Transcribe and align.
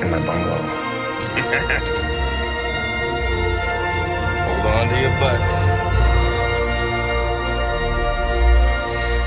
in 0.00 0.10
my 0.10 0.18
bungalow? 0.26 0.56
Hold 4.44 4.66
on 4.66 4.88
to 4.88 4.96
your 5.00 5.14
butts. 5.20 5.56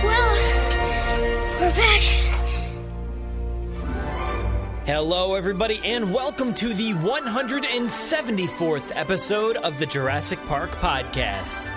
Well, 0.03 0.31
we're 1.59 1.75
back. 1.75 2.03
Hello, 4.85 5.33
everybody, 5.33 5.79
and 5.83 6.13
welcome 6.13 6.53
to 6.55 6.73
the 6.73 6.93
174th 6.93 8.91
episode 8.95 9.55
of 9.57 9.79
the 9.79 9.85
Jurassic 9.88 10.39
Park 10.45 10.71
Podcast. 10.71 11.71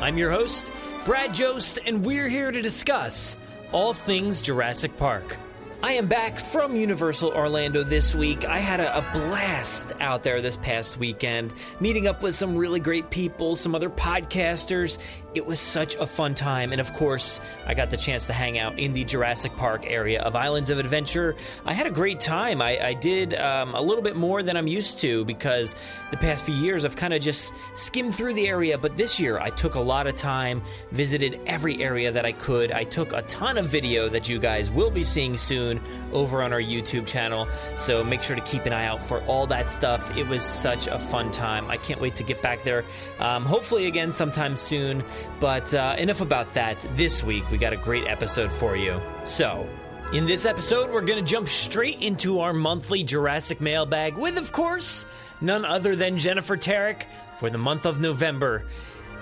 I'm 0.00 0.16
your 0.16 0.30
host, 0.30 0.72
Brad 1.04 1.34
Jost, 1.34 1.80
and 1.84 2.04
we're 2.04 2.28
here 2.28 2.50
to 2.50 2.62
discuss 2.62 3.36
all 3.72 3.92
things 3.92 4.40
Jurassic 4.40 4.96
Park. 4.96 5.36
I 5.80 5.92
am 5.92 6.08
back 6.08 6.38
from 6.38 6.74
Universal 6.74 7.30
Orlando 7.30 7.84
this 7.84 8.12
week. 8.12 8.44
I 8.48 8.58
had 8.58 8.80
a, 8.80 8.98
a, 8.98 9.00
blast 9.12 9.92
out 10.00 10.24
there 10.24 10.42
this 10.42 10.56
past 10.56 10.98
weekend, 10.98 11.52
meeting 11.78 12.08
up 12.08 12.20
with 12.20 12.34
some 12.34 12.58
really 12.58 12.80
great 12.80 13.10
people, 13.10 13.54
some 13.54 13.76
other 13.76 13.88
podcasters. 13.88 14.98
It 15.38 15.46
was 15.46 15.60
such 15.60 15.94
a 15.94 16.04
fun 16.04 16.34
time. 16.34 16.72
And 16.72 16.80
of 16.80 16.92
course, 16.94 17.40
I 17.64 17.72
got 17.72 17.90
the 17.90 17.96
chance 17.96 18.26
to 18.26 18.32
hang 18.32 18.58
out 18.58 18.76
in 18.76 18.92
the 18.92 19.04
Jurassic 19.04 19.54
Park 19.56 19.84
area 19.86 20.20
of 20.20 20.34
Islands 20.34 20.68
of 20.68 20.80
Adventure. 20.80 21.36
I 21.64 21.74
had 21.74 21.86
a 21.86 21.92
great 21.92 22.18
time. 22.18 22.60
I, 22.60 22.76
I 22.88 22.94
did 22.94 23.34
um, 23.34 23.76
a 23.76 23.80
little 23.80 24.02
bit 24.02 24.16
more 24.16 24.42
than 24.42 24.56
I'm 24.56 24.66
used 24.66 24.98
to 25.02 25.24
because 25.24 25.76
the 26.10 26.16
past 26.16 26.44
few 26.44 26.56
years 26.56 26.84
I've 26.84 26.96
kind 26.96 27.14
of 27.14 27.22
just 27.22 27.54
skimmed 27.76 28.16
through 28.16 28.34
the 28.34 28.48
area. 28.48 28.76
But 28.78 28.96
this 28.96 29.20
year 29.20 29.38
I 29.38 29.50
took 29.50 29.76
a 29.76 29.80
lot 29.80 30.08
of 30.08 30.16
time, 30.16 30.60
visited 30.90 31.38
every 31.46 31.80
area 31.80 32.10
that 32.10 32.26
I 32.26 32.32
could. 32.32 32.72
I 32.72 32.82
took 32.82 33.12
a 33.12 33.22
ton 33.22 33.58
of 33.58 33.66
video 33.66 34.08
that 34.08 34.28
you 34.28 34.40
guys 34.40 34.72
will 34.72 34.90
be 34.90 35.04
seeing 35.04 35.36
soon 35.36 35.80
over 36.12 36.42
on 36.42 36.52
our 36.52 36.60
YouTube 36.60 37.06
channel. 37.06 37.46
So 37.76 38.02
make 38.02 38.24
sure 38.24 38.34
to 38.34 38.42
keep 38.42 38.66
an 38.66 38.72
eye 38.72 38.86
out 38.86 39.00
for 39.00 39.22
all 39.26 39.46
that 39.46 39.70
stuff. 39.70 40.16
It 40.16 40.26
was 40.26 40.42
such 40.42 40.88
a 40.88 40.98
fun 40.98 41.30
time. 41.30 41.70
I 41.70 41.76
can't 41.76 42.00
wait 42.00 42.16
to 42.16 42.24
get 42.24 42.42
back 42.42 42.64
there. 42.64 42.84
Um, 43.20 43.44
hopefully, 43.44 43.86
again, 43.86 44.10
sometime 44.10 44.56
soon. 44.56 45.04
But 45.40 45.72
uh, 45.72 45.94
enough 45.98 46.20
about 46.20 46.52
that. 46.54 46.78
This 46.96 47.22
week, 47.22 47.50
we 47.50 47.58
got 47.58 47.72
a 47.72 47.76
great 47.76 48.06
episode 48.06 48.50
for 48.50 48.76
you. 48.76 49.00
So, 49.24 49.68
in 50.12 50.26
this 50.26 50.46
episode, 50.46 50.90
we're 50.90 51.04
going 51.04 51.24
to 51.24 51.30
jump 51.30 51.48
straight 51.48 52.02
into 52.02 52.40
our 52.40 52.52
monthly 52.52 53.04
Jurassic 53.04 53.60
mailbag 53.60 54.16
with, 54.16 54.38
of 54.38 54.52
course, 54.52 55.06
none 55.40 55.64
other 55.64 55.94
than 55.94 56.18
Jennifer 56.18 56.56
Terek 56.56 57.04
for 57.38 57.50
the 57.50 57.58
month 57.58 57.86
of 57.86 58.00
November. 58.00 58.64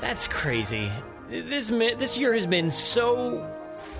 That's 0.00 0.26
crazy. 0.26 0.90
This 1.28 1.68
this 1.68 2.16
year 2.16 2.32
has 2.34 2.46
been 2.46 2.70
so 2.70 3.44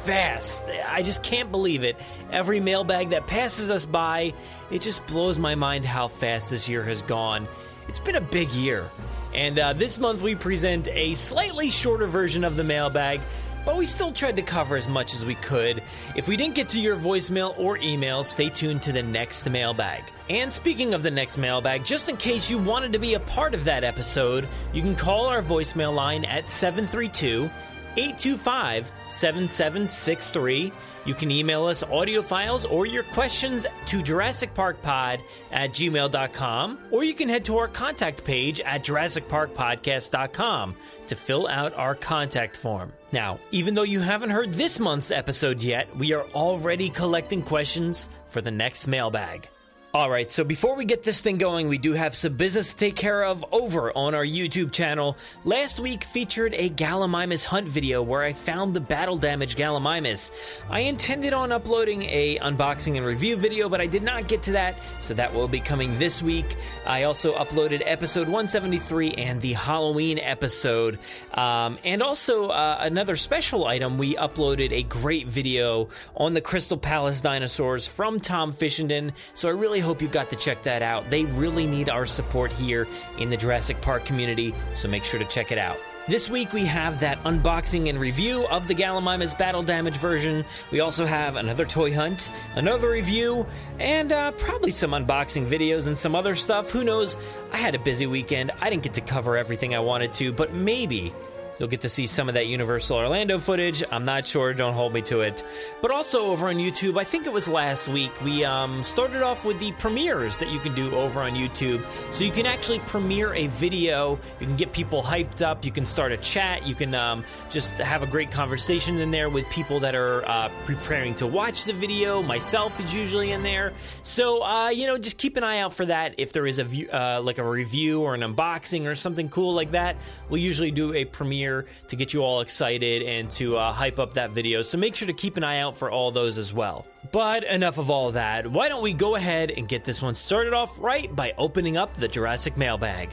fast. 0.05 0.71
I 0.87 1.03
just 1.03 1.23
can't 1.23 1.51
believe 1.51 1.83
it. 1.83 1.97
Every 2.31 2.61
mailbag 2.61 3.11
that 3.11 3.27
passes 3.27 3.71
us 3.71 3.85
by, 3.85 4.33
it 4.71 4.81
just 4.81 5.07
blows 5.07 5.39
my 5.39 5.55
mind 5.55 5.85
how 5.85 6.09
fast 6.09 6.51
this 6.51 6.69
year 6.69 6.85
has 6.85 7.03
gone. 7.03 7.49
It's 7.89 7.99
been 7.99 8.17
a 8.17 8.21
big 8.21 8.51
year. 8.53 8.91
And 9.35 9.59
uh, 9.59 9.73
this 9.73 9.99
month 9.99 10.23
we 10.23 10.35
present 10.35 10.89
a 10.89 11.15
slightly 11.15 11.69
shorter 11.69 12.07
version 12.07 12.45
of 12.45 12.57
the 12.57 12.65
mailbag, 12.65 13.21
but 13.65 13.77
we 13.77 13.85
still 13.85 14.13
tried 14.13 14.37
to 14.37 14.43
cover 14.43 14.77
as 14.77 14.89
much 14.89 15.15
as 15.15 15.25
we 15.25 15.35
could. 15.35 15.83
If 16.15 16.29
we 16.29 16.37
didn't 16.37 16.55
get 16.55 16.69
to 16.71 16.81
your 16.81 16.97
voicemail 16.97 17.59
or 17.59 17.77
email, 17.79 18.23
stay 18.25 18.49
tuned 18.49 18.83
to 18.85 18.93
the 18.93 19.03
next 19.03 19.49
mailbag. 19.51 20.05
And 20.31 20.53
speaking 20.53 20.95
of 20.95 21.03
the 21.03 21.11
next 21.11 21.37
mailbag, 21.37 21.85
just 21.85 22.09
in 22.09 22.17
case 22.17 22.51
you 22.51 22.59
wanted 22.59 22.93
to 22.93 22.99
be 22.99 23.15
a 23.15 23.21
part 23.21 23.55
of 23.55 23.65
that 23.65 23.85
episode, 23.85 24.47
you 24.73 24.83
can 24.83 24.95
call 24.95 25.27
our 25.27 25.43
voicemail 25.43 25.95
line 25.95 26.25
at 26.25 26.49
732 26.49 27.51
825 27.97 28.93
7763. 29.09 30.73
You 31.07 31.15
can 31.15 31.31
email 31.31 31.65
us 31.65 31.83
audio 31.85 32.21
files 32.21 32.65
or 32.65 32.85
your 32.85 33.05
questions 33.05 33.65
to 33.87 33.99
JurassicParkPod 33.99 35.21
at 35.53 35.71
gmail.com, 35.71 36.79
or 36.91 37.05
you 37.05 37.15
can 37.15 37.29
head 37.29 37.45
to 37.47 37.59
our 37.59 37.69
contact 37.69 38.25
page 38.25 38.61
at 38.61 38.85
JurassicParkPodcast.com 38.85 40.75
to 41.07 41.15
fill 41.15 41.47
out 41.47 41.75
our 41.75 41.95
contact 41.95 42.57
form. 42.57 42.93
Now, 43.13 43.39
even 43.53 43.75
though 43.75 43.83
you 43.83 44.01
haven't 44.01 44.31
heard 44.31 44.53
this 44.53 44.81
month's 44.81 45.13
episode 45.13 45.63
yet, 45.63 45.95
we 45.97 46.13
are 46.13 46.25
already 46.35 46.91
collecting 46.91 47.43
questions 47.43 48.11
for 48.29 48.41
the 48.41 48.51
next 48.51 48.89
mailbag. 48.89 49.49
All 49.97 50.11
right, 50.11 50.31
so 50.31 50.45
before 50.45 50.77
we 50.77 50.85
get 50.85 51.03
this 51.03 51.23
thing 51.23 51.39
going, 51.39 51.71
we 51.71 51.79
do 51.79 51.95
have 51.95 52.15
some 52.15 52.35
business 52.35 52.69
to 52.69 52.77
take 52.77 52.97
care 52.97 53.25
of 53.25 53.43
over 53.51 53.97
on 53.97 54.15
our 54.15 54.27
YouTube 54.27 54.71
channel. 54.71 55.17
Last 55.43 55.81
week 55.81 56.05
featured 56.05 56.53
a 56.55 56.69
Gallimimus 56.69 57.47
hunt 57.47 57.67
video 57.67 58.03
where 58.03 58.23
I 58.23 58.35
found 58.35 58.75
the 58.75 58.81
battle 58.81 59.17
damaged 59.17 59.57
Gallimimus. 59.57 60.33
I 60.69 60.81
intended 60.81 61.33
on 61.33 61.51
uploading 61.51 62.03
a 62.03 62.37
unboxing 62.41 62.99
and 62.99 63.07
review 63.07 63.39
video, 63.39 63.71
but 63.71 63.81
I 63.81 63.87
did 63.87 64.03
not 64.03 64.29
get 64.29 64.43
to 64.43 64.53
that, 64.53 64.75
so 65.01 65.15
that 65.15 65.33
will 65.33 65.49
be 65.49 65.61
coming 65.61 65.99
this 65.99 66.23
week. 66.23 66.57
I 66.87 67.05
also 67.05 67.33
uploaded 67.33 67.83
episode 67.87 68.27
173 68.27 69.13
and 69.13 69.41
the 69.41 69.55
Halloween 69.55 70.19
episode, 70.19 70.99
um, 71.33 71.79
and 71.85 72.03
also 72.03 72.49
uh, 72.49 72.77
another 72.81 73.17
special 73.17 73.67
item. 73.67 73.97
We 73.97 74.15
uploaded 74.17 74.73
a 74.73 74.83
great 74.83 75.27
video 75.27 75.89
on 76.15 76.35
the 76.35 76.43
Crystal 76.43 76.77
Palace 76.77 77.23
dinosaurs 77.23 77.87
from 77.87 78.21
Tom 78.21 78.53
Fishenden, 78.53 79.13
so 79.33 79.49
I 79.49 79.53
really 79.53 79.86
hope 79.87 80.03
you 80.03 80.09
got 80.09 80.31
to 80.31 80.37
check 80.37 80.63
that 80.65 80.83
out. 80.83 81.09
They 81.09 81.25
really 81.25 81.67
need 81.67 81.89
our 81.89 82.05
support 82.05 82.53
here 82.53 82.87
in 83.19 83.31
the 83.31 83.37
Jurassic 83.37 83.81
Park 83.81 84.05
community, 84.05 84.53
so 84.75 84.89
make 84.89 85.05
sure 85.05 85.21
to 85.21 85.27
check 85.27 85.53
it 85.53 85.59
out. 85.59 85.79
This 86.09 86.31
week 86.31 86.53
we 86.53 86.65
have 86.67 87.01
that 87.01 87.23
unboxing 87.25 87.89
and 87.89 87.99
review 87.99 88.47
of 88.49 88.69
the 88.69 88.75
Gallimimus 88.75 89.37
Battle 89.37 89.63
Damage 89.63 89.97
version. 89.97 90.45
We 90.71 90.79
also 90.79 91.05
have 91.05 91.35
another 91.35 91.65
toy 91.65 91.93
hunt, 91.93 92.31
another 92.55 92.91
review, 92.91 93.47
and 93.81 94.13
uh, 94.13 94.31
probably 94.33 94.71
some 94.71 94.93
unboxing 94.93 95.49
videos 95.49 95.89
and 95.89 95.99
some 95.99 96.15
other 96.15 96.37
stuff. 96.37 96.71
Who 96.71 96.85
knows? 96.85 97.17
I 97.53 97.57
had 97.57 97.75
a 97.75 97.81
busy 97.81 98.07
weekend. 98.07 98.53
I 98.61 98.71
didn't 98.71 98.85
get 98.85 98.95
to 98.95 99.01
cover 99.01 99.37
everything 99.37 99.75
I 99.75 99.81
wanted 99.81 100.13
to, 100.15 100.33
but 100.33 100.53
maybe 100.53 101.13
You'll 101.59 101.69
get 101.69 101.81
to 101.83 101.89
see 101.89 102.07
some 102.07 102.29
of 102.29 102.35
that 102.35 102.47
Universal 102.47 102.99
Orlando 102.99 103.39
footage. 103.39 103.83
I'm 103.91 104.05
not 104.05 104.27
sure, 104.27 104.53
don't 104.53 104.75
hold 104.75 104.93
me 104.93 105.03
to 105.03 105.23
it. 105.23 105.43
But 105.81 105.91
also 105.91 106.27
over 106.27 106.49
on 106.49 106.57
YouTube, 106.57 106.99
I 106.99 107.05
think 107.05 107.27
it 107.27 107.33
was 107.33 107.49
last 107.49 107.89
week, 107.89 108.13
we 108.23 108.45
um, 108.45 108.83
started 108.83 109.23
off 109.23 109.45
with 109.45 109.59
the 109.59 109.73
premieres 109.73 110.39
that 110.39 110.51
you 110.51 110.59
can 110.59 110.75
do 110.75 110.95
over 110.95 111.21
on 111.21 111.33
YouTube. 111.33 111.81
So 112.13 112.25
you 112.25 112.33
can 112.33 112.45
actually 112.45 112.81
premiere 112.81 113.33
a 113.35 113.47
video, 113.47 114.19
you 114.39 114.47
can 114.47 114.57
get 114.57 114.73
people 114.73 115.03
hyped 115.03 115.41
up, 115.41 115.65
you 115.65 115.73
can 115.73 115.87
start 115.87 116.13
a 116.13 116.19
chat, 116.19 116.67
you 116.67 116.75
can 116.75 116.95
um, 116.95 117.25
just 117.51 117.73
have 117.75 118.03
a 118.03 118.07
great 118.07 118.31
conversation 118.31 118.99
in 118.99 119.11
there 119.11 119.31
with 119.31 119.49
people 119.51 119.81
that 119.81 119.95
are 119.95 120.27
uh, 120.27 120.51
preparing 120.67 121.15
to 121.17 121.27
watch 121.27 121.65
the 121.65 121.73
video. 121.73 122.23
Myself 122.23 122.79
is 122.81 122.95
usually 122.95 123.33
in 123.33 123.43
there. 123.43 123.73
So, 124.03 124.45
uh, 124.45 124.69
you 124.69 124.87
know, 124.87 124.99
just 124.99 125.17
keep 125.17 125.37
an 125.39 125.45
eye 125.45 125.61
out 125.61 125.73
for 125.73 125.87
that. 125.87 126.17
If 126.19 126.33
there 126.35 126.47
is 126.47 126.59
a 126.59 126.65
view, 126.65 126.89
uh, 126.91 127.23
like 127.23 127.39
a 127.39 127.49
review 127.49 128.03
or 128.03 128.15
an 128.15 128.21
unboxing 128.21 128.85
or 128.87 128.95
something 128.95 129.31
cool 129.31 129.55
like 129.55 129.71
that, 129.71 129.97
we'll 130.29 130.43
usually 130.43 130.71
do 130.71 130.93
a 130.93 131.07
premiere 131.07 131.46
to 131.53 131.97
get 131.97 132.13
you 132.13 132.23
all 132.23 132.41
excited 132.41 133.03
and 133.03 133.31
to 133.33 133.57
uh, 133.57 133.73
hype 133.73 133.99
up 133.99 134.15
that 134.15 134.31
video. 134.31 134.63
So 134.63 134.79
make 134.79 134.97
sure 134.97 135.07
to 135.07 135.15
keep 135.15 135.37
an 135.37 135.45
eye 135.45 135.61
out 135.61 135.77
for 135.77 135.91
all 135.91 136.11
those 136.11 136.39
as 136.39 136.53
well. 136.53 136.87
But 137.13 137.45
enough 137.45 137.79
of 137.79 137.91
all 137.91 138.13
that. 138.13 138.47
Why 138.47 138.69
don't 138.69 138.83
we 138.83 138.93
go 138.93 139.15
ahead 139.15 139.51
and 139.51 139.69
get 139.69 139.85
this 139.85 140.03
one 140.03 140.15
started 140.15 140.55
off 140.55 140.79
right 140.81 141.15
by 141.15 141.35
opening 141.39 141.77
up 141.77 141.95
the 141.95 142.09
Jurassic 142.09 142.57
mailbag? 142.57 143.11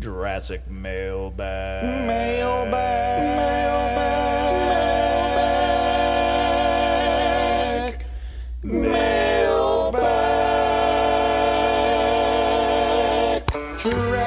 Jurassic 0.00 0.66
mailbag. 0.70 2.06
Mailbag. 2.06 3.36
Mailbag. 3.36 4.19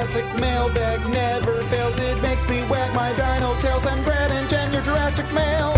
Jurassic 0.04 0.38
mailbag 0.38 1.00
never 1.10 1.62
fails. 1.62 1.98
It 1.98 2.20
makes 2.20 2.46
me 2.46 2.62
wag 2.68 2.94
my 2.94 3.14
dino 3.14 3.58
tails 3.58 3.84
Brad 3.84 4.30
and 4.32 4.46
Jen 4.50 4.70
your 4.70 4.82
Jurassic 4.82 5.24
mail. 5.32 5.72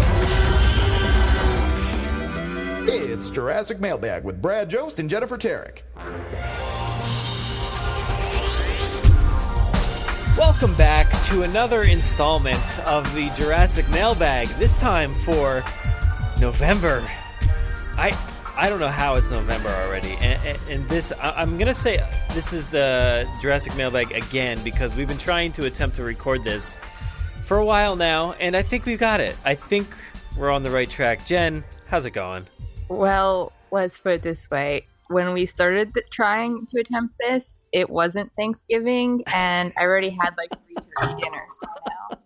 It's 2.88 3.31
Jurassic 3.31 3.78
mailbag 3.78 4.25
with 4.25 4.43
Brad 4.43 4.69
Jost 4.69 4.99
and 4.99 5.08
Jennifer 5.08 5.38
Terek. 5.38 5.82
Welcome 10.37 10.75
back 10.75 11.06
to 11.26 11.43
another 11.43 11.82
installment 11.82 12.81
of 12.84 13.05
the 13.14 13.31
Jurassic 13.37 13.88
Mailbag. 13.90 14.49
This 14.49 14.76
time 14.81 15.14
for 15.14 15.62
November. 16.40 17.06
I 17.96 18.11
I 18.58 18.70
don't 18.70 18.81
know 18.81 18.88
how 18.88 19.17
it's 19.17 19.31
November 19.31 19.69
already, 19.69 20.14
and, 20.23 20.41
and, 20.47 20.58
and 20.70 20.88
this 20.88 21.12
I, 21.12 21.43
I'm 21.43 21.58
gonna 21.58 21.75
say 21.75 21.99
this 22.31 22.55
is 22.55 22.70
the 22.70 23.29
Jurassic 23.43 23.76
Mailbag 23.76 24.12
again 24.12 24.58
because 24.64 24.97
we've 24.97 25.06
been 25.06 25.19
trying 25.19 25.53
to 25.53 25.67
attempt 25.67 25.97
to 25.97 26.03
record 26.03 26.43
this 26.43 26.79
for 27.44 27.58
a 27.58 27.64
while 27.64 27.97
now, 27.97 28.32
and 28.41 28.56
I 28.56 28.62
think 28.62 28.87
we've 28.87 28.99
got 28.99 29.20
it. 29.20 29.38
I 29.44 29.55
think 29.55 29.87
we're 30.38 30.50
on 30.50 30.62
the 30.62 30.70
right 30.70 30.88
track. 30.88 31.26
Jen, 31.26 31.64
how's 31.87 32.06
it 32.06 32.12
going? 32.12 32.44
Well, 32.88 33.53
let's 33.70 33.99
put 33.99 34.14
it 34.14 34.23
this 34.23 34.49
way. 34.50 34.87
When 35.08 35.35
we 35.35 35.44
started 35.44 35.93
trying 36.11 36.64
to 36.67 36.81
attempt 36.81 37.14
this, 37.20 37.61
it 37.73 37.91
wasn't 37.91 38.32
Thanksgiving, 38.37 39.23
and 39.35 39.70
I 39.79 39.82
already 39.82 40.11
had 40.11 40.31
like 40.38 40.50
three 40.64 40.76
turkey 40.99 41.23
dinners 41.23 41.58
now. 41.87 42.19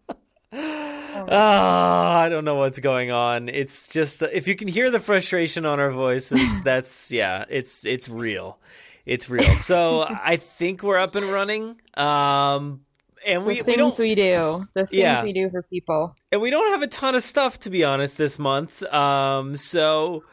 Oh, 0.52 1.26
I 1.29 2.29
don't 2.29 2.44
know 2.44 2.56
what's 2.56 2.79
going 2.79 3.11
on. 3.11 3.49
It's 3.49 3.88
just 3.88 4.23
if 4.23 4.49
you 4.49 4.56
can 4.56 4.69
hear 4.69 4.91
the 4.91 5.00
frustration 5.00 5.64
on 5.67 5.79
our 5.81 5.91
voices, 5.91 6.62
that's 6.64 7.12
yeah, 7.12 7.44
it's 7.49 7.87
it's 7.87 8.08
real. 8.08 8.58
It's 9.06 9.29
real. 9.31 9.56
So 9.56 10.06
I 10.08 10.37
think 10.37 10.82
we're 10.82 10.99
up 10.99 11.14
and 11.14 11.26
running. 11.26 11.76
Um 11.94 12.82
and 13.26 13.44
we, 13.44 13.56
the 13.56 13.61
we 13.61 13.64
things 13.64 13.76
don't 13.76 13.99
we 13.99 14.14
do, 14.14 14.67
the 14.75 14.87
things 14.87 14.93
Yeah. 15.00 15.23
we 15.23 15.32
do 15.32 15.50
for 15.50 15.62
people. 15.62 16.17
and 16.32 16.41
we 16.41 16.49
don't 16.50 16.70
have 16.70 16.82
a 16.82 16.87
ton 16.87 17.14
of 17.14 17.23
stuff 17.23 17.61
to 17.61 17.70
be 17.70 17.85
honest 17.85 18.17
this 18.19 18.38
month. 18.38 18.82
Um 18.85 19.56
so 19.56 20.25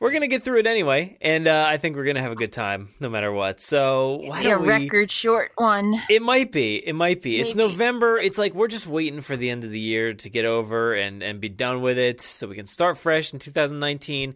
we're 0.00 0.12
gonna 0.12 0.28
get 0.28 0.42
through 0.44 0.58
it 0.58 0.66
anyway, 0.66 1.18
and 1.20 1.46
uh, 1.46 1.64
I 1.66 1.76
think 1.76 1.96
we're 1.96 2.04
gonna 2.04 2.22
have 2.22 2.32
a 2.32 2.36
good 2.36 2.52
time 2.52 2.90
no 3.00 3.08
matter 3.08 3.32
what. 3.32 3.60
So 3.60 4.20
why 4.24 4.42
Be 4.42 4.50
a 4.50 4.58
we? 4.58 4.68
record 4.68 5.10
short 5.10 5.52
one. 5.56 6.00
It 6.08 6.22
might 6.22 6.52
be. 6.52 6.76
It 6.76 6.94
might 6.94 7.22
be. 7.22 7.40
It's 7.40 7.54
November. 7.54 8.16
It's 8.16 8.38
like 8.38 8.54
we're 8.54 8.68
just 8.68 8.86
waiting 8.86 9.20
for 9.20 9.36
the 9.36 9.50
end 9.50 9.64
of 9.64 9.70
the 9.70 9.80
year 9.80 10.14
to 10.14 10.30
get 10.30 10.44
over 10.44 10.94
and 10.94 11.22
and 11.22 11.40
be 11.40 11.48
done 11.48 11.82
with 11.82 11.98
it, 11.98 12.20
so 12.20 12.46
we 12.46 12.54
can 12.56 12.66
start 12.66 12.98
fresh 12.98 13.32
in 13.32 13.38
2019. 13.38 14.34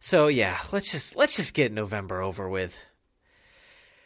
So 0.00 0.26
yeah, 0.28 0.56
let's 0.72 0.90
just 0.90 1.16
let's 1.16 1.36
just 1.36 1.54
get 1.54 1.72
November 1.72 2.20
over 2.20 2.48
with. 2.48 2.78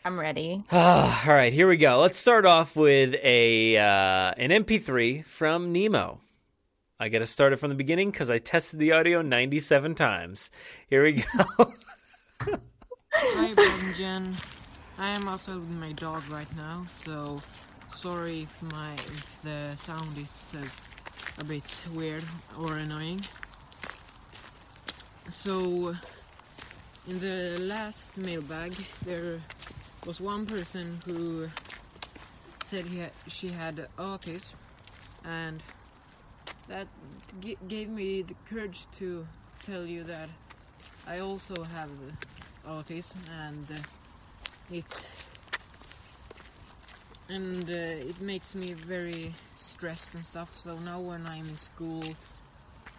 I'm 0.05 0.19
ready. 0.19 0.65
All 0.73 1.13
right, 1.27 1.53
here 1.53 1.69
we 1.69 1.77
go. 1.77 2.01
Let's 2.01 2.19
start 2.19 2.47
off 2.47 2.75
with 2.75 3.17
a 3.23 3.77
uh, 3.77 4.33
an 4.37 4.51
MP3 4.51 5.25
from 5.25 5.73
Nemo. 5.73 6.21
I 7.03 7.09
got 7.09 7.21
to 7.21 7.27
start 7.27 7.55
it 7.55 7.57
from 7.57 7.71
the 7.71 7.77
beginning 7.77 8.11
because 8.11 8.31
I 8.31 8.37
tested 8.37 8.79
the 8.79 8.93
audio 8.93 9.23
97 9.23 9.95
times. 9.95 10.51
Here 10.87 11.03
we 11.03 11.13
go. 11.59 11.73
Hi, 13.15 13.95
Jen. 13.97 14.37
I 14.99 15.09
am 15.09 15.27
outside 15.27 15.57
with 15.57 15.71
my 15.71 15.93
dog 15.93 16.23
right 16.31 16.55
now, 16.59 16.85
so 16.93 17.41
sorry 17.91 18.43
if 18.43 18.63
my 18.71 18.93
if 18.93 19.39
the 19.43 19.75
sound 19.77 20.19
is 20.19 20.55
uh, 20.55 21.41
a 21.41 21.45
bit 21.47 21.85
weird 21.95 22.23
or 22.61 22.77
annoying. 22.77 23.23
So, 25.31 25.97
in 27.09 27.21
the 27.21 27.57
last 27.63 28.19
mailbag, 28.19 28.75
there 29.07 29.41
was 30.05 30.21
one 30.21 30.45
person 30.45 30.99
who 31.07 31.49
said 32.67 32.85
he 32.85 32.99
had, 32.99 33.13
she 33.27 33.49
had 33.49 33.89
autism, 33.97 34.53
and 35.25 35.63
that 36.71 36.87
g- 37.41 37.59
gave 37.69 37.89
me 37.89 38.23
the 38.23 38.35
courage 38.49 38.87
to 38.93 39.27
tell 39.65 39.85
you 39.85 40.05
that 40.05 40.29
I 41.07 41.19
also 41.19 41.65
have 41.65 41.91
autism 42.67 43.17
and 43.45 43.67
uh, 43.71 43.75
it 44.71 45.09
and 47.29 47.69
uh, 47.69 48.11
it 48.11 48.21
makes 48.21 48.55
me 48.55 48.73
very 48.73 49.33
stressed 49.57 50.15
and 50.15 50.25
stuff. 50.25 50.57
So 50.57 50.77
now 50.79 51.01
when 51.01 51.27
I'm 51.27 51.49
in 51.49 51.57
school 51.57 52.05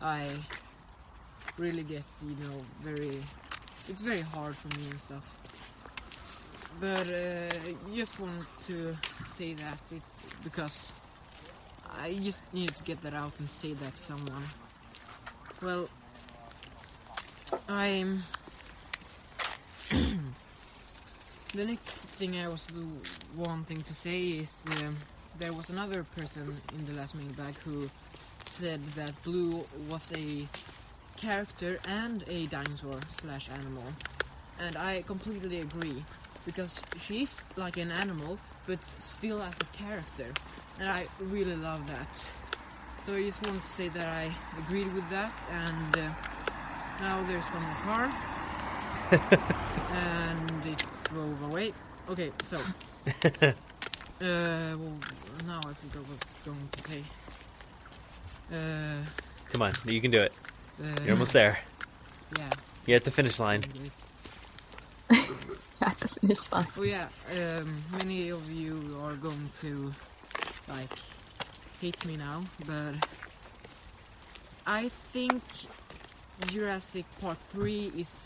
I 0.01 0.27
really 1.57 1.83
get 1.83 2.03
you 2.21 2.35
know 2.43 2.57
very 2.81 3.17
it's 3.87 4.01
very 4.01 4.21
hard 4.21 4.55
for 4.55 4.67
me 4.79 4.85
and 4.89 4.99
stuff. 4.99 5.37
But 6.79 7.07
uh, 7.07 7.95
just 7.95 8.19
want 8.19 8.45
to 8.67 8.95
say 9.37 9.53
that 9.53 9.79
it 9.91 10.01
because 10.43 10.91
I 11.99 12.13
just 12.15 12.41
needed 12.53 12.75
to 12.75 12.83
get 12.83 13.01
that 13.01 13.13
out 13.13 13.39
and 13.39 13.49
say 13.49 13.73
that 13.73 13.95
to 13.95 14.01
someone. 14.01 14.43
Well 15.61 15.89
I'm 17.67 18.23
the 21.53 21.65
next 21.65 22.05
thing 22.05 22.37
I 22.37 22.47
was 22.47 22.67
wanting 23.35 23.81
to 23.81 23.93
say 23.93 24.21
is 24.43 24.63
um, 24.83 24.95
there 25.39 25.53
was 25.53 25.69
another 25.69 26.03
person 26.03 26.57
in 26.77 26.85
the 26.85 26.93
last 26.93 27.15
mailbag 27.15 27.55
who 27.65 27.89
said 28.45 28.81
that 28.95 29.11
Blue 29.23 29.65
was 29.89 30.11
a 30.15 30.47
character 31.17 31.79
and 31.87 32.23
a 32.27 32.45
dinosaur 32.47 32.99
slash 33.09 33.49
animal, 33.49 33.83
and 34.59 34.77
I 34.77 35.03
completely 35.03 35.59
agree 35.59 36.03
because 36.45 36.81
she's 36.99 37.43
like 37.55 37.77
an 37.77 37.91
animal 37.91 38.39
but 38.65 38.79
still 38.99 39.41
as 39.41 39.55
a 39.61 39.65
character, 39.77 40.33
and 40.79 40.89
I 40.89 41.07
really 41.19 41.55
love 41.55 41.85
that. 41.87 42.15
So 43.05 43.15
I 43.15 43.23
just 43.23 43.45
want 43.47 43.61
to 43.61 43.67
say 43.69 43.87
that 43.89 44.07
I 44.07 44.31
agreed 44.59 44.93
with 44.93 45.09
that, 45.09 45.33
and 45.51 45.97
uh, 45.97 46.09
now 47.01 47.23
there's 47.23 47.47
one 47.47 47.63
more 47.63 47.75
car 47.83 48.11
and 49.91 50.65
it 50.65 50.83
drove 51.05 51.41
away. 51.43 51.73
Okay, 52.09 52.31
so. 52.43 52.57
uh, 53.07 53.51
well, 54.21 54.97
now 55.45 55.59
I 55.65 55.73
think 55.73 55.95
I 55.95 55.99
was 55.99 56.35
going 56.45 56.67
to 56.71 56.81
say. 56.81 57.03
Uh, 58.53 59.03
Come 59.51 59.61
on, 59.63 59.73
you 59.85 59.99
can 60.01 60.11
do 60.11 60.21
it. 60.21 60.33
uh, 60.81 60.87
You're 61.03 61.13
almost 61.13 61.33
there. 61.33 61.59
Yeah. 62.37 62.49
You're 62.85 62.97
at 62.97 63.03
the 63.03 63.11
finish 63.11 63.39
line. 63.39 63.63
At 65.81 65.97
the 65.97 66.07
finish 66.09 66.51
line. 66.51 66.67
Oh 66.77 66.83
yeah, 66.83 67.07
um, 67.35 67.67
many 67.97 68.29
of 68.29 68.49
you 68.51 68.77
are 69.01 69.15
going 69.15 69.49
to 69.61 69.91
like 70.71 70.89
hate 71.79 72.05
me 72.05 72.17
now, 72.17 72.41
but 72.65 72.95
I 74.65 74.89
think 74.89 75.41
Jurassic 76.47 77.05
Park 77.19 77.37
3 77.37 77.91
is 77.97 78.23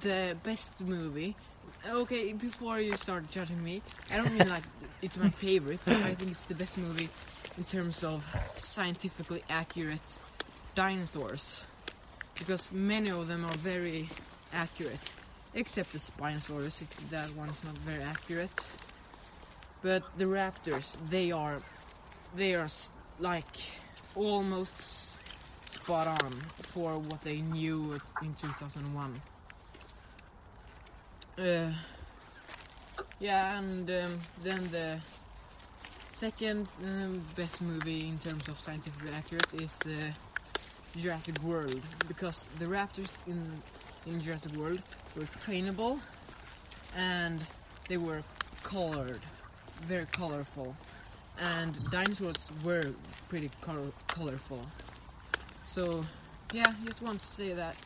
the 0.00 0.36
best 0.44 0.80
movie. 0.80 1.34
Okay, 1.88 2.32
before 2.32 2.80
you 2.80 2.94
start 2.94 3.30
judging 3.30 3.62
me, 3.62 3.82
I 4.12 4.16
don't 4.16 4.32
mean 4.32 4.48
like 4.48 4.64
it's 5.02 5.16
my 5.16 5.30
favorite. 5.30 5.80
I 5.88 6.14
think 6.14 6.32
it's 6.32 6.46
the 6.46 6.54
best 6.54 6.78
movie 6.78 7.08
in 7.56 7.64
terms 7.64 8.04
of 8.04 8.24
scientifically 8.56 9.42
accurate 9.48 10.18
dinosaurs. 10.74 11.64
Because 12.38 12.72
many 12.72 13.10
of 13.10 13.28
them 13.28 13.44
are 13.44 13.56
very 13.58 14.08
accurate. 14.52 15.14
Except 15.54 15.92
the 15.92 15.98
Spinosaurus, 15.98 16.82
that 17.10 17.30
one's 17.36 17.62
not 17.64 17.76
very 17.78 18.02
accurate. 18.02 18.66
But 19.82 20.02
the 20.16 20.24
raptors, 20.26 20.96
they 21.08 21.32
are, 21.32 21.60
they 22.36 22.54
are 22.54 22.68
like 23.18 23.56
almost 24.14 25.20
spot 25.70 26.06
on 26.06 26.32
for 26.72 26.98
what 26.98 27.22
they 27.22 27.40
knew 27.40 28.00
in 28.22 28.34
2001. 28.40 29.20
Uh, 31.38 31.72
yeah, 33.18 33.58
and 33.58 33.90
um, 33.90 34.20
then 34.44 34.68
the 34.70 35.00
second 36.08 36.68
um, 36.84 37.24
best 37.36 37.62
movie 37.62 38.06
in 38.06 38.18
terms 38.18 38.46
of 38.48 38.58
scientifically 38.58 39.10
accurate 39.16 39.60
is 39.60 39.80
uh, 39.86 40.12
Jurassic 40.98 41.42
World 41.42 41.80
because 42.06 42.48
the 42.58 42.66
raptors 42.66 43.10
in 43.26 43.42
in 44.06 44.20
Jurassic 44.20 44.52
World 44.56 44.82
were 45.16 45.24
trainable 45.24 46.00
and 46.96 47.40
they 47.88 47.96
were 47.96 48.22
colored, 48.62 49.20
very 49.82 50.06
colorful, 50.06 50.76
and 51.38 51.78
dinosaurs 51.90 52.50
were 52.64 52.92
pretty 53.28 53.50
color- 53.60 53.92
colorful. 54.08 54.66
So, 55.66 56.04
yeah, 56.52 56.72
just 56.84 57.02
want 57.02 57.20
to 57.20 57.26
say 57.26 57.52
that. 57.52 57.76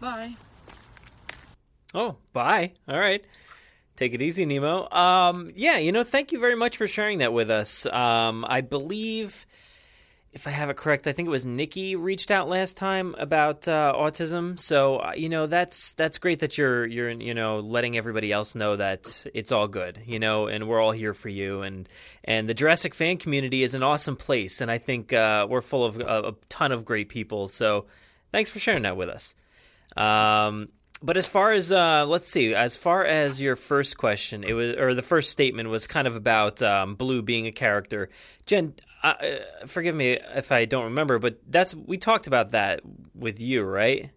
Bye. 0.00 0.34
Oh, 1.94 2.16
bye. 2.32 2.72
All 2.88 2.98
right. 2.98 3.24
Take 3.96 4.14
it 4.14 4.22
easy, 4.22 4.46
Nemo. 4.46 4.88
Um, 4.90 5.50
yeah, 5.56 5.78
you 5.78 5.90
know, 5.90 6.04
thank 6.04 6.30
you 6.30 6.38
very 6.38 6.54
much 6.54 6.76
for 6.76 6.86
sharing 6.86 7.18
that 7.18 7.32
with 7.32 7.50
us. 7.50 7.84
Um, 7.86 8.44
I 8.48 8.60
believe, 8.60 9.44
if 10.32 10.46
I 10.46 10.50
have 10.50 10.68
it 10.68 10.76
correct, 10.76 11.06
I 11.06 11.12
think 11.12 11.26
it 11.26 11.30
was 11.30 11.46
Nikki 11.46 11.96
reached 11.96 12.30
out 12.30 12.48
last 12.48 12.76
time 12.76 13.14
about 13.18 13.66
uh, 13.66 13.94
autism. 13.96 14.58
So 14.58 14.98
uh, 14.98 15.12
you 15.16 15.28
know, 15.28 15.46
that's 15.46 15.94
that's 15.94 16.18
great 16.18 16.40
that 16.40 16.58
you're 16.58 16.86
you're 16.86 17.10
you 17.10 17.34
know 17.34 17.60
letting 17.60 17.96
everybody 17.96 18.30
else 18.30 18.54
know 18.54 18.76
that 18.76 19.26
it's 19.34 19.52
all 19.52 19.68
good. 19.68 20.02
You 20.04 20.18
know, 20.18 20.46
and 20.46 20.68
we're 20.68 20.80
all 20.80 20.92
here 20.92 21.14
for 21.14 21.28
you. 21.28 21.62
And 21.62 21.88
and 22.24 22.48
the 22.48 22.54
Jurassic 22.54 22.94
fan 22.94 23.16
community 23.16 23.62
is 23.62 23.74
an 23.74 23.82
awesome 23.82 24.16
place, 24.16 24.60
and 24.60 24.70
I 24.70 24.78
think 24.78 25.12
uh, 25.12 25.46
we're 25.48 25.62
full 25.62 25.84
of 25.84 25.98
a, 25.98 26.28
a 26.28 26.34
ton 26.48 26.72
of 26.72 26.84
great 26.84 27.08
people. 27.08 27.48
So 27.48 27.86
thanks 28.30 28.50
for 28.50 28.58
sharing 28.58 28.82
that 28.82 28.96
with 28.96 29.08
us. 29.08 29.34
Um, 29.96 30.68
but 31.02 31.16
as 31.16 31.26
far 31.26 31.52
as 31.52 31.70
uh, 31.70 32.06
let's 32.06 32.28
see, 32.28 32.54
as 32.54 32.76
far 32.76 33.04
as 33.04 33.40
your 33.40 33.56
first 33.56 33.96
question, 33.96 34.44
it 34.44 34.52
was 34.52 34.74
or 34.76 34.94
the 34.94 35.02
first 35.02 35.30
statement 35.30 35.68
was 35.68 35.86
kind 35.86 36.06
of 36.06 36.16
about 36.16 36.60
um, 36.60 36.96
Blue 36.96 37.22
being 37.22 37.46
a 37.46 37.52
character. 37.52 38.10
Jen, 38.46 38.74
uh, 39.02 39.06
uh, 39.06 39.66
forgive 39.66 39.94
me 39.94 40.10
if 40.34 40.52
I 40.52 40.64
don't 40.64 40.84
remember, 40.84 41.18
but 41.18 41.38
that's 41.48 41.74
we 41.74 41.98
talked 41.98 42.26
about 42.26 42.50
that 42.50 42.80
with 43.14 43.40
you, 43.40 43.62
right? 43.62 44.10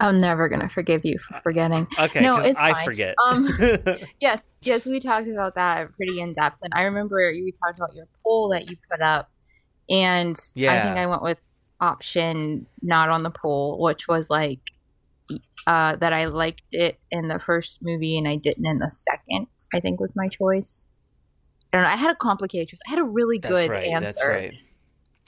I'm 0.00 0.18
never 0.18 0.48
gonna 0.48 0.68
forgive 0.68 1.04
you 1.04 1.18
for 1.18 1.40
forgetting. 1.42 1.86
Okay, 1.98 2.20
no, 2.20 2.36
it's 2.36 2.58
I 2.58 2.72
fine. 2.72 2.84
forget. 2.84 3.14
Um, 3.26 3.48
yes, 4.20 4.52
yes, 4.62 4.86
we 4.86 5.00
talked 5.00 5.28
about 5.28 5.56
that 5.56 5.94
pretty 5.96 6.20
in 6.20 6.32
depth, 6.32 6.58
and 6.62 6.72
I 6.74 6.82
remember 6.82 7.16
we 7.16 7.52
talked 7.64 7.78
about 7.78 7.94
your 7.94 8.06
poll 8.22 8.50
that 8.50 8.70
you 8.70 8.76
put 8.90 9.00
up, 9.00 9.30
and 9.90 10.36
I 10.58 10.82
think 10.82 10.96
I 10.96 11.06
went 11.06 11.22
with 11.22 11.38
option 11.80 12.66
not 12.80 13.10
on 13.10 13.22
the 13.24 13.30
poll, 13.30 13.80
which 13.82 14.06
was 14.06 14.30
like 14.30 14.60
uh, 15.66 15.96
that 15.96 16.12
I 16.12 16.26
liked 16.26 16.62
it 16.72 16.98
in 17.10 17.28
the 17.28 17.38
first 17.38 17.80
movie 17.82 18.18
and 18.18 18.26
I 18.26 18.36
didn't 18.36 18.66
in 18.66 18.78
the 18.78 18.90
second. 18.90 19.46
I 19.74 19.80
think 19.80 20.00
was 20.00 20.14
my 20.14 20.28
choice. 20.28 20.86
I 21.72 21.76
don't 21.78 21.84
know. 21.84 21.88
I 21.90 21.96
had 21.96 22.10
a 22.12 22.16
complicated 22.16 22.68
choice. 22.68 22.80
I 22.86 22.90
had 22.90 22.98
a 22.98 23.04
really 23.04 23.38
That's 23.38 23.54
good 23.54 23.70
right. 23.70 23.84
answer, 23.84 24.04
That's 24.06 24.24
right. 24.26 24.54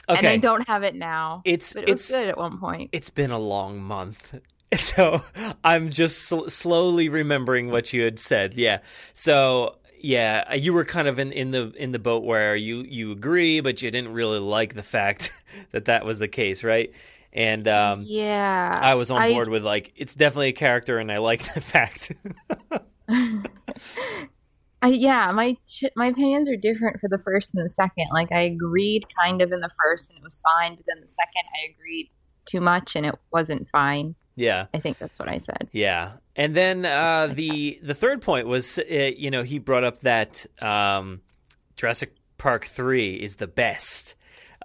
and 0.08 0.26
I 0.26 0.36
don't 0.36 0.66
have 0.66 0.82
it 0.82 0.94
now. 0.94 1.40
it's 1.44 1.72
but 1.72 1.84
it 1.84 1.92
was 1.92 2.00
it's 2.00 2.10
good 2.10 2.28
at 2.28 2.36
one 2.36 2.58
point. 2.58 2.90
it's 2.92 3.10
been 3.10 3.30
a 3.30 3.38
long 3.38 3.80
month. 3.82 4.34
So 4.74 5.22
I'm 5.62 5.90
just 5.90 6.22
sl- 6.22 6.48
slowly 6.48 7.08
remembering 7.08 7.70
what 7.70 7.92
you 7.92 8.02
had 8.02 8.18
said. 8.18 8.54
Yeah. 8.54 8.78
So 9.12 9.76
yeah, 10.00 10.52
you 10.54 10.72
were 10.72 10.84
kind 10.84 11.06
of 11.06 11.20
in, 11.20 11.30
in 11.30 11.52
the 11.52 11.72
in 11.76 11.92
the 11.92 12.00
boat 12.00 12.24
where 12.24 12.56
you 12.56 12.82
you 12.82 13.12
agree, 13.12 13.60
but 13.60 13.82
you 13.82 13.90
didn't 13.92 14.12
really 14.12 14.40
like 14.40 14.74
the 14.74 14.82
fact 14.82 15.32
that 15.70 15.84
that 15.84 16.04
was 16.04 16.18
the 16.18 16.26
case, 16.26 16.64
right? 16.64 16.92
And 17.32 17.68
um, 17.68 18.02
yeah, 18.04 18.76
I 18.82 18.96
was 18.96 19.12
on 19.12 19.30
board 19.30 19.48
with 19.48 19.62
like 19.64 19.92
it's 19.94 20.16
definitely 20.16 20.48
a 20.48 20.52
character, 20.52 20.98
and 20.98 21.12
I 21.12 21.18
like 21.18 21.42
the 21.54 21.60
fact. 21.60 22.12
I, 24.84 24.88
yeah, 24.88 25.32
my 25.32 25.56
ch- 25.66 25.94
my 25.96 26.08
opinions 26.08 26.46
are 26.46 26.56
different 26.56 27.00
for 27.00 27.08
the 27.08 27.16
first 27.16 27.52
and 27.54 27.64
the 27.64 27.70
second. 27.70 28.08
Like 28.12 28.30
I 28.32 28.42
agreed 28.42 29.06
kind 29.18 29.40
of 29.40 29.50
in 29.50 29.60
the 29.60 29.70
first 29.82 30.10
and 30.10 30.18
it 30.18 30.22
was 30.22 30.42
fine, 30.42 30.74
but 30.76 30.84
then 30.86 31.00
the 31.00 31.08
second 31.08 31.42
I 31.58 31.72
agreed 31.72 32.10
too 32.44 32.60
much 32.60 32.94
and 32.94 33.06
it 33.06 33.14
wasn't 33.32 33.66
fine. 33.70 34.14
yeah. 34.36 34.66
I 34.74 34.80
think 34.80 34.98
that's 34.98 35.18
what 35.18 35.30
I 35.30 35.38
said. 35.38 35.68
Yeah, 35.72 36.12
and 36.36 36.54
then 36.54 36.84
uh, 36.84 37.28
the 37.28 37.80
the 37.82 37.94
third 37.94 38.20
point 38.20 38.46
was, 38.46 38.78
uh, 38.78 38.94
you 39.16 39.30
know, 39.30 39.42
he 39.42 39.58
brought 39.58 39.84
up 39.84 40.00
that 40.00 40.44
um, 40.60 41.22
Jurassic 41.76 42.12
Park 42.36 42.66
three 42.66 43.14
is 43.14 43.36
the 43.36 43.46
best, 43.46 44.16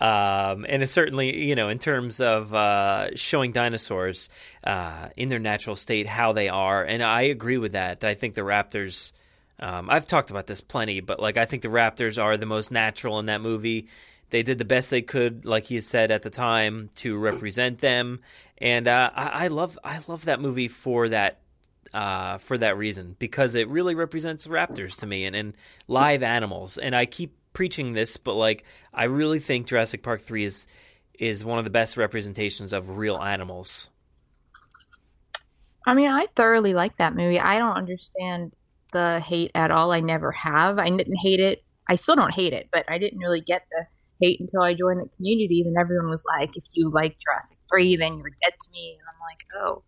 um, 0.01 0.65
and 0.67 0.83
it's 0.83 0.91
certainly, 0.91 1.47
you 1.47 1.55
know, 1.55 1.69
in 1.69 1.77
terms 1.77 2.19
of 2.19 2.53
uh, 2.53 3.15
showing 3.15 3.53
dinosaurs 3.53 4.29
uh, 4.65 5.07
in 5.15 5.29
their 5.29 5.39
natural 5.39 5.77
state, 5.77 6.07
how 6.07 6.33
they 6.33 6.49
are, 6.49 6.83
and 6.83 7.01
I 7.01 7.21
agree 7.21 7.57
with 7.57 7.71
that. 7.71 8.03
I 8.03 8.15
think 8.15 8.35
the 8.35 8.41
raptors. 8.41 9.13
Um, 9.59 9.89
I've 9.89 10.07
talked 10.07 10.31
about 10.31 10.47
this 10.47 10.61
plenty, 10.61 11.01
but 11.01 11.19
like 11.19 11.37
I 11.37 11.45
think 11.45 11.63
the 11.63 11.69
raptors 11.69 12.21
are 12.21 12.37
the 12.37 12.45
most 12.45 12.71
natural 12.71 13.19
in 13.19 13.25
that 13.25 13.41
movie. 13.41 13.87
They 14.29 14.43
did 14.43 14.57
the 14.57 14.65
best 14.65 14.89
they 14.89 15.01
could, 15.01 15.45
like 15.45 15.65
he 15.65 15.81
said 15.81 16.11
at 16.11 16.21
the 16.21 16.29
time, 16.29 16.89
to 16.95 17.17
represent 17.17 17.79
them, 17.79 18.21
and 18.59 18.87
uh, 18.87 19.09
I, 19.13 19.45
I 19.45 19.47
love 19.47 19.77
I 19.83 19.99
love 20.07 20.25
that 20.25 20.39
movie 20.39 20.67
for 20.67 21.09
that 21.09 21.39
uh, 21.93 22.37
for 22.37 22.57
that 22.57 22.77
reason 22.77 23.15
because 23.19 23.55
it 23.55 23.67
really 23.67 23.95
represents 23.95 24.47
raptors 24.47 24.99
to 24.99 25.07
me 25.07 25.25
and, 25.25 25.35
and 25.35 25.57
live 25.87 26.23
animals. 26.23 26.77
And 26.77 26.95
I 26.95 27.05
keep 27.05 27.35
preaching 27.53 27.93
this, 27.93 28.17
but 28.17 28.35
like 28.35 28.63
I 28.93 29.05
really 29.05 29.39
think 29.39 29.67
Jurassic 29.67 30.03
Park 30.03 30.21
three 30.21 30.43
is 30.43 30.67
is 31.17 31.43
one 31.43 31.57
of 31.57 31.65
the 31.65 31.71
best 31.71 31.97
representations 31.97 32.71
of 32.71 32.97
real 32.97 33.17
animals. 33.17 33.89
I 35.85 35.93
mean, 35.93 36.09
I 36.09 36.27
thoroughly 36.35 36.73
like 36.73 36.95
that 36.97 37.15
movie. 37.15 37.39
I 37.39 37.57
don't 37.57 37.75
understand 37.75 38.55
the 38.91 39.19
hate 39.19 39.51
at 39.55 39.71
all. 39.71 39.91
I 39.91 39.99
never 39.99 40.31
have. 40.31 40.79
I 40.79 40.89
didn't 40.89 41.17
hate 41.17 41.39
it. 41.39 41.63
I 41.87 41.95
still 41.95 42.15
don't 42.15 42.33
hate 42.33 42.53
it, 42.53 42.69
but 42.71 42.85
I 42.87 42.97
didn't 42.97 43.19
really 43.19 43.41
get 43.41 43.63
the 43.71 43.85
hate 44.21 44.39
until 44.39 44.61
I 44.61 44.73
joined 44.73 45.01
the 45.01 45.09
community. 45.15 45.63
Then 45.63 45.79
everyone 45.79 46.09
was 46.09 46.23
like, 46.37 46.55
if 46.55 46.65
you 46.73 46.91
like 46.91 47.17
Jurassic 47.19 47.57
3, 47.69 47.95
then 47.95 48.17
you're 48.17 48.29
dead 48.43 48.53
to 48.59 48.71
me. 48.71 48.97
And 48.99 49.07
I'm 49.07 49.19
like, 49.19 49.45
oh, 49.63 49.83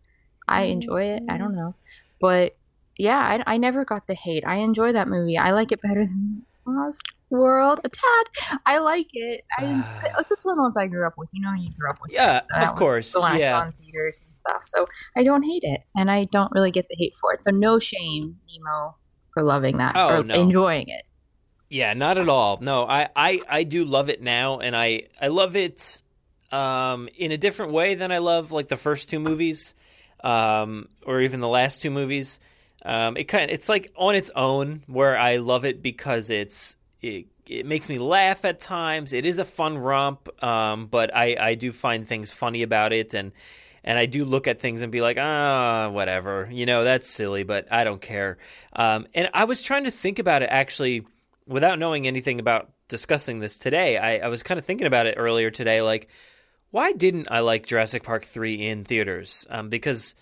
I 0.48 0.64
mm-hmm. 0.64 0.72
enjoy 0.72 1.04
it. 1.04 1.24
I 1.30 1.38
don't 1.38 1.56
know. 1.56 1.76
But 2.20 2.56
yeah, 2.98 3.20
I, 3.46 3.56
I 3.56 3.58
never 3.58 3.86
got 3.86 4.08
the 4.08 4.16
hate. 4.16 4.44
I 4.46 4.58
enjoy 4.58 4.94
that 4.94 5.08
movie. 5.08 5.38
I 5.38 5.52
like 5.52 5.72
it 5.72 5.82
better 5.82 6.06
than 6.06 6.46
Lost 6.66 7.02
World 7.30 7.80
a 7.84 7.90
tad. 7.90 8.60
I 8.66 8.80
like 8.80 9.08
it. 9.14 9.42
I, 9.58 9.64
it's 10.20 10.30
just 10.30 10.46
one 10.46 10.54
of 10.54 10.58
the 10.58 10.64
ones 10.64 10.78
I 10.78 10.88
grew 10.88 11.08
up 11.08 11.14
with. 11.18 11.30
You 11.32 11.42
know, 11.46 11.54
you 11.54 11.70
grew 11.78 11.90
up 11.90 11.98
with. 12.02 12.12
Yeah, 12.12 12.38
it, 12.38 12.44
so 12.44 12.58
of 12.58 12.76
course. 12.76 13.12
The 13.14 13.22
one 13.22 13.34
I 13.34 13.40
Yeah. 13.40 13.60
saw 13.60 13.66
in 13.68 13.74
theaters 13.74 14.22
and 14.26 14.36
stuff. 14.36 14.62
So 14.66 14.86
I 15.16 15.24
don't 15.24 15.44
hate 15.44 15.64
it, 15.64 15.82
and 15.96 16.12
I 16.12 16.26
don't 16.26 16.52
really 16.54 16.72
get 16.72 16.88
the 16.90 16.96
hate 16.98 17.14
for 17.20 17.34
it. 17.34 17.44
So 17.44 17.52
no 17.52 17.80
shame, 17.80 18.38
Nemo, 18.48 18.98
for 19.34 19.44
loving 19.44 19.78
that 19.78 19.96
Oh, 19.96 20.20
or 20.20 20.24
no. 20.24 20.36
enjoying 20.36 20.90
it. 20.90 21.04
Yeah, 21.70 21.94
not 21.94 22.18
at 22.18 22.28
all. 22.28 22.58
No, 22.62 22.86
I, 22.86 23.08
I, 23.16 23.42
I 23.48 23.64
do 23.64 23.86
love 23.86 24.10
it 24.10 24.22
now, 24.22 24.60
and 24.60 24.76
I, 24.76 25.04
I 25.22 25.30
love 25.30 25.56
it 25.56 26.02
um, 26.52 27.08
in 27.16 27.32
a 27.32 27.38
different 27.38 27.72
way 27.72 27.96
than 27.96 28.12
I 28.12 28.18
love 28.18 28.52
like 28.52 28.68
the 28.68 28.76
first 28.76 29.10
two 29.10 29.22
movies, 29.22 29.74
um, 30.22 30.90
or 31.06 31.22
even 31.22 31.40
the 31.40 31.48
last 31.48 31.82
two 31.82 31.90
movies. 31.90 32.42
Um, 32.84 33.18
it 33.18 33.26
kind, 33.26 33.52
it's 33.52 33.70
like 33.70 33.92
on 33.96 34.16
its 34.16 34.32
own 34.36 34.84
where 34.88 35.18
I 35.18 35.38
love 35.38 35.66
it 35.66 35.82
because 35.82 36.30
it's 36.30 36.78
it, 37.02 37.28
it 37.48 37.66
makes 37.66 37.90
me 37.90 38.00
laugh 38.00 38.46
at 38.46 38.60
times. 38.60 39.14
It 39.14 39.26
is 39.26 39.38
a 39.38 39.46
fun 39.46 39.78
romp, 39.78 40.30
um, 40.44 40.88
but 40.88 41.16
I, 41.16 41.36
I 41.40 41.56
do 41.56 41.72
find 41.72 42.08
things 42.08 42.34
funny 42.34 42.64
about 42.64 42.94
it, 42.94 43.14
and 43.14 43.32
and 43.84 43.98
I 43.98 44.06
do 44.06 44.26
look 44.26 44.48
at 44.48 44.60
things 44.60 44.82
and 44.82 44.92
be 44.92 45.02
like, 45.02 45.18
ah, 45.20 45.90
whatever, 45.90 46.48
you 46.52 46.66
know, 46.66 46.84
that's 46.84 47.10
silly, 47.10 47.44
but 47.44 47.72
I 47.72 47.84
don't 47.84 48.02
care. 48.02 48.38
Um, 48.74 49.08
and 49.14 49.30
I 49.34 49.46
was 49.46 49.62
trying 49.62 49.86
to 49.86 49.92
think 49.92 50.20
about 50.20 50.44
it 50.44 50.50
actually 50.52 51.06
without 51.48 51.80
knowing 51.80 52.06
anything 52.06 52.40
about 52.40 52.70
discussing 52.88 53.40
this 53.40 53.58
today. 53.58 53.98
I, 53.98 54.26
I 54.26 54.28
was 54.28 54.44
kind 54.44 54.60
of 54.60 54.66
thinking 54.66 54.86
about 54.86 55.08
it 55.08 55.16
earlier 55.18 55.50
today, 55.50 55.82
like, 55.82 56.10
why 56.70 56.94
didn't 56.94 57.28
I 57.32 57.40
like 57.40 57.66
Jurassic 57.66 58.04
Park 58.04 58.24
three 58.24 58.68
in 58.68 58.86
theaters? 58.86 59.46
Um, 59.50 59.70
because 59.70 60.16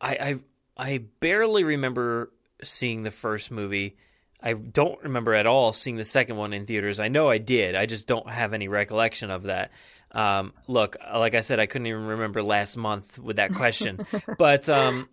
I, 0.00 0.36
I 0.80 1.04
barely 1.20 1.62
remember 1.62 2.32
seeing 2.62 3.02
the 3.02 3.10
first 3.10 3.50
movie. 3.50 3.98
I 4.42 4.54
don't 4.54 5.00
remember 5.02 5.34
at 5.34 5.46
all 5.46 5.74
seeing 5.74 5.96
the 5.96 6.06
second 6.06 6.36
one 6.36 6.54
in 6.54 6.64
theaters. 6.64 6.98
I 6.98 7.08
know 7.08 7.28
I 7.28 7.36
did. 7.36 7.74
I 7.74 7.84
just 7.84 8.06
don't 8.06 8.28
have 8.30 8.54
any 8.54 8.66
recollection 8.66 9.30
of 9.30 9.42
that. 9.42 9.72
Um, 10.12 10.54
look, 10.66 10.96
like 11.14 11.34
I 11.34 11.42
said, 11.42 11.60
I 11.60 11.66
couldn't 11.66 11.86
even 11.86 12.06
remember 12.06 12.42
last 12.42 12.78
month 12.78 13.18
with 13.18 13.36
that 13.36 13.52
question. 13.52 14.06
but 14.38 14.70
um, 14.70 15.10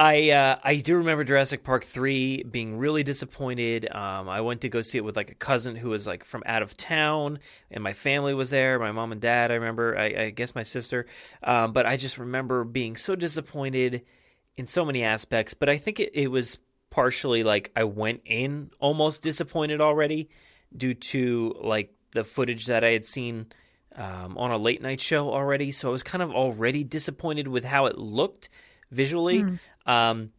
I 0.00 0.30
uh, 0.30 0.58
I 0.64 0.76
do 0.78 0.96
remember 0.96 1.22
Jurassic 1.22 1.62
Park 1.62 1.84
three 1.84 2.42
being 2.42 2.76
really 2.76 3.04
disappointed. 3.04 3.88
Um, 3.94 4.28
I 4.28 4.40
went 4.40 4.62
to 4.62 4.68
go 4.68 4.82
see 4.82 4.98
it 4.98 5.04
with 5.04 5.16
like 5.16 5.30
a 5.30 5.34
cousin 5.36 5.76
who 5.76 5.90
was 5.90 6.08
like 6.08 6.24
from 6.24 6.42
out 6.44 6.62
of 6.62 6.76
town, 6.76 7.38
and 7.70 7.84
my 7.84 7.92
family 7.92 8.34
was 8.34 8.50
there. 8.50 8.80
My 8.80 8.90
mom 8.90 9.12
and 9.12 9.20
dad. 9.20 9.52
I 9.52 9.54
remember. 9.54 9.96
I, 9.96 10.06
I 10.06 10.30
guess 10.30 10.56
my 10.56 10.64
sister. 10.64 11.06
Um, 11.44 11.72
but 11.72 11.86
I 11.86 11.96
just 11.96 12.18
remember 12.18 12.64
being 12.64 12.96
so 12.96 13.14
disappointed 13.14 14.02
in 14.58 14.66
so 14.66 14.84
many 14.84 15.04
aspects. 15.04 15.54
But 15.54 15.70
I 15.70 15.78
think 15.78 16.00
it, 16.00 16.10
it 16.12 16.30
was 16.30 16.58
partially 16.90 17.44
like 17.44 17.70
I 17.76 17.84
went 17.84 18.22
in 18.24 18.70
almost 18.80 19.22
disappointed 19.22 19.80
already 19.80 20.28
due 20.76 20.94
to 20.94 21.56
like 21.62 21.94
the 22.10 22.24
footage 22.24 22.66
that 22.66 22.84
I 22.84 22.90
had 22.90 23.04
seen 23.04 23.46
um, 23.94 24.36
on 24.36 24.50
a 24.50 24.58
late 24.58 24.82
night 24.82 25.00
show 25.00 25.30
already. 25.30 25.70
So 25.70 25.88
I 25.88 25.92
was 25.92 26.02
kind 26.02 26.22
of 26.22 26.32
already 26.32 26.84
disappointed 26.84 27.48
with 27.48 27.64
how 27.64 27.86
it 27.86 27.96
looked 27.96 28.48
visually. 28.90 29.44
Um, 29.86 30.32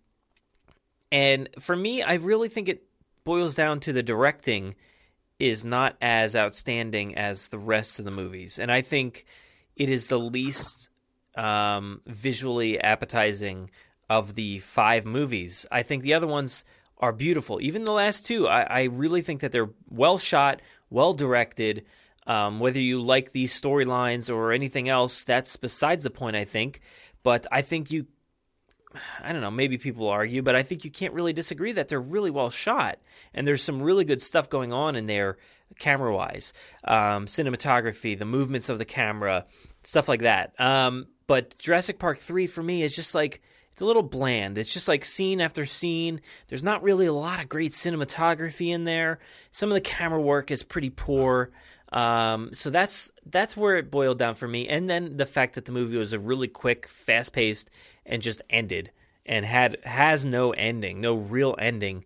and 1.12 1.50
for 1.60 1.76
me, 1.76 2.04
I 2.04 2.16
really 2.16 2.50
think 2.50 2.68
it 2.68 2.84
boils 3.24 3.56
down 3.56 3.80
to 3.82 3.94
the 3.94 4.04
directing 4.04 4.76
is 5.40 5.64
not 5.64 5.96
as 6.02 6.36
outstanding 6.36 7.16
as 7.16 7.48
the 7.48 7.58
rest 7.58 8.00
of 8.00 8.06
the 8.06 8.12
movies. 8.12 8.60
And 8.60 8.72
I 8.72 8.82
think 8.82 9.26
it 9.76 9.90
is 9.90 10.08
the 10.08 10.20
least 10.20 10.90
um, 11.36 12.02
visually 12.06 12.80
appetizing 12.82 13.70
of 14.10 14.36
the 14.36 14.60
five 14.60 15.06
movies. 15.06 15.66
I 15.72 15.84
think 15.84 16.04
the 16.04 16.14
other 16.14 16.28
ones 16.28 16.66
are 16.98 17.14
beautiful. 17.14 17.62
Even 17.62 17.84
the 17.84 17.92
last 17.92 18.26
two, 18.26 18.48
I, 18.48 18.62
I 18.62 18.84
really 18.84 19.22
think 19.22 19.42
that 19.42 19.52
they're 19.52 19.70
well 19.90 20.18
shot, 20.18 20.62
well 20.90 21.14
directed. 21.14 21.86
Um, 22.28 22.60
whether 22.60 22.80
you 22.80 23.02
like 23.02 23.32
these 23.32 23.60
storylines 23.60 24.34
or 24.34 24.52
anything 24.52 24.90
else, 24.90 25.24
that's 25.24 25.56
besides 25.56 26.04
the 26.04 26.10
point, 26.10 26.36
I 26.36 26.46
think. 26.46 26.82
But 27.24 27.48
I 27.52 27.62
think 27.62 27.90
you, 27.90 28.06
I 29.24 29.32
don't 29.32 29.42
know, 29.42 29.50
maybe 29.50 29.78
people 29.78 30.08
argue, 30.10 30.42
but 30.42 30.56
I 30.56 30.64
think 30.64 30.84
you 30.86 30.92
can't 30.92 31.14
really 31.14 31.34
disagree 31.34 31.72
that 31.72 31.88
they're 31.88 32.00
really 32.00 32.30
well 32.30 32.50
shot. 32.50 33.00
And 33.34 33.48
there's 33.48 33.64
some 33.64 33.82
really 33.82 34.06
good 34.06 34.22
stuff 34.22 34.50
going 34.50 34.74
on 34.74 34.96
in 34.96 35.08
there, 35.08 35.38
camera 35.80 36.16
wise, 36.16 36.54
um, 36.84 37.26
cinematography, 37.26 38.18
the 38.18 38.26
movements 38.26 38.70
of 38.70 38.78
the 38.78 38.86
camera, 38.86 39.46
stuff 39.84 40.08
like 40.08 40.22
that. 40.22 40.60
Um, 40.60 41.08
but 41.26 41.58
Jurassic 41.58 42.00
Park 42.00 42.20
3 42.20 42.46
for 42.48 42.62
me 42.62 42.84
is 42.84 42.96
just 42.96 43.16
like, 43.16 43.42
it's 43.80 43.84
a 43.84 43.86
little 43.86 44.04
bland. 44.04 44.58
It's 44.58 44.74
just 44.74 44.90
like 44.90 45.06
scene 45.06 45.40
after 45.40 45.66
scene. 45.66 46.20
There's 46.50 46.66
not 46.66 46.84
really 46.84 47.06
a 47.06 47.14
lot 47.14 47.42
of 47.42 47.48
great 47.48 47.72
cinematography 47.72 48.74
in 48.74 48.84
there. 48.84 49.20
Some 49.52 49.70
of 49.70 49.74
the 49.74 49.80
camera 49.80 50.22
work 50.22 50.52
is 50.52 50.64
pretty 50.64 50.90
poor. 50.90 51.52
Um, 51.94 52.54
so 52.54 52.72
that's 52.72 53.10
that's 53.26 53.56
where 53.56 53.78
it 53.78 53.90
boiled 53.90 54.20
down 54.20 54.36
for 54.36 54.50
me. 54.50 54.68
And 54.68 54.90
then 54.90 55.16
the 55.16 55.26
fact 55.26 55.56
that 55.56 55.64
the 55.64 55.72
movie 55.72 55.96
was 55.96 56.12
a 56.12 56.20
really 56.20 56.50
quick, 56.50 56.90
fast 56.90 57.32
paced, 57.32 57.70
and 58.06 58.22
just 58.22 58.42
ended. 58.50 58.92
and 59.30 59.46
had 59.46 59.78
has 59.86 60.26
no 60.26 60.52
ending, 60.52 61.00
no 61.00 61.16
real 61.16 61.56
ending. 61.58 62.04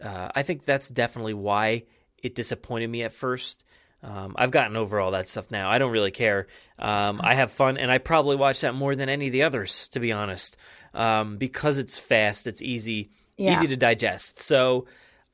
Uh, 0.00 0.28
I 0.34 0.42
think 0.42 0.64
that's 0.64 0.88
definitely 0.88 1.34
why 1.34 1.84
it 2.22 2.34
disappointed 2.34 2.88
me 2.88 3.02
at 3.02 3.12
first. 3.12 3.64
Um, 4.02 4.34
I've 4.36 4.50
gotten 4.50 4.76
over 4.76 5.00
all 5.00 5.10
that 5.10 5.28
stuff 5.28 5.50
now. 5.50 5.68
I 5.68 5.78
don't 5.78 5.90
really 5.90 6.10
care. 6.10 6.46
Um, 6.78 7.20
I 7.22 7.34
have 7.34 7.50
fun, 7.52 7.76
and 7.76 7.90
I 7.90 7.98
probably 7.98 8.36
watch 8.36 8.60
that 8.60 8.74
more 8.74 8.94
than 8.94 9.08
any 9.08 9.26
of 9.26 9.32
the 9.32 9.42
others, 9.42 9.88
to 9.90 10.00
be 10.00 10.12
honest, 10.12 10.56
um, 10.94 11.36
because 11.36 11.78
it's 11.78 11.98
fast, 11.98 12.46
it's 12.46 12.62
easy, 12.62 13.10
Yeah. 13.36 13.52
easy 13.52 13.66
to 13.68 13.76
digest. 13.76 14.38
So 14.40 14.86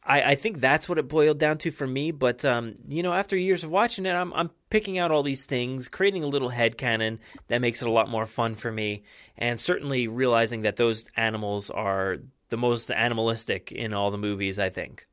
I, 0.04 0.22
I 0.22 0.34
think 0.36 0.60
that's 0.60 0.88
what 0.88 0.98
it 0.98 1.08
boiled 1.08 1.38
down 1.38 1.58
to 1.58 1.70
for 1.70 1.86
me. 1.86 2.10
But 2.12 2.44
um, 2.44 2.75
you 2.88 3.02
know, 3.02 3.12
after 3.12 3.36
years 3.36 3.64
of 3.64 3.70
watching 3.70 4.06
it, 4.06 4.12
I'm, 4.12 4.32
I'm 4.32 4.50
picking 4.70 4.98
out 4.98 5.10
all 5.10 5.22
these 5.22 5.44
things, 5.46 5.88
creating 5.88 6.22
a 6.22 6.28
little 6.28 6.48
head 6.50 6.78
canon 6.78 7.18
that 7.48 7.60
makes 7.60 7.82
it 7.82 7.88
a 7.88 7.90
lot 7.90 8.08
more 8.08 8.26
fun 8.26 8.54
for 8.54 8.70
me, 8.70 9.02
and 9.36 9.58
certainly 9.58 10.08
realizing 10.08 10.62
that 10.62 10.76
those 10.76 11.06
animals 11.16 11.70
are 11.70 12.18
the 12.48 12.56
most 12.56 12.90
animalistic 12.90 13.72
in 13.72 13.92
all 13.92 14.10
the 14.10 14.18
movies. 14.18 14.58
I 14.58 14.70
think. 14.70 15.06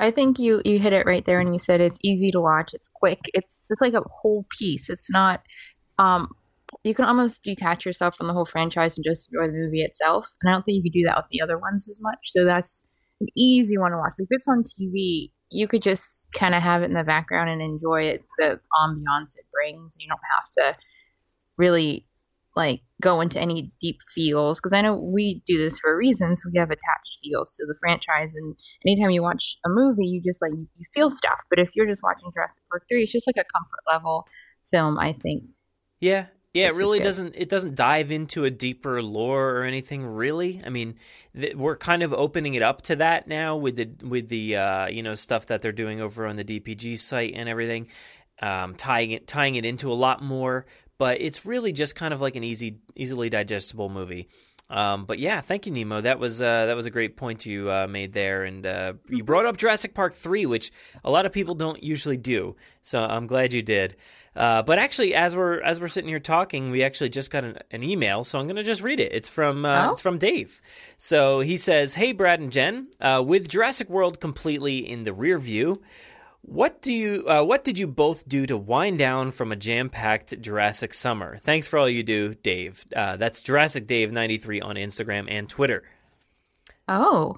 I 0.00 0.12
think 0.12 0.38
you 0.38 0.62
you 0.64 0.78
hit 0.78 0.92
it 0.92 1.06
right 1.06 1.24
there 1.26 1.40
and 1.40 1.52
you 1.52 1.58
said 1.58 1.80
it's 1.80 1.98
easy 2.04 2.30
to 2.30 2.40
watch, 2.40 2.72
it's 2.74 2.88
quick. 2.94 3.18
It's 3.34 3.60
it's 3.68 3.80
like 3.80 3.94
a 3.94 4.02
whole 4.08 4.46
piece. 4.48 4.90
It's 4.90 5.10
not 5.10 5.42
um 5.98 6.30
you 6.88 6.94
can 6.94 7.04
almost 7.04 7.42
detach 7.42 7.84
yourself 7.84 8.16
from 8.16 8.26
the 8.26 8.32
whole 8.32 8.46
franchise 8.46 8.96
and 8.96 9.04
just 9.04 9.30
enjoy 9.30 9.46
the 9.46 9.58
movie 9.58 9.82
itself. 9.82 10.26
And 10.42 10.50
I 10.50 10.54
don't 10.54 10.62
think 10.62 10.76
you 10.76 10.82
could 10.82 10.98
do 10.98 11.04
that 11.04 11.16
with 11.16 11.26
the 11.30 11.42
other 11.42 11.58
ones 11.58 11.88
as 11.88 12.00
much. 12.00 12.18
So 12.24 12.44
that's 12.44 12.82
an 13.20 13.28
easy 13.36 13.76
one 13.76 13.90
to 13.90 13.98
watch. 13.98 14.14
If 14.18 14.28
it's 14.30 14.48
on 14.48 14.64
TV, 14.64 15.30
you 15.50 15.68
could 15.68 15.82
just 15.82 16.28
kind 16.32 16.54
of 16.54 16.62
have 16.62 16.82
it 16.82 16.86
in 16.86 16.94
the 16.94 17.04
background 17.04 17.50
and 17.50 17.60
enjoy 17.60 18.02
it, 18.02 18.24
the 18.38 18.60
ambiance 18.80 19.36
it 19.36 19.46
brings. 19.52 19.96
You 19.98 20.08
don't 20.08 20.20
have 20.34 20.50
to 20.58 20.78
really 21.58 22.06
like 22.56 22.80
go 23.00 23.20
into 23.20 23.38
any 23.38 23.68
deep 23.80 23.98
feels 24.14 24.58
because 24.58 24.72
I 24.72 24.80
know 24.80 24.94
we 24.94 25.42
do 25.46 25.58
this 25.58 25.78
for 25.78 25.96
reasons. 25.96 26.42
We 26.44 26.58
have 26.58 26.70
attached 26.70 27.18
feels 27.22 27.52
to 27.52 27.66
the 27.66 27.76
franchise, 27.80 28.34
and 28.34 28.56
anytime 28.86 29.10
you 29.10 29.22
watch 29.22 29.58
a 29.64 29.68
movie, 29.68 30.06
you 30.06 30.22
just 30.24 30.42
like 30.42 30.52
you, 30.52 30.66
you 30.76 30.86
feel 30.94 31.10
stuff. 31.10 31.40
But 31.50 31.58
if 31.58 31.70
you're 31.76 31.86
just 31.86 32.02
watching 32.02 32.30
Jurassic 32.34 32.62
Park 32.70 32.84
three, 32.88 33.02
it's 33.02 33.12
just 33.12 33.26
like 33.26 33.36
a 33.36 33.46
comfort 33.52 33.80
level 33.86 34.26
film. 34.70 34.98
I 34.98 35.12
think. 35.12 35.44
Yeah, 36.00 36.26
yeah, 36.54 36.68
it 36.68 36.76
really 36.76 36.98
doesn't. 36.98 37.34
It 37.36 37.48
doesn't 37.48 37.74
dive 37.74 38.10
into 38.10 38.44
a 38.44 38.50
deeper 38.50 39.02
lore 39.02 39.56
or 39.56 39.64
anything. 39.64 40.04
Really, 40.06 40.62
I 40.64 40.70
mean, 40.70 40.96
th- 41.38 41.54
we're 41.54 41.76
kind 41.76 42.02
of 42.02 42.14
opening 42.14 42.54
it 42.54 42.62
up 42.62 42.82
to 42.82 42.96
that 42.96 43.28
now 43.28 43.56
with 43.56 43.76
the 43.76 43.90
with 44.06 44.28
the 44.28 44.56
uh, 44.56 44.86
you 44.88 45.02
know 45.02 45.14
stuff 45.14 45.46
that 45.46 45.60
they're 45.60 45.72
doing 45.72 46.00
over 46.00 46.26
on 46.26 46.36
the 46.36 46.44
DPG 46.44 46.98
site 46.98 47.34
and 47.34 47.48
everything, 47.48 47.88
um, 48.40 48.74
tying 48.74 49.10
it 49.10 49.26
tying 49.26 49.56
it 49.56 49.66
into 49.66 49.92
a 49.92 49.94
lot 49.94 50.22
more. 50.22 50.64
But 50.96 51.20
it's 51.20 51.44
really 51.44 51.72
just 51.72 51.94
kind 51.94 52.14
of 52.14 52.20
like 52.20 52.34
an 52.34 52.42
easy, 52.42 52.78
easily 52.96 53.28
digestible 53.28 53.88
movie. 53.88 54.28
Um, 54.70 55.06
but 55.06 55.18
yeah, 55.18 55.40
thank 55.40 55.66
you, 55.66 55.72
Nemo. 55.72 56.00
That 56.00 56.18
was 56.18 56.42
uh, 56.42 56.66
that 56.66 56.76
was 56.76 56.86
a 56.86 56.90
great 56.90 57.16
point 57.16 57.46
you 57.46 57.70
uh, 57.70 57.86
made 57.88 58.12
there, 58.12 58.44
and 58.44 58.66
uh, 58.66 58.94
you 59.08 59.22
brought 59.22 59.46
up 59.46 59.56
Jurassic 59.56 59.94
Park 59.94 60.14
three, 60.14 60.44
which 60.46 60.72
a 61.04 61.10
lot 61.10 61.26
of 61.26 61.32
people 61.32 61.54
don't 61.54 61.82
usually 61.82 62.16
do. 62.16 62.56
So 62.82 63.02
I'm 63.02 63.26
glad 63.26 63.52
you 63.52 63.62
did. 63.62 63.96
Uh, 64.38 64.62
but 64.62 64.78
actually, 64.78 65.14
as 65.16 65.34
we're 65.34 65.60
as 65.62 65.80
we're 65.80 65.88
sitting 65.88 66.08
here 66.08 66.20
talking, 66.20 66.70
we 66.70 66.84
actually 66.84 67.08
just 67.10 67.30
got 67.30 67.44
an, 67.44 67.58
an 67.72 67.82
email, 67.82 68.22
so 68.22 68.38
I'm 68.38 68.46
going 68.46 68.54
to 68.56 68.62
just 68.62 68.82
read 68.82 69.00
it. 69.00 69.12
It's 69.12 69.28
from 69.28 69.64
uh, 69.64 69.86
Oh. 69.88 69.90
it's 69.90 70.00
from 70.00 70.16
Dave. 70.16 70.62
So 70.96 71.40
he 71.40 71.56
says, 71.56 71.96
"Hey, 71.96 72.12
Brad 72.12 72.38
and 72.38 72.52
Jen, 72.52 72.86
uh, 73.00 73.20
with 73.26 73.48
Jurassic 73.48 73.88
World 73.90 74.20
completely 74.20 74.78
in 74.88 75.02
the 75.02 75.12
rear 75.12 75.38
view." 75.40 75.82
What 76.42 76.80
do 76.80 76.92
you? 76.92 77.24
Uh, 77.28 77.42
what 77.42 77.64
did 77.64 77.80
you 77.80 77.88
both 77.88 78.28
do 78.28 78.46
to 78.46 78.56
wind 78.56 78.98
down 79.00 79.32
from 79.32 79.50
a 79.50 79.56
jam-packed 79.56 80.40
Jurassic 80.40 80.94
summer? 80.94 81.36
Thanks 81.36 81.66
for 81.66 81.76
all 81.78 81.88
you 81.88 82.04
do, 82.04 82.34
Dave. 82.36 82.86
Uh, 82.94 83.16
that's 83.16 83.42
Jurassic 83.42 83.88
Dave 83.88 84.12
ninety 84.12 84.38
three 84.38 84.60
on 84.60 84.76
Instagram 84.76 85.26
and 85.28 85.48
Twitter. 85.48 85.82
Oh, 86.86 87.34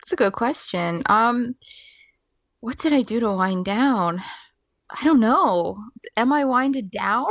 that's 0.00 0.12
a 0.12 0.16
good 0.16 0.32
question. 0.32 1.02
Um, 1.06 1.56
what 2.60 2.78
did 2.78 2.92
I 2.92 3.02
do 3.02 3.18
to 3.20 3.32
wind 3.32 3.64
down? 3.64 4.22
I 5.00 5.04
don't 5.04 5.20
know. 5.20 5.78
Am 6.16 6.32
I 6.32 6.44
winded 6.44 6.90
down? 6.90 7.30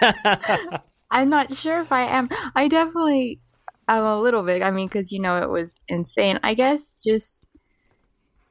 I'm 1.10 1.30
not 1.30 1.54
sure 1.54 1.80
if 1.80 1.90
I 1.90 2.02
am. 2.02 2.28
I 2.54 2.68
definitely 2.68 3.40
am 3.88 4.04
a 4.04 4.20
little 4.20 4.42
bit. 4.42 4.62
I 4.62 4.70
mean, 4.70 4.88
because 4.88 5.10
you 5.10 5.20
know 5.20 5.36
it 5.42 5.48
was 5.48 5.70
insane. 5.88 6.38
I 6.42 6.54
guess 6.54 7.02
just 7.04 7.44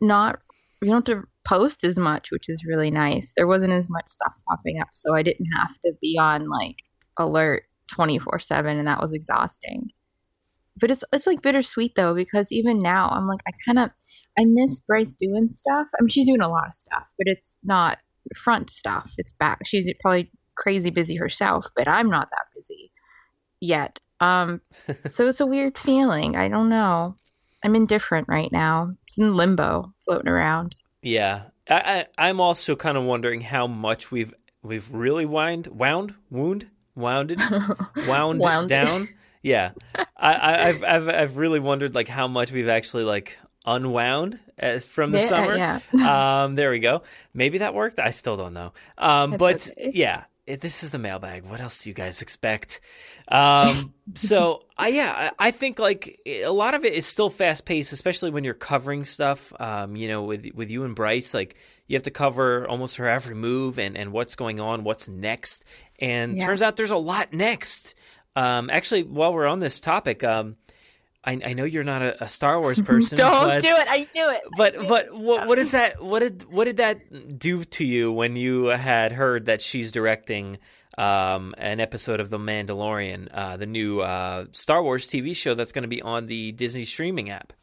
not. 0.01 0.39
You 0.81 0.89
don't 0.89 1.07
have 1.07 1.21
to 1.21 1.27
post 1.47 1.83
as 1.83 1.97
much, 1.97 2.31
which 2.31 2.49
is 2.49 2.65
really 2.65 2.91
nice. 2.91 3.33
There 3.35 3.47
wasn't 3.47 3.73
as 3.73 3.87
much 3.89 4.07
stuff 4.07 4.33
popping 4.49 4.79
up, 4.79 4.89
so 4.91 5.15
I 5.15 5.23
didn't 5.23 5.47
have 5.57 5.77
to 5.85 5.93
be 6.01 6.17
on 6.19 6.49
like 6.49 6.77
alert 7.17 7.63
24 7.91 8.39
seven, 8.39 8.79
and 8.79 8.87
that 8.87 9.01
was 9.01 9.13
exhausting. 9.13 9.89
But 10.79 10.91
it's 10.91 11.03
it's 11.13 11.27
like 11.27 11.41
bittersweet 11.41 11.95
though 11.95 12.15
because 12.15 12.51
even 12.51 12.81
now 12.81 13.09
I'm 13.09 13.27
like 13.27 13.41
I 13.47 13.51
kind 13.65 13.79
of 13.79 13.89
I 14.37 14.45
miss 14.45 14.81
Bryce 14.81 15.15
doing 15.15 15.49
stuff. 15.49 15.87
I 15.99 16.01
mean 16.01 16.09
she's 16.09 16.27
doing 16.27 16.41
a 16.41 16.49
lot 16.49 16.67
of 16.67 16.73
stuff, 16.73 17.05
but 17.17 17.27
it's 17.27 17.59
not 17.63 17.97
front 18.35 18.69
stuff. 18.69 19.13
It's 19.17 19.33
back. 19.33 19.59
She's 19.65 19.91
probably 20.01 20.31
crazy 20.55 20.89
busy 20.89 21.15
herself, 21.15 21.67
but 21.75 21.87
I'm 21.87 22.09
not 22.09 22.29
that 22.31 22.45
busy 22.55 22.91
yet. 23.59 23.99
Um, 24.19 24.61
so 25.05 25.27
it's 25.27 25.39
a 25.39 25.45
weird 25.45 25.77
feeling. 25.77 26.35
I 26.35 26.47
don't 26.47 26.69
know. 26.69 27.15
I'm 27.63 27.75
indifferent 27.75 28.27
right 28.29 28.51
now. 28.51 28.91
It's 29.07 29.17
in 29.17 29.35
limbo, 29.35 29.93
floating 30.05 30.29
around. 30.29 30.75
Yeah, 31.01 31.43
I, 31.69 32.05
I, 32.17 32.27
I'm 32.29 32.39
also 32.39 32.75
kind 32.75 32.97
of 32.97 33.03
wondering 33.03 33.41
how 33.41 33.67
much 33.67 34.11
we've 34.11 34.33
we've 34.61 34.91
really 34.93 35.25
wind 35.25 35.67
wound 35.67 36.15
wound 36.29 36.67
wounded 36.95 37.39
wound 38.07 38.39
Wound. 38.39 38.69
down. 38.69 39.09
Yeah, 39.41 39.71
I, 40.17 40.33
I, 40.33 40.67
I've 40.67 40.83
I've 40.83 41.09
I've 41.09 41.37
really 41.37 41.59
wondered 41.59 41.95
like 41.95 42.07
how 42.07 42.27
much 42.27 42.51
we've 42.51 42.67
actually 42.69 43.03
like 43.03 43.37
unwound 43.67 44.39
uh, 44.59 44.79
from 44.79 45.11
the 45.11 45.19
Yeah, 45.19 45.27
summer. 45.27 45.55
yeah. 45.57 45.79
um, 46.43 46.55
there 46.55 46.71
we 46.71 46.79
go. 46.79 47.03
Maybe 47.33 47.59
that 47.59 47.73
worked. 47.75 47.99
I 47.99 48.09
still 48.11 48.37
don't 48.37 48.53
know. 48.53 48.73
Um, 48.97 49.37
but 49.37 49.69
okay. 49.77 49.91
yeah, 49.93 50.23
it, 50.47 50.61
this 50.61 50.83
is 50.83 50.91
the 50.91 50.97
mailbag. 50.99 51.43
What 51.45 51.59
else 51.61 51.83
do 51.83 51.89
you 51.89 51.93
guys 51.93 52.21
expect? 52.23 52.79
Um, 53.27 53.93
so 54.15 54.63
I 54.77 54.87
yeah, 54.87 55.31
I, 55.39 55.47
I 55.47 55.51
think 55.51 55.77
like 55.79 56.19
a 56.25 56.47
lot 56.47 56.73
of 56.73 56.85
it 56.85 56.93
is 56.93 57.05
still 57.05 57.29
fast 57.29 57.65
paced, 57.65 57.91
especially 57.93 58.31
when 58.31 58.43
you're 58.43 58.53
covering 58.53 59.03
stuff. 59.03 59.53
Um, 59.59 59.95
you 59.95 60.07
know, 60.07 60.23
with 60.23 60.45
with 60.55 60.71
you 60.71 60.83
and 60.85 60.95
Bryce, 60.95 61.33
like 61.33 61.55
you 61.87 61.95
have 61.95 62.03
to 62.03 62.11
cover 62.11 62.67
almost 62.67 62.95
her 62.97 63.07
every 63.07 63.35
move 63.35 63.77
and 63.79 63.97
and 63.97 64.11
what's 64.11 64.35
going 64.35 64.59
on, 64.59 64.83
what's 64.83 65.07
next, 65.09 65.65
and 65.99 66.37
Yeah. 66.37 66.45
turns 66.45 66.61
out 66.61 66.77
there's 66.77 66.91
a 66.91 66.97
lot 66.97 67.33
next. 67.33 67.95
Um, 68.35 68.69
actually, 68.69 69.03
while 69.03 69.33
we're 69.33 69.47
on 69.47 69.59
this 69.59 69.79
topic, 69.79 70.23
um, 70.23 70.57
I, 71.27 71.39
I 71.45 71.53
know 71.53 71.65
you're 71.65 71.83
not 71.83 72.01
a, 72.01 72.23
a 72.23 72.29
Star 72.29 72.59
Wars 72.59 72.81
person. 72.83 73.17
Don't 73.17 73.47
but, 73.47 73.61
do 73.61 73.67
it. 73.67 73.85
I 73.89 74.07
knew 74.15 74.29
it. 74.29 74.41
But 74.55 74.87
but 74.87 75.13
what 75.13 75.45
what 75.45 75.59
is 75.59 75.71
that? 75.71 76.01
What 76.01 76.19
did 76.19 76.43
what 76.49 76.65
did 76.65 76.77
that 76.77 77.37
do 77.37 77.65
to 77.65 77.85
you 77.85 78.11
when 78.11 78.37
you 78.37 78.65
had 78.67 79.11
heard 79.11 79.45
that 79.45 79.61
she's 79.61 79.91
directing 79.91 80.57
um, 80.97 81.53
an 81.57 81.79
episode 81.79 82.19
of 82.19 82.29
The 82.29 82.39
Mandalorian, 82.39 83.27
uh, 83.31 83.57
the 83.57 83.65
new 83.65 83.99
uh, 83.99 84.45
Star 84.53 84.81
Wars 84.81 85.07
TV 85.07 85.35
show 85.35 85.53
that's 85.53 85.71
going 85.71 85.83
to 85.83 85.89
be 85.89 86.01
on 86.01 86.27
the 86.27 86.53
Disney 86.53 86.85
streaming 86.85 87.29
app? 87.29 87.53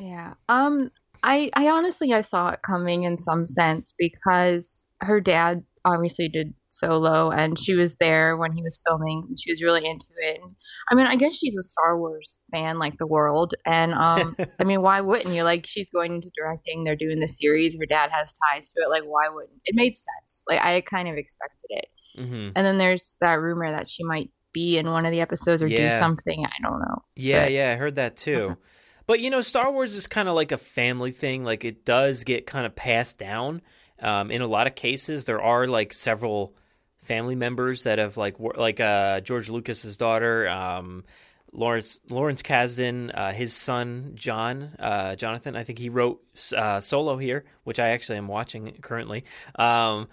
Yeah. 0.00 0.34
Um 0.48 0.90
I 1.22 1.50
I 1.54 1.68
honestly 1.68 2.12
I 2.12 2.22
saw 2.22 2.48
it 2.50 2.62
coming 2.62 3.04
in 3.04 3.20
some 3.20 3.46
sense 3.46 3.94
because 3.96 4.88
her 5.00 5.20
dad 5.20 5.62
obviously 5.84 6.28
did 6.28 6.54
solo 6.68 7.30
and 7.30 7.58
she 7.58 7.74
was 7.74 7.96
there 7.96 8.36
when 8.36 8.52
he 8.52 8.62
was 8.62 8.80
filming 8.86 9.24
and 9.28 9.38
she 9.38 9.52
was 9.52 9.62
really 9.62 9.86
into 9.86 10.06
it. 10.16 10.40
And, 10.42 10.56
I 10.90 10.94
mean, 10.94 11.06
I 11.06 11.16
guess 11.16 11.36
she's 11.36 11.56
a 11.56 11.62
Star 11.62 11.98
Wars 11.98 12.38
fan 12.52 12.78
like 12.78 12.98
the 12.98 13.06
world 13.06 13.54
and 13.66 13.92
um 13.94 14.36
I 14.60 14.64
mean, 14.64 14.82
why 14.82 15.00
wouldn't 15.00 15.34
you? 15.34 15.42
Like 15.42 15.66
she's 15.66 15.88
going 15.90 16.12
into 16.14 16.30
directing, 16.36 16.84
they're 16.84 16.96
doing 16.96 17.20
the 17.20 17.28
series, 17.28 17.78
her 17.78 17.86
dad 17.86 18.10
has 18.12 18.32
ties 18.50 18.72
to 18.72 18.82
it, 18.82 18.90
like 18.90 19.04
why 19.04 19.28
wouldn't? 19.28 19.60
It 19.64 19.74
made 19.74 19.94
sense. 19.94 20.44
Like 20.48 20.60
I 20.62 20.80
kind 20.82 21.08
of 21.08 21.16
expected 21.16 21.68
it. 21.70 21.86
hmm 22.16 22.48
And 22.54 22.66
then 22.66 22.78
there's 22.78 23.16
that 23.20 23.34
rumor 23.40 23.70
that 23.70 23.88
she 23.88 24.04
might 24.04 24.30
be 24.52 24.78
in 24.78 24.88
one 24.90 25.04
of 25.04 25.10
the 25.10 25.20
episodes 25.20 25.62
or 25.62 25.66
Yeah. 25.66 25.90
do 25.94 25.98
something, 25.98 26.44
I 26.46 26.62
don't 26.62 26.78
know. 26.80 27.02
Yeah, 27.16 27.44
But- 27.44 27.52
yeah, 27.52 27.72
I 27.72 27.74
heard 27.76 27.96
that 27.96 28.16
too. 28.16 28.56
But 29.06 29.20
you 29.20 29.28
know, 29.30 29.40
Star 29.42 29.70
Wars 29.72 29.94
is 29.94 30.06
kind 30.06 30.28
of 30.28 30.34
like 30.34 30.52
a 30.52 30.56
family 30.56 31.10
thing. 31.10 31.44
Like 31.44 31.64
it 31.64 31.84
does 31.84 32.24
get 32.24 32.46
kind 32.46 32.64
of 32.66 32.74
passed 32.74 33.18
down. 33.18 33.60
Um, 34.00 34.30
in 34.30 34.40
a 34.42 34.46
lot 34.46 34.66
of 34.66 34.74
cases, 34.74 35.24
there 35.24 35.40
are 35.42 35.66
like 35.66 35.92
several 35.92 36.54
family 37.04 37.36
members 37.36 37.84
that 37.84 37.98
have 37.98 38.16
like 38.16 38.36
like 38.38 38.80
uh, 38.80 39.20
George 39.20 39.48
Lucas's 39.48 39.96
daughter, 39.96 40.48
um, 40.48 41.04
Lawrence 41.52 42.00
Lawrence 42.10 42.42
Kasdan, 42.42 43.10
uh, 43.14 43.32
his 43.32 43.52
son 43.52 44.12
John 44.14 44.74
uh, 44.78 45.14
Jonathan. 45.16 45.56
I 45.56 45.64
think 45.64 45.78
he 45.78 45.88
wrote 45.88 46.22
uh, 46.56 46.80
Solo 46.80 47.16
here, 47.16 47.44
which 47.64 47.78
I 47.78 47.88
actually 47.88 48.18
am 48.18 48.28
watching 48.28 48.72
currently. 48.80 49.24
Um, 49.56 50.08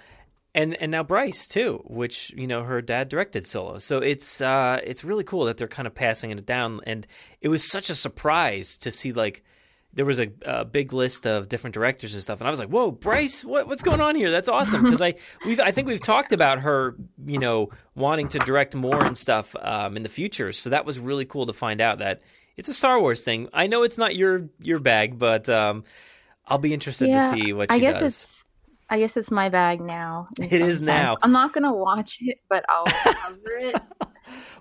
and 0.54 0.76
and 0.82 0.92
now 0.92 1.04
Bryce 1.04 1.48
too, 1.48 1.82
which 1.86 2.32
you 2.32 2.48
know 2.48 2.64
her 2.64 2.82
dad 2.82 3.10
directed 3.10 3.48
Solo. 3.48 3.80
So 3.80 4.00
it's 4.00 4.42
uh 4.42 4.80
it's 4.84 5.04
really 5.04 5.24
cool 5.24 5.46
that 5.46 5.58
they're 5.58 5.68
kind 5.68 5.88
of 5.88 5.96
passing 5.96 6.32
it 6.32 6.46
down. 6.46 6.80
And 6.86 7.08
it 7.40 7.48
was 7.48 7.64
such 7.64 7.90
a 7.90 7.96
surprise 7.96 8.78
to 8.78 8.92
see 8.92 9.14
like 9.14 9.44
there 9.94 10.06
was 10.06 10.20
a, 10.20 10.32
a 10.44 10.64
big 10.66 10.94
list 10.94 11.28
of 11.28 11.50
different 11.50 11.74
directors 11.74 12.14
and 12.14 12.24
stuff, 12.24 12.40
and 12.40 12.48
I 12.48 12.52
was 12.52 12.60
like, 12.60 12.70
"Whoa, 12.70 12.92
Bryce, 12.92 13.44
what, 13.44 13.68
what's 13.68 13.84
going 13.84 14.00
on 14.02 14.16
here? 14.16 14.32
That's 14.32 14.48
awesome!" 14.48 14.84
Because 14.84 15.02
I 15.02 15.16
we've 15.46 15.60
I 15.60 15.72
think 15.72 15.88
we've 15.88 16.02
talked 16.02 16.32
about 16.34 16.60
her, 16.60 16.96
you 17.26 17.40
know, 17.40 17.70
wanting 17.96 18.28
to 18.30 18.40
direct 18.40 18.76
more 18.76 19.04
and 19.04 19.18
stuff 19.18 19.56
um, 19.62 19.98
in 19.98 20.04
the 20.04 20.10
future. 20.10 20.52
So 20.54 20.70
that 20.70 20.86
was 20.86 21.00
really 21.00 21.26
cool 21.26 21.46
to 21.48 21.54
find 21.54 21.82
out 21.82 22.00
that 22.00 22.22
it's 22.58 22.70
a 22.70 22.74
Star 22.74 23.00
Wars 23.02 23.22
thing. 23.22 23.50
I 23.54 23.68
know 23.68 23.84
it's 23.84 23.98
not 23.98 24.16
your 24.16 24.48
your 24.60 24.80
bag, 24.80 25.20
but 25.20 25.50
um, 25.50 25.84
I'll 26.48 26.58
be 26.58 26.74
interested 26.74 27.10
Yeah, 27.10 27.32
to 27.32 27.38
see 27.38 27.54
what 27.54 27.72
she 27.72 27.76
I 27.78 27.80
guess 27.80 28.00
does. 28.00 28.14
it's 28.14 28.46
I 28.90 29.00
guess 29.00 29.16
it's 29.18 29.32
my 29.32 29.50
bag 29.50 29.82
now. 29.82 30.28
It 30.40 30.54
is 30.54 30.78
sense. 30.78 30.88
now. 30.88 31.18
I'm 31.22 31.32
not 31.32 31.54
gonna 31.54 31.74
watch 31.74 32.18
it, 32.22 32.40
but 32.50 32.66
I'll 32.70 32.86
cover 33.14 33.40
it. 33.60 33.76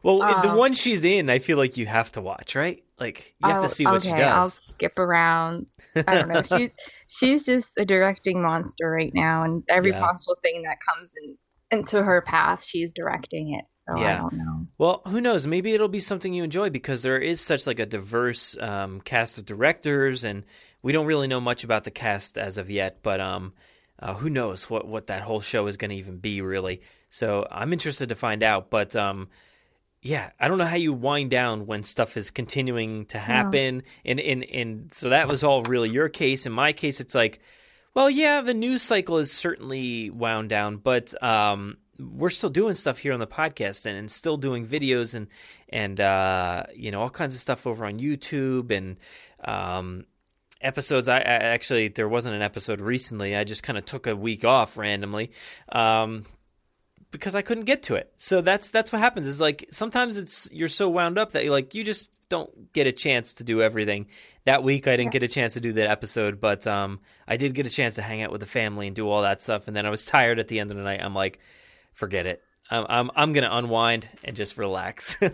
Well, 0.03 0.19
the 0.19 0.51
um, 0.51 0.57
one 0.57 0.73
she's 0.75 1.05
in, 1.05 1.29
I 1.29 1.39
feel 1.41 1.59
like 1.59 1.77
you 1.77 1.87
have 1.87 2.11
to 2.13 2.21
watch, 2.21 2.55
right? 2.57 2.83
Like 3.01 3.35
you 3.39 3.49
have 3.49 3.59
Oh, 3.59 3.63
to 3.63 3.69
see 3.69 3.87
what 3.87 4.03
okay, 4.03 4.13
she 4.13 4.23
I'll 4.23 4.51
skip 4.51 4.99
around. 4.99 5.67
I 6.07 6.15
don't 6.15 6.29
know. 6.29 6.43
she's 6.43 6.75
she's 7.09 7.47
just 7.47 7.79
a 7.79 7.85
directing 7.85 8.43
monster 8.43 8.91
right 8.91 9.13
now, 9.15 9.43
and 9.45 9.65
every 9.71 9.93
Yeah. 9.93 10.01
possible 10.01 10.37
thing 10.43 10.63
that 10.63 10.77
comes 10.87 11.13
in, 11.73 11.79
into 11.79 12.03
her 12.03 12.23
path, 12.23 12.65
she's 12.65 12.93
directing 12.93 13.55
it. 13.55 13.65
So 13.73 13.93
I 13.95 13.97
Yeah. 14.03 14.21
don't 14.21 14.35
know. 14.35 14.67
Well, 14.79 15.03
who 15.07 15.21
knows? 15.21 15.47
Maybe 15.47 15.73
it'll 15.75 15.89
be 15.89 16.01
something 16.01 16.33
you 16.33 16.43
enjoy 16.45 16.71
because 16.71 17.03
there 17.03 17.19
is 17.19 17.41
such 17.41 17.67
like 17.67 17.79
a 17.81 17.87
diverse 17.87 18.57
um, 18.59 19.01
cast 19.01 19.39
of 19.39 19.45
directors, 19.45 20.25
and 20.25 20.45
we 20.83 20.93
don't 20.93 21.07
really 21.07 21.27
know 21.27 21.41
much 21.41 21.65
about 21.65 21.85
the 21.85 21.91
cast 21.91 22.39
as 22.39 22.59
of 22.59 22.71
yet. 22.71 23.03
But 23.03 23.21
um, 23.21 23.53
uh, 23.99 24.15
who 24.15 24.31
knows 24.31 24.71
what 24.71 24.87
what 24.87 25.07
that 25.09 25.23
whole 25.23 25.41
show 25.41 25.67
is 25.67 25.77
going 25.77 25.91
to 25.91 25.97
even 25.97 26.19
be 26.19 26.41
really? 26.41 26.81
So 27.09 27.47
I'm 27.51 27.73
interested 27.73 28.09
to 28.11 28.15
find 28.15 28.43
out. 28.43 28.71
But 28.71 28.97
um, 28.97 29.29
yeah, 30.03 30.31
I 30.41 30.49
don't 30.49 30.59
know 30.59 30.65
how 30.65 30.77
you 30.77 30.95
wind 30.95 31.31
down 31.31 31.67
when 31.67 31.83
stuff 31.83 32.17
is 32.17 32.31
continuing 32.31 33.05
to 33.07 33.19
happen, 33.19 33.83
and 34.05 34.19
and 34.21 34.45
and 34.45 34.95
so 34.95 35.11
that 35.11 35.29
was 35.29 35.45
all 35.45 35.63
really 35.63 35.91
your 35.91 36.09
case. 36.09 36.47
In 36.47 36.53
my 36.53 36.73
case, 36.73 37.01
it's 37.01 37.15
like, 37.15 37.41
well, 37.93 38.09
yeah, 38.09 38.41
the 38.41 38.55
news 38.55 38.83
cycle 38.83 39.19
is 39.19 39.31
certainly 39.31 40.09
wound 40.09 40.49
down, 40.49 40.79
but 40.79 41.23
um, 41.23 41.77
we're 41.99 42.31
still 42.31 42.49
doing 42.49 42.75
stuff 42.75 42.97
here 42.97 43.13
on 43.13 43.21
the 43.21 43.27
podcast 43.27 43.85
and, 43.85 43.97
and 43.97 44.11
still 44.11 44.39
doing 44.39 44.67
videos 44.67 45.15
and 45.15 45.29
and 45.69 46.01
uh, 46.01 46.65
you 46.75 46.91
know 46.91 47.03
all 47.03 47.11
kinds 47.11 47.35
of 47.35 47.41
stuff 47.41 47.67
over 47.67 47.85
on 47.85 47.99
YouTube 47.99 48.71
and 48.71 48.97
um, 49.45 50.07
episodes. 50.63 51.09
I, 51.09 51.19
I 51.19 51.21
actually 51.21 51.89
there 51.89 52.09
wasn't 52.09 52.37
an 52.37 52.43
episode 52.43 52.81
recently. 52.81 53.37
I 53.37 53.45
just 53.45 53.63
kind 53.63 53.77
of 53.77 53.85
took 53.85 54.07
a 54.07 54.17
week 54.17 54.47
off 54.47 54.79
randomly. 54.79 55.31
Um, 55.69 56.25
because 57.11 57.35
I 57.35 57.43
couldn't 57.43 57.65
get 57.65 57.83
to 57.85 57.95
it. 57.97 58.13
So 58.17 58.41
that's 58.41 58.71
that's 58.71 58.93
what 58.93 59.01
happens. 59.01 59.27
Is 59.27 59.41
like 59.41 59.67
sometimes 59.71 60.17
it's 60.17 60.49
you're 60.53 60.69
so 60.69 60.89
wound 60.89 61.19
up 61.19 61.33
that 61.33 61.45
you 61.45 61.51
like 61.51 61.75
you 61.75 61.85
just 61.85 62.11
don't 62.29 62.73
get 62.73 62.87
a 62.87 62.93
chance 62.93 63.35
to 63.35 63.45
do 63.45 63.61
everything. 63.63 64.07
That 64.45 64.63
week 64.63 64.87
I 64.87 64.97
didn't 64.97 65.13
get 65.13 65.23
a 65.23 65.29
chance 65.29 65.55
to 65.55 65.61
do 65.61 65.73
that 65.75 65.91
episode, 65.91 66.41
but 66.41 66.67
um 66.67 67.01
I 67.27 67.37
did 67.37 67.55
get 67.55 67.67
a 67.67 67.71
chance 67.71 67.97
to 67.97 68.03
hang 68.03 68.23
out 68.23 68.31
with 68.31 68.41
the 68.41 68.47
family 68.47 68.87
and 68.87 68.97
do 68.97 69.09
all 69.09 69.23
that 69.23 69.41
stuff. 69.41 69.69
And 69.69 69.77
then 69.77 69.87
I 69.87 69.91
was 69.91 70.05
tired 70.05 70.39
at 70.39 70.49
the 70.49 70.61
end 70.61 70.71
of 70.71 70.77
the 70.77 70.83
night. 70.83 71.03
I'm 71.03 71.15
like, 71.15 71.41
forget 71.93 72.27
it. 72.27 72.43
I'm 72.71 72.87
I'm, 72.89 73.11
I'm 73.17 73.33
gonna 73.33 73.51
unwind 73.51 74.09
and 74.25 74.37
just 74.37 74.57
relax. 74.57 75.17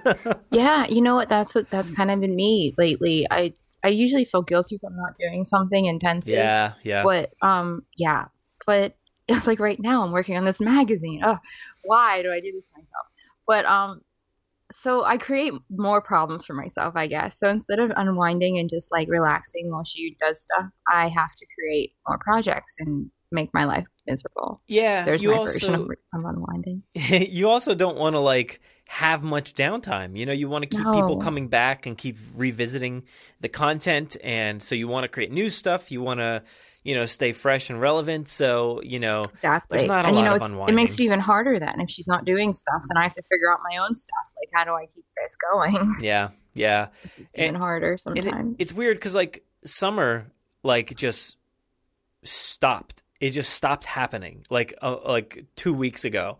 Yeah, 0.51 0.87
you 0.87 1.03
know 1.03 1.15
what? 1.15 1.29
That's 1.29 1.55
what 1.55 1.69
that's 1.69 1.91
kind 1.91 2.11
of 2.11 2.21
been 2.21 2.35
me 2.35 2.73
lately. 2.79 3.27
I 3.31 3.53
I 3.85 3.89
usually 3.89 4.25
feel 4.25 4.43
guilty 4.43 4.77
if 4.77 4.85
I'm 4.85 4.97
not 4.97 5.17
doing 5.19 5.45
something 5.45 5.85
intensive. 5.85 6.35
yeah, 6.35 6.73
yeah. 6.83 7.03
But 7.05 7.35
um, 7.43 7.85
yeah. 7.97 8.27
But 8.67 8.97
like 9.47 9.61
right 9.61 9.81
now 9.81 10.05
I'm 10.05 10.13
working 10.13 10.37
on 10.37 10.45
this 10.45 10.61
magazine. 10.61 11.21
Oh, 11.25 11.39
why 11.83 12.23
do 12.23 12.31
I 12.33 12.41
do 12.41 12.53
this 12.53 12.71
to 12.71 12.75
myself? 12.77 13.07
But 13.47 13.65
um, 13.67 14.01
so 14.73 15.05
I 15.05 15.17
create 15.17 15.53
more 15.71 16.01
problems 16.01 16.45
for 16.45 16.55
myself, 16.55 16.95
I 16.97 17.07
guess. 17.07 17.39
So 17.39 17.49
instead 17.49 17.79
of 17.79 17.93
unwinding 17.97 18.59
and 18.59 18.69
just 18.69 18.91
like 18.93 19.09
relaxing 19.09 19.71
while 19.71 19.85
she 19.85 20.17
does 20.21 20.43
stuff, 20.43 20.67
I 20.93 21.09
have 21.09 21.35
to 21.37 21.47
create 21.55 21.93
more 22.07 22.19
projects 22.19 22.77
and 22.81 23.11
make 23.33 23.53
my 23.55 23.65
life 23.65 23.87
miserable. 24.07 24.63
Yeah, 24.67 25.05
There's 25.05 25.23
you 25.23 25.31
my 25.31 25.45
version 25.45 25.75
also 25.75 25.85
of, 25.85 25.91
of 26.15 26.25
unwinding. 26.25 26.83
you 26.95 27.49
also 27.49 27.75
don't 27.75 27.97
want 27.97 28.15
to 28.15 28.21
like 28.21 28.61
have 28.89 29.23
much 29.23 29.55
downtime. 29.55 30.17
You 30.17 30.27
know, 30.27 30.33
you 30.33 30.49
want 30.49 30.63
to 30.63 30.69
keep 30.69 30.87
people 30.93 31.17
coming 31.19 31.49
back 31.49 31.87
and 31.87 31.99
keep 31.99 32.17
revisiting 32.35 33.05
the 33.41 33.49
content, 33.49 34.17
and 34.23 34.63
so 34.63 34.75
you 34.75 34.89
want 34.89 35.05
to 35.05 35.09
create 35.09 35.33
new 35.33 35.51
stuff. 35.51 35.91
You 35.91 36.03
want 36.03 36.21
to, 36.21 36.43
you 36.87 36.95
know, 36.95 37.05
stay 37.07 37.33
fresh 37.33 37.69
and 37.71 37.81
relevant. 37.81 38.29
So 38.29 38.81
you 38.83 39.01
know, 39.01 39.25
Exactly. 39.33 39.79
there's 39.79 39.89
not 39.89 40.05
a 40.05 40.09
and 40.09 40.17
you 40.17 40.23
know, 40.25 40.37
of 40.37 40.43
unwinding. 40.43 40.73
it 40.73 40.77
makes 40.77 40.95
it 40.95 41.01
even 41.01 41.21
harder 41.21 41.59
then 41.59 41.81
if 41.81 41.91
she's 41.91 42.07
not 42.09 42.25
doing 42.25 42.55
stuff. 42.55 42.83
Then 42.89 42.97
I 42.97 43.03
have 43.05 43.15
to 43.15 43.23
figure 43.23 43.53
out 43.53 43.61
my 43.69 43.77
own 43.79 43.95
stuff. 43.95 44.33
Like, 44.39 44.51
how 44.55 44.65
do 44.65 44.73
I 44.73 44.87
keep 44.87 45.05
this 45.17 45.37
going? 45.37 45.93
yeah, 46.01 46.29
yeah. 46.55 46.89
It's 47.17 47.35
even 47.37 47.49
And- 47.49 47.57
harder 47.57 47.97
And 48.07 48.17
it- 48.19 48.25
sometimes. 48.25 48.61
it's 48.61 48.73
weird 48.73 48.97
because 48.97 49.15
like 49.15 49.45
summer, 49.65 50.27
like 50.63 50.95
just 50.97 51.39
stopped. 52.23 53.03
It 53.21 53.31
just 53.31 53.51
stopped 53.55 53.87
happening. 53.87 54.45
Like 54.51 54.75
uh, 54.83 54.97
like 55.07 55.45
two 55.57 55.73
weeks 55.75 56.05
ago. 56.05 56.39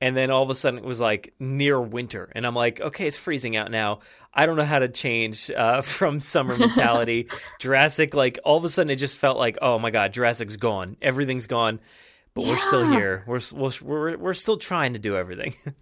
And 0.00 0.14
then 0.14 0.30
all 0.30 0.42
of 0.42 0.50
a 0.50 0.54
sudden 0.54 0.78
it 0.78 0.84
was 0.84 1.00
like 1.00 1.32
near 1.38 1.80
winter, 1.80 2.30
and 2.34 2.46
I'm 2.46 2.54
like, 2.54 2.82
okay, 2.82 3.06
it's 3.06 3.16
freezing 3.16 3.56
out 3.56 3.70
now. 3.70 4.00
I 4.34 4.44
don't 4.44 4.56
know 4.56 4.64
how 4.64 4.78
to 4.80 4.88
change 4.88 5.50
uh, 5.50 5.80
from 5.82 6.20
summer 6.20 6.56
mentality. 6.56 7.28
Jurassic, 7.58 8.12
like 8.14 8.38
all 8.44 8.58
of 8.58 8.64
a 8.64 8.68
sudden, 8.68 8.90
it 8.90 8.96
just 8.96 9.16
felt 9.16 9.38
like, 9.38 9.56
oh 9.62 9.78
my 9.78 9.90
god, 9.90 10.12
Jurassic's 10.12 10.56
gone, 10.58 10.98
everything's 11.00 11.46
gone, 11.46 11.80
but 12.34 12.44
we're 12.44 12.58
still 12.58 12.82
here. 12.82 13.24
We're 13.26 13.40
we're 13.54 13.70
we're 13.82 14.16
we're 14.18 14.34
still 14.34 14.58
trying 14.58 14.92
to 14.92 14.98
do 14.98 15.16
everything. 15.16 15.54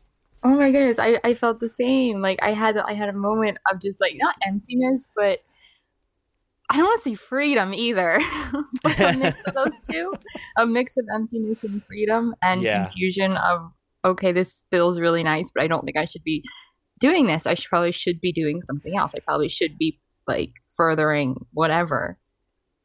Oh 0.46 0.54
my 0.56 0.70
goodness, 0.70 0.98
I, 0.98 1.18
I 1.24 1.32
felt 1.32 1.58
the 1.58 1.70
same. 1.70 2.20
Like 2.20 2.38
I 2.42 2.50
had 2.50 2.76
I 2.76 2.92
had 2.92 3.08
a 3.08 3.14
moment 3.14 3.56
of 3.72 3.80
just 3.80 3.98
like 3.98 4.12
not 4.16 4.36
emptiness, 4.46 5.08
but 5.16 5.40
I 6.68 6.76
don't 6.76 6.84
want 6.84 7.02
to 7.02 7.08
say 7.08 7.14
freedom 7.14 7.72
either. 7.72 8.18
but 8.82 9.00
a 9.00 9.16
mix 9.16 9.42
of 9.46 9.54
those 9.54 9.80
two, 9.90 10.12
a 10.58 10.66
mix 10.66 10.98
of 10.98 11.06
emptiness 11.14 11.64
and 11.64 11.82
freedom, 11.86 12.34
and 12.42 12.62
Yeah. 12.62 12.84
confusion 12.84 13.38
of 13.38 13.72
okay, 14.04 14.32
this 14.32 14.62
feels 14.70 15.00
really 15.00 15.22
nice, 15.22 15.50
but 15.54 15.64
I 15.64 15.66
don't 15.66 15.84
think 15.84 15.96
I 15.96 16.04
should 16.06 16.24
be 16.24 16.44
doing 17.00 17.26
this. 17.26 17.46
I 17.46 17.54
should 17.54 17.68
probably 17.68 17.92
should 17.92 18.20
be 18.20 18.32
doing 18.32 18.62
something 18.62 18.96
else. 18.96 19.14
I 19.14 19.20
probably 19.20 19.48
should 19.48 19.78
be 19.78 20.00
like 20.26 20.52
furthering 20.76 21.46
whatever. 21.52 22.18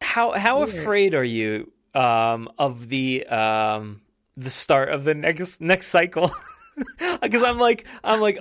how 0.01 0.31
how 0.31 0.63
afraid 0.63 1.13
are 1.13 1.23
you 1.23 1.71
um, 1.93 2.49
of 2.57 2.89
the 2.89 3.25
um, 3.27 4.01
the 4.37 4.49
start 4.49 4.89
of 4.89 5.03
the 5.03 5.13
next 5.13 5.61
next 5.61 5.87
cycle? 5.87 6.31
Because 7.21 7.43
I'm 7.43 7.59
like 7.59 7.85
I'm 8.05 8.21
like 8.21 8.39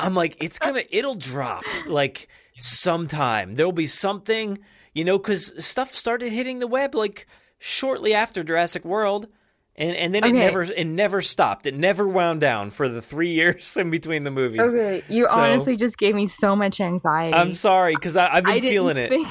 I'm 0.00 0.12
like 0.12 0.36
it's 0.42 0.58
gonna 0.58 0.82
it'll 0.90 1.14
drop 1.14 1.62
like 1.86 2.28
sometime. 2.58 3.52
There'll 3.52 3.70
be 3.70 3.86
something 3.86 4.58
you 4.94 5.04
know 5.04 5.16
because 5.16 5.64
stuff 5.64 5.94
started 5.94 6.32
hitting 6.32 6.58
the 6.58 6.66
web 6.66 6.96
like 6.96 7.28
shortly 7.60 8.12
after 8.14 8.42
Jurassic 8.42 8.84
World. 8.84 9.28
And, 9.80 9.96
and 9.96 10.12
then 10.14 10.24
it 10.24 10.32
never 10.32 10.62
it 10.64 10.84
never 10.86 11.22
stopped. 11.22 11.66
It 11.66 11.74
never 11.74 12.06
wound 12.08 12.40
down 12.40 12.70
for 12.70 12.88
the 12.88 13.00
three 13.00 13.30
years 13.40 13.76
in 13.76 13.90
between 13.90 14.24
the 14.24 14.30
movies. 14.32 14.60
Okay, 14.60 15.02
you 15.08 15.24
So- 15.26 15.38
honestly 15.38 15.76
just 15.76 15.96
gave 15.96 16.14
me 16.16 16.26
so 16.26 16.56
much 16.56 16.80
anxiety. 16.80 17.34
I'm 17.36 17.52
sorry 17.52 17.94
because 17.94 18.16
I've 18.16 18.42
been 18.44 18.54
I 18.54 18.60
feeling 18.60 18.96
it. 18.96 19.10
think 19.10 19.28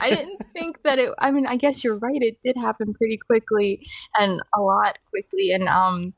I 0.00 0.08
didn't 0.10 0.40
think 0.54 0.82
that 0.84 0.98
it 0.98 1.12
I 1.18 1.30
mean 1.30 1.46
I 1.46 1.56
guess 1.56 1.84
you're 1.84 1.98
right 1.98 2.20
it 2.20 2.38
did 2.42 2.56
happen 2.56 2.94
pretty 2.94 3.18
quickly 3.18 3.80
and 4.18 4.40
a 4.56 4.62
lot 4.62 4.96
quickly 5.10 5.52
and 5.52 5.68
um 5.68 6.14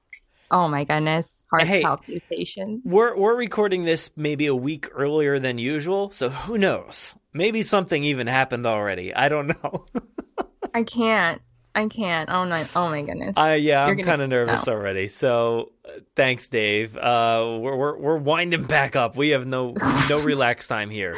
oh 0.53 0.69
my 0.69 0.85
goodness 0.85 1.45
heart 1.51 1.65
Hey. 1.65 1.83
palpitations 1.83 2.83
We're 2.85 3.17
we're 3.19 3.37
recording 3.37 3.85
this 3.85 4.11
maybe 4.17 4.47
a 4.47 4.55
week 4.55 4.89
earlier 4.95 5.39
than 5.41 5.59
usual, 5.59 6.11
so 6.13 6.29
who 6.29 6.57
knows? 6.57 7.17
Maybe 7.35 7.63
something 7.63 8.05
even 8.05 8.29
happened 8.29 8.65
already. 8.65 9.13
I 9.13 9.29
don't 9.29 9.49
know. 9.49 9.87
I 10.75 10.85
can't 10.85 11.43
I 11.77 11.89
can't 11.89 12.31
oh 12.33 12.47
my 12.47 12.67
oh 12.75 12.89
my 12.89 13.03
goodness 13.03 13.35
I 13.37 13.57
yeah, 13.57 13.87
You're 13.87 13.99
I'm 13.99 14.03
kind 14.03 14.23
of 14.23 14.31
nervous 14.31 14.67
no. 14.67 14.73
already. 14.73 15.09
So 15.09 15.73
uh, 15.85 16.01
thanks, 16.15 16.49
Dave. 16.49 16.97
Uh, 16.97 17.59
we're 17.61 17.77
we're 17.77 17.97
we're 17.99 18.17
winding 18.17 18.65
back 18.65 18.97
up. 18.97 19.15
We 19.15 19.29
have 19.31 19.47
no 19.47 19.75
no 20.09 20.21
relax 20.25 20.67
time 20.69 20.89
here. 20.89 21.17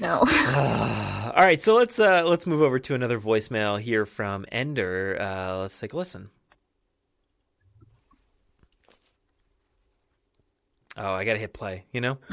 no 0.00 0.18
All 1.34 1.42
right, 1.44 1.62
so 1.62 1.76
let's 1.76 1.98
uh 2.00 2.24
let's 2.26 2.46
move 2.46 2.60
over 2.60 2.80
to 2.80 2.94
another 2.94 3.20
voicemail 3.20 3.80
here 3.80 4.04
from 4.04 4.44
Ender. 4.50 5.16
Uh, 5.20 5.58
let's 5.58 5.78
take 5.78 5.92
a 5.92 5.96
listen. 5.96 6.28
Oh, 10.96 11.12
I 11.12 11.24
gotta 11.24 11.38
hit 11.38 11.52
play. 11.52 11.84
You 11.92 12.00
know. 12.00 12.18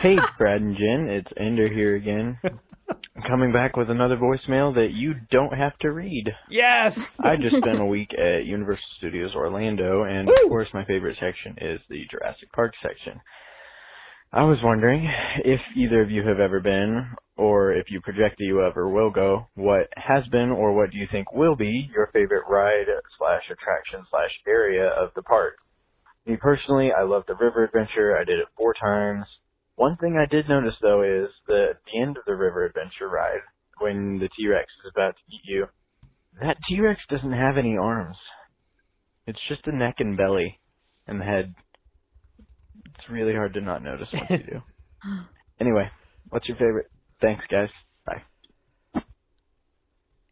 Hey, 0.00 0.16
Brad 0.38 0.60
and 0.60 0.76
Jen, 0.76 1.08
it's 1.08 1.28
Ender 1.36 1.68
here 1.68 1.96
again. 1.96 2.38
Coming 3.26 3.52
back 3.52 3.76
with 3.76 3.90
another 3.90 4.16
voicemail 4.16 4.74
that 4.76 4.92
you 4.92 5.14
don't 5.30 5.52
have 5.52 5.76
to 5.78 5.90
read. 5.90 6.32
Yes. 6.48 7.20
I 7.20 7.36
just 7.36 7.56
spent 7.62 7.80
a 7.80 7.84
week 7.84 8.14
at 8.14 8.46
Universal 8.46 8.84
Studios 8.98 9.34
Orlando, 9.34 10.04
and 10.04 10.28
of 10.28 10.34
course, 10.48 10.68
my 10.72 10.84
favorite 10.84 11.16
section 11.20 11.56
is 11.60 11.80
the 11.88 12.04
Jurassic 12.10 12.52
Park 12.52 12.74
section. 12.82 13.20
I 14.32 14.44
was 14.44 14.58
wondering 14.62 15.10
if 15.44 15.60
either 15.74 16.02
of 16.02 16.10
you 16.10 16.26
have 16.26 16.38
ever 16.38 16.60
been, 16.60 17.12
or 17.36 17.72
if 17.72 17.90
you 17.90 18.00
project 18.00 18.38
that 18.38 18.44
you 18.44 18.62
ever 18.62 18.88
will 18.88 19.10
go, 19.10 19.48
what 19.54 19.88
has 19.96 20.26
been, 20.28 20.50
or 20.50 20.74
what 20.74 20.90
do 20.90 20.98
you 20.98 21.06
think 21.10 21.32
will 21.32 21.56
be 21.56 21.90
your 21.94 22.08
favorite 22.12 22.44
ride 22.48 22.86
slash 23.18 23.44
attraction 23.50 24.04
slash 24.10 24.30
area 24.46 24.86
of 24.86 25.10
the 25.14 25.22
park? 25.22 25.54
Me 26.26 26.36
personally, 26.36 26.92
I 26.92 27.04
love 27.04 27.24
the 27.26 27.34
river 27.34 27.64
adventure. 27.64 28.16
I 28.18 28.24
did 28.24 28.38
it 28.38 28.48
four 28.56 28.74
times. 28.74 29.24
One 29.78 29.96
thing 29.96 30.16
I 30.16 30.26
did 30.26 30.48
notice 30.48 30.74
though 30.82 31.04
is 31.04 31.28
that 31.46 31.68
at 31.70 31.76
the 31.86 32.02
end 32.02 32.16
of 32.16 32.24
the 32.26 32.34
river 32.34 32.64
adventure 32.66 33.08
ride, 33.08 33.42
when 33.78 34.18
the 34.18 34.28
T-Rex 34.36 34.66
is 34.84 34.90
about 34.92 35.14
to 35.14 35.34
eat 35.36 35.42
you. 35.44 35.66
That 36.40 36.56
T-Rex 36.68 37.00
doesn't 37.08 37.30
have 37.30 37.56
any 37.56 37.76
arms. 37.76 38.16
It's 39.28 39.38
just 39.48 39.68
a 39.68 39.76
neck 39.76 39.94
and 39.98 40.16
belly 40.16 40.58
and 41.06 41.20
the 41.20 41.24
head. 41.24 41.54
It's 42.98 43.08
really 43.08 43.34
hard 43.34 43.54
to 43.54 43.60
not 43.60 43.84
notice 43.84 44.08
once 44.12 44.30
you 44.30 44.38
do. 44.38 44.62
Anyway, 45.60 45.90
what's 46.28 46.46
your 46.46 46.56
favorite? 46.56 46.86
Thanks, 47.20 47.44
guys. 47.50 47.68
Bye. 48.06 49.02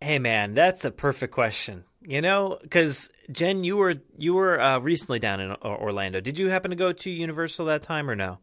Hey 0.01 0.21
man, 0.21 0.55
that's 0.55 0.85
a 0.85 0.93
perfect 0.93 1.33
question. 1.33 1.83
You 2.01 2.21
know, 2.21 2.59
because 2.63 3.11
Jen, 3.33 3.65
you 3.65 3.77
were 3.77 3.97
you 4.17 4.35
were 4.35 4.61
uh, 4.61 4.79
recently 4.79 5.19
down 5.19 5.41
in 5.41 5.51
Orlando. 5.65 6.21
Did 6.21 6.39
you 6.39 6.49
happen 6.49 6.71
to 6.71 6.77
go 6.77 6.93
to 6.93 7.11
Universal 7.11 7.67
that 7.67 7.83
time 7.83 8.09
or 8.09 8.15
no? 8.15 8.39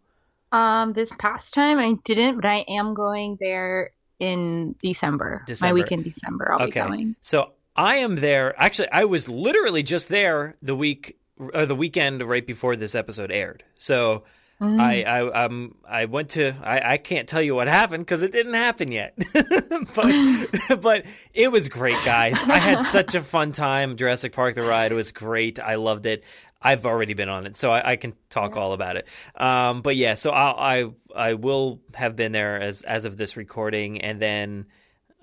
Um, 0.53 0.93
this 0.93 1.11
past 1.17 1.53
time 1.53 1.79
I 1.79 1.95
didn't, 2.03 2.35
but 2.35 2.45
I 2.45 2.63
am 2.67 2.93
going 2.93 3.37
there 3.39 3.89
in 4.19 4.75
December. 4.81 5.43
December. 5.47 5.69
My 5.69 5.73
week 5.73 5.91
in 5.91 6.03
December, 6.03 6.51
I'll 6.53 6.61
okay. 6.67 6.81
be 6.81 6.87
going. 6.87 7.15
So 7.21 7.51
I 7.75 7.95
am 7.95 8.17
there. 8.17 8.53
Actually, 8.61 8.91
I 8.91 9.05
was 9.05 9.27
literally 9.27 9.81
just 9.81 10.09
there 10.09 10.55
the 10.61 10.75
week 10.75 11.17
or 11.37 11.65
the 11.65 11.75
weekend 11.75 12.21
right 12.21 12.45
before 12.45 12.75
this 12.75 12.93
episode 12.93 13.31
aired. 13.31 13.63
So 13.77 14.23
Mm. 14.63 14.79
I 14.79 15.01
I 15.01 15.45
um 15.45 15.75
I 15.87 16.05
went 16.05 16.29
to 16.31 16.53
I, 16.63 16.93
I 16.93 16.97
can't 16.97 17.27
tell 17.27 17.41
you 17.41 17.55
what 17.55 17.67
happened 17.67 18.05
because 18.05 18.23
it 18.23 18.31
didn't 18.31 18.53
happen 18.53 18.91
yet, 18.91 19.13
but 19.33 20.79
but 20.81 21.05
it 21.33 21.51
was 21.51 21.67
great, 21.69 21.97
guys. 22.05 22.41
I 22.43 22.57
had 22.57 22.81
such 22.85 23.15
a 23.15 23.21
fun 23.21 23.51
time. 23.51 23.97
Jurassic 23.97 24.31
Park 24.31 24.55
the 24.55 24.61
ride 24.61 24.93
was 24.93 25.11
great. 25.11 25.59
I 25.59 25.75
loved 25.75 26.05
it. 26.05 26.23
I've 26.63 26.85
already 26.85 27.13
been 27.13 27.29
on 27.29 27.45
it, 27.45 27.55
so 27.55 27.71
I, 27.71 27.91
I 27.91 27.95
can 27.97 28.13
talk 28.29 28.55
all 28.55 28.73
about 28.73 28.95
it. 28.95 29.07
Um, 29.35 29.81
but 29.81 29.95
yeah, 29.95 30.13
so 30.13 30.31
I, 30.31 30.79
I 30.81 30.91
I 31.15 31.33
will 31.33 31.81
have 31.93 32.15
been 32.15 32.31
there 32.31 32.59
as 32.59 32.83
as 32.83 33.05
of 33.05 33.17
this 33.17 33.35
recording, 33.35 34.01
and 34.01 34.19
then 34.21 34.65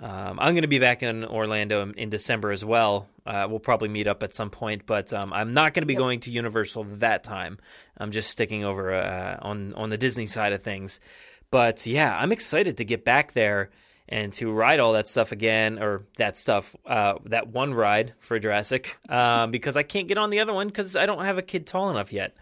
um, 0.00 0.38
I'm 0.38 0.55
going 0.55 0.62
to 0.62 0.68
be 0.68 0.79
back 0.79 1.03
in 1.03 1.24
Orlando 1.24 1.83
in, 1.83 1.94
in 1.94 2.11
December 2.11 2.53
as 2.53 2.64
well. 2.64 3.09
Uh, 3.26 3.46
we'll 3.48 3.59
probably 3.59 3.88
meet 3.88 4.07
up 4.07 4.22
at 4.22 4.35
some 4.35 4.50
point, 4.50 4.87
but 4.87 5.12
um, 5.12 5.33
I'm 5.33 5.55
not 5.55 5.74
going 5.74 5.83
to 5.83 5.87
be 5.87 5.94
going 5.94 6.20
to 6.20 6.31
Universal 6.31 6.85
that 6.85 7.22
time. 7.24 7.59
I'm 7.96 8.11
just 8.11 8.31
sticking 8.31 8.64
over 8.64 8.92
uh, 8.92 9.38
on 9.40 9.74
on 9.74 9.88
the 9.90 9.98
Disney 9.98 10.26
side 10.26 10.53
of 10.53 10.62
things. 10.62 11.00
But 11.50 11.87
yeah, 11.87 12.16
I'm 12.16 12.33
excited 12.33 12.76
to 12.76 12.85
get 12.85 13.05
back 13.05 13.33
there 13.33 13.70
and 14.10 14.32
to 14.34 14.50
ride 14.52 14.80
all 14.80 14.92
that 14.94 15.06
stuff 15.08 15.32
again, 15.32 15.78
or 15.80 16.04
that 16.18 16.36
stuff, 16.36 16.74
uh, 16.86 17.14
that 17.26 17.48
one 17.48 17.72
ride 17.72 18.14
for 18.18 18.38
Jurassic, 18.38 18.98
um, 19.08 19.50
because 19.56 19.76
I 19.76 19.82
can't 19.84 20.08
get 20.08 20.18
on 20.18 20.30
the 20.30 20.40
other 20.40 20.52
one 20.52 20.66
because 20.66 20.96
I 20.96 21.06
don't 21.06 21.24
have 21.24 21.38
a 21.38 21.42
kid 21.42 21.66
tall 21.66 21.90
enough 21.90 22.12
yet. 22.12 22.36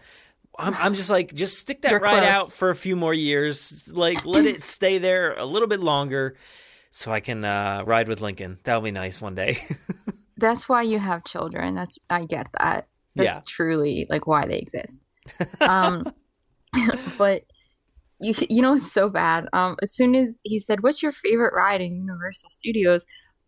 I'm, 0.57 0.75
I'm 0.75 0.93
just 0.93 1.09
like, 1.09 1.33
just 1.33 1.57
stick 1.59 1.83
that 1.83 1.91
You're 1.91 1.99
ride 2.01 2.19
close. 2.19 2.29
out 2.31 2.51
for 2.51 2.69
a 2.69 2.75
few 2.75 2.95
more 2.97 3.13
years. 3.13 3.87
Like, 3.93 4.25
let 4.25 4.45
it 4.45 4.63
stay 4.75 4.97
there 4.97 5.33
a 5.37 5.45
little 5.45 5.67
bit 5.69 5.79
longer 5.79 6.35
so 6.91 7.11
I 7.13 7.19
can 7.21 7.45
uh, 7.45 7.83
ride 7.85 8.07
with 8.09 8.19
Lincoln. 8.19 8.57
That'll 8.63 8.81
be 8.81 8.91
nice 8.91 9.21
one 9.21 9.35
day. 9.35 9.59
That's 10.37 10.67
why 10.67 10.81
you 10.81 10.99
have 10.99 11.23
children. 11.23 11.75
That's 11.75 11.97
I 12.09 12.25
get 12.25 12.47
that. 12.59 12.87
That's 13.15 13.37
Yeah. 13.37 13.41
truly 13.47 14.07
like 14.09 14.25
why 14.27 14.47
they 14.47 14.57
exist. 14.59 15.03
Um, 15.61 16.11
but 17.17 17.43
you 18.19 18.33
you 18.49 18.61
know 18.61 18.73
it's 18.73 18.91
so 18.91 19.09
bad. 19.09 19.47
Um, 19.53 19.77
as 19.81 19.93
soon 19.93 20.15
as 20.15 20.39
he 20.43 20.59
said, 20.59 20.83
"What's 20.83 21.01
your 21.01 21.11
favorite 21.11 21.53
ride 21.53 21.81
in 21.81 21.95
Universal 21.95 22.49
Studios?" 22.49 23.05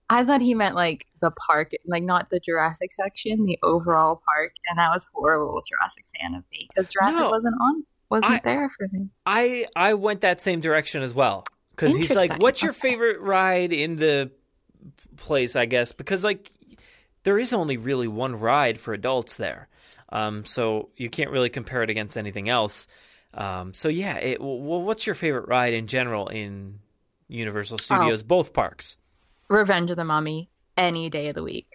I 0.10 0.26
thought 0.26 0.42
he 0.42 0.54
meant 0.56 0.76
like 0.76 1.06
the 1.22 1.32
park, 1.32 1.72
like 1.86 2.04
not 2.04 2.30
the 2.30 2.40
Jurassic 2.42 2.94
section, 2.94 3.46
the 3.46 3.58
overall 3.64 4.22
park, 4.26 4.52
and 4.70 4.78
that 4.78 4.90
was 4.90 5.08
horrible. 5.14 5.62
Jurassic 5.70 6.06
fan 6.20 6.36
of 6.36 6.44
me 6.52 6.68
because 6.74 6.90
Jurassic 6.90 7.22
No. 7.22 7.30
wasn't 7.30 7.56
on, 7.62 7.84
wasn't 8.10 8.34
I- 8.34 8.42
there 8.44 8.70
for 8.78 8.88
me. 8.92 9.10
I 9.26 9.68
I 9.76 9.94
went 9.94 10.22
that 10.22 10.42
same 10.42 10.60
direction 10.60 11.02
as 11.02 11.14
well 11.14 11.46
because 11.72 11.96
he's 11.96 12.14
like. 12.16 12.42
"What's 12.42 12.62
your 12.62 12.74
favorite 12.74 13.22
ride 13.22 13.72
in 13.72 13.96
the 13.96 14.32
place?" 15.16 15.56
I 15.56 15.66
guess 15.66 15.92
because 15.92 16.24
like 16.24 16.52
there 17.24 17.38
is 17.38 17.54
only 17.54 17.78
really 17.78 18.08
one 18.08 18.36
ride 18.36 18.80
for 18.80 18.94
adults 18.94 19.38
there, 19.38 19.70
um, 20.10 20.44
so 20.44 20.90
you 20.98 21.10
can't 21.10 21.30
really 21.30 21.50
compare 21.50 21.84
it 21.84 21.90
against 21.90 22.18
anything 22.18 22.50
else. 22.50 22.88
Um, 23.34 23.74
so 23.74 23.88
yeah, 23.90 24.18
it, 24.18 24.42
well, 24.42 24.82
what's 24.82 25.06
your 25.06 25.16
favorite 25.16 25.48
ride 25.48 25.74
in 25.74 25.88
general 25.88 26.28
in 26.28 26.80
Universal 27.28 27.76
Oh. 27.76 27.78
Studios, 27.78 28.24
both 28.24 28.54
parks? 28.54 28.98
Revenge 29.50 29.90
of 29.92 29.98
the 29.98 30.04
Mummy, 30.06 30.50
any 30.78 31.10
day 31.10 31.30
of 31.30 31.36
the 31.36 31.44
week, 31.44 31.68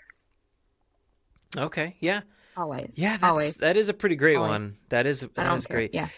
Okay, 1.56 1.96
yeah, 2.00 2.20
always. 2.56 2.90
yeah, 2.94 3.12
that's, 3.12 3.22
always. 3.22 3.54
that 3.58 3.76
is 3.78 3.88
a 3.88 3.94
pretty 3.94 4.16
great 4.16 4.36
Always. 4.36 4.50
one. 4.50 4.72
That 4.90 5.06
is 5.06 5.20
that 5.34 5.56
is 5.56 5.66
care. 5.66 5.76
great. 5.76 5.94
Yeah, 5.94 6.08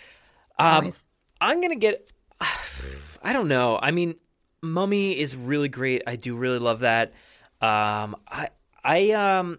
Um. 0.58 0.92
I'm 1.40 1.60
gonna 1.60 1.76
get. 1.76 2.10
I 3.22 3.32
don't 3.32 3.46
know. 3.48 3.78
I 3.80 3.92
mean, 3.92 4.14
Mummy 4.60 5.16
is 5.18 5.36
really 5.36 5.68
great. 5.68 6.02
I 6.06 6.16
do 6.16 6.34
really 6.36 6.58
love 6.58 6.80
that. 6.80 7.12
Um, 7.60 8.16
I 8.28 8.48
I 8.82 9.10
um, 9.12 9.58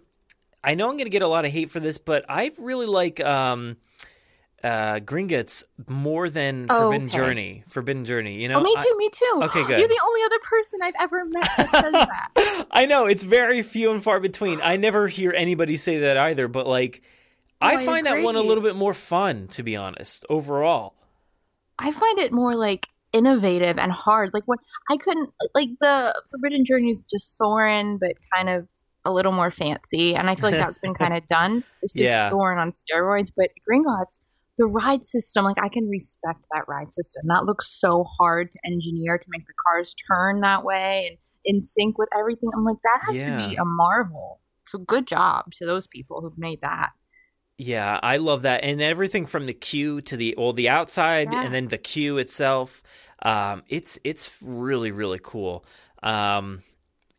I 0.64 0.76
know 0.76 0.90
I'm 0.90 0.98
gonna 0.98 1.10
get 1.10 1.22
a 1.22 1.28
lot 1.28 1.46
of 1.46 1.52
hate 1.52 1.70
for 1.70 1.80
this, 1.80 1.98
but 1.98 2.26
I 2.28 2.52
really 2.60 2.86
like 2.88 3.20
um, 3.24 3.78
uh, 4.64 5.00
Gringotts 5.00 5.64
more 5.88 6.30
than 6.30 6.68
Oh, 6.70 6.80
Forbidden 6.92 7.08
okay. 7.08 7.18
Journey. 7.18 7.64
Forbidden 7.68 8.06
Journey. 8.06 8.42
You 8.42 8.50
know. 8.50 8.60
oh, 8.60 8.64
me 8.64 8.74
I- 8.78 8.84
too. 8.84 8.96
me 8.98 9.10
too. 9.10 9.40
Okay, 9.44 9.62
good. 9.68 9.80
You're 9.80 9.88
the 9.88 10.02
only 10.06 10.22
other 10.26 10.40
person 10.44 10.80
I've 10.84 10.96
ever 11.00 11.26
met 11.26 11.50
that 11.58 11.70
says 11.72 11.92
that. 12.46 12.66
I 12.72 12.86
know 12.86 13.06
it's 13.06 13.24
very 13.24 13.62
few 13.62 13.92
and 13.92 14.04
far 14.04 14.20
between. 14.20 14.60
I 14.62 14.78
never 14.78 15.08
hear 15.08 15.32
anybody 15.36 15.76
say 15.78 16.00
that 16.00 16.18
either, 16.18 16.48
but 16.48 16.68
like 16.68 17.02
I 17.62 17.76
I 17.82 17.86
find 17.86 18.06
that 18.06 18.22
one 18.24 18.36
a 18.36 18.42
little 18.42 18.64
bit 18.64 18.76
more 18.76 18.94
fun, 18.94 19.48
to 19.50 19.64
be 19.64 19.76
honest. 19.76 20.26
Overall, 20.30 20.94
I 21.78 21.92
find 21.92 22.20
it 22.20 22.32
more 22.32 22.56
like 22.56 22.88
innovative 23.14 23.78
and 23.78 23.92
hard. 23.92 24.32
Like 24.34 24.44
when 24.46 24.58
I 24.90 24.98
couldn't 24.98 25.32
like 25.56 25.70
the 25.82 26.22
Forbidden 26.32 26.66
Journey 26.66 26.90
is 26.90 27.06
just 27.06 27.38
Soarin', 27.38 27.98
but 27.98 28.12
kind 28.34 28.50
of 28.50 28.68
a 29.06 29.12
little 29.14 29.32
more 29.32 29.50
fancy, 29.52 30.16
and 30.16 30.30
I 30.30 30.36
feel 30.36 30.52
like 30.52 30.60
that's 30.60 30.80
been 30.80 30.94
kind 31.04 31.16
of 31.16 31.26
done. 31.28 31.64
It's 31.82 31.94
just 31.94 32.04
Yeah. 32.04 32.30
Soarin' 32.30 32.60
on 32.60 32.72
steroids. 32.72 33.32
But 33.36 33.50
Gringotts, 33.70 34.20
the 34.60 34.68
ride 34.68 35.04
system, 35.04 35.46
like 35.46 35.58
I 35.64 35.70
can 35.70 35.88
respect 35.90 36.46
that 36.52 36.66
ride 36.68 36.94
system. 36.94 37.24
That 37.28 37.46
looks 37.46 37.80
so 37.80 38.04
hard 38.20 38.52
to 38.52 38.60
engineer 38.66 39.18
to 39.18 39.28
make 39.30 39.48
the 39.48 39.54
cars 39.66 39.96
turn 39.96 40.42
that 40.42 40.64
way 40.64 41.08
and 41.08 41.18
in 41.46 41.62
sync 41.62 41.98
with 41.98 42.10
everything. 42.16 42.52
I'm 42.54 42.66
like 42.66 42.78
that 42.84 43.02
has 43.08 43.16
to 43.16 43.50
be 43.50 43.56
a 43.56 43.66
marvel. 43.66 44.42
So 44.68 44.78
good 44.80 45.08
job 45.08 45.46
to 45.54 45.66
those 45.66 45.88
people 45.88 46.22
who've 46.22 46.38
made 46.38 46.60
that. 46.62 46.90
Yeah, 47.58 48.00
I 48.04 48.18
love 48.18 48.44
that, 48.44 48.64
and 48.64 48.82
everything 48.82 49.26
from 49.26 49.46
the 49.46 49.54
queue 49.54 50.02
to 50.02 50.16
the 50.18 50.36
well, 50.38 50.54
the 50.54 50.70
outside, 50.70 51.30
Yeah. 51.32 51.44
and 51.44 51.54
then 51.54 51.70
the 51.70 51.78
queue 51.78 52.18
itself. 52.18 52.84
Um, 53.22 53.64
it's 53.68 53.98
it's 54.04 54.38
really 54.42 54.92
really 54.92 55.20
cool. 55.22 55.66
Um, 56.04 56.64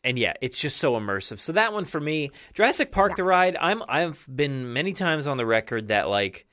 and 0.04 0.18
yeah, 0.18 0.34
it's 0.40 0.58
just 0.58 0.78
so 0.78 0.92
immersive. 0.92 1.40
So 1.40 1.52
that 1.52 1.72
one 1.72 1.84
for 1.84 2.00
me, 2.00 2.30
Jurassic 2.54 2.92
Park 2.92 3.16
the 3.16 3.24
ride. 3.24 3.56
I'm 3.60 3.82
I've 3.88 4.26
been 4.32 4.72
many 4.72 4.92
times 4.92 5.26
on 5.26 5.36
the 5.36 5.46
record 5.46 5.88
that 5.88 6.08
like 6.08 6.46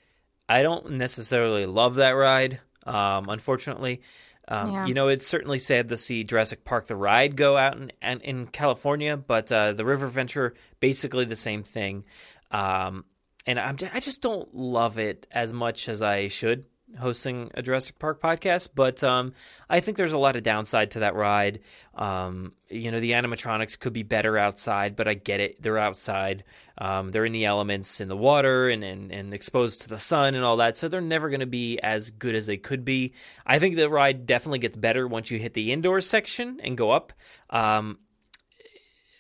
I 0.50 0.62
don't 0.64 0.92
necessarily 0.92 1.66
love 1.66 1.96
that 1.96 2.12
ride. 2.12 2.60
Um, 2.86 3.30
unfortunately, 3.30 4.02
um, 4.48 4.72
Yeah. 4.72 4.86
you 4.86 4.94
know, 4.94 5.10
it's 5.10 5.28
certainly 5.28 5.60
sad 5.60 5.90
to 5.90 5.98
see 5.98 6.24
Jurassic 6.24 6.64
Park 6.64 6.88
the 6.88 6.96
ride 6.96 7.36
go 7.36 7.58
out 7.58 7.76
in 7.76 7.92
in, 8.02 8.22
in 8.22 8.48
California, 8.48 9.18
but 9.18 9.52
uh, 9.52 9.74
the 9.74 9.84
River 9.86 10.06
Adventure 10.06 10.54
basically 10.80 11.26
the 11.26 11.36
same 11.36 11.64
thing. 11.64 12.06
Um, 12.52 13.04
and 13.46 13.60
I'm 13.60 13.76
just, 13.78 13.94
I 13.94 14.00
just 14.00 14.22
don't 14.22 14.54
love 14.56 14.98
it 15.00 15.28
as 15.32 15.52
much 15.52 15.90
as 15.90 16.02
I 16.02 16.28
should 16.30 16.66
hosting 16.98 17.52
a 17.54 17.62
Jurassic 17.62 18.00
Park 18.00 18.22
podcast. 18.22 18.70
But 18.74 19.04
um, 19.04 19.34
I 19.70 19.80
think 19.80 19.98
there's 19.98 20.14
a 20.14 20.18
lot 20.18 20.36
of 20.36 20.44
downside 20.44 20.92
to 20.92 21.00
that 21.00 21.16
ride. 21.16 21.60
Um, 21.96 22.54
you 22.70 22.92
know, 22.92 23.00
the 23.00 23.12
animatronics 23.12 23.80
could 23.80 23.94
be 23.94 24.04
better 24.04 24.38
outside, 24.38 24.96
but 24.96 25.08
I 25.08 25.14
get 25.16 25.40
it. 25.40 25.62
They're 25.62 25.78
outside. 25.78 26.44
Um, 26.78 27.12
they're 27.12 27.26
in 27.26 27.34
the 27.34 27.46
elements, 27.46 28.00
in 28.00 28.08
the 28.08 28.18
water, 28.18 28.70
and, 28.70 28.84
and 28.84 29.12
and 29.12 29.34
exposed 29.34 29.82
to 29.82 29.90
the 29.90 29.98
sun 29.98 30.36
and 30.36 30.44
all 30.44 30.58
that. 30.58 30.78
So 30.78 30.88
they're 30.88 31.02
never 31.02 31.30
going 31.30 31.40
to 31.42 31.46
be 31.46 31.80
as 31.80 32.12
good 32.12 32.36
as 32.36 32.46
they 32.46 32.58
could 32.58 32.86
be. 32.86 33.14
I 33.46 33.60
think 33.60 33.76
the 33.76 33.90
ride 33.90 34.26
definitely 34.26 34.60
gets 34.60 34.78
better 34.78 35.08
once 35.08 35.32
you 35.32 35.40
hit 35.40 35.54
the 35.54 35.72
indoor 35.72 36.02
section 36.02 36.60
and 36.64 36.78
go 36.78 36.92
up. 36.92 37.14
Um, 37.50 38.00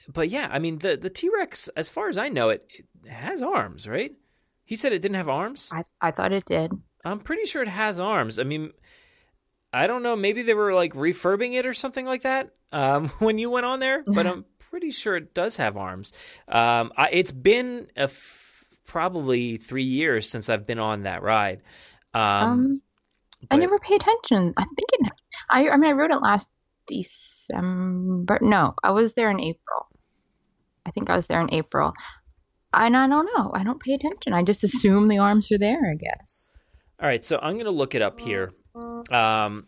but 0.08 0.30
yeah, 0.30 0.48
I 0.52 0.60
mean 0.60 0.80
the 0.80 0.98
the 0.98 1.10
T 1.10 1.30
Rex, 1.34 1.68
as 1.70 1.90
far 1.90 2.10
as 2.10 2.18
I 2.18 2.30
know, 2.30 2.50
it, 2.50 2.66
it 3.04 3.12
has 3.12 3.42
arms, 3.42 3.88
right? 3.88 4.14
He 4.64 4.76
said 4.76 4.94
it 4.94 5.02
didn't 5.02 5.16
have 5.16 5.30
arms. 5.30 5.70
I 5.72 5.84
I 6.02 6.12
thought 6.12 6.32
it 6.32 6.46
did. 6.46 6.72
I'm 7.06 7.20
pretty 7.20 7.46
sure 7.46 7.62
it 7.62 7.68
has 7.70 8.00
arms. 8.00 8.40
I 8.40 8.44
mean, 8.44 8.72
I 9.74 9.88
don't 9.88 10.04
know. 10.04 10.16
Maybe 10.16 10.42
they 10.42 10.54
were 10.54 10.74
like 10.74 10.94
refurbing 10.94 11.54
it 11.54 11.66
or 11.66 11.74
something 11.74 12.06
like 12.06 12.24
that 12.24 12.52
um, 12.72 13.08
when 13.20 13.38
you 13.38 13.50
went 13.50 13.66
on 13.66 13.80
there, 13.80 14.04
but 14.06 14.26
I'm 14.26 14.46
pretty 14.60 14.92
sure 14.92 15.16
it 15.16 15.34
does 15.34 15.58
have 15.58 15.78
arms. 15.78 16.12
Um, 16.48 16.92
I, 16.98 17.10
it's 17.12 17.32
been 17.32 17.88
a 17.96 18.04
f- 18.04 18.64
probably 18.86 19.58
three 19.58 19.84
years 19.84 20.30
since 20.30 20.50
I've 20.50 20.66
been 20.66 20.80
on 20.80 21.04
that 21.04 21.22
ride. 21.24 21.62
Um, 22.14 22.22
Um, 22.24 22.82
I 23.52 23.58
never 23.58 23.78
pay 23.80 23.96
attention. 23.96 24.54
I 24.58 24.64
think 24.64 24.90
it. 24.94 25.12
I 25.50 25.70
I 25.70 25.78
mean, 25.78 25.92
I 25.92 25.94
rode 25.94 26.12
it 26.12 26.22
last 26.22 26.50
December. 26.88 28.40
No, 28.42 28.74
I 28.84 28.92
was 28.92 29.14
there 29.14 29.30
in 29.30 29.40
April. 29.40 29.88
I 30.86 30.92
think 30.92 31.10
I 31.10 31.16
was 31.16 31.28
there 31.28 31.42
in 31.42 31.54
April. 31.54 31.94
And 32.74 32.98
I 32.98 33.08
don't 33.08 33.30
know. 33.36 33.52
I 33.54 33.64
don't 33.64 33.80
pay 33.82 33.94
attention. 33.94 34.34
I 34.34 34.44
just 34.44 34.64
assume 34.64 35.08
the 35.08 35.20
arms 35.20 35.52
are 35.52 35.58
there. 35.58 35.90
I 35.90 35.96
guess. 35.96 36.50
All 37.00 37.08
right, 37.08 37.24
so 37.24 37.38
I'm 37.42 37.54
going 37.54 37.66
to 37.66 37.72
look 37.72 37.94
it 37.94 38.02
up 38.02 38.20
here. 38.20 38.52
Um, 39.12 39.68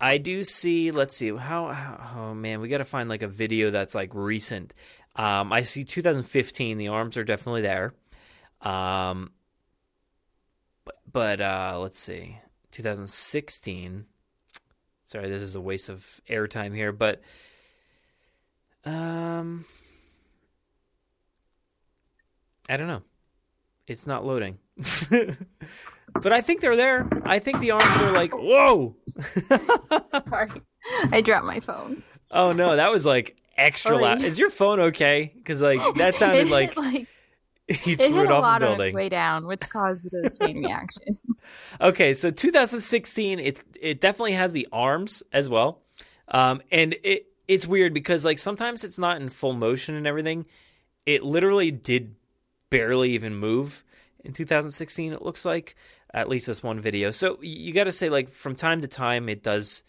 I 0.00 0.18
do 0.18 0.44
see. 0.44 0.90
Let's 0.90 1.16
see 1.16 1.34
how. 1.34 1.68
how 1.68 2.10
oh 2.16 2.34
man, 2.34 2.60
we 2.60 2.68
got 2.68 2.78
to 2.78 2.84
find 2.84 3.08
like 3.08 3.22
a 3.22 3.28
video 3.28 3.70
that's 3.70 3.94
like 3.94 4.14
recent. 4.14 4.74
Um, 5.16 5.52
I 5.52 5.62
see 5.62 5.84
2015. 5.84 6.78
The 6.78 6.88
arms 6.88 7.16
are 7.16 7.24
definitely 7.24 7.62
there. 7.62 7.94
Um, 8.60 9.30
but 10.84 10.96
but 11.10 11.40
uh, 11.40 11.78
let's 11.80 11.98
see, 11.98 12.38
2016. 12.70 14.04
Sorry, 15.04 15.28
this 15.30 15.42
is 15.42 15.56
a 15.56 15.60
waste 15.60 15.88
of 15.88 16.20
airtime 16.28 16.74
here, 16.74 16.92
but 16.92 17.22
um, 18.84 19.64
I 22.68 22.76
don't 22.76 22.88
know. 22.88 23.02
It's 23.86 24.06
not 24.06 24.26
loading. 24.26 24.58
but 25.10 26.32
I 26.32 26.40
think 26.40 26.60
they're 26.60 26.76
there. 26.76 27.08
I 27.24 27.38
think 27.38 27.60
the 27.60 27.72
arms 27.72 28.00
are 28.02 28.12
like, 28.12 28.34
whoa. 28.34 28.96
Sorry, 30.28 30.50
I 31.12 31.20
dropped 31.20 31.46
my 31.46 31.60
phone. 31.60 32.02
Oh 32.30 32.52
no, 32.52 32.76
that 32.76 32.90
was 32.90 33.06
like 33.06 33.36
extra 33.56 33.92
Really? 33.92 34.02
loud. 34.04 34.22
Is 34.22 34.38
your 34.38 34.50
phone 34.50 34.80
okay? 34.80 35.32
Because 35.36 35.62
like 35.62 35.80
that 35.96 36.14
sounded 36.16 36.46
hit, 36.46 36.48
like 36.48 36.76
like 36.76 37.06
he 37.68 37.92
it 37.92 38.08
threw 38.08 38.18
hit 38.18 38.24
it 38.24 38.30
a 38.30 38.34
off 38.34 38.42
lot 38.42 38.62
a 38.62 38.66
on 38.66 38.72
its 38.72 38.78
building. 38.78 38.94
way 38.94 39.08
down, 39.08 39.46
which 39.46 39.60
caused 39.68 40.12
a 40.14 40.30
chain 40.30 40.62
reaction. 40.62 41.18
Okay, 41.80 42.14
so 42.14 42.30
2016, 42.30 43.38
it 43.38 43.62
it 43.80 44.00
definitely 44.00 44.32
has 44.32 44.52
the 44.52 44.66
arms 44.72 45.22
as 45.32 45.48
well, 45.48 45.82
um, 46.28 46.60
and 46.70 46.96
it 47.02 47.26
it's 47.46 47.66
weird 47.66 47.94
because 47.94 48.24
like 48.24 48.38
sometimes 48.38 48.84
it's 48.84 48.98
not 48.98 49.20
in 49.20 49.28
full 49.28 49.54
motion 49.54 49.94
and 49.94 50.06
everything. 50.06 50.46
It 51.06 51.22
literally 51.24 51.70
did 51.70 52.14
barely 52.70 53.12
even 53.12 53.34
move 53.34 53.82
in 54.28 54.34
2016. 54.34 55.14
It 55.14 55.22
looks 55.22 55.44
like 55.44 55.74
at 56.14 56.28
least 56.28 56.46
this 56.46 56.62
one 56.62 56.78
video. 56.78 57.10
So 57.10 57.38
you 57.42 57.72
got 57.72 57.84
to 57.84 57.92
say 57.92 58.10
like 58.10 58.28
from 58.28 58.54
time 58.54 58.82
to 58.82 58.88
time 58.88 59.28
it 59.28 59.42
does 59.42 59.82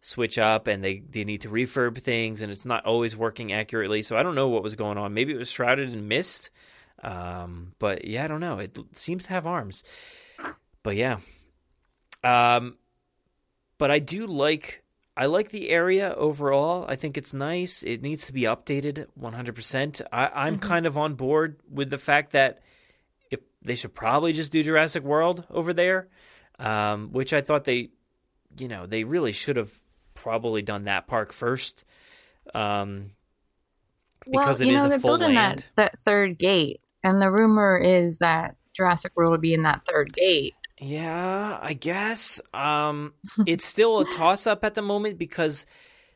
switch 0.00 0.36
up 0.36 0.66
and 0.66 0.84
they 0.84 0.98
they 1.08 1.24
need 1.24 1.40
to 1.40 1.48
refurb 1.48 1.96
things 1.96 2.42
and 2.42 2.52
it's 2.52 2.66
not 2.66 2.84
always 2.84 3.16
working 3.16 3.52
accurately. 3.52 4.02
So 4.02 4.18
I 4.18 4.22
don't 4.22 4.34
know 4.34 4.48
what 4.48 4.62
was 4.62 4.74
going 4.74 4.98
on. 4.98 5.14
Maybe 5.14 5.32
it 5.32 5.38
was 5.38 5.50
shrouded 5.50 5.90
in 5.90 6.08
mist. 6.08 6.50
Um, 7.02 7.72
but 7.78 8.04
yeah, 8.04 8.24
I 8.24 8.26
don't 8.26 8.40
know. 8.40 8.58
It 8.58 8.76
seems 8.92 9.24
to 9.24 9.30
have 9.30 9.46
arms. 9.46 9.84
But 10.82 10.96
yeah. 10.96 11.18
Um, 12.22 12.76
but 13.78 13.90
I 13.90 14.00
do 14.00 14.26
like 14.26 14.82
I 15.16 15.26
like 15.26 15.50
the 15.50 15.70
area 15.70 16.12
overall. 16.16 16.84
I 16.88 16.96
think 16.96 17.16
it's 17.16 17.32
nice. 17.32 17.84
It 17.84 18.02
needs 18.02 18.26
to 18.26 18.32
be 18.32 18.42
updated 18.42 19.06
100%. 19.20 20.02
I, 20.12 20.30
I'm 20.34 20.58
kind 20.58 20.86
of 20.86 20.98
on 20.98 21.14
board 21.14 21.60
with 21.70 21.90
the 21.90 21.98
fact 21.98 22.32
that 22.32 22.62
they 23.64 23.74
should 23.74 23.94
probably 23.94 24.32
just 24.32 24.52
do 24.52 24.62
Jurassic 24.62 25.02
World 25.02 25.44
over 25.50 25.72
there, 25.72 26.08
um, 26.58 27.12
which 27.12 27.32
I 27.32 27.40
thought 27.40 27.64
they, 27.64 27.90
you 28.58 28.68
know, 28.68 28.86
they 28.86 29.04
really 29.04 29.32
should 29.32 29.56
have 29.56 29.72
probably 30.14 30.62
done 30.62 30.84
that 30.84 31.06
park 31.06 31.32
first, 31.32 31.84
um, 32.54 33.12
because 34.24 34.60
well, 34.60 34.68
it 34.68 34.72
you 34.72 34.78
know 34.78 34.86
a 34.86 34.88
they're 34.88 34.98
full 34.98 35.18
building 35.18 35.34
land. 35.36 35.60
that 35.76 35.92
that 35.92 36.00
third 36.00 36.38
gate, 36.38 36.80
and 37.02 37.20
the 37.20 37.30
rumor 37.30 37.78
is 37.78 38.18
that 38.18 38.56
Jurassic 38.74 39.12
World 39.16 39.32
will 39.32 39.38
be 39.38 39.54
in 39.54 39.62
that 39.62 39.84
third 39.86 40.12
gate. 40.12 40.54
Yeah, 40.78 41.58
I 41.62 41.72
guess. 41.72 42.40
Um, 42.52 43.14
it's 43.46 43.64
still 43.64 44.00
a 44.00 44.04
toss 44.04 44.46
up 44.46 44.64
at 44.64 44.74
the 44.74 44.82
moment 44.82 45.18
because 45.18 45.66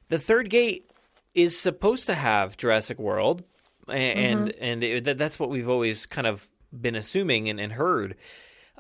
the 0.09 0.19
third 0.19 0.51
gate 0.51 0.91
is 1.35 1.59
supposed 1.59 2.07
to 2.07 2.15
have 2.15 2.57
Jurassic 2.59 2.99
World, 2.99 3.43
and 3.89 4.53
and 4.53 4.85
it, 4.85 5.17
that's 5.17 5.39
what 5.41 5.49
we've 5.49 5.69
always 5.69 6.05
kind 6.05 6.27
of 6.27 6.47
been 6.73 6.95
assuming 6.95 7.49
and, 7.49 7.61
and 7.61 7.73
heard. 7.73 8.17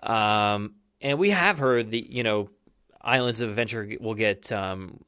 Um, 0.03 0.75
and 1.01 1.19
we 1.19 1.31
have 1.31 1.59
heard 1.59 1.91
the 1.91 2.07
you 2.09 2.23
know 2.23 2.51
Islands 3.01 3.41
of 3.41 3.49
Adventure 3.51 3.89
will 4.01 4.15
get 4.15 4.51
um, 4.53 5.01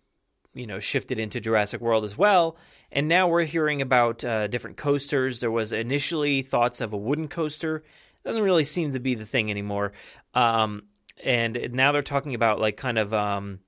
you 0.54 0.66
know 0.66 0.78
shifted 0.78 1.18
into 1.18 1.40
Jurassic 1.40 1.80
World 1.80 2.04
as 2.04 2.16
well. 2.16 2.56
And 2.92 3.06
now 3.06 3.28
we're 3.28 3.44
hearing 3.44 3.82
about 3.82 4.24
uh, 4.24 4.48
different 4.48 4.76
coasters. 4.76 5.40
There 5.40 5.50
was 5.50 5.72
initially 5.72 6.42
thoughts 6.42 6.80
of 6.80 6.92
a 6.92 6.96
wooden 6.96 7.28
coaster. 7.28 7.82
Doesn't 8.24 8.42
really 8.42 8.64
seem 8.64 8.92
to 8.92 9.00
be 9.00 9.14
the 9.14 9.24
thing 9.24 9.50
anymore. 9.50 9.92
Um, 10.34 10.82
and 11.22 11.70
now 11.72 11.92
they're 11.92 12.02
talking 12.02 12.34
about 12.34 12.60
like 12.60 12.76
kind 12.76 12.98
of 12.98 13.14
um, 13.14 13.60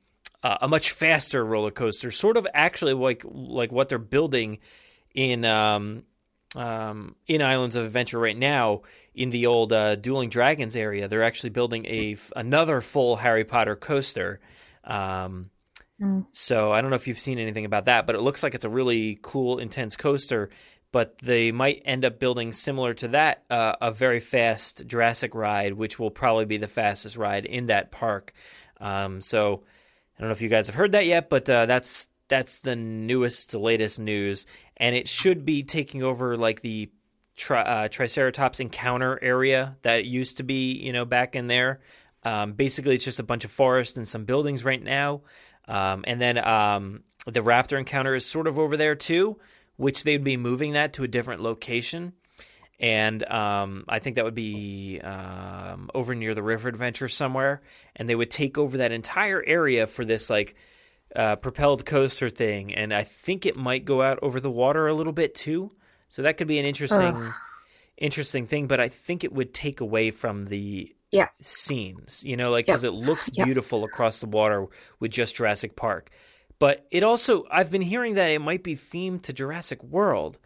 a 0.43 0.67
much 0.67 0.91
faster 0.91 1.45
roller 1.45 1.71
coaster, 1.71 2.11
sort 2.11 2.37
of 2.37 2.47
actually 2.53 2.95
like 2.95 3.23
like 3.25 3.71
what 3.71 3.89
they're 3.89 3.99
building 3.99 4.59
in 5.15 5.45
um, 5.45 6.03
um, 6.55 7.15
in 7.27 7.43
Islands 7.43 7.77
of 7.77 7.85
Adventure 7.85 8.19
right 8.19 8.37
now 8.37 8.83
in 9.15 9.31
the 9.31 9.47
old 9.47 9.73
uh, 9.73 9.97
Dueling 9.97 10.29
Dragons 10.29 10.77
area. 10.77 11.09
They're 11.09 11.23
actually 11.23 11.51
building 11.51 11.87
a 11.87 12.13
f- 12.13 12.33
another 12.37 12.81
full 12.81 13.17
Harry 13.17 13.45
Potter 13.45 13.77
coaster. 13.77 14.39
Um, 14.85 15.51
so 16.33 16.73
I 16.73 16.81
don't 16.81 16.91
know 16.91 16.97
if 16.97 17.07
you've 17.07 17.19
seen 17.19 17.39
anything 17.39 17.65
about 17.65 17.85
that, 17.85 18.07
but 18.07 18.17
it 18.17 18.21
looks 18.21 18.43
like 18.43 18.55
it's 18.55 18.65
a 18.65 18.71
really 18.71 19.19
cool, 19.23 19.59
intense 19.59 19.97
coaster. 19.97 20.51
But 20.91 21.19
they 21.19 21.53
might 21.53 21.83
end 21.87 22.05
up 22.05 22.19
building 22.19 22.53
similar 22.53 22.93
to 22.95 23.09
that 23.09 23.45
uh, 23.49 23.77
a 23.81 23.91
very 23.91 24.21
fast 24.21 24.87
Jurassic 24.87 25.35
ride, 25.35 25.73
which 25.73 25.99
will 25.99 26.11
probably 26.11 26.45
be 26.45 26.59
the 26.59 26.69
fastest 26.69 27.17
ride 27.17 27.47
in 27.47 27.67
that 27.67 27.91
park. 27.91 28.35
Um, 28.79 29.23
so 29.23 29.63
I 30.17 30.21
don't 30.21 30.29
know 30.29 30.33
if 30.33 30.43
you 30.43 30.51
guys 30.51 30.67
have 30.67 30.75
heard 30.75 30.93
that 30.93 31.07
yet, 31.07 31.31
but 31.31 31.49
uh, 31.49 31.65
that's 31.65 32.09
that's 32.29 32.61
the 32.61 32.77
newest, 32.77 33.55
latest 33.55 34.01
news, 34.01 34.47
and 34.83 34.97
it 34.97 35.07
should 35.07 35.45
be 35.45 35.63
taking 35.63 36.03
over 36.03 36.37
like 36.37 36.61
the 36.61 36.91
tri- 37.37 37.63
uh, 37.63 37.89
Triceratops 37.89 38.59
encounter 38.59 39.17
area 39.23 39.77
that 39.83 40.07
used 40.07 40.39
to 40.39 40.43
be, 40.43 40.73
you 40.73 40.93
know, 40.93 41.05
back 41.05 41.37
in 41.37 41.47
there. 41.47 41.81
Um, 42.25 42.55
basically, 42.55 42.97
it's 42.97 43.05
just 43.05 43.21
a 43.21 43.23
bunch 43.23 43.45
of 43.45 43.53
forest 43.53 43.97
and 43.97 44.07
some 44.07 44.25
buildings 44.25 44.65
right 44.65 44.83
now. 44.83 45.23
Um, 45.69 46.05
and 46.05 46.21
then 46.21 46.37
um, 46.37 47.05
the 47.27 47.43
raptor 47.43 47.79
encounter 47.79 48.17
is 48.17 48.27
sort 48.27 48.49
of 48.49 48.59
over 48.59 48.77
there 48.77 48.97
too, 48.97 49.39
which 49.77 50.03
they'd 50.03 50.25
be 50.25 50.37
moving 50.37 50.73
that 50.73 50.95
to 50.95 51.05
a 51.05 51.09
different 51.09 51.43
location. 51.43 52.15
And 52.81 53.23
um, 53.31 53.85
I 53.89 54.01
think 54.01 54.17
that 54.17 54.25
would 54.25 54.35
be 54.35 55.01
um, 55.01 55.91
over 55.95 56.13
near 56.17 56.35
the 56.35 56.43
River 56.43 56.69
Adventure 56.69 57.07
somewhere. 57.07 57.63
And 57.95 58.09
they 58.09 58.17
would 58.17 58.33
take 58.33 58.59
over 58.59 58.79
that 58.79 58.91
entire 58.91 59.45
area 59.47 59.87
for 59.87 60.05
this 60.05 60.29
like 60.29 60.57
uh, 61.15 61.37
propelled 61.37 61.85
coaster 61.87 62.29
thing. 62.29 62.75
And 62.75 62.93
I 62.93 63.03
think 63.03 63.47
it 63.47 63.57
might 63.57 63.85
go 63.85 64.03
out 64.03 64.19
over 64.23 64.41
the 64.41 64.51
water 64.51 64.87
a 64.87 64.95
little 64.95 65.13
bit 65.13 65.35
too. 65.35 65.71
So 66.09 66.23
that 66.23 66.37
could 66.37 66.49
be 66.49 66.59
an 66.59 66.65
interesting, 66.67 67.15
Ugh. 67.17 67.33
interesting 67.97 68.47
thing. 68.47 68.67
But 68.67 68.81
I 68.81 68.89
think 68.89 69.25
it 69.25 69.33
would 69.33 69.55
take 69.55 69.81
away 69.81 70.11
from 70.11 70.45
the 70.45 70.95
Yeah. 71.11 71.29
scenes, 71.41 72.23
you 72.25 72.37
know, 72.37 72.51
like 72.51 72.67
because 72.67 72.85
it 72.85 72.95
looks 72.95 73.29
beautiful 73.31 73.85
across 73.85 74.21
the 74.21 74.27
water 74.27 74.67
with 75.01 75.11
just 75.11 75.37
Jurassic 75.37 75.77
Park. 75.77 76.11
But 76.59 76.87
it 76.91 77.03
also, 77.03 77.45
I've 77.51 77.71
been 77.71 77.83
hearing 77.83 78.15
that 78.15 78.31
it 78.31 78.39
might 78.41 78.63
be 78.63 78.77
themed 78.77 79.23
to 79.23 79.33
Jurassic 79.33 79.83
World, 79.83 80.39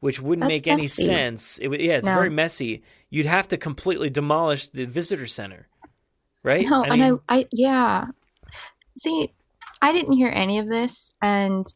which 0.00 0.20
wouldn't 0.22 0.42
That's 0.42 0.66
make 0.66 0.66
any 0.68 0.86
sense. 0.86 1.58
It 1.58 1.68
would, 1.68 1.80
yeah, 1.80 1.94
it's 1.94 2.06
No. 2.06 2.14
very 2.14 2.30
messy. 2.30 2.82
You'd 3.10 3.26
have 3.26 3.48
to 3.48 3.56
completely 3.56 4.08
demolish 4.08 4.68
the 4.68 4.84
visitor 4.84 5.26
center, 5.26 5.66
right? 6.42 6.64
No, 6.68 6.84
I 6.84 6.88
and 6.88 7.20
I, 7.28 7.38
I, 7.38 7.48
yeah. 7.50 8.06
See, 8.98 9.32
I 9.84 9.92
didn't 9.92 10.16
hear 10.16 10.30
any 10.34 10.58
of 10.60 10.66
this, 10.66 11.12
and 11.20 11.66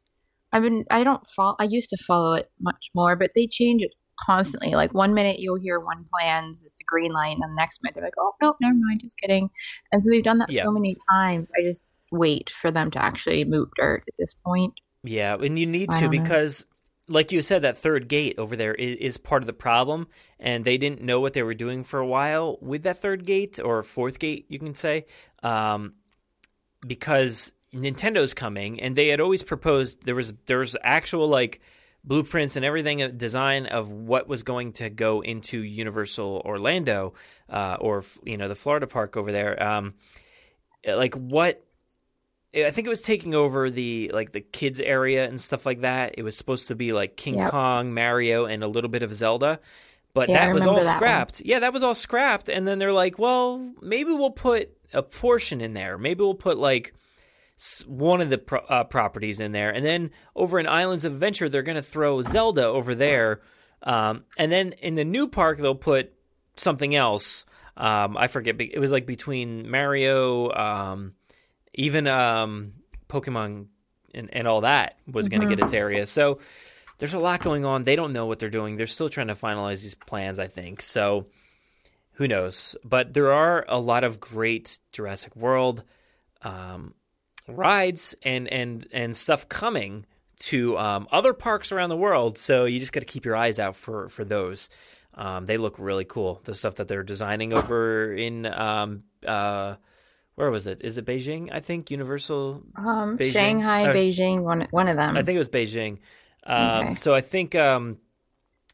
I've 0.50 0.62
been, 0.62 0.86
I 0.90 1.04
don't 1.04 1.26
follow, 1.36 1.56
I 1.58 1.64
used 1.64 1.90
to 1.90 1.98
follow 2.06 2.32
it 2.32 2.50
much 2.58 2.88
more, 2.94 3.16
but 3.16 3.32
they 3.34 3.46
change 3.46 3.82
it 3.82 3.92
constantly. 4.18 4.70
Like 4.70 4.94
one 4.94 5.12
minute 5.12 5.40
you'll 5.40 5.60
hear 5.60 5.78
one 5.78 6.06
plans, 6.10 6.64
it's 6.64 6.80
a 6.80 6.84
green 6.84 7.12
light, 7.12 7.36
and 7.38 7.42
the 7.42 7.54
next 7.54 7.80
minute 7.82 7.96
they're 7.96 8.04
like, 8.04 8.14
oh, 8.18 8.32
no, 8.40 8.54
never 8.62 8.74
mind, 8.74 9.00
just 9.02 9.18
kidding. 9.18 9.50
And 9.92 10.02
so 10.02 10.08
they've 10.10 10.24
done 10.24 10.38
that 10.38 10.50
Yeah. 10.50 10.62
so 10.62 10.70
many 10.72 10.96
times. 11.10 11.50
I 11.58 11.62
just 11.62 11.82
wait 12.10 12.48
for 12.48 12.70
them 12.70 12.90
to 12.92 13.02
actually 13.02 13.44
move 13.44 13.68
dirt 13.76 14.04
at 14.08 14.14
this 14.16 14.34
point. 14.42 14.72
Yeah, 15.04 15.34
and 15.34 15.58
you 15.58 15.66
need 15.66 15.90
I 15.90 16.00
to 16.00 16.06
don't 16.06 16.14
know. 16.14 16.22
because, 16.22 16.64
like 17.08 17.30
you 17.30 17.42
said, 17.42 17.60
that 17.60 17.76
third 17.76 18.08
gate 18.08 18.38
over 18.38 18.56
there 18.56 18.74
is, 18.74 18.96
is 19.00 19.18
part 19.18 19.42
of 19.42 19.46
the 19.46 19.52
problem, 19.52 20.08
and 20.40 20.64
they 20.64 20.78
didn't 20.78 21.02
know 21.02 21.20
what 21.20 21.34
they 21.34 21.42
were 21.42 21.52
doing 21.52 21.84
for 21.84 22.00
a 22.00 22.06
while 22.06 22.56
with 22.62 22.84
that 22.84 23.02
third 23.02 23.26
gate 23.26 23.60
or 23.62 23.82
fourth 23.82 24.18
gate, 24.18 24.46
you 24.48 24.58
can 24.58 24.74
say, 24.74 25.04
um, 25.42 25.92
because 26.86 27.52
Nintendo's 27.74 28.34
coming, 28.34 28.80
and 28.80 28.96
they 28.96 29.08
had 29.08 29.20
always 29.20 29.42
proposed 29.42 30.04
there 30.04 30.14
was 30.14 30.32
there 30.46 30.58
was 30.58 30.76
actual 30.82 31.28
like 31.28 31.60
blueprints 32.04 32.56
and 32.56 32.64
everything 32.64 33.02
uh, 33.02 33.08
design 33.08 33.66
of 33.66 33.92
what 33.92 34.28
was 34.28 34.42
going 34.42 34.72
to 34.72 34.88
go 34.88 35.20
into 35.20 35.60
Universal 35.62 36.42
Orlando 36.44 37.14
uh, 37.50 37.76
or 37.80 38.04
you 38.24 38.36
know 38.36 38.48
the 38.48 38.54
Florida 38.54 38.86
park 38.86 39.16
over 39.16 39.32
there. 39.32 39.62
Um, 39.62 39.94
like 40.86 41.14
what 41.14 41.64
I 42.54 42.70
think 42.70 42.86
it 42.86 42.90
was 42.90 43.02
taking 43.02 43.34
over 43.34 43.68
the 43.68 44.10
like 44.14 44.32
the 44.32 44.40
kids 44.40 44.80
area 44.80 45.26
and 45.28 45.38
stuff 45.40 45.66
like 45.66 45.82
that. 45.82 46.14
It 46.16 46.22
was 46.22 46.36
supposed 46.36 46.68
to 46.68 46.74
be 46.74 46.92
like 46.92 47.16
King 47.16 47.38
Yep. 47.38 47.50
Kong, 47.50 47.92
Mario, 47.92 48.46
and 48.46 48.64
a 48.64 48.68
little 48.68 48.88
bit 48.90 49.02
of 49.02 49.12
Zelda, 49.12 49.60
but 50.14 50.30
Yeah, 50.30 50.46
that 50.46 50.54
was 50.54 50.64
all 50.64 50.76
that 50.76 50.86
one. 50.86 50.96
scrapped. 50.96 51.42
Yeah, 51.44 51.58
that 51.58 51.74
was 51.74 51.82
all 51.82 51.94
scrapped. 51.94 52.48
And 52.48 52.66
then 52.66 52.78
they're 52.78 52.92
like, 52.94 53.18
well, 53.18 53.58
maybe 53.82 54.12
we'll 54.12 54.30
put 54.30 54.70
a 54.94 55.02
portion 55.02 55.60
in 55.60 55.74
there. 55.74 55.98
Maybe 55.98 56.22
we'll 56.22 56.32
put 56.34 56.56
like 56.56 56.94
one 57.86 58.20
of 58.20 58.30
the 58.30 58.38
pro- 58.38 58.60
uh, 58.60 58.84
properties 58.84 59.40
in 59.40 59.52
there, 59.52 59.70
and 59.70 59.84
then 59.84 60.10
over 60.36 60.58
in 60.58 60.66
Islands 60.66 61.04
of 61.04 61.12
Adventure, 61.12 61.48
they're 61.48 61.62
going 61.62 61.76
to 61.76 61.82
throw 61.82 62.22
Zelda 62.22 62.66
over 62.66 62.94
there, 62.94 63.40
um, 63.82 64.24
and 64.36 64.50
then 64.52 64.72
in 64.72 64.94
the 64.94 65.04
new 65.04 65.28
park 65.28 65.58
they'll 65.58 65.74
put 65.74 66.12
something 66.56 66.94
else. 66.94 67.46
Um, 67.76 68.16
I 68.16 68.26
forget. 68.28 68.60
It 68.60 68.78
was 68.78 68.90
like 68.90 69.06
between 69.06 69.70
Mario, 69.70 70.50
um, 70.52 71.14
even 71.74 72.06
um, 72.08 72.72
Pokemon 73.08 73.66
and, 74.14 74.28
and 74.32 74.48
all 74.48 74.62
that 74.62 74.98
was 75.06 75.28
going 75.28 75.40
to 75.42 75.46
Mhm. 75.46 75.50
get 75.50 75.60
its 75.60 75.74
area. 75.74 76.06
So 76.06 76.40
there's 76.98 77.14
a 77.14 77.18
lot 77.20 77.40
going 77.40 77.64
on. 77.64 77.84
They 77.84 77.94
don't 77.94 78.12
know 78.12 78.26
what 78.26 78.38
they're 78.40 78.50
doing. 78.50 78.76
They're 78.76 78.86
still 78.88 79.08
trying 79.08 79.28
to 79.28 79.34
finalize 79.36 79.82
these 79.82 79.94
plans, 79.94 80.38
I 80.40 80.48
think. 80.48 80.82
So 80.82 81.26
who 82.14 82.26
knows? 82.26 82.76
But 82.84 83.14
there 83.14 83.32
are 83.32 83.64
a 83.68 83.78
lot 83.78 84.02
of 84.02 84.18
great 84.18 84.80
Jurassic 84.90 85.36
World 85.36 85.84
um, 86.42 86.94
rides 87.48 88.14
and 88.22 88.46
and 88.48 88.86
and 88.92 89.16
stuff 89.16 89.48
coming 89.48 90.06
to 90.40 90.78
um, 90.78 91.08
other 91.10 91.32
parks 91.32 91.72
around 91.72 91.88
the 91.90 91.96
world. 91.96 92.38
So 92.38 92.64
you 92.64 92.78
just 92.78 92.92
got 92.92 93.00
to 93.00 93.06
keep 93.06 93.24
your 93.24 93.34
eyes 93.36 93.58
out 93.58 93.74
for 93.74 94.08
for 94.08 94.24
those. 94.24 94.70
Um, 95.14 95.46
they 95.46 95.56
look 95.56 95.78
really 95.78 96.04
cool. 96.04 96.40
The 96.44 96.54
stuff 96.54 96.76
that 96.76 96.86
they're 96.86 97.02
designing 97.02 97.52
over 97.52 98.12
in 98.14 98.46
um, 98.46 99.02
uh, 99.26 99.74
where 100.36 100.50
was 100.50 100.68
it? 100.68 100.80
Is 100.84 100.96
it 100.98 101.04
Beijing? 101.06 101.48
I 101.52 101.58
think 101.60 101.90
Universal. 101.90 102.62
Um, 102.76 103.18
Beijing? 103.18 103.32
Shanghai, 103.32 103.86
Or- 103.86 103.94
Beijing, 103.94 104.44
one 104.44 104.68
one 104.70 104.86
of 104.88 104.96
them. 104.96 105.16
I 105.16 105.22
think 105.24 105.34
it 105.34 105.38
was 105.38 105.48
Beijing. 105.48 105.98
Um, 106.44 106.84
Okay. 106.86 106.94
So 106.94 107.14
I 107.14 107.20
think 107.20 107.54
um, 107.56 107.98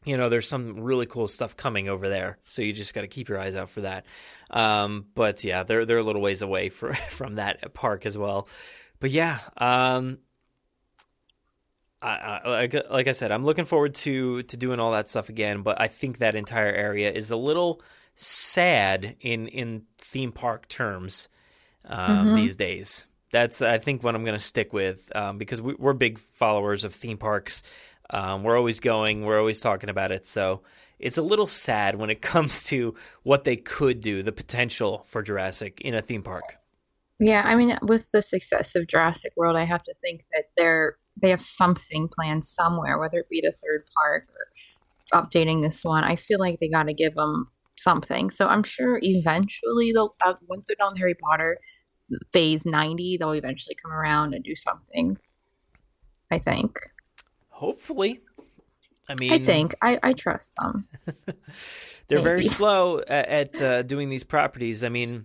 you 0.05 0.17
know 0.17 0.29
there's 0.29 0.47
some 0.47 0.79
really 0.81 1.05
cool 1.05 1.27
stuff 1.27 1.55
coming 1.57 1.89
over 1.89 2.09
there. 2.09 2.37
So 2.45 2.61
you 2.61 2.73
just 2.73 2.93
got 2.93 3.01
to 3.01 3.07
keep 3.07 3.29
your 3.29 3.39
eyes 3.39 3.55
out 3.55 3.69
for 3.69 3.81
that. 3.81 4.05
Um, 4.51 5.07
but 5.15 5.43
yeah, 5.43 5.63
they're 5.63 5.85
they're 5.85 5.97
a 5.99 6.03
little 6.03 6.21
ways 6.21 6.41
away 6.41 6.69
for, 6.77 6.93
from 6.93 7.35
that 7.35 7.73
park 7.73 8.05
as 8.05 8.17
well. 8.17 8.47
But 8.99 9.11
yeah, 9.11 9.39
um, 9.57 10.19
I, 12.01 12.41
I, 12.43 12.49
like, 12.49 12.75
like 12.89 13.07
I 13.07 13.11
said, 13.13 13.31
I'm 13.31 13.43
looking 13.45 13.65
forward 13.65 13.95
to 13.95 14.43
to 14.43 14.57
doing 14.57 14.79
all 14.79 14.91
that 14.91 15.09
stuff 15.09 15.29
again. 15.29 15.61
But 15.61 15.79
I 15.81 15.87
think 15.87 16.19
that 16.19 16.35
entire 16.35 16.71
area 16.71 17.11
is 17.11 17.31
a 17.31 17.37
little 17.37 17.81
sad 18.15 19.15
in 19.21 19.47
in 19.47 19.83
theme 19.97 20.31
park 20.31 20.67
terms 20.67 21.29
um, 21.87 22.29
Mhm. 22.29 22.35
these 22.35 22.55
days. 22.55 23.07
That's 23.31 23.61
I 23.61 23.79
think 23.79 24.03
what 24.03 24.15
I'm 24.15 24.23
going 24.25 24.37
to 24.37 24.43
stick 24.43 24.73
with 24.73 25.13
um, 25.15 25.37
because 25.37 25.61
we, 25.61 25.75
we're 25.75 25.93
big 25.93 26.19
followers 26.19 26.83
of 26.85 26.93
theme 26.95 27.17
parks. 27.17 27.63
Um, 28.09 28.43
we're 28.43 28.57
always 28.57 28.79
going. 28.79 29.25
We're 29.25 29.39
always 29.39 29.61
talking 29.61 29.89
about 29.89 30.11
it. 30.11 30.25
So 30.25 30.61
it's 30.99 31.17
a 31.17 31.23
little 31.23 31.47
sad 31.47 31.95
when 31.95 32.09
it 32.09 32.21
comes 32.21 32.63
to 32.65 32.95
what 33.23 33.43
they 33.43 33.55
could 33.55 34.01
do, 34.01 34.23
the 34.23 34.31
potential 34.31 35.05
for 35.07 35.21
Jurassic 35.21 35.81
in 35.81 35.93
a 35.93 36.01
theme 36.01 36.23
park. 36.23 36.57
Yeah, 37.19 37.43
I 37.45 37.55
mean, 37.55 37.77
with 37.81 38.11
the 38.11 38.21
success 38.21 38.75
of 38.75 38.87
Jurassic 38.87 39.31
World, 39.37 39.55
I 39.55 39.63
have 39.63 39.83
to 39.83 39.93
think 40.01 40.25
that 40.33 40.49
they're 40.57 40.97
they 41.21 41.29
have 41.29 41.39
something 41.41 42.09
planned 42.09 42.43
somewhere, 42.43 42.99
whether 42.99 43.19
it 43.19 43.29
be 43.29 43.39
the 43.41 43.53
third 43.53 43.85
park 43.95 44.29
or 44.33 45.21
updating 45.21 45.61
this 45.61 45.83
one. 45.85 46.03
I 46.03 46.17
feel 46.17 46.39
like 46.39 46.59
they 46.59 46.67
got 46.67 46.87
to 46.87 46.93
give 46.93 47.15
them 47.15 47.49
something. 47.77 48.29
So 48.29 48.47
I'm 48.47 48.63
sure 48.63 48.99
eventually 49.01 49.93
they'll 49.93 50.13
uh, 50.25 50.33
once 50.49 50.65
they're 50.67 50.75
done 50.77 50.97
Harry 50.97 51.15
Potter 51.15 51.57
phase 52.33 52.65
90, 52.65 53.17
they'll 53.17 53.31
eventually 53.31 53.75
come 53.81 53.91
around 53.93 54.33
and 54.33 54.43
do 54.43 54.55
something. 54.55 55.17
I 56.31 56.39
think. 56.39 56.77
Hopefully, 57.55 58.19
I 59.09 59.15
mean, 59.17 59.31
I 59.31 59.39
think 59.39 59.75
I 59.81 59.97
I 60.03 60.11
trust 60.13 60.51
them. 60.57 60.85
they're 62.09 62.19
very 62.21 62.43
slow 62.43 62.99
at, 62.99 63.27
at 63.27 63.61
uh, 63.61 63.81
doing 63.83 64.09
these 64.09 64.25
properties. 64.25 64.83
I 64.83 64.89
mean, 64.89 65.23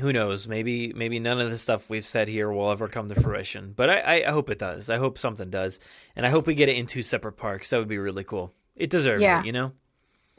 who 0.00 0.12
knows? 0.12 0.48
Maybe 0.48 0.92
maybe 0.92 1.20
none 1.20 1.40
of 1.40 1.48
the 1.48 1.56
stuff 1.56 1.88
we've 1.88 2.04
said 2.04 2.26
here 2.26 2.50
will 2.50 2.72
ever 2.72 2.88
come 2.88 3.08
to 3.08 3.14
fruition. 3.14 3.74
But 3.76 3.90
I, 3.90 4.24
I 4.24 4.30
hope 4.32 4.50
it 4.50 4.58
does. 4.58 4.90
I 4.90 4.96
hope 4.96 5.18
something 5.18 5.50
does, 5.50 5.78
and 6.16 6.26
I 6.26 6.30
hope 6.30 6.48
we 6.48 6.56
get 6.56 6.68
it 6.68 6.76
in 6.76 6.86
two 6.86 7.02
separate 7.02 7.36
parks. 7.36 7.70
That 7.70 7.78
would 7.78 7.86
be 7.86 7.98
really 7.98 8.24
cool. 8.24 8.52
It 8.74 8.90
deserves 8.90 9.22
Yeah. 9.22 9.38
it, 9.40 9.46
you 9.46 9.52
know. 9.52 9.70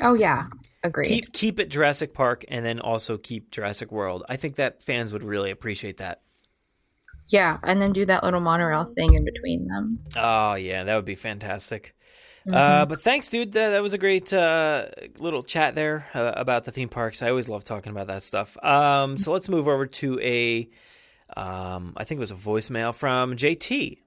Oh 0.02 0.14
yeah, 0.14 0.48
agreed. 0.84 1.08
Keep 1.08 1.32
keep 1.32 1.60
it 1.62 1.70
Jurassic 1.70 2.14
Park, 2.14 2.44
and 2.50 2.66
then 2.66 2.82
also 2.82 3.18
keep 3.18 3.50
Jurassic 3.50 3.94
World. 3.94 4.26
I 4.28 4.36
think 4.36 4.56
that 4.58 4.84
fans 4.84 5.14
would 5.14 5.24
really 5.24 5.52
appreciate 5.52 5.98
that. 5.98 6.22
Yeah, 7.28 7.58
and 7.64 7.82
then 7.82 7.94
do 7.94 8.06
that 8.06 8.24
little 8.24 8.40
monorail 8.40 8.86
thing 8.96 9.14
in 9.14 9.26
between 9.26 9.68
them. 9.68 10.00
Oh 10.18 10.56
yeah, 10.56 10.84
that 10.84 10.96
would 10.96 11.06
be 11.06 11.16
fantastic. 11.16 11.96
Mm-hmm. 12.48 12.56
Uh, 12.56 12.86
but 12.88 13.02
thanks, 13.02 13.30
dude. 13.30 13.52
That, 13.52 13.70
that 13.70 13.84
was 13.84 13.94
a 13.94 14.00
great 14.00 14.34
uh, 14.34 14.88
little 15.20 15.44
chat 15.44 15.76
there 15.76 16.08
uh, 16.14 16.34
about 16.36 16.64
the 16.64 16.72
theme 16.72 16.90
parks. 16.90 17.22
I 17.22 17.30
always 17.30 17.48
love 17.48 17.64
talking 17.64 17.92
about 17.92 18.08
that 18.08 18.24
stuff. 18.24 18.58
Um, 18.64 19.16
so 19.16 19.32
let's 19.32 19.48
move 19.48 19.68
over 19.68 19.86
to 19.86 20.20
a, 20.20 20.68
um, 21.38 21.94
I 21.96 22.04
think 22.04 22.18
it 22.18 22.22
was 22.22 22.32
a 22.32 22.36
voicemail 22.36 22.96
from 22.96 23.36
JT. 23.36 23.98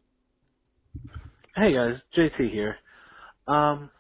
Hey 1.57 1.71
guys, 1.71 1.95
JT 2.17 2.51
here. 2.51 2.77
Um, 3.47 3.91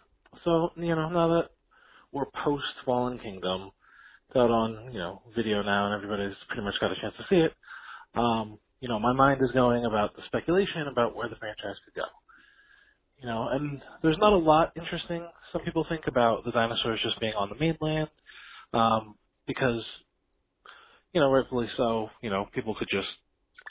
so 0.44 0.70
you 0.76 0.94
know 0.94 1.08
now 1.08 1.28
that 1.28 1.50
we're 2.12 2.26
post 2.44 2.64
Fallen 2.84 3.18
Kingdom, 3.18 3.70
it's 4.28 4.36
out 4.36 4.50
on 4.50 4.92
you 4.92 4.98
know 4.98 5.22
video 5.36 5.62
now, 5.62 5.86
and 5.86 5.94
everybody's 5.94 6.36
pretty 6.48 6.62
much 6.62 6.74
got 6.80 6.90
a 6.90 6.96
chance 7.00 7.14
to 7.18 7.24
see 7.30 7.36
it. 7.36 7.52
Um, 8.18 8.58
you 8.80 8.88
know, 8.88 8.98
my 8.98 9.12
mind 9.12 9.40
is 9.42 9.50
going 9.52 9.84
about 9.84 10.14
the 10.16 10.22
speculation 10.26 10.88
about 10.90 11.16
where 11.16 11.28
the 11.28 11.36
franchise 11.36 11.76
could 11.84 11.94
go. 11.94 12.08
You 13.20 13.28
know, 13.28 13.48
and 13.50 13.80
there's 14.02 14.18
not 14.18 14.32
a 14.32 14.38
lot 14.38 14.72
interesting. 14.76 15.26
Some 15.52 15.62
people 15.62 15.86
think 15.88 16.02
about 16.06 16.44
the 16.44 16.50
dinosaurs 16.50 17.00
just 17.02 17.18
being 17.20 17.32
on 17.32 17.48
the 17.48 17.54
mainland, 17.54 18.08
um, 18.72 19.14
because 19.46 19.82
you 21.12 21.20
know, 21.20 21.30
rightfully 21.30 21.68
so. 21.76 22.10
You 22.20 22.30
know, 22.30 22.46
people 22.54 22.74
could 22.78 22.88
just 22.90 23.08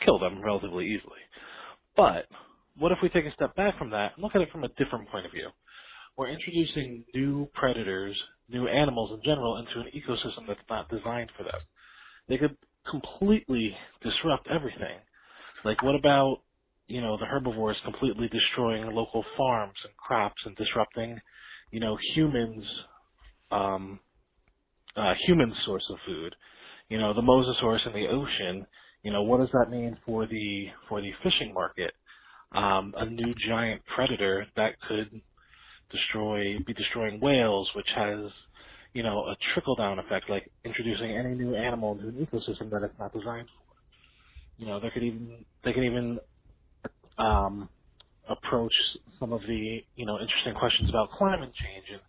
kill 0.04 0.18
them 0.18 0.42
relatively 0.42 0.86
easily. 0.86 1.20
But 1.96 2.26
what 2.78 2.92
if 2.92 2.98
we 3.04 3.10
take 3.10 3.26
a 3.26 3.34
step 3.36 3.56
back 3.56 3.78
from 3.78 3.92
that 3.92 4.14
and 4.16 4.24
look 4.24 4.34
at 4.34 4.42
it 4.42 4.50
from 4.52 4.64
a 4.64 4.70
different 4.70 5.10
point 5.10 5.26
of 5.26 5.32
view? 5.32 5.50
We're 6.18 6.30
introducing 6.30 7.04
new 7.14 7.50
predators, 7.54 8.16
new 8.50 8.68
animals 8.68 9.12
in 9.14 9.22
general, 9.24 9.58
into 9.58 9.80
an 9.80 9.92
ecosystem 9.94 10.48
that's 10.48 10.60
not 10.70 10.90
designed 10.90 11.30
for 11.38 11.44
them. 11.44 11.62
They 12.30 12.38
could 12.38 12.56
completely 12.90 13.76
disrupt 14.04 14.48
everything. 14.50 15.00
Like, 15.64 15.82
what 15.82 15.96
about, 15.96 16.44
you 16.88 17.02
know, 17.02 17.18
the 17.18 17.26
herbivores 17.26 17.78
completely 17.86 18.30
destroying 18.30 18.88
local 18.94 19.24
farms 19.38 19.76
and 19.86 19.96
crops 19.98 20.42
and 20.46 20.56
disrupting, 20.58 21.20
you 21.72 21.80
know, 21.82 21.98
humans, 22.16 22.66
um, 23.52 24.00
uh, 24.98 25.14
human 25.28 25.54
source 25.66 25.86
of 25.92 25.98
food? 26.06 26.36
You 26.90 27.00
know, 27.00 27.14
the 27.14 27.22
mosasaurus 27.22 27.88
in 27.88 27.94
the 27.94 28.10
ocean, 28.10 28.68
you 29.04 29.12
know, 29.12 29.24
what 29.24 29.40
does 29.40 29.50
that 29.54 29.72
mean 29.72 29.98
for 30.06 30.28
the, 30.28 30.66
for 30.90 31.02
the 31.02 31.12
fishing 31.24 31.54
market? 31.54 31.92
um, 32.54 32.94
a 32.98 33.06
new 33.06 33.34
giant 33.48 33.84
predator 33.96 34.46
that 34.56 34.80
could 34.88 35.22
destroy, 35.92 36.60
be 36.66 36.74
destroying 36.74 37.20
whales, 37.22 37.70
which 37.76 37.88
has, 37.96 38.32
you 38.94 39.04
know, 39.04 39.26
a 39.26 39.36
trickle 39.54 39.76
down 39.76 40.00
effect, 40.00 40.30
like 40.30 40.52
introducing 40.66 41.12
any 41.12 41.36
new 41.36 41.56
animal 41.56 41.94
into 41.94 42.08
an 42.10 42.26
ecosystem 42.26 42.70
that 42.72 42.84
it's 42.84 42.98
not 43.00 43.14
designed 43.14 43.48
for. 43.48 43.76
You 44.58 44.68
know, 44.68 44.80
they 44.80 44.90
could 44.92 45.04
even, 45.04 45.46
they 45.64 45.74
can 45.74 45.84
even, 45.84 46.20
um, 47.18 47.70
approach 48.30 48.74
some 49.20 49.34
of 49.34 49.42
the, 49.42 49.80
you 49.96 50.06
know, 50.06 50.20
interesting 50.20 50.54
questions 50.60 50.90
about 50.90 51.12
climate 51.12 51.52
change 51.64 51.86
and, 51.92 52.02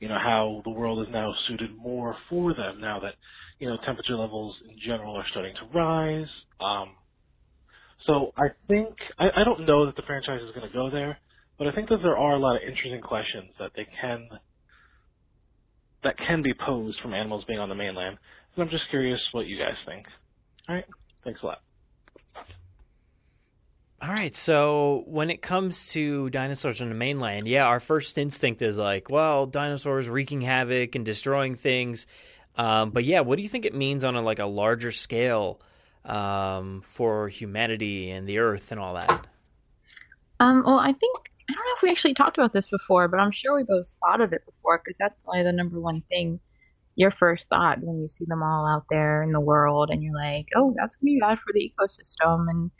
you 0.00 0.08
know, 0.08 0.18
how 0.18 0.62
the 0.64 0.70
world 0.70 1.06
is 1.06 1.12
now 1.12 1.32
suited 1.48 1.76
more 1.76 2.16
for 2.28 2.54
them 2.54 2.80
now 2.80 3.00
that, 3.00 3.14
you 3.58 3.68
know, 3.68 3.76
temperature 3.86 4.16
levels 4.16 4.54
in 4.68 4.76
general 4.86 5.16
are 5.16 5.26
starting 5.30 5.54
to 5.56 5.78
rise. 5.78 6.28
Um, 6.60 6.90
so 8.06 8.32
I 8.36 8.48
think 8.68 8.94
I, 9.18 9.42
I 9.42 9.44
don't 9.44 9.66
know 9.66 9.86
that 9.86 9.96
the 9.96 10.02
franchise 10.02 10.42
is 10.42 10.54
going 10.54 10.68
to 10.68 10.74
go 10.74 10.90
there, 10.90 11.18
but 11.58 11.66
I 11.66 11.72
think 11.72 11.88
that 11.88 11.98
there 12.02 12.16
are 12.18 12.34
a 12.34 12.38
lot 12.38 12.56
of 12.56 12.62
interesting 12.62 13.00
questions 13.00 13.50
that 13.58 13.72
they 13.76 13.86
can 14.00 14.28
that 16.06 16.16
can 16.18 16.40
be 16.40 16.54
posed 16.54 17.00
from 17.00 17.12
animals 17.12 17.44
being 17.44 17.58
on 17.58 17.68
the 17.68 17.74
mainland. 17.74 18.14
And 18.54 18.62
I'm 18.62 18.70
just 18.70 18.88
curious 18.90 19.20
what 19.32 19.46
you 19.46 19.58
guys 19.58 19.74
think. 19.84 20.06
All 20.68 20.76
right, 20.76 20.84
thanks 21.24 21.42
a 21.42 21.46
lot. 21.46 21.60
All 24.00 24.10
right, 24.10 24.34
so 24.34 25.02
when 25.06 25.30
it 25.30 25.42
comes 25.42 25.92
to 25.92 26.30
dinosaurs 26.30 26.80
on 26.80 26.90
the 26.90 26.94
mainland, 26.94 27.48
yeah, 27.48 27.64
our 27.64 27.80
first 27.80 28.18
instinct 28.18 28.62
is 28.62 28.78
like, 28.78 29.10
well, 29.10 29.46
dinosaurs 29.46 30.08
wreaking 30.08 30.42
havoc 30.42 30.94
and 30.94 31.04
destroying 31.04 31.54
things. 31.54 32.06
Um, 32.56 32.90
but 32.90 33.04
yeah, 33.04 33.20
what 33.20 33.36
do 33.36 33.42
you 33.42 33.48
think 33.48 33.64
it 33.64 33.74
means 33.74 34.04
on 34.04 34.14
a 34.14 34.22
like 34.22 34.38
a 34.38 34.46
larger 34.46 34.92
scale 34.92 35.60
um, 36.04 36.82
for 36.82 37.28
humanity 37.28 38.10
and 38.10 38.28
the 38.28 38.38
Earth 38.38 38.70
and 38.70 38.80
all 38.80 38.94
that? 38.94 39.26
Um, 40.38 40.62
well, 40.64 40.78
I 40.78 40.92
think 40.92 41.30
I 41.48 41.52
don't 41.52 41.64
know 41.64 41.72
if 41.76 41.82
we 41.82 41.90
actually 41.90 42.14
talked 42.14 42.38
about 42.38 42.52
this 42.52 42.68
before, 42.68 43.08
but 43.08 43.20
I'm 43.20 43.30
sure 43.30 43.56
we 43.56 43.64
both 43.64 43.94
thought 44.04 44.20
of 44.20 44.32
it 44.32 44.44
before 44.44 44.78
because 44.78 44.96
that's 44.98 45.14
probably 45.24 45.44
the 45.44 45.52
number 45.52 45.80
one 45.80 46.02
thing. 46.02 46.40
Your 46.96 47.10
first 47.10 47.48
thought 47.50 47.78
when 47.82 47.98
you 47.98 48.08
see 48.08 48.24
them 48.26 48.42
all 48.42 48.66
out 48.66 48.84
there 48.90 49.22
in 49.22 49.30
the 49.30 49.40
world, 49.40 49.90
and 49.90 50.02
you're 50.02 50.14
like, 50.14 50.48
"Oh, 50.56 50.74
that's 50.76 50.96
gonna 50.96 51.06
be 51.12 51.20
bad 51.20 51.38
for 51.38 51.52
the 51.52 51.70
ecosystem, 51.70 52.46
and 52.48 52.70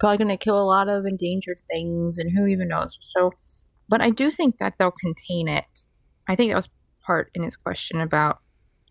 probably 0.00 0.18
gonna 0.18 0.36
kill 0.36 0.60
a 0.60 0.64
lot 0.64 0.88
of 0.88 1.06
endangered 1.06 1.58
things, 1.70 2.18
and 2.18 2.36
who 2.36 2.46
even 2.46 2.68
knows." 2.68 2.98
So, 3.00 3.32
but 3.88 4.00
I 4.00 4.10
do 4.10 4.30
think 4.30 4.58
that 4.58 4.74
they'll 4.76 4.90
contain 4.90 5.48
it. 5.48 5.64
I 6.28 6.34
think 6.36 6.50
that 6.50 6.56
was 6.56 6.68
part 7.06 7.30
in 7.34 7.42
his 7.44 7.56
question 7.56 8.00
about 8.00 8.40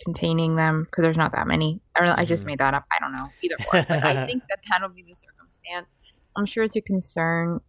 containing 0.04 0.56
them 0.56 0.86
because 0.86 1.04
there's 1.04 1.18
not 1.18 1.34
that 1.34 1.46
many. 1.46 1.82
I, 1.96 2.06
don't- 2.06 2.18
I 2.18 2.24
just 2.26 2.44
Mhm. 2.46 2.48
made 2.48 2.60
that 2.60 2.74
up. 2.74 2.86
I 2.92 3.00
don't 3.00 3.12
know 3.12 3.30
either. 3.44 3.56
Or, 3.74 3.84
but 3.88 4.04
I 4.06 4.26
think 4.26 4.44
that 4.50 4.60
that'll 4.72 4.90
be 4.90 5.04
the 5.04 5.14
circumstance. 5.14 5.98
I'm 6.38 6.46
sure 6.46 6.64
it's 6.64 6.78
a 6.78 6.82
concern, 6.82 7.60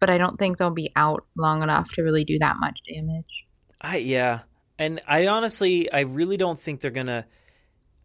but 0.00 0.10
I 0.10 0.18
don't 0.18 0.38
think 0.38 0.58
they'll 0.58 0.70
be 0.70 0.90
out 0.96 1.24
long 1.36 1.62
enough 1.62 1.92
to 1.92 2.02
really 2.02 2.24
do 2.24 2.38
that 2.38 2.56
much 2.58 2.80
damage. 2.88 3.46
I 3.80 3.98
yeah, 3.98 4.40
and 4.78 5.00
I 5.06 5.26
honestly, 5.26 5.90
I 5.92 6.00
really 6.00 6.36
don't 6.36 6.58
think 6.58 6.80
they're 6.80 6.90
gonna 6.90 7.26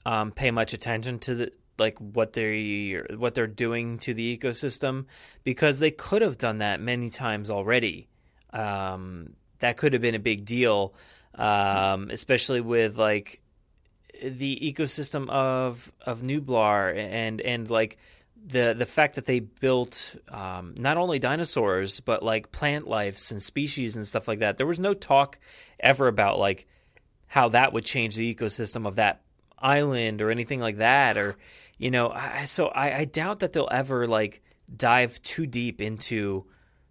um, 0.06 0.32
pay 0.32 0.52
much 0.52 0.74
attention 0.74 1.20
to 1.20 1.36
the 1.36 1.52
like 1.78 1.98
what 2.00 2.34
they 2.34 3.02
what 3.16 3.34
they're 3.34 3.48
doing 3.48 3.98
to 4.00 4.14
the 4.14 4.38
ecosystem 4.38 5.06
because 5.44 5.80
they 5.80 5.92
could 5.92 6.22
have 6.22 6.38
done 6.38 6.60
that 6.60 6.80
many 6.80 7.10
times 7.10 7.50
already. 7.50 8.08
Um, 8.52 9.34
that 9.60 9.78
could 9.78 9.94
have 9.94 10.02
been 10.02 10.16
a 10.16 10.20
big 10.20 10.46
deal, 10.46 10.94
um, 11.36 12.10
especially 12.12 12.62
with 12.62 12.98
like 12.98 13.42
the 14.24 14.58
ecosystem 14.62 15.30
of 15.30 15.92
of 16.06 16.22
Nublar 16.22 16.96
and 16.96 17.42
and 17.42 17.70
like 17.70 17.98
the 18.46 18.76
the 18.78 18.86
fact 18.86 19.16
that 19.16 19.26
they 19.26 19.40
built 19.40 20.16
um, 20.30 20.76
not 20.78 20.98
only 20.98 21.18
dinosaurs 21.18 22.00
but 22.00 22.22
like 22.22 22.52
plant 22.52 22.88
lives 22.88 23.32
and 23.32 23.42
species 23.42 23.96
and 23.96 24.06
stuff 24.06 24.28
like 24.28 24.40
that. 24.40 24.58
There 24.58 24.68
was 24.68 24.80
no 24.80 24.94
talk 24.94 25.40
ever 25.80 26.08
about 26.08 26.38
like 26.38 26.68
how 27.28 27.50
that 27.50 27.74
would 27.74 27.84
change 27.84 28.16
the 28.16 28.34
ecosystem 28.34 28.88
of 28.88 28.96
that 28.96 29.22
island 29.58 30.22
or 30.22 30.30
anything 30.30 30.60
like 30.60 30.78
that 30.78 31.18
or 31.18 31.36
you 31.78 31.90
know 31.90 32.12
I, 32.12 32.46
so 32.46 32.68
I, 32.68 33.00
I 33.00 33.06
doubt 33.06 33.40
that 33.40 33.54
they'll 33.54 33.70
ever 33.72 34.06
like 34.06 34.44
dive 34.76 35.22
too 35.22 35.46
deep 35.46 35.82
into 35.82 36.46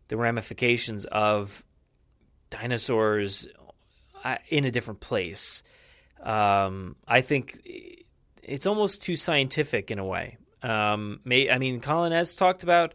the 0.08 0.16
ramifications 0.16 1.04
of 1.04 1.64
dinosaurs 2.50 3.46
uh, 4.24 4.36
in 4.48 4.64
a 4.64 4.70
different 4.70 5.00
place 5.00 5.62
um, 6.22 6.96
i 7.06 7.20
think 7.20 7.60
it's 8.42 8.66
almost 8.66 9.02
too 9.02 9.16
scientific 9.16 9.90
in 9.90 9.98
a 9.98 10.04
way 10.04 10.38
um, 10.64 11.20
may, 11.24 11.50
i 11.50 11.58
mean 11.58 11.80
colin 11.80 12.12
has 12.12 12.34
talked 12.34 12.62
about 12.62 12.94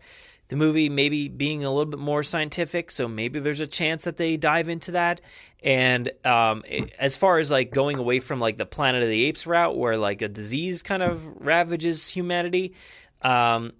the 0.49 0.55
movie 0.55 0.89
maybe 0.89 1.27
being 1.29 1.63
a 1.63 1.69
little 1.69 1.85
bit 1.85 1.99
more 1.99 2.23
scientific 2.23 2.91
so 2.91 3.07
maybe 3.07 3.39
there's 3.39 3.59
a 3.59 3.67
chance 3.67 4.03
that 4.03 4.17
they 4.17 4.35
dive 4.35 4.67
into 4.67 4.91
that 4.91 5.21
and 5.61 6.11
um, 6.23 6.63
as 6.97 7.17
far 7.17 7.39
as 7.39 7.51
like 7.51 7.71
going 7.71 7.97
away 7.97 8.19
from 8.19 8.39
like 8.39 8.57
the 8.57 8.65
Planet 8.65 9.03
of 9.03 9.09
the 9.09 9.25
Apes 9.25 9.45
route, 9.45 9.77
where 9.77 9.97
like 9.97 10.21
a 10.21 10.29
disease 10.29 10.83
kind 10.83 11.03
of 11.03 11.25
ravages 11.41 12.07
humanity, 12.07 12.75
um, 13.21 13.73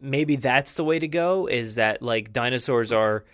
maybe 0.00 0.36
that's 0.36 0.74
the 0.74 0.84
way 0.84 0.98
to 0.98 1.06
go. 1.06 1.46
Is 1.46 1.76
that 1.76 2.02
like 2.02 2.32
dinosaurs 2.32 2.90
are 2.90 3.24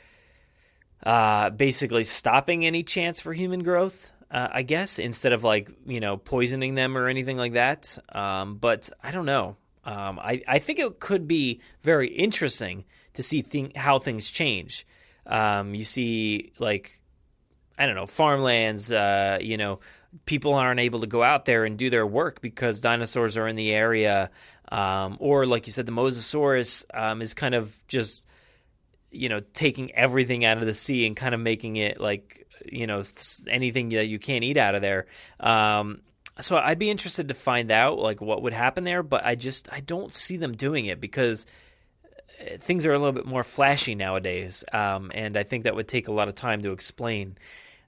uh, 1.05 1.49
basically 1.51 2.05
stopping 2.05 2.67
any 2.67 2.83
chance 2.83 3.23
for 3.23 3.33
human 3.33 3.63
growth? 3.63 4.13
Uh, 4.31 4.49
I 4.51 4.63
guess 4.63 4.99
instead 4.99 5.33
of 5.33 5.45
like 5.45 5.71
you 5.87 6.01
know 6.01 6.17
poisoning 6.17 6.75
them 6.75 6.97
or 6.97 7.09
anything 7.09 7.37
like 7.37 7.53
that. 7.55 7.99
Um, 8.11 8.57
but 8.57 8.91
I 9.03 9.11
don't 9.11 9.27
know. 9.27 9.57
Um, 9.85 10.19
I 10.19 10.43
I 10.49 10.59
think 10.59 10.79
it 10.79 10.99
could 10.99 11.29
be 11.29 11.61
very 11.83 12.09
interesting 12.09 12.85
to 13.15 13.23
see 13.23 13.45
how 13.77 13.99
things 13.99 14.31
change. 14.31 14.87
Um, 15.27 15.75
you 15.75 15.85
see 15.85 16.53
like 16.59 17.01
I 17.79 17.87
don't 17.87 17.97
know, 17.97 18.07
farmlands, 18.07 18.93
uh, 18.93 19.39
you 19.41 19.57
know, 19.57 19.81
people 20.27 20.55
aren't 20.55 20.81
able 20.81 21.01
to 21.01 21.07
go 21.07 21.23
out 21.23 21.45
there 21.45 21.65
and 21.65 21.77
do 21.77 21.91
their 21.91 22.07
work 22.07 22.41
because 22.41 22.81
dinosaurs 22.81 23.37
are 23.37 23.49
in 23.49 23.57
the 23.57 23.73
area. 23.73 24.31
Um, 24.71 25.17
or, 25.19 25.45
like 25.45 25.67
you 25.67 25.73
said, 25.73 25.87
the 25.87 25.93
Mosasaurus 25.93 26.85
um, 26.95 27.21
is 27.21 27.35
kind 27.35 27.55
of 27.55 27.77
just, 27.89 28.27
you 29.11 29.29
know, 29.29 29.41
taking 29.53 29.93
everything 29.93 30.45
out 30.45 30.59
of 30.59 30.67
the 30.67 30.75
sea 30.75 31.07
and 31.07 31.17
kind 31.17 31.35
of 31.35 31.41
making 31.41 31.77
it 31.77 32.01
like, 32.01 32.44
you 32.71 32.87
know, 32.87 33.03
anything 33.49 33.91
that 33.91 34.07
you 34.07 34.19
can't 34.19 34.45
eat 34.45 34.57
out 34.57 34.75
of 34.75 34.83
there. 34.83 35.07
Um, 35.41 36.01
so 36.41 36.57
I'd 36.57 36.79
be 36.79 36.91
interested 36.91 37.29
to 37.29 37.35
find 37.35 37.71
out 37.71 37.99
like 37.99 38.21
what 38.21 38.43
would 38.43 38.53
happen 38.53 38.85
there, 38.85 39.03
but 39.03 39.25
I 39.25 39.35
just 39.35 39.73
I 39.73 39.81
don't 39.81 40.13
see 40.13 40.37
them 40.37 40.57
doing 40.57 40.87
it 40.87 41.01
because 41.01 41.47
uh, 42.41 42.57
things 42.59 42.87
are 42.87 42.93
a 42.93 42.99
little 42.99 43.13
bit 43.13 43.27
more 43.27 43.45
flashy 43.45 43.95
nowadays, 43.95 44.65
um, 44.73 45.13
and 45.15 45.37
I 45.37 45.43
think 45.45 45.65
that 45.65 45.77
would 45.77 45.89
take 45.89 46.09
a 46.09 46.13
lot 46.13 46.29
of 46.29 46.35
time 46.35 46.63
to 46.63 46.73
explain 46.73 47.37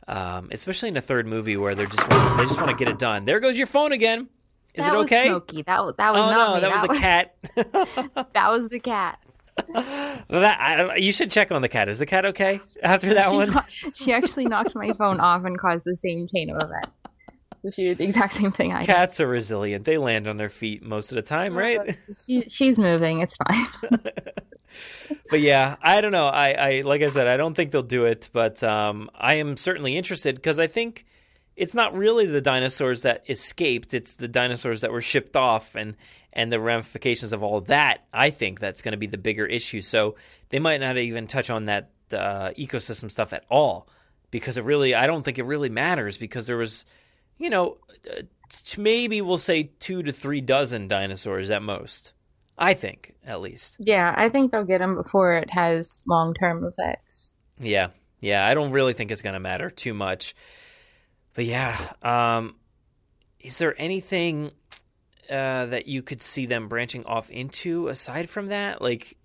um, 0.09 0.49
especially 0.53 0.89
in 0.89 0.97
a 0.97 1.01
third 1.01 1.27
movie 1.27 1.57
where 1.57 1.75
they're 1.75 1.87
just 1.87 2.09
they 2.09 2.45
just 2.45 2.61
want 2.61 2.71
to 2.71 2.77
get 2.77 2.89
it 2.89 2.99
done. 2.99 3.25
There 3.25 3.41
goes 3.41 3.59
your 3.59 3.67
phone 3.67 3.93
again. 3.93 4.29
Is 4.75 4.85
that 4.85 4.95
it 4.95 4.99
okay? 4.99 5.33
Was 5.33 5.43
Smokey. 5.49 5.63
That 5.63 5.97
that 5.97 6.13
was 6.13 6.21
oh 6.21 6.31
not 6.31 6.49
no, 6.49 6.55
me. 6.55 6.61
that, 6.61 6.89
was 6.89 6.97
a 6.97 7.01
cat. 7.01 7.35
that 8.35 8.51
was 8.51 8.69
the 8.69 8.79
cat. 8.79 9.19
That 9.57 10.57
I, 10.61 10.97
you 10.97 11.13
should 11.13 11.31
check 11.31 11.51
on 11.53 11.63
the 11.63 11.69
cat. 11.69 11.89
Is 11.89 11.99
the 11.99 12.07
cat 12.07 12.27
okay 12.27 12.61
after 12.83 13.15
that 13.15 13.31
she, 13.31 13.37
one? 13.37 13.93
She 13.95 14.13
actually 14.13 14.47
knocked 14.47 14.75
my 14.75 14.93
phone 14.93 15.21
off 15.21 15.45
and 15.45 15.59
caused 15.59 15.85
the 15.85 15.97
same 15.97 16.29
chain 16.29 16.51
of 16.51 16.57
events. 16.57 16.91
So 17.63 17.71
she 17.71 17.85
did 17.85 17.99
the 17.99 18.05
exact 18.05 18.35
same 18.35 18.53
thing 18.53 18.73
I 18.73 18.85
Cats 18.85 19.21
are 19.21 19.27
resilient. 19.27 19.85
They 19.85 19.97
land 19.97 20.29
on 20.29 20.37
their 20.37 20.49
feet 20.49 20.85
most 20.85 21.11
of 21.11 21.17
the 21.17 21.23
time, 21.23 21.57
right? 21.57 21.97
She, 22.25 22.43
she's 22.43 22.79
moving. 22.79 23.21
It's 23.21 23.37
fine. 23.37 23.99
but 25.31 25.41
yeah, 25.41 25.77
I 25.83 26.01
don't 26.01 26.13
know. 26.13 26.27
I, 26.27 26.51
I 26.53 26.81
like 26.83 27.03
I 27.03 27.09
said, 27.09 27.27
I 27.27 27.37
don't 27.37 27.55
think 27.55 27.73
they'll 27.73 27.83
do 27.83 28.05
it, 28.05 28.31
but 28.33 28.63
um, 28.63 29.11
I 29.15 29.35
am 29.35 29.57
certainly 29.57 29.97
interested 29.97 30.37
because 30.37 30.59
I 30.59 30.67
think 30.67 31.07
it's 31.57 31.75
not 31.75 31.95
really 31.95 32.27
the 32.27 32.41
dinosaurs 32.41 33.03
that 33.03 33.25
escaped; 33.29 33.95
it's 33.95 34.15
the 34.15 34.29
dinosaurs 34.29 34.83
that 34.83 34.93
were 34.93 35.01
shipped 35.01 35.37
off, 35.37 35.75
and 35.75 35.97
and 36.37 36.53
the 36.53 36.61
ramifications 36.61 37.33
of 37.33 37.43
all 37.43 37.63
that. 37.63 38.05
I 38.13 38.29
think 38.31 38.61
that's 38.61 38.83
going 38.83 38.93
to 38.93 38.99
be 38.99 39.07
the 39.07 39.19
bigger 39.19 39.47
issue. 39.47 39.81
So 39.81 40.17
they 40.51 40.59
might 40.59 40.81
not 40.81 40.99
even 40.99 41.27
touch 41.27 41.49
on 41.49 41.65
that 41.65 41.91
uh, 42.13 42.51
ecosystem 42.51 43.11
stuff 43.11 43.33
at 43.33 43.45
all 43.49 43.89
because 44.31 44.59
it 44.59 44.65
really, 44.65 44.95
I 44.95 45.07
don't 45.07 45.25
think 45.25 45.39
it 45.39 45.45
really 45.47 45.71
matters 45.71 46.19
because 46.19 46.47
there 46.47 46.59
was, 46.59 46.85
you 47.39 47.49
know, 47.49 47.79
uh, 48.09 48.23
maybe 48.77 49.23
we'll 49.23 49.39
say 49.39 49.71
two 49.81 50.03
to 50.03 50.13
three 50.13 50.43
dozen 50.43 50.89
dinosaurs 50.89 51.51
at 51.51 51.63
most. 51.63 52.13
I 52.59 52.75
think, 52.75 53.15
at 53.25 53.41
least. 53.41 53.77
Yeah, 53.81 54.15
I 54.17 54.29
think 54.29 54.53
they'll 54.53 54.65
get 54.65 54.79
them 54.79 54.95
before 54.95 55.35
it 55.35 55.51
has 55.51 56.03
long 56.07 56.33
term 56.35 56.65
effects. 56.65 57.33
Yeah, 57.59 57.89
yeah. 58.21 58.47
I 58.47 58.55
don't 58.55 58.73
really 58.73 58.95
think 58.95 59.11
it's 59.11 59.21
going 59.21 59.35
to 59.35 59.41
matter 59.41 59.69
too 59.69 59.93
much. 59.93 60.35
But 61.35 61.45
yeah, 61.45 61.77
um, 62.03 62.57
is 63.41 63.59
there 63.59 63.75
anything 63.79 64.53
uh, 65.31 65.67
that 65.67 65.87
you 65.87 66.03
could 66.03 66.23
see 66.23 66.47
them 66.47 66.69
branching 66.69 67.05
off 67.05 67.31
into 67.31 67.89
aside 67.89 68.29
from 68.29 68.47
that? 68.47 68.81
Like, 68.83 69.17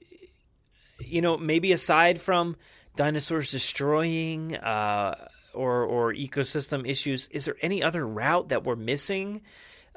you 1.00 1.22
know, 1.22 1.38
maybe 1.38 1.72
aside 1.72 2.20
from 2.20 2.56
dinosaurs 2.96 3.52
destroying 3.52 4.56
uh, 4.56 5.16
or 5.54 5.84
or 5.84 6.14
ecosystem 6.14 6.88
issues, 6.88 7.28
is 7.28 7.46
there 7.46 7.58
any 7.62 7.84
other 7.84 8.06
route 8.06 8.50
that 8.50 8.64
we're 8.64 8.76
missing 8.76 9.42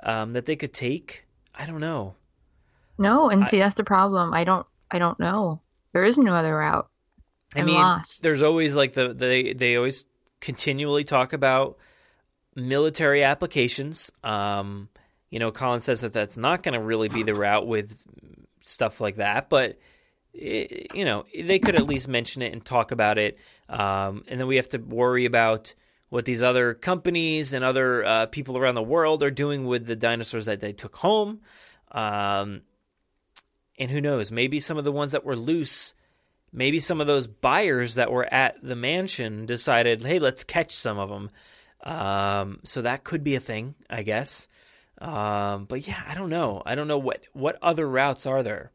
um, 0.02 0.32
that 0.34 0.46
they 0.46 0.57
could 0.57 0.72
take? 0.72 1.24
I 1.55 1.66
don't 1.66 1.80
know. 1.80 2.14
No, 2.98 3.28
and 3.28 3.48
see 3.48 3.59
that's 3.59 3.74
the 3.74 3.84
problem. 3.84 4.32
I 4.32 4.44
don't 4.44 4.66
I 4.90 4.98
don't 4.98 5.18
know. 5.18 5.61
There 5.92 6.05
is 6.05 6.18
no 6.18 6.34
other 6.34 6.57
route. 6.57 6.88
I 7.55 7.61
I'm 7.61 7.66
mean, 7.66 7.76
lost. 7.76 8.22
there's 8.22 8.42
always 8.42 8.74
like 8.74 8.92
the 8.92 9.14
they 9.14 9.52
they 9.52 9.76
always 9.76 10.07
continually 10.40 11.05
talk 11.05 11.32
about 11.32 11.78
military 12.55 13.22
applications. 13.22 14.11
Um, 14.22 14.88
you 15.35 15.41
know, 15.41 15.51
Colin 15.51 15.80
says 15.80 16.03
that 16.03 16.12
that's 16.12 16.37
not 16.37 16.62
going 16.62 16.74
to 16.74 16.80
really 16.80 17.09
be 17.09 17.24
the 17.24 17.35
route 17.35 17.66
with 17.66 18.05
stuff 18.62 19.01
like 19.01 19.16
that, 19.16 19.49
but 19.49 19.80
it, 20.32 20.95
you 20.95 21.05
know, 21.05 21.24
they 21.37 21.59
could 21.59 21.74
at 21.74 21.89
least 21.89 22.07
mention 22.07 22.41
it 22.41 22.53
and 22.53 22.64
talk 22.64 22.93
about 22.93 23.18
it. 23.18 23.37
Um, 23.68 24.22
and 24.28 24.39
then 24.39 24.47
we 24.47 24.55
have 24.55 24.68
to 24.68 24.78
worry 24.78 25.24
about 25.24 25.74
what 26.09 26.24
these 26.24 26.41
other 26.41 26.72
companies 26.72 27.53
and 27.53 27.64
other 27.64 28.05
uh, 28.05 28.26
people 28.26 28.57
around 28.57 28.76
the 28.76 28.82
world 28.85 29.24
are 29.24 29.32
doing 29.32 29.66
with 29.66 29.87
the 29.87 29.97
dinosaurs 29.97 30.47
that 30.47 30.61
they 30.61 30.72
took 30.72 30.95
home. 30.95 31.41
Um, 31.91 32.62
and 33.76 33.91
who 33.91 34.01
knows, 34.01 34.30
maybe 34.30 34.61
some 34.61 34.78
of 34.78 34.85
the 34.85 34.93
ones 34.93 35.11
that 35.11 35.24
were 35.24 35.35
loose, 35.35 35.95
maybe 36.53 36.78
some 36.78 37.01
of 37.01 37.09
those 37.09 37.26
buyers 37.26 37.97
that 37.97 38.12
were 38.12 38.32
at 38.32 38.62
the 38.62 38.76
mansion 38.76 39.47
decided, 39.47 40.01
hey, 40.01 40.20
let's 40.20 40.45
catch 40.45 40.70
some 40.70 40.97
of 40.97 41.09
them. 41.09 41.30
Um, 41.82 42.61
so 42.62 42.82
that 42.82 43.03
could 43.03 43.24
be 43.24 43.35
a 43.35 43.41
thing, 43.41 43.74
I 43.91 44.05
guess. 44.05 44.47
Um, 45.05 45.66
but 45.66 45.86
yeah, 45.86 46.02
I 46.09 46.14
don't 46.14 46.30
know. 46.30 46.62
I 46.64 46.74
don't 46.74 46.88
know 46.88 46.98
what 46.98 47.20
what 47.32 47.59
other 47.61 47.88
routes 47.88 48.24
are 48.26 48.42
there. 48.42 48.72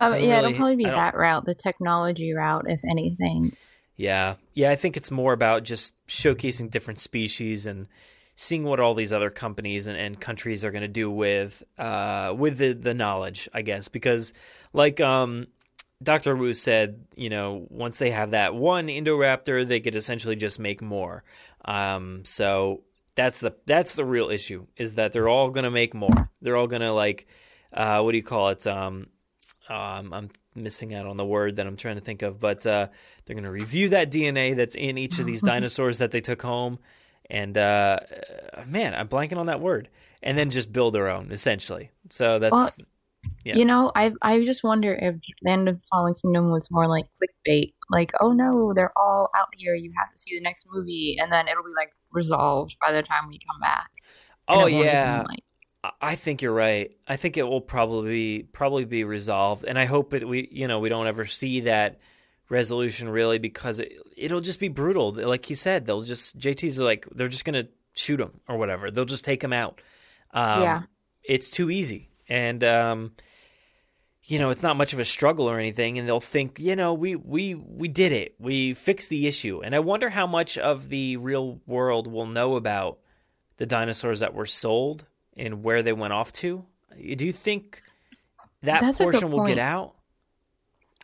Oh, 0.00 0.14
yeah, 0.14 0.36
really- 0.38 0.46
it'll 0.50 0.52
probably 0.54 0.76
be 0.76 0.84
that 0.84 1.14
route, 1.14 1.44
the 1.44 1.54
technology 1.54 2.32
route, 2.32 2.64
if 2.68 2.80
anything. 2.84 3.52
Yeah, 3.96 4.36
yeah. 4.54 4.70
I 4.70 4.76
think 4.76 4.96
it's 4.96 5.10
more 5.10 5.32
about 5.32 5.64
just 5.64 5.94
showcasing 6.06 6.70
different 6.70 7.00
species 7.00 7.66
and 7.66 7.88
seeing 8.36 8.62
what 8.62 8.78
all 8.78 8.94
these 8.94 9.12
other 9.12 9.28
companies 9.28 9.88
and, 9.88 9.98
and 9.98 10.20
countries 10.20 10.64
are 10.64 10.70
going 10.70 10.82
to 10.82 10.88
do 10.88 11.10
with 11.10 11.62
uh, 11.76 12.32
with 12.36 12.58
the, 12.58 12.72
the 12.72 12.94
knowledge, 12.94 13.48
I 13.52 13.62
guess. 13.62 13.88
Because, 13.88 14.32
like 14.72 15.00
um, 15.00 15.48
Dr. 16.02 16.36
Wu 16.36 16.54
said, 16.54 17.04
you 17.16 17.28
know, 17.28 17.66
once 17.68 17.98
they 17.98 18.10
have 18.10 18.30
that 18.30 18.54
one 18.54 18.86
Indoraptor, 18.86 19.66
they 19.66 19.80
could 19.80 19.96
essentially 19.96 20.36
just 20.36 20.60
make 20.60 20.80
more. 20.80 21.24
Um, 21.64 22.24
so 22.24 22.84
that's 23.18 23.40
the 23.40 23.52
that's 23.66 23.96
the 23.96 24.04
real 24.04 24.30
issue 24.30 24.66
is 24.76 24.94
that 24.94 25.12
they're 25.12 25.28
all 25.28 25.50
going 25.50 25.64
to 25.64 25.72
make 25.72 25.92
more. 25.92 26.30
They're 26.40 26.56
all 26.56 26.68
going 26.68 26.82
to 26.82 26.92
like, 26.92 27.26
uh, 27.72 28.00
what 28.00 28.12
do 28.12 28.16
you 28.16 28.22
call 28.22 28.50
it? 28.50 28.64
Um, 28.64 29.08
um, 29.68 30.14
I'm 30.14 30.30
missing 30.54 30.94
out 30.94 31.04
on 31.04 31.16
the 31.16 31.26
word 31.26 31.56
that 31.56 31.66
I'm 31.66 31.76
trying 31.76 31.96
to 31.96 32.00
think 32.00 32.22
of, 32.22 32.38
but 32.38 32.64
uh, 32.64 32.86
they're 33.24 33.34
going 33.34 33.42
to 33.42 33.50
review 33.50 33.88
that 33.88 34.12
DNA 34.12 34.54
that's 34.54 34.76
in 34.76 34.96
each 34.96 35.18
of 35.18 35.26
these 35.26 35.42
dinosaurs 35.52 35.98
that 35.98 36.12
they 36.12 36.20
took 36.20 36.42
home, 36.42 36.78
and 37.28 37.58
uh, 37.58 37.98
uh, 38.54 38.62
man, 38.68 38.94
I'm 38.94 39.08
blanking 39.08 39.36
on 39.36 39.46
that 39.46 39.60
word, 39.60 39.88
and 40.22 40.38
then 40.38 40.50
just 40.50 40.72
build 40.72 40.94
their 40.94 41.08
own 41.08 41.32
essentially. 41.32 41.90
So 42.10 42.38
that's 42.38 42.52
Well, 42.52 42.72
yeah. 43.44 43.56
You 43.56 43.64
know, 43.64 43.90
I 43.94 44.12
I 44.22 44.44
just 44.44 44.62
wonder 44.64 44.94
if 44.94 45.14
the 45.42 45.50
end 45.50 45.68
of 45.68 45.82
Fallen 45.90 46.14
Kingdom 46.20 46.50
was 46.50 46.70
more 46.70 46.84
like 46.84 47.06
clickbait, 47.20 47.72
like 47.90 48.12
oh 48.20 48.32
no, 48.32 48.72
they're 48.74 48.92
all 48.96 49.30
out 49.36 49.48
here. 49.54 49.74
You 49.74 49.90
have 49.98 50.12
to 50.12 50.18
see 50.18 50.36
the 50.36 50.42
next 50.42 50.66
movie, 50.72 51.16
and 51.20 51.30
then 51.32 51.48
it'll 51.48 51.62
be 51.64 51.70
like 51.76 51.92
resolved 52.10 52.76
by 52.80 52.92
the 52.92 53.02
time 53.02 53.28
we 53.28 53.38
come 53.38 53.60
back. 53.60 53.90
Oh 54.48 54.60
it 54.66 54.72
won't 54.72 54.74
even, 54.74 54.84
yeah, 54.86 55.24
like- 55.28 55.44
I 56.02 56.16
think 56.16 56.42
you're 56.42 56.52
right. 56.52 56.90
I 57.06 57.16
think 57.16 57.36
it 57.36 57.44
will 57.44 57.60
probably 57.60 58.42
probably 58.52 58.84
be 58.84 59.04
resolved, 59.04 59.64
and 59.64 59.78
I 59.78 59.84
hope 59.84 60.10
that 60.10 60.26
we 60.26 60.48
you 60.50 60.66
know 60.68 60.80
we 60.80 60.88
don't 60.88 61.06
ever 61.06 61.24
see 61.24 61.60
that 61.60 62.00
resolution 62.50 63.08
really 63.08 63.38
because 63.38 63.78
it, 63.78 64.00
it'll 64.16 64.40
just 64.40 64.58
be 64.60 64.68
brutal. 64.68 65.12
Like 65.12 65.44
he 65.46 65.54
said, 65.54 65.84
they'll 65.86 66.02
just 66.02 66.38
JT's 66.38 66.78
like 66.78 67.06
they're 67.14 67.28
just 67.28 67.44
gonna 67.44 67.68
shoot 67.94 68.20
him 68.20 68.40
or 68.48 68.56
whatever. 68.58 68.90
They'll 68.90 69.04
just 69.04 69.24
take 69.24 69.42
him 69.42 69.52
out. 69.52 69.80
Um, 70.32 70.62
Yeah. 70.62 70.82
it's 71.22 71.48
too 71.50 71.70
easy, 71.70 72.10
and 72.28 72.62
um, 72.64 73.12
you 74.28 74.38
know 74.38 74.50
it's 74.50 74.62
not 74.62 74.76
much 74.76 74.92
of 74.92 74.98
a 74.98 75.04
struggle 75.04 75.48
or 75.48 75.58
anything, 75.58 75.98
and 75.98 76.06
they'll 76.06 76.20
think 76.20 76.60
you 76.60 76.76
know 76.76 76.92
we 76.92 77.16
we 77.16 77.54
we 77.54 77.88
did 77.88 78.12
it, 78.12 78.34
we 78.38 78.74
fixed 78.74 79.08
the 79.08 79.26
issue, 79.26 79.62
and 79.64 79.74
I 79.74 79.80
wonder 79.80 80.10
how 80.10 80.26
much 80.26 80.58
of 80.58 80.90
the 80.90 81.16
real 81.16 81.60
world 81.66 82.06
will 82.06 82.26
know 82.26 82.56
about 82.56 82.98
the 83.56 83.66
dinosaurs 83.66 84.20
that 84.20 84.34
were 84.34 84.46
sold 84.46 85.06
and 85.36 85.64
where 85.64 85.82
they 85.82 85.94
went 85.94 86.12
off 86.12 86.30
to. 86.32 86.64
Do 87.16 87.26
you 87.26 87.32
think 87.32 87.82
that 88.62 88.82
That's 88.82 88.98
portion 88.98 89.30
will 89.30 89.46
get 89.46 89.58
out? 89.58 89.94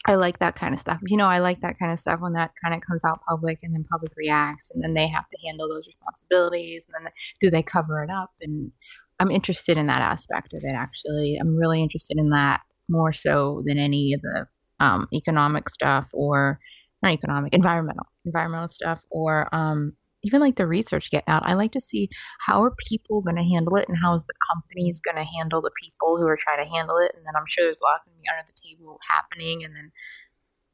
I 0.06 0.16
like 0.16 0.38
that 0.40 0.54
kind 0.54 0.74
of 0.74 0.80
stuff. 0.80 1.00
You 1.06 1.16
know, 1.16 1.26
I 1.26 1.38
like 1.38 1.60
that 1.62 1.78
kind 1.78 1.90
of 1.90 1.98
stuff 1.98 2.20
when 2.20 2.34
that 2.34 2.52
kind 2.62 2.74
of 2.74 2.82
comes 2.82 3.04
out 3.04 3.20
public 3.26 3.60
and 3.62 3.74
then 3.74 3.86
public 3.90 4.12
reacts 4.16 4.70
and 4.70 4.84
then 4.84 4.92
they 4.92 5.08
have 5.08 5.26
to 5.30 5.38
handle 5.46 5.66
those 5.66 5.86
responsibilities 5.86 6.84
and 6.86 7.06
then 7.06 7.12
do 7.40 7.50
they 7.50 7.62
cover 7.62 8.02
it 8.02 8.10
up 8.10 8.32
and 8.42 8.70
I'm 9.18 9.30
interested 9.30 9.78
in 9.78 9.86
that 9.86 10.02
aspect 10.02 10.52
of 10.52 10.62
it 10.62 10.74
actually. 10.74 11.38
I'm 11.40 11.56
really 11.56 11.82
interested 11.82 12.18
in 12.18 12.30
that 12.30 12.60
more 12.89 13.12
so 13.12 13.61
than 13.64 13.78
any 13.78 14.14
of 14.14 14.22
the 14.22 14.47
um, 14.80 15.09
economic 15.12 15.68
stuff 15.68 16.11
or 16.12 16.59
not 17.03 17.12
economic, 17.12 17.55
environmental, 17.55 18.07
environmental 18.24 18.68
stuff 18.68 19.01
or 19.11 19.49
um, 19.55 19.93
even 20.24 20.41
like 20.41 20.57
the 20.57 20.66
research 20.66 21.11
getting 21.11 21.28
out. 21.28 21.43
I 21.45 21.55
like 21.55 21.72
to 21.72 21.80
see 21.80 22.09
how 22.41 22.64
are 22.64 22.74
people 22.89 23.20
going 23.20 23.37
to 23.37 23.43
handle 23.43 23.76
it 23.76 23.89
and 23.89 23.97
how 24.03 24.14
is 24.14 24.24
the 24.24 24.35
companies 24.53 25.01
going 25.01 25.16
to 25.16 25.30
handle 25.39 25.61
the 25.61 25.70
people 25.80 26.16
who 26.16 26.26
are 26.26 26.39
trying 26.39 26.62
to 26.62 26.68
handle 26.68 26.97
it. 26.99 27.12
And 27.14 27.24
then 27.26 27.35
I'm 27.37 27.47
sure 27.47 27.64
there's 27.64 27.80
a 27.80 27.85
lot 27.85 28.05
going 28.05 28.16
to 28.16 28.22
be 28.22 28.28
under 28.28 28.45
the 28.47 28.68
table 28.68 28.99
happening. 29.09 29.64
And 29.64 29.76
then, 29.76 29.93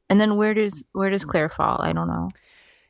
and 0.09 0.19
then 0.19 0.37
where 0.37 0.53
does 0.53 0.87
where 0.93 1.09
does 1.09 1.25
Claire 1.25 1.49
fall? 1.49 1.81
I 1.81 1.93
don't 1.93 2.07
know. 2.07 2.29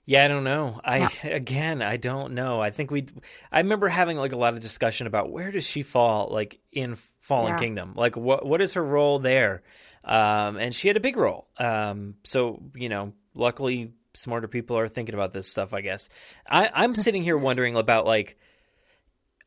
Yeah, 0.06 0.26
I 0.26 0.28
don't 0.28 0.43
know. 0.43 0.80
I 0.84 1.10
again, 1.24 1.82
I 1.82 1.97
don't 1.97 2.34
know. 2.34 2.62
I 2.62 2.72
think 2.72 2.91
we. 2.91 3.06
I 3.52 3.60
remember 3.60 3.88
having 3.88 4.18
like 4.18 4.32
a 4.32 4.38
lot 4.38 4.54
of 4.54 4.60
discussion 4.62 5.08
about 5.08 5.32
where 5.32 5.52
does 5.52 5.64
she 5.66 5.84
fall, 5.84 6.30
like 6.32 6.60
in 6.72 6.95
Fallen 7.20 7.54
Yeah. 7.54 7.60
Kingdom. 7.60 7.93
Like 7.95 8.18
what 8.18 8.45
what 8.45 8.62
is 8.62 8.74
her 8.74 8.84
role 8.84 9.20
there? 9.20 9.64
Um, 10.04 10.58
and 10.58 10.74
she 10.74 10.88
had 10.88 10.97
a 10.97 11.02
big 11.02 11.18
role. 11.18 11.47
Um, 11.58 12.16
so 12.24 12.62
you 12.76 12.89
know, 12.89 13.14
luckily 13.36 13.93
smarter 14.14 14.47
people 14.47 14.78
are 14.78 14.89
thinking 14.89 15.16
about 15.16 15.32
this 15.34 15.47
stuff. 15.47 15.74
I 15.74 15.82
guess. 15.82 16.10
I, 16.49 16.70
I'm 16.74 16.95
sitting 17.06 17.24
here 17.24 17.38
wondering 17.38 17.76
about 17.76 18.06
like 18.06 18.38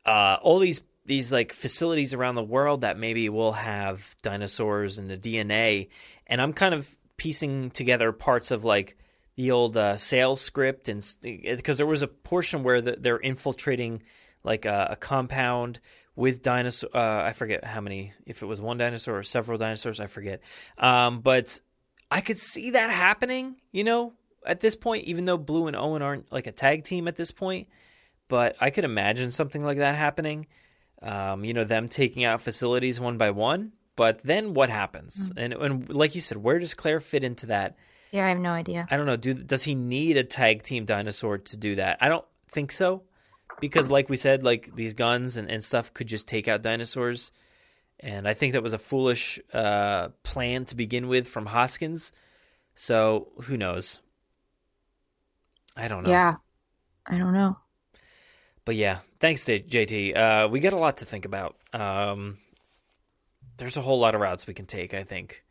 uh, 0.05 0.37
all 0.41 0.59
these 0.59 0.81
these 1.05 1.31
like 1.31 1.51
facilities 1.53 2.13
around 2.13 2.35
the 2.35 2.43
world 2.43 2.81
that 2.81 2.97
maybe 2.97 3.29
will 3.29 3.51
have 3.53 4.15
dinosaurs 4.21 4.97
and 4.97 5.09
the 5.09 5.17
DNA, 5.17 5.89
and 6.27 6.41
I'm 6.41 6.53
kind 6.53 6.73
of 6.73 6.89
piecing 7.17 7.71
together 7.71 8.11
parts 8.11 8.51
of 8.51 8.65
like 8.65 8.97
the 9.35 9.51
old 9.51 9.75
uh, 9.77 9.97
Sayles 9.97 10.41
script 10.41 10.87
and 10.87 11.05
because 11.21 11.77
there 11.77 11.85
was 11.85 12.01
a 12.01 12.07
portion 12.07 12.63
where 12.63 12.81
the, 12.81 12.95
they're 12.97 13.17
infiltrating 13.17 14.03
like 14.43 14.65
a, 14.65 14.89
a 14.91 14.95
compound 14.95 15.79
with 16.15 16.41
dinosaur. 16.41 16.89
Uh, 16.93 17.23
I 17.23 17.33
forget 17.33 17.65
how 17.65 17.81
many, 17.81 18.13
if 18.25 18.41
it 18.41 18.45
was 18.45 18.61
one 18.61 18.77
dinosaur 18.77 19.17
or 19.17 19.23
several 19.23 19.57
dinosaurs, 19.57 19.99
I 19.99 20.07
forget. 20.07 20.41
Um, 20.77 21.19
but 21.19 21.59
I 22.09 22.21
could 22.21 22.37
see 22.37 22.71
that 22.71 22.91
happening, 22.91 23.55
you 23.71 23.83
know, 23.83 24.13
at 24.45 24.59
this 24.59 24.75
point, 24.75 25.05
even 25.05 25.25
though 25.25 25.37
Blue 25.37 25.67
and 25.67 25.75
Owen 25.75 26.01
aren't 26.01 26.31
like 26.31 26.47
a 26.47 26.51
tag 26.51 26.83
team 26.83 27.07
at 27.07 27.15
this 27.15 27.31
point. 27.31 27.67
But 28.27 28.55
I 28.59 28.69
could 28.69 28.85
imagine 28.85 29.31
something 29.31 29.63
like 29.63 29.77
that 29.77 29.95
happening. 29.95 30.47
Um, 31.01 31.43
you 31.45 31.53
know, 31.53 31.63
them 31.63 31.87
taking 31.87 32.23
out 32.23 32.41
facilities 32.41 32.99
one 32.99 33.17
by 33.17 33.31
one. 33.31 33.73
But 33.95 34.23
then 34.23 34.53
what 34.53 34.69
happens? 34.69 35.31
And 35.37 35.53
and 35.53 35.89
like 35.93 36.15
you 36.15 36.21
said, 36.21 36.37
where 36.37 36.59
does 36.59 36.73
Claire 36.73 36.99
fit 36.99 37.23
into 37.23 37.47
that? 37.47 37.77
Yeah, 38.15 38.27
I 38.27 38.29
have 38.29 38.39
no 38.39 38.51
idea. 38.51 38.87
I 38.89 38.95
don't 38.95 39.07
know. 39.07 39.17
Do 39.17 39.33
does 39.33 39.63
he 39.63 39.75
need 39.75 40.15
a 40.15 40.23
tag 40.23 40.63
team 40.63 40.85
dinosaur 40.85 41.37
to 41.37 41.57
do 41.57 41.75
that? 41.75 41.97
I 41.99 42.07
don't 42.07 42.23
think 42.47 42.71
so, 42.71 43.03
because 43.59 43.91
like 43.91 44.07
we 44.07 44.15
said, 44.15 44.41
like 44.41 44.73
these 44.73 44.93
guns 44.93 45.35
and, 45.35 45.51
and 45.51 45.61
stuff 45.61 45.93
could 45.93 46.07
just 46.07 46.25
take 46.25 46.47
out 46.47 46.61
dinosaurs, 46.61 47.33
and 47.99 48.25
I 48.25 48.33
think 48.33 48.53
that 48.53 48.63
was 48.63 48.71
a 48.71 48.77
foolish 48.77 49.37
uh, 49.51 50.09
plan 50.23 50.63
to 50.65 50.77
begin 50.77 51.09
with 51.09 51.27
from 51.27 51.45
Hoskins. 51.45 52.13
So 52.73 53.27
who 53.43 53.57
knows? 53.57 53.99
I 55.75 55.89
don't 55.89 56.03
know. 56.03 56.09
Yeah, 56.09 56.35
I 57.05 57.17
don't 57.17 57.33
know. 57.33 57.57
But 58.65 58.77
yeah, 58.77 58.99
thanks 59.19 59.43
to 59.43 59.59
JT. 59.59 60.15
Uh, 60.15 60.47
we 60.47 60.61
got 60.61 60.71
a 60.71 60.77
lot 60.77 60.97
to 60.97 61.05
think 61.05 61.25
about. 61.25 61.57
Um, 61.73 62.37
there's 63.57 63.75
a 63.75 63.81
whole 63.81 63.99
lot 63.99 64.15
of 64.15 64.21
routes 64.21 64.47
we 64.47 64.53
can 64.53 64.67
take. 64.67 64.93
I 64.93 65.03
think. 65.03 65.43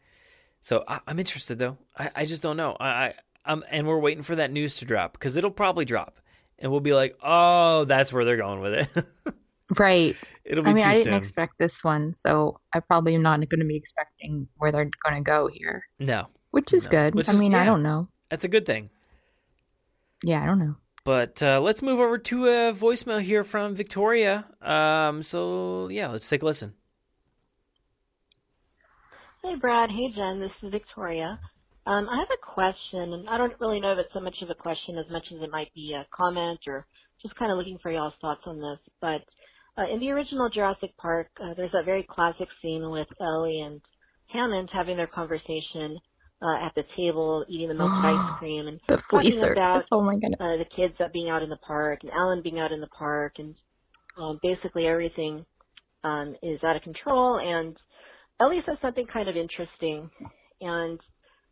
So 0.64 0.82
I, 0.88 0.98
I'm 1.06 1.18
interested 1.18 1.58
though. 1.58 1.76
I, 1.98 2.10
I 2.16 2.24
just 2.24 2.42
don't 2.42 2.56
know. 2.56 2.74
I, 2.80 2.88
I 2.88 3.14
I'm 3.44 3.62
and 3.70 3.86
we're 3.86 3.98
waiting 3.98 4.22
for 4.22 4.36
that 4.36 4.50
news 4.50 4.78
to 4.78 4.86
drop 4.86 5.12
because 5.12 5.36
it'll 5.36 5.50
probably 5.50 5.84
drop, 5.84 6.18
and 6.58 6.72
we'll 6.72 6.80
be 6.80 6.94
like, 6.94 7.16
oh, 7.22 7.84
that's 7.84 8.14
where 8.14 8.24
they're 8.24 8.38
going 8.38 8.60
with 8.60 8.74
it. 8.96 9.06
Right. 9.78 10.14
It'll 10.44 10.62
be 10.62 10.70
I 10.70 10.72
mean, 10.74 10.84
I 10.84 10.92
didn't 10.92 11.04
soon. 11.04 11.14
expect 11.14 11.54
this 11.58 11.82
one, 11.82 12.12
so 12.12 12.60
I 12.74 12.80
probably 12.80 13.14
am 13.14 13.22
not 13.22 13.38
going 13.48 13.60
to 13.60 13.66
be 13.66 13.76
expecting 13.76 14.46
where 14.58 14.70
they're 14.70 14.90
going 15.02 15.16
to 15.16 15.22
go 15.22 15.48
here, 15.48 15.82
no, 15.98 16.26
which 16.50 16.74
is 16.74 16.84
No. 16.84 16.90
good. 16.90 17.14
Which 17.14 17.30
I 17.30 17.32
is- 17.32 17.40
mean, 17.40 17.54
I 17.54 17.64
don't 17.64 17.82
know. 17.82 18.06
that's 18.28 18.44
a 18.44 18.48
good 18.48 18.66
thing. 18.66 18.90
Yeah, 20.22 20.42
I 20.42 20.46
don't 20.46 20.58
know. 20.58 20.76
But 21.04 21.42
uh, 21.42 21.60
let's 21.62 21.80
move 21.80 21.98
over 21.98 22.18
to 22.18 22.46
a 22.46 22.72
voicemail 22.74 23.22
here 23.22 23.42
from 23.42 23.74
Victoria. 23.74 24.44
Um, 24.60 25.22
so 25.22 25.88
yeah, 25.88 26.08
let's 26.08 26.28
take 26.28 26.42
a 26.42 26.46
listen. 26.46 26.74
Hey, 29.44 29.56
Brad. 29.60 29.90
Hey, 29.90 30.08
Jen. 30.16 30.40
This 30.40 30.50
is 30.62 30.72
Victoria. 30.72 31.38
Um, 31.86 32.08
I 32.08 32.16
have 32.18 32.30
a 32.32 32.54
question, 32.54 33.12
and 33.12 33.28
I 33.28 33.38
don't 33.38 33.52
really 33.60 33.78
know 33.78 33.92
if 33.92 33.98
it's 34.00 34.14
so 34.14 34.20
much 34.20 34.36
of 34.42 34.48
a 34.48 34.54
question 34.56 34.98
as 34.98 35.04
much 35.12 35.26
as 35.36 35.42
it 35.42 35.50
might 35.52 35.72
be 35.74 35.94
a 35.94 36.06
comment 36.16 36.60
or 36.66 36.86
just 37.22 37.36
kind 37.36 37.52
of 37.52 37.58
looking 37.58 37.78
for 37.82 37.92
y'all's 37.92 38.14
thoughts 38.22 38.40
on 38.46 38.58
this. 38.58 38.80
But 39.02 39.20
uh, 39.78 39.86
in 39.92 40.00
the 40.00 40.10
original 40.12 40.48
Jurassic 40.48 40.96
Park, 40.96 41.28
uh, 41.42 41.54
there's 41.58 41.72
that 41.72 41.84
very 41.84 42.06
classic 42.10 42.48
scene 42.62 42.90
with 42.90 43.06
Ellie 43.20 43.60
and 43.60 43.82
Hammond 44.32 44.70
having 44.72 44.96
their 44.96 45.08
conversation 45.08 46.00
uh, 46.42 46.66
at 46.66 46.74
the 46.74 46.84
table, 46.96 47.44
eating 47.48 47.68
the 47.68 47.74
milk 47.74 47.92
ice 48.02 48.18
cream, 48.38 48.66
and 48.66 48.80
The 48.88 48.96
fleecer. 48.96 49.52
about 49.52 49.84
Oh 49.92 50.00
my 50.00 50.14
goodness. 50.14 50.40
uh, 50.40 50.56
the 50.56 50.66
kids 50.74 50.94
that 50.98 51.12
being 51.12 51.28
out 51.28 51.44
in 51.44 51.50
the 51.50 51.58
park 51.58 52.00
and 52.02 52.10
Alan 52.18 52.42
being 52.42 52.58
out 52.60 52.72
in 52.72 52.80
the 52.80 52.88
park, 52.98 53.34
and 53.38 53.54
um, 54.18 54.40
basically 54.42 54.86
everything 54.88 55.44
um, 56.02 56.34
is 56.42 56.64
out 56.64 56.76
of 56.76 56.82
control. 56.82 57.38
And 57.38 57.76
Ellie 58.40 58.62
says 58.66 58.78
something 58.82 59.06
kind 59.06 59.28
of 59.28 59.36
interesting, 59.36 60.10
and 60.60 61.00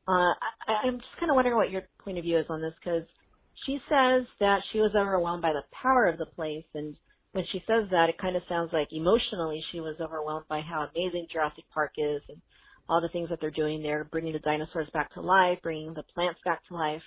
uh, 0.09 0.33
I, 0.67 0.87
I'm 0.87 0.99
just 0.99 1.17
kind 1.19 1.31
of 1.31 1.37
wondering 1.37 1.57
what 1.57 1.71
your 1.71 1.83
point 2.05 2.19
of 2.19 2.25
view 2.25 2.39
is 2.39 2.47
on 2.49 2.61
this 2.61 2.75
because 2.83 3.05
she 3.55 3.79
says 3.89 4.27
that 4.41 4.61
she 4.73 4.81
was 4.81 4.93
overwhelmed 4.97 5.43
by 5.43 5.53
the 5.53 5.63
power 5.73 6.07
of 6.07 6.19
the 6.19 6.27
place, 6.27 6.65
and 6.75 6.97
when 7.33 7.45
she 7.51 7.63
says 7.67 7.89
that, 7.91 8.09
it 8.09 8.19
kind 8.19 8.37
of 8.37 8.43
sounds 8.49 8.73
like 8.73 8.89
emotionally 8.93 9.63
she 9.71 9.81
was 9.81 9.97
overwhelmed 10.01 10.47
by 10.49 10.61
how 10.61 10.87
amazing 10.95 11.27
Jurassic 11.33 11.65
Park 11.73 11.93
is 11.97 12.21
and 12.29 12.41
all 12.89 13.01
the 13.01 13.09
things 13.09 13.29
that 13.31 13.41
they're 13.41 13.51
doing 13.51 13.83
there, 13.83 14.05
bringing 14.05 14.33
the 14.33 14.39
dinosaurs 14.41 14.89
back 14.93 15.13
to 15.15 15.21
life, 15.21 15.59
bringing 15.63 15.95
the 15.95 16.03
plants 16.15 16.41
back 16.45 16.67
to 16.69 16.75
life, 16.75 17.03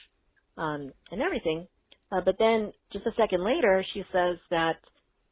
um, 0.57 0.91
and 1.11 1.21
everything. 1.21 1.67
Uh, 2.11 2.21
but 2.23 2.35
then 2.39 2.71
just 2.93 3.05
a 3.05 3.11
second 3.17 3.43
later, 3.43 3.83
she 3.93 4.03
says 4.11 4.37
that 4.49 4.77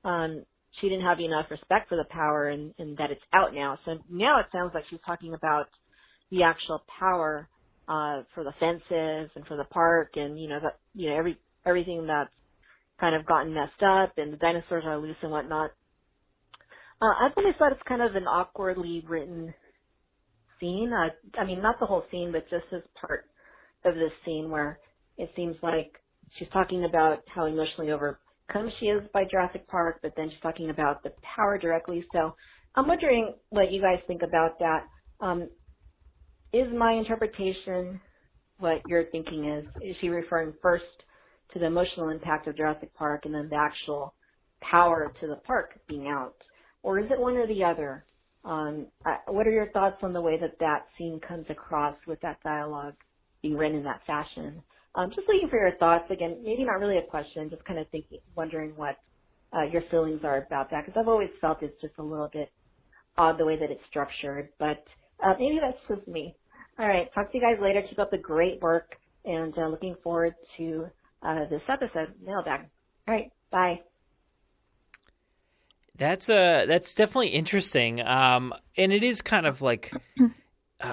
um, 0.04 0.44
she 0.82 0.90
didn't 0.90 1.06
have 1.06 1.20
enough 1.20 1.46
respect 1.52 1.90
for 1.90 1.98
the 1.98 2.06
power 2.10 2.50
and, 2.50 2.74
and 2.80 2.98
that 2.98 3.12
it's 3.12 3.22
out 3.34 3.54
now. 3.54 3.80
So 3.86 3.98
now 4.10 4.40
it 4.40 4.48
sounds 4.52 4.72
like 4.74 4.86
she's 4.90 5.00
talking 5.06 5.34
about 5.34 5.68
the 6.32 6.44
actual 6.44 6.84
power 7.00 7.50
uh, 7.88 8.24
for 8.34 8.44
the 8.44 8.54
fences 8.60 9.30
and 9.36 9.46
for 9.48 9.58
the 9.58 9.66
park 9.66 10.12
and 10.16 10.40
you 10.40 10.48
know 10.48 10.60
that 10.62 10.80
you 10.96 11.10
know 11.10 11.18
every 11.18 11.38
everything 11.66 12.08
that's 12.08 12.30
kind 13.00 13.16
of 13.16 13.26
gotten 13.26 13.54
messed 13.54 13.84
up 13.86 14.14
and 14.18 14.32
the 14.32 14.38
dinosaurs 14.38 14.84
are 14.86 14.98
loose 14.98 15.18
and 15.22 15.32
whatnot. 15.32 15.72
Uh, 17.02 17.14
I've 17.22 17.34
always 17.36 17.56
thought 17.60 17.74
it's 17.74 17.82
kind 17.88 18.02
of 18.02 18.16
an 18.16 18.24
awkwardly 18.24 19.04
written 19.08 19.54
scene. 20.60 20.92
Uh, 20.94 21.10
I 21.40 21.46
mean, 21.46 21.62
not 21.62 21.80
the 21.80 21.86
whole 21.86 22.04
scene, 22.10 22.32
but 22.32 22.50
just 22.50 22.66
this 22.72 22.84
part 23.00 23.26
of 23.86 23.96
this 23.96 24.12
scene 24.26 24.50
where 24.50 24.80
it 25.18 25.30
seems 25.36 25.56
like 25.62 25.92
she's 26.40 26.48
talking 26.54 26.86
about 26.86 27.24
how 27.28 27.46
emotionally 27.46 27.92
overcome 28.54 28.72
she 28.80 28.88
is 28.88 29.04
by 29.14 29.24
Jurassic 29.30 29.68
Park, 29.68 30.00
but 30.02 30.14
then 30.16 30.30
she's 30.30 30.40
talking 30.42 30.70
about 30.70 31.04
the 31.04 31.12
power 31.36 31.58
directly. 31.58 32.06
So 32.12 32.36
I'm 32.76 32.88
wondering 32.88 33.36
what 33.50 33.72
you 33.72 33.82
guys 33.82 34.00
think 34.08 34.22
about 34.22 34.60
that. 34.60 34.88
Um, 35.20 35.50
is 36.52 36.68
my 36.78 36.94
interpretation 36.94 38.00
what 38.60 38.86
you're 38.86 39.06
thinking 39.06 39.46
is? 39.50 39.66
Is 39.82 39.96
she 40.02 40.10
referring 40.10 40.54
first 40.62 40.86
to 41.54 41.60
the 41.60 41.66
emotional 41.66 42.10
impact 42.10 42.48
of 42.48 42.56
Jurassic 42.58 42.94
Park 42.96 43.26
and 43.26 43.34
then 43.34 43.50
the 43.50 43.56
actual 43.56 44.14
power 44.62 45.14
to 45.20 45.28
the 45.28 45.38
park 45.38 45.80
being 45.88 46.08
out? 46.08 46.36
Or 46.84 47.00
is 47.00 47.06
it 47.12 47.20
one 47.20 47.36
or 47.36 47.48
the 47.48 47.64
other? 47.64 48.06
Um, 48.46 48.88
I, 49.06 49.18
what 49.28 49.48
are 49.48 49.52
your 49.52 49.72
thoughts 49.72 49.98
on 50.04 50.14
the 50.14 50.22
way 50.22 50.38
that 50.40 50.60
that 50.60 50.86
scene 50.98 51.20
comes 51.28 51.46
across 51.50 51.96
with 52.08 52.20
that 52.22 52.38
dialogue 52.44 52.96
being 53.42 53.56
written 53.56 53.78
in 53.78 53.84
that 53.86 54.02
fashion? 54.06 54.62
Um, 54.96 55.10
just 55.10 55.28
looking 55.28 55.50
for 55.50 55.58
your 55.58 55.76
thoughts. 55.78 56.12
Again, 56.12 56.38
maybe 56.44 56.64
not 56.64 56.80
really 56.80 56.98
a 56.98 57.04
question, 57.04 57.50
just 57.50 57.66
kind 57.66 57.80
of 57.80 57.88
thinking, 57.90 58.20
wondering 58.36 58.74
what 58.76 58.98
uh, 59.56 59.64
your 59.64 59.82
feelings 59.90 60.22
are 60.24 60.38
about 60.38 60.70
that 60.72 60.86
because 60.86 61.00
I've 61.00 61.08
always 61.08 61.30
felt 61.42 61.62
it's 61.62 61.80
just 61.82 61.94
a 61.98 62.04
little 62.04 62.30
bit 62.32 62.52
odd 63.18 63.38
the 63.38 63.46
way 63.46 63.58
that 63.58 63.72
it's 63.72 63.82
structured, 63.90 64.50
but 64.60 64.84
uh, 65.24 65.34
maybe 65.40 65.60
that's 65.62 65.78
just 65.88 66.08
me. 66.08 66.36
All 66.80 66.88
right, 66.88 67.12
talk 67.14 67.32
to 67.32 67.38
you 67.38 67.44
guys 67.44 67.62
later. 67.62 67.84
Keep 67.88 68.00
up 68.00 68.12
the 68.12 68.18
great 68.18 68.62
work, 68.62 68.96
and 69.26 69.56
uh, 69.58 69.68
looking 69.68 69.96
forward 70.04 70.34
to 70.58 70.88
uh, 71.22 71.46
this 71.50 71.62
episode. 71.70 72.14
Mailbag. 72.24 72.62
All 73.08 73.16
right, 73.16 73.28
bye. 73.52 73.80
That's 75.96 76.28
uh 76.28 76.66
that's 76.68 76.96
definitely 76.96 77.30
interesting. 77.30 78.02
Um 78.02 78.54
and 78.76 78.92
it 78.92 79.04
is 79.04 79.22
kind 79.22 79.46
of 79.46 79.62
like 79.62 79.92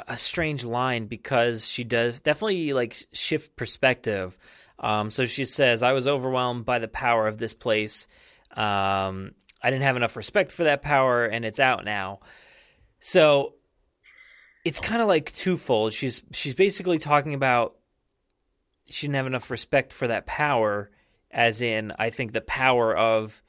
a, 0.09 0.17
strange 0.17 0.65
line 0.65 1.07
because 1.07 1.67
she 1.67 1.85
does 1.85 2.21
definitely 2.21 2.73
like 2.73 2.97
shift 3.13 3.57
perspective. 3.57 4.37
Um 4.79 5.11
so 5.11 5.27
she 5.27 5.45
says 5.45 5.83
I 5.83 5.93
was 5.93 6.09
overwhelmed 6.09 6.65
by 6.65 6.79
the 6.79 6.89
power 6.89 7.27
of 7.27 7.39
this 7.39 7.55
place. 7.55 8.07
Um 8.53 9.33
I 9.63 9.71
didn't 9.71 9.83
have 9.83 9.97
enough 9.97 10.17
respect 10.17 10.53
for 10.53 10.65
that 10.65 10.83
power 10.83 11.25
and 11.25 11.45
it's 11.45 11.61
out 11.61 11.85
now. 11.85 12.21
So 12.99 13.55
it's 14.65 14.81
kind 14.81 15.03
of 15.03 15.09
like 15.09 15.35
twofold. 15.35 15.93
She's 15.93 16.23
she's 16.33 16.55
basically 16.55 16.99
talking 16.99 17.35
about 17.35 17.77
she 18.89 19.07
didn't 19.07 19.17
have 19.17 19.27
enough 19.27 19.51
respect 19.51 19.93
for 19.93 20.09
that 20.09 20.27
power 20.27 20.91
as 21.31 21.63
in 21.63 21.93
I 21.99 22.11
think 22.11 22.33
the 22.33 22.41
power 22.41 22.97
of 22.97 23.43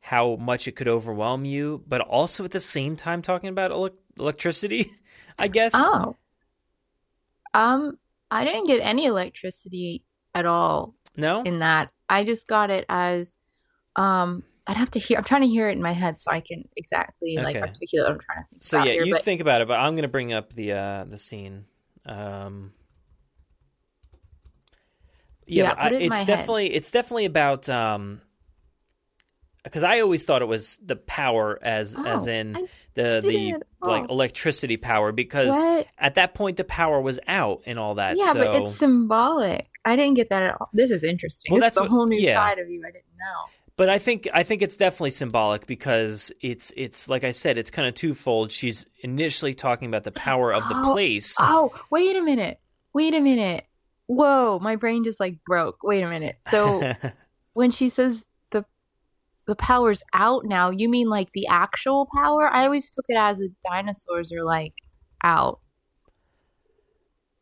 how 0.00 0.36
much 0.36 0.68
it 0.68 0.76
could 0.76 0.86
overwhelm 0.86 1.44
you, 1.44 1.82
but 1.88 2.00
also 2.00 2.44
at 2.44 2.52
the 2.52 2.60
same 2.60 2.94
time 2.94 3.22
talking 3.22 3.48
about 3.48 3.72
ele- 3.72 3.90
electricity, 4.18 4.92
I 5.38 5.48
guess. 5.48 5.74
Oh. 5.74 6.16
Um, 7.54 7.98
I 8.30 8.44
didn't 8.44 8.66
get 8.66 8.80
any 8.80 9.06
electricity 9.06 10.02
at 10.34 10.46
all. 10.46 10.94
No. 11.16 11.42
In 11.44 11.60
that, 11.60 11.90
I 12.08 12.24
just 12.24 12.46
got 12.46 12.70
it 12.70 12.84
as, 12.88 13.36
um, 13.96 14.42
I'd 14.68 14.76
have 14.76 14.90
to 14.90 14.98
hear. 14.98 15.16
I'm 15.18 15.24
trying 15.24 15.42
to 15.42 15.48
hear 15.48 15.68
it 15.68 15.76
in 15.76 15.82
my 15.82 15.92
head 15.92 16.18
so 16.18 16.30
I 16.30 16.40
can 16.40 16.68
exactly 16.76 17.36
like 17.36 17.56
Okay. 17.56 17.60
articulate 17.60 18.08
what 18.08 18.14
I'm 18.14 18.20
trying 18.20 18.38
to 18.38 18.44
think 18.50 18.62
So 18.62 18.76
yeah, 18.78 18.92
here. 18.92 19.06
you 19.06 19.12
but 19.12 19.22
think 19.22 19.40
about 19.40 19.60
it, 19.60 19.68
but 19.68 19.78
I'm 19.78 19.94
gonna 19.94 20.08
bring 20.08 20.32
up 20.32 20.52
the 20.52 20.72
uh, 20.72 21.04
the 21.04 21.18
scene. 21.18 21.66
Um, 22.04 22.72
yeah, 25.46 25.70
Yeah, 25.70 25.74
I, 25.78 25.86
it 25.88 25.92
in 25.92 26.08
my 26.08 26.16
it's 26.16 26.26
head. 26.26 26.26
definitely 26.26 26.74
it's 26.74 26.90
definitely 26.90 27.24
about 27.26 27.68
um, 27.68 28.20
because 29.66 29.82
I 29.82 30.00
always 30.00 30.24
thought 30.24 30.42
it 30.42 30.46
was 30.46 30.78
the 30.84 30.96
power 30.96 31.58
as 31.62 31.94
oh, 31.98 32.04
as 32.04 32.28
Oh, 32.28 32.32
in 32.32 32.56
I 32.56 32.60
the 32.94 33.20
the 33.22 33.62
like 33.86 34.08
electricity 34.08 34.76
power 34.76 35.12
because 35.12 35.48
What? 35.50 35.86
at 35.98 36.14
that 36.14 36.34
point 36.34 36.56
the 36.56 36.64
power 36.64 37.00
was 37.00 37.18
out 37.28 37.62
and 37.66 37.78
all 37.78 37.96
that. 37.96 38.16
yeah, 38.16 38.32
so 38.32 38.38
but 38.44 38.62
it's 38.62 38.76
symbolic. 38.76 39.68
I 39.84 39.96
didn't 39.96 40.14
get 40.14 40.30
that 40.30 40.42
at 40.42 40.60
all. 40.60 40.68
This 40.72 40.90
is 40.90 41.04
interesting. 41.04 41.52
Well, 41.52 41.60
This 41.60 41.74
that's 41.74 41.86
a 41.86 41.88
whole 41.88 42.06
new 42.06 42.18
yeah. 42.18 42.36
side 42.36 42.58
of 42.58 42.68
you 42.70 42.80
I 42.82 42.90
didn't 42.90 43.04
know. 43.18 43.44
But 43.76 43.90
I 43.90 43.98
think 43.98 44.26
I 44.32 44.42
think 44.42 44.62
it's 44.62 44.76
definitely 44.78 45.10
symbolic 45.10 45.66
because 45.66 46.32
it's 46.40 46.72
it's 46.76 47.08
like 47.10 47.24
I 47.24 47.32
said, 47.32 47.58
it's 47.58 47.70
kind 47.70 47.86
of 47.86 47.94
twofold. 47.94 48.50
She's 48.50 48.86
initially 49.00 49.52
talking 49.52 49.88
about 49.88 50.04
the 50.04 50.12
power 50.12 50.52
of 50.54 50.66
the 50.68 50.74
Oh, 50.76 50.92
place. 50.92 51.36
Oh, 51.38 51.70
wait 51.90 52.16
a 52.16 52.22
minute. 52.22 52.58
Wait 52.94 53.14
a 53.14 53.20
minute. 53.20 53.66
Whoa, 54.06 54.58
my 54.62 54.76
brain 54.76 55.04
just 55.04 55.20
like 55.20 55.44
broke. 55.44 55.82
Wait 55.82 56.00
a 56.02 56.08
minute. 56.08 56.36
So 56.42 56.90
when 57.52 57.70
she 57.70 57.90
says 57.90 58.24
the 59.46 59.56
power's 59.56 60.02
out 60.12 60.44
now, 60.44 60.70
you 60.70 60.88
mean 60.88 61.08
like 61.08 61.28
the 61.32 61.46
actual 61.48 62.08
power? 62.16 62.48
I 62.52 62.64
always 62.64 62.90
took 62.90 63.04
it 63.08 63.16
as 63.16 63.38
the 63.38 63.50
dinosaurs 63.70 64.32
are 64.32 64.44
like 64.44 64.74
out. 65.22 65.60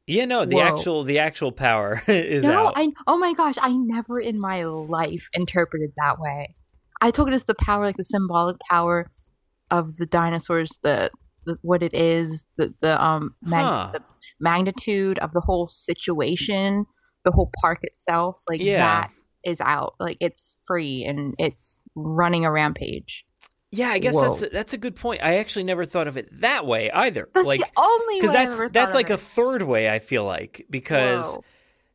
yeah, 0.06 0.26
no, 0.26 0.44
the 0.44 0.56
Whoa. 0.56 0.62
actual 0.62 1.04
the 1.04 1.18
actual 1.18 1.50
power 1.52 2.02
is 2.08 2.44
no, 2.44 2.66
out. 2.66 2.72
I 2.76 2.92
oh 3.06 3.16
my 3.18 3.32
gosh, 3.32 3.56
I 3.60 3.72
never 3.72 4.20
in 4.20 4.40
my 4.40 4.64
life 4.64 5.28
interpreted 5.34 5.90
that 5.96 6.18
way. 6.20 6.54
I 7.00 7.10
took 7.10 7.28
it 7.28 7.34
as 7.34 7.44
the 7.44 7.54
power, 7.54 7.84
like 7.84 7.96
the 7.96 8.04
symbolic 8.04 8.56
power 8.70 9.10
of 9.70 9.94
the 9.96 10.06
dinosaurs, 10.06 10.78
the, 10.82 11.10
the 11.46 11.56
what 11.62 11.82
it 11.82 11.94
is, 11.94 12.46
the 12.58 12.74
the 12.80 13.02
um 13.02 13.34
mag- 13.42 13.64
Huh. 13.64 13.90
the 13.94 14.02
magnitude 14.40 15.18
of 15.20 15.32
the 15.32 15.40
whole 15.40 15.66
situation, 15.66 16.84
the 17.24 17.32
whole 17.32 17.50
park 17.62 17.78
itself, 17.82 18.42
like 18.48 18.60
Yeah. 18.60 18.78
that 18.78 19.10
is 19.44 19.60
out, 19.60 19.94
like 19.98 20.18
it's 20.20 20.56
free 20.66 21.04
and 21.04 21.34
it's 21.38 21.80
running 21.94 22.44
a 22.44 22.50
rampage. 22.52 23.24
Yeah, 23.70 23.88
I 23.88 23.98
guess 23.98 24.14
Whoa. 24.14 24.22
that's 24.28 24.42
a, 24.42 24.48
that's 24.50 24.72
a 24.72 24.78
good 24.78 24.94
point. 24.94 25.22
I 25.22 25.38
actually 25.38 25.64
never 25.64 25.84
thought 25.84 26.06
of 26.06 26.16
it 26.16 26.28
that 26.40 26.64
way 26.64 26.90
either. 26.92 27.28
That's 27.34 27.46
like 27.46 27.58
the 27.60 27.70
only 27.76 28.20
because 28.20 28.32
way 28.34 28.38
I've 28.40 28.48
that's 28.48 28.60
ever 28.60 28.68
that's 28.68 28.94
like 28.94 29.10
of 29.10 29.18
a 29.18 29.22
third 29.22 29.62
way. 29.62 29.90
I 29.90 29.98
feel 29.98 30.24
like 30.24 30.66
because 30.70 31.34
Whoa. 31.34 31.44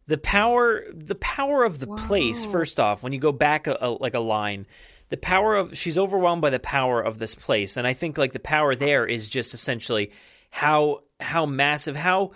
the 0.07 0.17
power 0.17 0.83
the 0.93 1.15
power 1.15 1.63
of 1.63 1.79
the 1.79 1.87
place. 1.87 2.45
First 2.45 2.79
off, 2.81 3.01
when 3.01 3.13
you 3.13 3.19
go 3.19 3.31
back 3.31 3.67
a, 3.67 3.77
a, 3.79 3.89
like 3.91 4.13
a 4.13 4.19
line, 4.19 4.65
the 5.07 5.15
power 5.17 5.55
of 5.55 5.77
she's 5.77 5.97
overwhelmed 5.97 6.41
by 6.41 6.49
the 6.49 6.59
power 6.59 7.01
of 7.01 7.17
this 7.17 7.33
place, 7.33 7.77
and 7.77 7.87
I 7.87 7.93
think 7.93 8.17
like 8.17 8.33
the 8.33 8.39
power 8.39 8.75
there 8.75 9.05
is 9.05 9.29
just 9.29 9.53
essentially 9.53 10.11
how 10.49 11.03
how 11.21 11.45
massive 11.45 11.95
how 11.95 12.31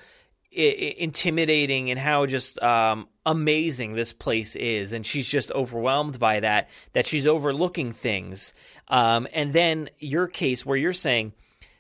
i- 0.58 0.62
i- 0.62 0.96
intimidating 1.00 1.90
and 1.92 2.00
how 2.00 2.28
just 2.28 2.62
um, 2.64 3.10
amazing 3.26 3.94
this 3.94 4.14
place 4.14 4.56
is, 4.56 4.92
and 4.94 5.06
she's 5.06 5.28
just 5.28 5.52
overwhelmed 5.52 6.20
by 6.20 6.40
that. 6.42 6.70
That 6.94 7.08
she's 7.08 7.26
overlooking 7.28 7.92
things, 7.92 8.54
um, 8.88 9.28
and 9.34 9.54
then 9.54 9.90
your 10.00 10.28
case 10.28 10.66
where 10.66 10.78
you're 10.78 10.94
saying 10.94 11.34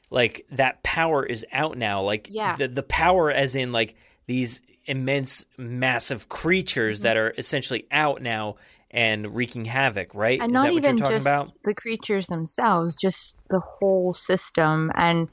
like 0.09 0.45
that 0.51 0.83
power 0.83 1.25
is 1.25 1.45
out 1.51 1.77
now, 1.77 2.01
like 2.01 2.27
Yeah. 2.31 2.55
the 2.55 2.67
the 2.67 2.83
power 2.83 3.31
as 3.31 3.55
in 3.55 3.71
like 3.71 3.95
these 4.27 4.61
immense, 4.85 5.45
massive 5.57 6.29
creatures 6.29 6.97
Mm-hmm. 6.97 7.03
that 7.03 7.17
are 7.17 7.33
essentially 7.37 7.85
out 7.91 8.21
now 8.21 8.55
and 8.91 9.33
wreaking 9.35 9.65
havoc, 9.65 10.13
right? 10.13 10.39
and 10.39 10.51
is 10.51 10.53
not 10.53 10.63
that 10.65 10.73
what 10.73 10.77
even 10.83 10.97
you're 10.97 11.05
talking 11.05 11.17
just 11.17 11.25
about? 11.27 11.51
the 11.65 11.73
creatures 11.73 12.27
themselves, 12.27 12.95
just 12.95 13.35
the 13.49 13.59
whole 13.59 14.13
system 14.13 14.91
and 14.95 15.27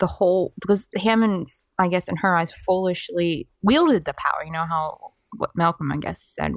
the 0.00 0.06
whole 0.08 0.52
because 0.60 0.88
Hammond, 0.96 1.48
I 1.78 1.86
guess, 1.88 2.08
in 2.08 2.16
her 2.16 2.36
eyes, 2.36 2.50
foolishly 2.52 3.46
wielded 3.62 4.04
the 4.04 4.14
power. 4.14 4.44
You 4.44 4.50
know 4.52 4.64
how 4.68 5.12
what 5.36 5.50
Malcolm, 5.54 5.92
I 5.92 5.98
guess, 5.98 6.22
said. 6.22 6.52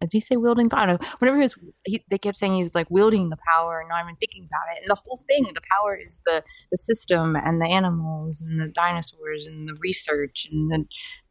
Did 0.00 0.10
he 0.12 0.20
say 0.20 0.36
wielding 0.36 0.70
power? 0.70 0.80
I 0.80 0.86
don't 0.86 1.02
know. 1.02 1.08
Whenever 1.18 1.36
he 1.36 1.42
was, 1.42 1.58
he, 1.84 2.02
they 2.08 2.16
kept 2.16 2.38
saying 2.38 2.54
he 2.54 2.62
was 2.62 2.74
like 2.74 2.90
wielding 2.90 3.28
the 3.28 3.36
power, 3.52 3.80
and 3.80 3.88
not 3.90 4.02
even 4.02 4.16
thinking 4.16 4.46
about 4.46 4.74
it. 4.74 4.80
And 4.80 4.90
the 4.90 4.94
whole 4.94 5.20
thing, 5.28 5.44
the 5.54 5.60
power 5.70 5.94
is 5.94 6.22
the 6.24 6.42
the 6.72 6.78
system 6.78 7.36
and 7.36 7.60
the 7.60 7.66
animals 7.66 8.40
and 8.40 8.58
the 8.58 8.68
dinosaurs 8.68 9.46
and 9.46 9.68
the 9.68 9.76
research 9.82 10.46
and 10.50 10.70
the 10.70 10.86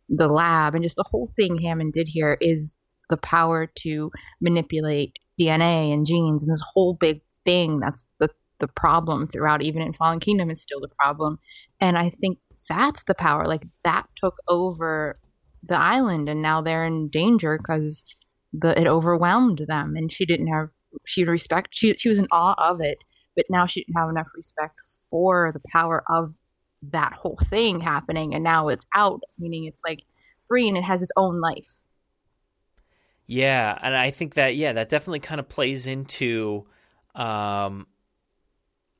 the 0.09 0.27
lab 0.27 0.73
and 0.73 0.83
just 0.83 0.95
the 0.95 1.07
whole 1.09 1.31
thing 1.35 1.57
Hammond 1.61 1.93
did 1.93 2.07
here 2.07 2.37
is 2.41 2.75
the 3.09 3.17
power 3.17 3.67
to 3.67 4.11
manipulate 4.41 5.19
DNA 5.39 5.93
and 5.93 6.05
genes 6.05 6.43
and 6.43 6.51
this 6.51 6.63
whole 6.73 6.95
big 6.95 7.21
thing 7.45 7.79
that's 7.79 8.07
the 8.19 8.29
the 8.59 8.67
problem 8.67 9.25
throughout 9.25 9.61
even 9.61 9.81
in 9.81 9.93
Fallen 9.93 10.19
Kingdom 10.19 10.49
is 10.49 10.61
still 10.61 10.81
the 10.81 10.89
problem 10.99 11.39
and 11.79 11.97
I 11.97 12.09
think 12.09 12.39
that's 12.67 13.03
the 13.03 13.15
power 13.15 13.45
like 13.45 13.65
that 13.83 14.07
took 14.15 14.35
over 14.47 15.19
the 15.63 15.77
island 15.77 16.29
and 16.29 16.41
now 16.41 16.61
they're 16.61 16.85
in 16.85 17.09
danger 17.09 17.57
because 17.57 18.03
the 18.53 18.79
it 18.79 18.87
overwhelmed 18.87 19.63
them 19.67 19.95
and 19.95 20.11
she 20.11 20.25
didn't 20.25 20.47
have 20.47 20.69
she 21.05 21.23
respect 21.23 21.69
she 21.71 21.93
she 21.95 22.09
was 22.09 22.17
in 22.17 22.27
awe 22.31 22.55
of 22.57 22.81
it 22.81 22.97
but 23.35 23.45
now 23.49 23.65
she 23.65 23.81
didn't 23.81 23.97
have 23.97 24.09
enough 24.09 24.29
respect 24.35 24.75
for 25.09 25.51
the 25.53 25.61
power 25.71 26.03
of 26.09 26.33
that 26.81 27.13
whole 27.13 27.37
thing 27.45 27.79
happening 27.79 28.33
and 28.33 28.43
now 28.43 28.69
it's 28.69 28.85
out 28.95 29.21
meaning 29.37 29.65
it's 29.65 29.81
like 29.85 29.99
free 30.49 30.67
and 30.67 30.75
it 30.75 30.83
has 30.83 31.01
its 31.01 31.11
own 31.15 31.39
life. 31.39 31.77
Yeah, 33.27 33.77
and 33.81 33.95
I 33.95 34.09
think 34.09 34.33
that 34.33 34.55
yeah, 34.55 34.73
that 34.73 34.89
definitely 34.89 35.19
kind 35.19 35.39
of 35.39 35.47
plays 35.47 35.87
into 35.87 36.65
um 37.15 37.87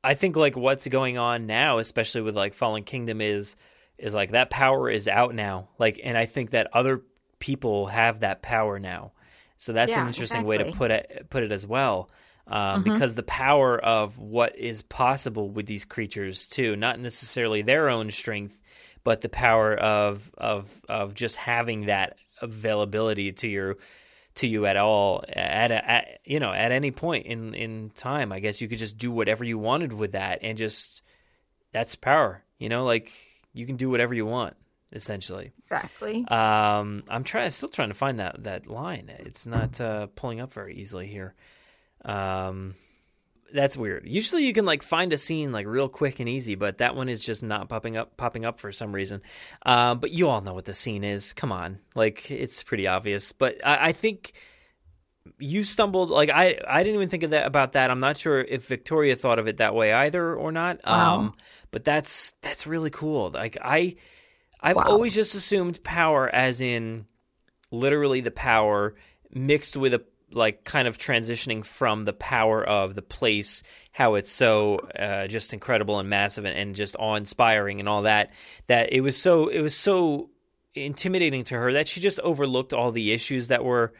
I 0.02 0.14
think 0.14 0.36
like 0.36 0.56
what's 0.56 0.86
going 0.86 1.18
on 1.18 1.46
now, 1.46 1.78
especially 1.78 2.22
with 2.22 2.36
like 2.36 2.54
Fallen 2.54 2.84
Kingdom 2.84 3.20
is 3.20 3.56
is 4.00 4.14
like 4.14 4.32
that 4.32 4.50
power 4.50 4.90
is 4.90 5.08
out 5.08 5.34
now. 5.34 5.68
Like 5.78 6.00
and 6.02 6.16
I 6.16 6.26
think 6.26 6.50
that 6.50 6.68
other 6.72 7.02
people 7.38 7.86
have 7.86 8.20
that 8.20 8.42
power 8.42 8.78
now. 8.78 9.12
So 9.56 9.72
that's 9.72 9.96
an 9.96 10.02
Yeah, 10.02 10.06
interesting 10.06 10.44
way 10.44 10.58
to 10.58 10.66
put 10.66 10.90
it 10.90 11.26
put 11.30 11.42
it 11.42 11.52
as 11.52 11.66
well. 11.66 12.10
Um, 12.46 12.82
Mhm. 12.82 12.84
because 12.84 13.14
the 13.14 13.22
power 13.22 13.78
of 13.78 14.18
what 14.18 14.58
is 14.58 14.82
possible 14.82 15.50
with 15.50 15.66
these 15.66 15.84
creatures 15.84 16.48
too, 16.48 16.74
not 16.76 16.98
necessarily 16.98 17.62
their 17.62 17.88
own 17.88 18.10
strength, 18.10 18.60
but 19.04 19.20
the 19.20 19.28
power 19.28 19.74
of 19.74 20.30
of 20.36 20.82
of 20.88 21.14
just 21.14 21.36
having 21.36 21.86
that 21.86 22.16
availability 22.42 23.32
to 23.32 23.48
your 23.48 23.76
to 24.36 24.46
you 24.48 24.66
at 24.66 24.76
all 24.76 25.24
at, 25.28 25.70
a, 25.72 25.90
at 25.90 26.20
you 26.24 26.40
know 26.40 26.52
at 26.52 26.72
any 26.72 26.90
point 26.90 27.26
in 27.26 27.54
in 27.54 27.90
time. 27.90 28.32
I 28.32 28.40
guess 28.40 28.60
you 28.60 28.68
could 28.68 28.78
just 28.78 28.98
do 28.98 29.10
whatever 29.10 29.44
you 29.44 29.58
wanted 29.58 29.92
with 29.92 30.12
that, 30.12 30.40
and 30.42 30.56
just 30.58 31.02
that's 31.72 31.94
power. 31.94 32.44
You 32.58 32.68
know, 32.68 32.84
like 32.84 33.12
you 33.52 33.66
can 33.66 33.76
do 33.76 33.90
whatever 33.90 34.14
you 34.14 34.26
want 34.26 34.54
essentially. 34.92 35.52
exactly 35.62 36.26
Um, 36.28 37.04
I'm 37.08 37.24
trying, 37.24 37.50
still 37.50 37.68
trying 37.68 37.88
to 37.88 37.94
find 37.94 38.18
that 38.20 38.42
that 38.44 38.66
line. 38.66 39.10
It's 39.20 39.46
not 39.46 39.80
uh, 39.80 40.08
pulling 40.14 40.40
up 40.40 40.52
very 40.52 40.76
easily 40.76 41.06
here. 41.06 41.34
Um, 42.04 42.74
that's 43.52 43.76
weird. 43.76 44.06
Usually 44.06 44.44
you 44.44 44.52
can 44.52 44.64
like 44.64 44.82
find 44.82 45.12
a 45.12 45.16
scene 45.16 45.52
like 45.52 45.66
real 45.66 45.88
quick 45.88 46.20
and 46.20 46.28
easy, 46.28 46.54
but 46.54 46.78
that 46.78 46.94
one 46.94 47.08
is 47.08 47.24
just 47.24 47.42
not 47.42 47.68
popping 47.68 47.96
up 47.96 48.16
popping 48.16 48.44
up 48.44 48.60
for 48.60 48.72
some 48.72 48.92
reason. 48.92 49.22
Um, 49.64 49.98
but 49.98 50.10
you 50.10 50.28
all 50.28 50.40
know 50.40 50.54
what 50.54 50.64
the 50.64 50.74
scene 50.74 51.04
is. 51.04 51.32
Come 51.32 51.52
on, 51.52 51.78
like 51.94 52.30
it's 52.30 52.62
pretty 52.62 52.86
obvious. 52.86 53.32
But 53.32 53.64
I, 53.64 53.88
I 53.88 53.92
think 53.92 54.32
you 55.38 55.62
stumbled 55.62 56.10
like 56.10 56.30
I 56.30 56.58
I 56.66 56.82
didn't 56.82 56.96
even 56.96 57.08
think 57.08 57.22
of 57.22 57.30
that 57.30 57.46
about 57.46 57.72
that. 57.72 57.90
I'm 57.90 58.00
not 58.00 58.16
sure 58.18 58.40
if 58.40 58.66
Victoria 58.66 59.16
thought 59.16 59.38
of 59.38 59.46
it 59.48 59.58
that 59.58 59.74
way 59.74 59.92
either 59.92 60.34
or 60.34 60.50
not. 60.52 60.80
Wow. 60.86 61.16
Um, 61.16 61.34
but 61.70 61.84
that's 61.84 62.32
that's 62.42 62.66
really 62.66 62.90
cool. 62.90 63.30
Like 63.30 63.58
I 63.62 63.96
I've 64.60 64.76
Wow. 64.76 64.84
always 64.86 65.14
just 65.14 65.34
assumed 65.34 65.82
power 65.84 66.28
as 66.28 66.60
in 66.60 67.06
literally 67.70 68.20
the 68.20 68.30
power 68.30 68.94
mixed 69.32 69.76
with 69.76 69.94
a 69.94 70.02
like 70.32 70.64
kind 70.64 70.86
of 70.86 70.96
transitioning 70.96 71.64
from 71.64 72.04
the 72.04 72.12
power 72.12 72.62
of 72.64 72.94
the 72.94 73.02
place 73.02 73.62
how 73.92 74.14
it's 74.14 74.30
so 74.30 74.76
uh, 74.98 75.26
just 75.26 75.52
incredible 75.52 75.98
and 75.98 76.08
massive 76.08 76.44
and, 76.44 76.56
and 76.56 76.76
just 76.76 76.94
awe-inspiring 76.98 77.80
and 77.80 77.88
all 77.88 78.02
that 78.02 78.32
that 78.68 78.92
it 78.92 79.00
was 79.00 79.20
so 79.20 79.48
it 79.48 79.60
was 79.60 79.76
so 79.76 80.30
intimidating 80.74 81.42
to 81.42 81.56
her 81.56 81.72
that 81.72 81.88
she 81.88 82.00
just 82.00 82.20
overlooked 82.20 82.72
all 82.72 82.92
the 82.92 83.12
issues 83.12 83.48
that 83.48 83.64
were 83.64 83.92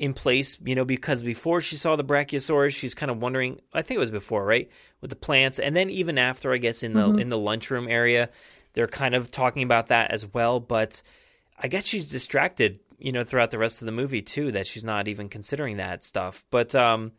in 0.00 0.14
place 0.14 0.58
you 0.64 0.74
know 0.74 0.84
because 0.84 1.22
before 1.22 1.60
she 1.60 1.76
saw 1.76 1.94
the 1.94 2.02
brachiosaurus 2.04 2.74
she's 2.76 2.94
kind 2.94 3.10
of 3.10 3.20
wondering 3.20 3.60
i 3.74 3.82
think 3.82 3.96
it 3.96 4.00
was 4.00 4.10
before 4.10 4.44
right 4.44 4.68
with 5.00 5.10
the 5.10 5.16
plants 5.16 5.58
and 5.58 5.76
then 5.76 5.88
even 5.90 6.18
after 6.18 6.52
i 6.52 6.56
guess 6.56 6.82
in 6.82 6.92
the 6.92 7.06
Mhm. 7.06 7.20
in 7.20 7.28
the 7.28 7.38
lunchroom 7.38 7.86
area 7.86 8.30
they're 8.72 8.86
kind 8.88 9.14
of 9.14 9.30
talking 9.30 9.62
about 9.62 9.88
that 9.88 10.10
as 10.10 10.26
well 10.32 10.58
but 10.58 11.02
I 11.62 11.68
guess 11.68 11.84
she's 11.84 12.10
distracted, 12.10 12.80
you 12.98 13.12
know, 13.12 13.22
throughout 13.22 13.50
the 13.50 13.58
rest 13.58 13.82
of 13.82 13.86
the 13.86 13.92
movie 13.92 14.22
too. 14.22 14.50
That 14.50 14.66
she's 14.66 14.82
not 14.82 15.08
even 15.08 15.28
considering 15.28 15.76
that 15.76 16.02
stuff. 16.04 16.42
But 16.50 16.74
um, 16.74 17.12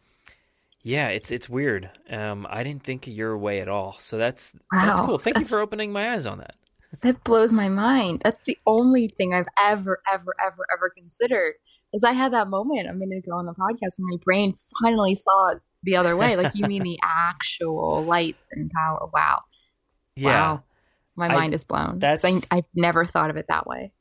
yeah, 0.82 1.10
it's 1.10 1.30
it's 1.30 1.48
weird. 1.48 1.92
Um, 2.10 2.48
I 2.50 2.64
didn't 2.64 2.82
think 2.82 3.06
your 3.06 3.38
way 3.38 3.62
at 3.62 3.68
all. 3.68 3.94
So 4.00 4.18
that's 4.18 4.52
that's 4.72 5.00
cool. 5.02 5.20
Thank 5.20 5.38
you 5.38 5.46
for 5.46 5.60
opening 5.62 5.92
my 5.92 6.14
eyes 6.14 6.26
on 6.26 6.40
that. 6.40 6.56
That 7.02 7.24
blows 7.24 7.54
my 7.54 7.70
mind. 7.70 8.22
That's 8.24 8.40
the 8.46 8.58
only 8.66 9.10
thing 9.10 9.32
I've 9.36 9.46
ever, 9.62 10.02
ever, 10.12 10.34
ever, 10.44 10.66
ever 10.74 10.90
considered. 10.98 11.54
Is 11.94 12.04
I 12.04 12.12
had 12.14 12.34
that 12.34 12.48
moment 12.48 12.88
a 12.90 12.94
minute 12.94 13.26
ago 13.28 13.36
on 13.38 13.46
the 13.46 13.54
podcast 13.54 13.98
when 13.98 14.10
my 14.12 14.18
brain 14.24 14.54
finally 14.82 15.16
saw 15.16 15.50
it 15.50 15.62
the 15.84 15.98
other 15.98 16.16
way. 16.16 16.36
Like 16.38 16.54
you 16.56 16.66
mean 16.68 16.84
the 16.84 17.00
actual 17.04 18.04
lights 18.04 18.48
and 18.52 18.72
power? 18.72 19.10
Wow, 19.14 19.42
Yeah, 20.16 20.28
wow, 20.54 20.64
my 21.18 21.28
I- 21.28 21.34
mind 21.36 21.54
is 21.54 21.64
blown. 21.66 22.00
that's- 22.00 22.24
I, 22.52 22.58
I've 22.58 22.66
never 22.76 23.04
thought 23.06 23.30
of 23.30 23.38
it 23.38 23.46
that 23.50 23.68
way. 23.68 23.92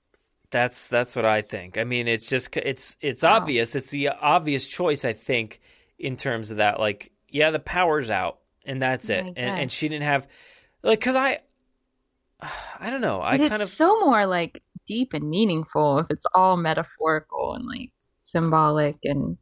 that's 0.50 0.88
that's 0.88 1.16
what 1.16 1.24
I 1.24 1.42
think. 1.42 1.78
I 1.78 1.84
mean, 1.84 2.06
it's 2.08 2.28
just 2.28 2.56
it's 2.56 2.96
it's 3.00 3.24
obvious. 3.24 3.74
It's 3.74 3.90
the 3.90 4.08
obvious 4.10 4.66
choice. 4.66 5.04
I 5.04 5.12
think 5.12 5.60
in 5.98 6.16
terms 6.16 6.50
of 6.50 6.56
that. 6.58 6.78
Like, 6.80 7.12
yeah, 7.28 7.50
the 7.50 7.58
power's 7.60 8.10
out, 8.10 8.38
and 8.64 8.80
that's 8.82 9.10
it. 9.10 9.24
And 9.24 9.36
and 9.38 9.72
she 9.72 9.88
didn't 9.88 10.04
have 10.04 10.26
like 10.82 11.00
because 11.00 11.16
I. 11.16 11.40
I 12.80 12.88
don't 12.90 13.00
know. 13.02 13.20
I 13.20 13.36
But 13.36 13.50
kind 13.50 13.62
of 13.62 13.68
so 13.68 14.00
more 14.00 14.24
like 14.26 14.62
deep 14.86 15.12
and 15.12 15.28
meaningful 15.28 15.98
if 16.00 16.06
it's 16.10 16.26
all 16.34 16.56
metaphorical 16.56 17.54
and 17.54 17.64
like 17.66 17.90
symbolic 18.18 18.96
and 19.04 19.36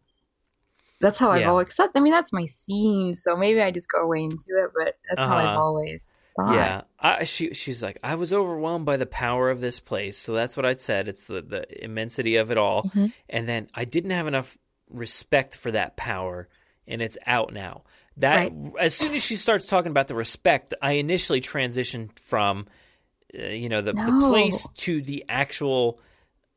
that's 1.01 1.19
how 1.19 1.31
I've 1.31 1.41
Yeah. 1.41 1.51
always 1.51 1.69
I 1.79 2.01
mean 2.01 2.13
that's 2.13 2.33
my 2.33 2.47
scene, 2.47 3.15
so 3.15 3.37
maybe 3.37 3.61
I 3.61 3.71
just 3.71 3.91
go 3.91 4.01
away 4.03 4.25
into 4.25 4.47
it, 4.49 4.71
but 4.77 4.95
that's 5.09 5.21
how 5.29 5.37
I've 5.39 5.47
Uh-huh. 5.47 5.59
always 5.61 6.19
thought. 6.37 6.55
Yeah, 6.55 6.83
I, 7.01 7.25
she 7.25 7.55
she's 7.55 7.83
like 7.83 7.99
I 8.03 8.15
was 8.15 8.33
overwhelmed 8.33 8.85
by 8.87 8.97
the 8.97 9.07
power 9.07 9.51
of 9.51 9.61
this 9.61 9.81
place, 9.81 10.17
so 10.17 10.33
that's 10.33 10.57
what 10.57 10.67
I'd 10.67 10.81
said. 10.81 11.09
It's 11.09 11.27
the 11.27 11.41
the 11.43 11.85
immensity 11.85 12.37
of 12.37 12.51
it 12.51 12.59
all, 12.59 12.89
Mhm. 12.89 13.13
and 13.29 13.49
then 13.49 13.69
I 13.75 13.85
didn't 13.85 14.11
have 14.11 14.27
enough 14.27 14.57
respect 14.91 15.57
for 15.57 15.71
that 15.73 15.97
power, 15.97 16.49
and 16.87 17.03
it's 17.03 17.19
out 17.27 17.53
now. 17.53 17.85
That 18.17 18.51
as 18.81 18.95
soon 18.95 19.15
as 19.15 19.25
she 19.25 19.37
starts 19.37 19.67
talking 19.67 19.91
about 19.91 20.09
the 20.09 20.15
respect, 20.17 20.75
I 20.83 20.93
initially 20.93 21.41
transitioned 21.41 22.19
from, 22.19 22.67
uh, 23.37 23.47
you 23.47 23.69
know, 23.69 23.81
the, 23.81 23.93
the 23.93 24.19
place 24.29 24.67
to 24.77 25.03
the 25.03 25.25
actual 25.29 26.01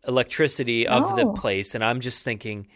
electricity 0.08 0.88
of 0.88 1.16
the 1.16 1.28
place, 1.34 1.76
and 1.76 1.84
I'm 1.84 2.00
just 2.00 2.24
thinking, 2.24 2.68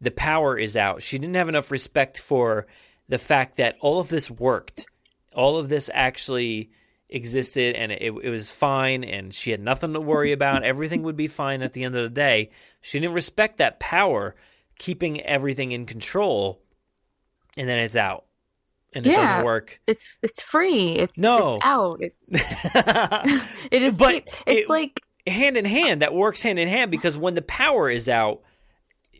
the 0.00 0.10
power 0.10 0.58
is 0.58 0.76
out. 0.76 1.02
She 1.02 1.18
didn't 1.18 1.36
have 1.36 1.48
enough 1.48 1.70
respect 1.70 2.18
for 2.18 2.66
the 3.08 3.18
fact 3.18 3.56
that 3.56 3.76
all 3.80 4.00
of 4.00 4.08
this 4.08 4.30
worked, 4.30 4.86
all 5.34 5.58
of 5.58 5.68
this 5.68 5.90
actually 5.92 6.70
existed, 7.08 7.76
and 7.76 7.92
it, 7.92 8.12
it 8.22 8.30
was 8.30 8.50
fine, 8.50 9.04
and 9.04 9.34
she 9.34 9.50
had 9.50 9.60
nothing 9.60 9.92
to 9.92 10.00
worry 10.00 10.32
about. 10.32 10.64
Everything 10.64 11.02
would 11.02 11.16
be 11.16 11.28
fine 11.28 11.62
at 11.62 11.72
the 11.72 11.84
end 11.84 11.94
of 11.94 12.02
the 12.04 12.10
day. 12.10 12.50
She 12.80 12.98
didn't 12.98 13.14
respect 13.14 13.58
that 13.58 13.80
power, 13.80 14.34
keeping 14.78 15.20
everything 15.20 15.72
in 15.72 15.86
control, 15.86 16.62
and 17.56 17.68
then 17.68 17.78
it's 17.78 17.96
out, 17.96 18.24
and 18.94 19.06
it 19.06 19.10
Yeah. 19.10 19.16
doesn't 19.28 19.44
work. 19.44 19.80
It's 19.86 20.18
it's 20.22 20.42
free. 20.42 20.90
It's 20.92 21.18
No. 21.18 21.54
it's 21.56 21.64
out. 21.64 22.00
It's 22.00 22.28
it 23.70 23.82
is 23.82 23.96
But 23.96 24.14
it's 24.46 24.62
it- 24.62 24.68
like 24.68 25.02
hand 25.26 25.56
in 25.56 25.64
hand 25.64 26.02
that 26.02 26.14
works 26.14 26.42
hand 26.42 26.58
in 26.58 26.68
hand 26.68 26.90
because 26.90 27.16
when 27.16 27.34
the 27.34 27.42
power 27.42 27.88
is 27.88 28.08
out 28.08 28.42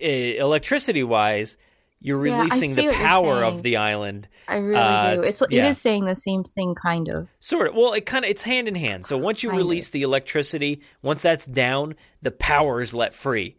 uh, 0.02 0.06
electricity 0.06 1.02
wise 1.04 1.56
you're 2.04 2.18
releasing 2.18 2.74
see 2.74 2.86
the 2.88 2.92
power 2.92 3.44
of 3.44 3.62
the 3.62 3.76
island 3.76 4.26
I 4.48 4.56
really 4.56 4.80
Uh, 4.80 5.14
do. 5.14 5.22
It's 5.22 5.40
yeah. 5.50 5.64
it 5.64 5.68
is 5.70 5.78
saying 5.78 6.04
the 6.06 6.16
same 6.16 6.42
thing 6.42 6.74
kind 6.74 7.08
of. 7.08 7.28
sort 7.38 7.68
of 7.68 7.76
well 7.76 7.92
it 7.92 8.04
kind 8.04 8.24
of 8.24 8.30
it's 8.32 8.42
hand 8.42 8.66
in 8.66 8.74
hand 8.74 9.06
so 9.06 9.16
once 9.16 9.44
you 9.44 9.50
Kind 9.50 9.60
of. 9.60 9.66
release 9.66 9.90
the 9.90 10.02
electricity 10.02 10.82
once 11.02 11.22
that's 11.22 11.46
down 11.46 11.94
the 12.20 12.32
power 12.32 12.80
is 12.80 12.92
let 12.92 13.14
free 13.14 13.54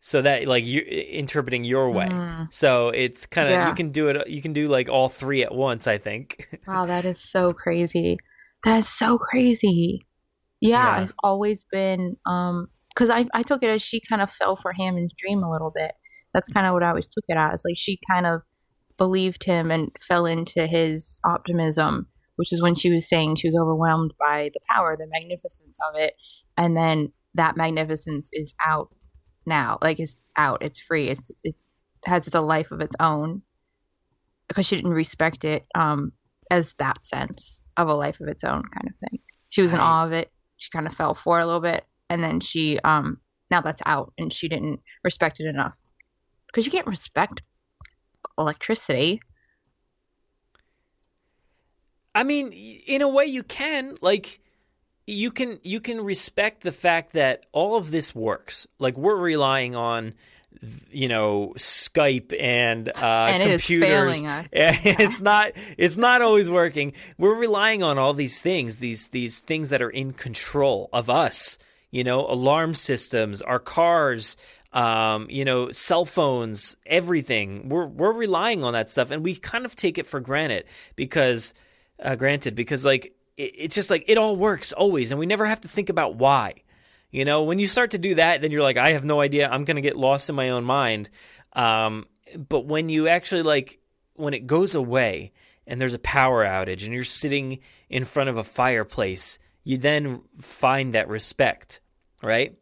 so 0.00 0.22
that 0.22 0.46
like 0.46 0.64
you 0.64 0.80
interpreting 0.80 1.62
your 1.64 1.90
way 1.90 2.06
Mhm. 2.08 2.52
so 2.52 2.88
it's 2.88 3.26
kind 3.26 3.48
of 3.48 3.52
Yeah. 3.52 3.68
you 3.68 3.74
can 3.74 3.90
do 3.90 4.08
it 4.08 4.28
you 4.28 4.40
can 4.42 4.52
do 4.52 4.66
like 4.66 4.88
all 4.88 5.08
three 5.08 5.42
at 5.42 5.54
once 5.54 5.86
i 5.86 5.98
think 5.98 6.48
Wow, 6.66 6.86
that 6.86 7.04
is 7.04 7.20
so 7.20 7.50
crazy. 7.50 8.18
That 8.64 8.78
is 8.78 8.88
so 8.88 9.18
crazy. 9.18 10.06
Yeah, 10.60 10.84
Yeah. 10.96 11.02
I've 11.02 11.12
always 11.22 11.64
been 11.70 12.16
um 12.26 12.68
because 12.94 13.08
I 13.10 13.26
I 13.32 13.42
took 13.42 13.62
it 13.62 13.68
as 13.70 13.82
she 13.82 14.00
kind 14.08 14.20
of 14.22 14.30
fell 14.30 14.56
for 14.56 14.72
Hammond's 14.72 15.14
dream 15.16 15.42
a 15.42 15.50
little 15.50 15.72
bit. 15.74 15.92
That's 16.34 16.48
kind 16.52 16.66
of 16.66 16.74
what 16.74 16.82
I 16.82 16.88
always 16.90 17.08
took 17.08 17.24
it 17.28 17.36
as. 17.38 17.62
Like 17.64 17.76
she 17.76 17.98
kind 18.10 18.26
of 18.26 18.42
believed 18.98 19.42
him 19.44 19.70
and 19.70 19.90
fell 20.06 20.26
into 20.26 20.66
his 20.66 21.18
optimism, 21.24 22.06
which 22.36 22.52
is 22.52 22.60
when 22.62 22.74
she 22.74 22.90
was 22.90 23.08
saying 23.08 23.36
she 23.36 23.48
was 23.48 23.56
overwhelmed 23.56 24.12
by 24.18 24.50
the 24.52 24.60
power, 24.68 24.96
the 24.96 25.06
magnificence 25.06 25.78
of 25.88 25.98
it, 26.00 26.14
and 26.58 26.76
then 26.76 27.12
that 27.34 27.56
magnificence 27.56 28.28
is 28.32 28.54
out 28.64 28.88
now. 29.46 29.78
Like 29.82 29.98
it's 30.00 30.16
out, 30.36 30.62
it's 30.62 30.80
free, 30.80 31.08
it's 31.08 31.30
it 31.42 31.54
has 32.04 32.32
a 32.34 32.40
life 32.40 32.72
of 32.72 32.80
its 32.80 32.96
own 33.00 33.42
because 34.48 34.66
she 34.66 34.76
didn't 34.76 34.94
respect 34.94 35.44
it 35.44 35.66
um 35.74 36.12
as 36.50 36.72
that 36.74 37.04
sense 37.04 37.60
of 37.76 37.88
a 37.88 37.94
life 37.94 38.20
of 38.20 38.28
its 38.28 38.44
own 38.44 38.62
kind 38.62 38.88
of 38.88 39.08
thing. 39.08 39.20
She 39.48 39.62
was 39.62 39.72
in 39.72 39.80
awe 39.80 40.04
of 40.04 40.12
it. 40.12 40.30
She 40.56 40.70
kind 40.70 40.86
of 40.86 40.94
fell 40.94 41.14
for 41.14 41.38
it 41.38 41.44
a 41.44 41.46
little 41.46 41.60
bit, 41.60 41.84
and 42.08 42.22
then 42.22 42.40
she 42.40 42.78
um 42.80 43.18
now 43.50 43.60
that's 43.60 43.82
out, 43.86 44.12
and 44.18 44.32
she 44.32 44.48
didn't 44.48 44.80
respect 45.04 45.40
it 45.40 45.46
enough 45.46 45.80
because 46.46 46.66
you 46.66 46.72
can't 46.72 46.86
respect 46.86 47.42
electricity. 48.38 49.20
I 52.14 52.24
mean, 52.24 52.52
in 52.52 53.02
a 53.02 53.08
way, 53.08 53.26
you 53.26 53.42
can 53.42 53.94
like 54.00 54.40
you 55.10 55.30
can 55.30 55.58
you 55.62 55.80
can 55.80 56.02
respect 56.02 56.62
the 56.62 56.72
fact 56.72 57.12
that 57.12 57.46
all 57.52 57.76
of 57.76 57.90
this 57.90 58.14
works. 58.14 58.66
Like 58.78 58.96
we're 58.96 59.16
relying 59.16 59.74
on 59.74 60.14
you 60.90 61.08
know 61.08 61.52
Skype 61.56 62.34
and 62.38 62.88
uh, 62.88 62.92
And 63.30 63.42
it 63.42 63.50
is 63.50 63.62
computers. 63.62 63.88
failing 63.88 64.26
us. 64.26 64.48
it's 64.52 65.20
not 65.20 65.52
it's 65.76 65.96
not 65.96 66.22
always 66.22 66.48
working. 66.48 66.92
We're 67.18 67.38
relying 67.38 67.82
on 67.82 67.98
all 67.98 68.14
these 68.14 68.40
things, 68.40 68.78
these 68.78 69.08
these 69.08 69.40
things 69.40 69.70
that 69.70 69.82
are 69.82 69.90
in 69.90 70.12
control 70.12 70.88
of 70.92 71.10
us. 71.10 71.58
You 71.90 72.04
know, 72.04 72.20
alarm 72.20 72.74
systems, 72.74 73.42
our 73.42 73.58
cars, 73.58 74.36
um, 74.72 75.26
you 75.28 75.44
know, 75.44 75.72
cell 75.72 76.04
phones, 76.04 76.76
everything. 76.86 77.68
We're 77.68 77.86
we're 77.86 78.12
relying 78.12 78.62
on 78.62 78.74
that 78.74 78.90
stuff, 78.90 79.10
and 79.10 79.24
we 79.24 79.34
kind 79.34 79.64
of 79.64 79.74
take 79.74 79.98
it 79.98 80.06
for 80.06 80.20
granted 80.20 80.66
because, 80.94 81.52
uh, 82.00 82.14
granted, 82.14 82.54
because 82.54 82.84
like 82.84 83.12
it, 83.40 83.52
it's 83.56 83.74
just 83.74 83.90
like 83.90 84.04
it 84.06 84.18
all 84.18 84.36
works 84.36 84.72
always, 84.72 85.10
and 85.10 85.18
we 85.18 85.26
never 85.26 85.46
have 85.46 85.60
to 85.62 85.68
think 85.68 85.88
about 85.88 86.16
why. 86.16 86.54
You 87.10 87.24
know, 87.24 87.42
when 87.42 87.58
you 87.58 87.66
start 87.66 87.90
to 87.92 87.98
do 87.98 88.14
that, 88.16 88.40
then 88.40 88.50
you're 88.52 88.62
like, 88.62 88.76
I 88.76 88.90
have 88.92 89.04
no 89.04 89.20
idea. 89.20 89.48
I'm 89.48 89.64
gonna 89.64 89.80
get 89.80 89.96
lost 89.96 90.28
in 90.30 90.36
my 90.36 90.50
own 90.50 90.64
mind. 90.64 91.10
Um, 91.54 92.06
but 92.48 92.66
when 92.66 92.88
you 92.88 93.08
actually 93.08 93.42
like 93.42 93.80
when 94.14 94.34
it 94.34 94.46
goes 94.46 94.74
away 94.74 95.32
and 95.66 95.80
there's 95.80 95.94
a 95.94 95.98
power 95.98 96.44
outage 96.44 96.84
and 96.84 96.92
you're 96.94 97.02
sitting 97.02 97.58
in 97.88 98.04
front 98.04 98.28
of 98.30 98.36
a 98.36 98.44
fireplace, 98.44 99.38
you 99.64 99.76
then 99.78 100.22
find 100.40 100.94
that 100.94 101.08
respect, 101.08 101.80
right? 102.22 102.56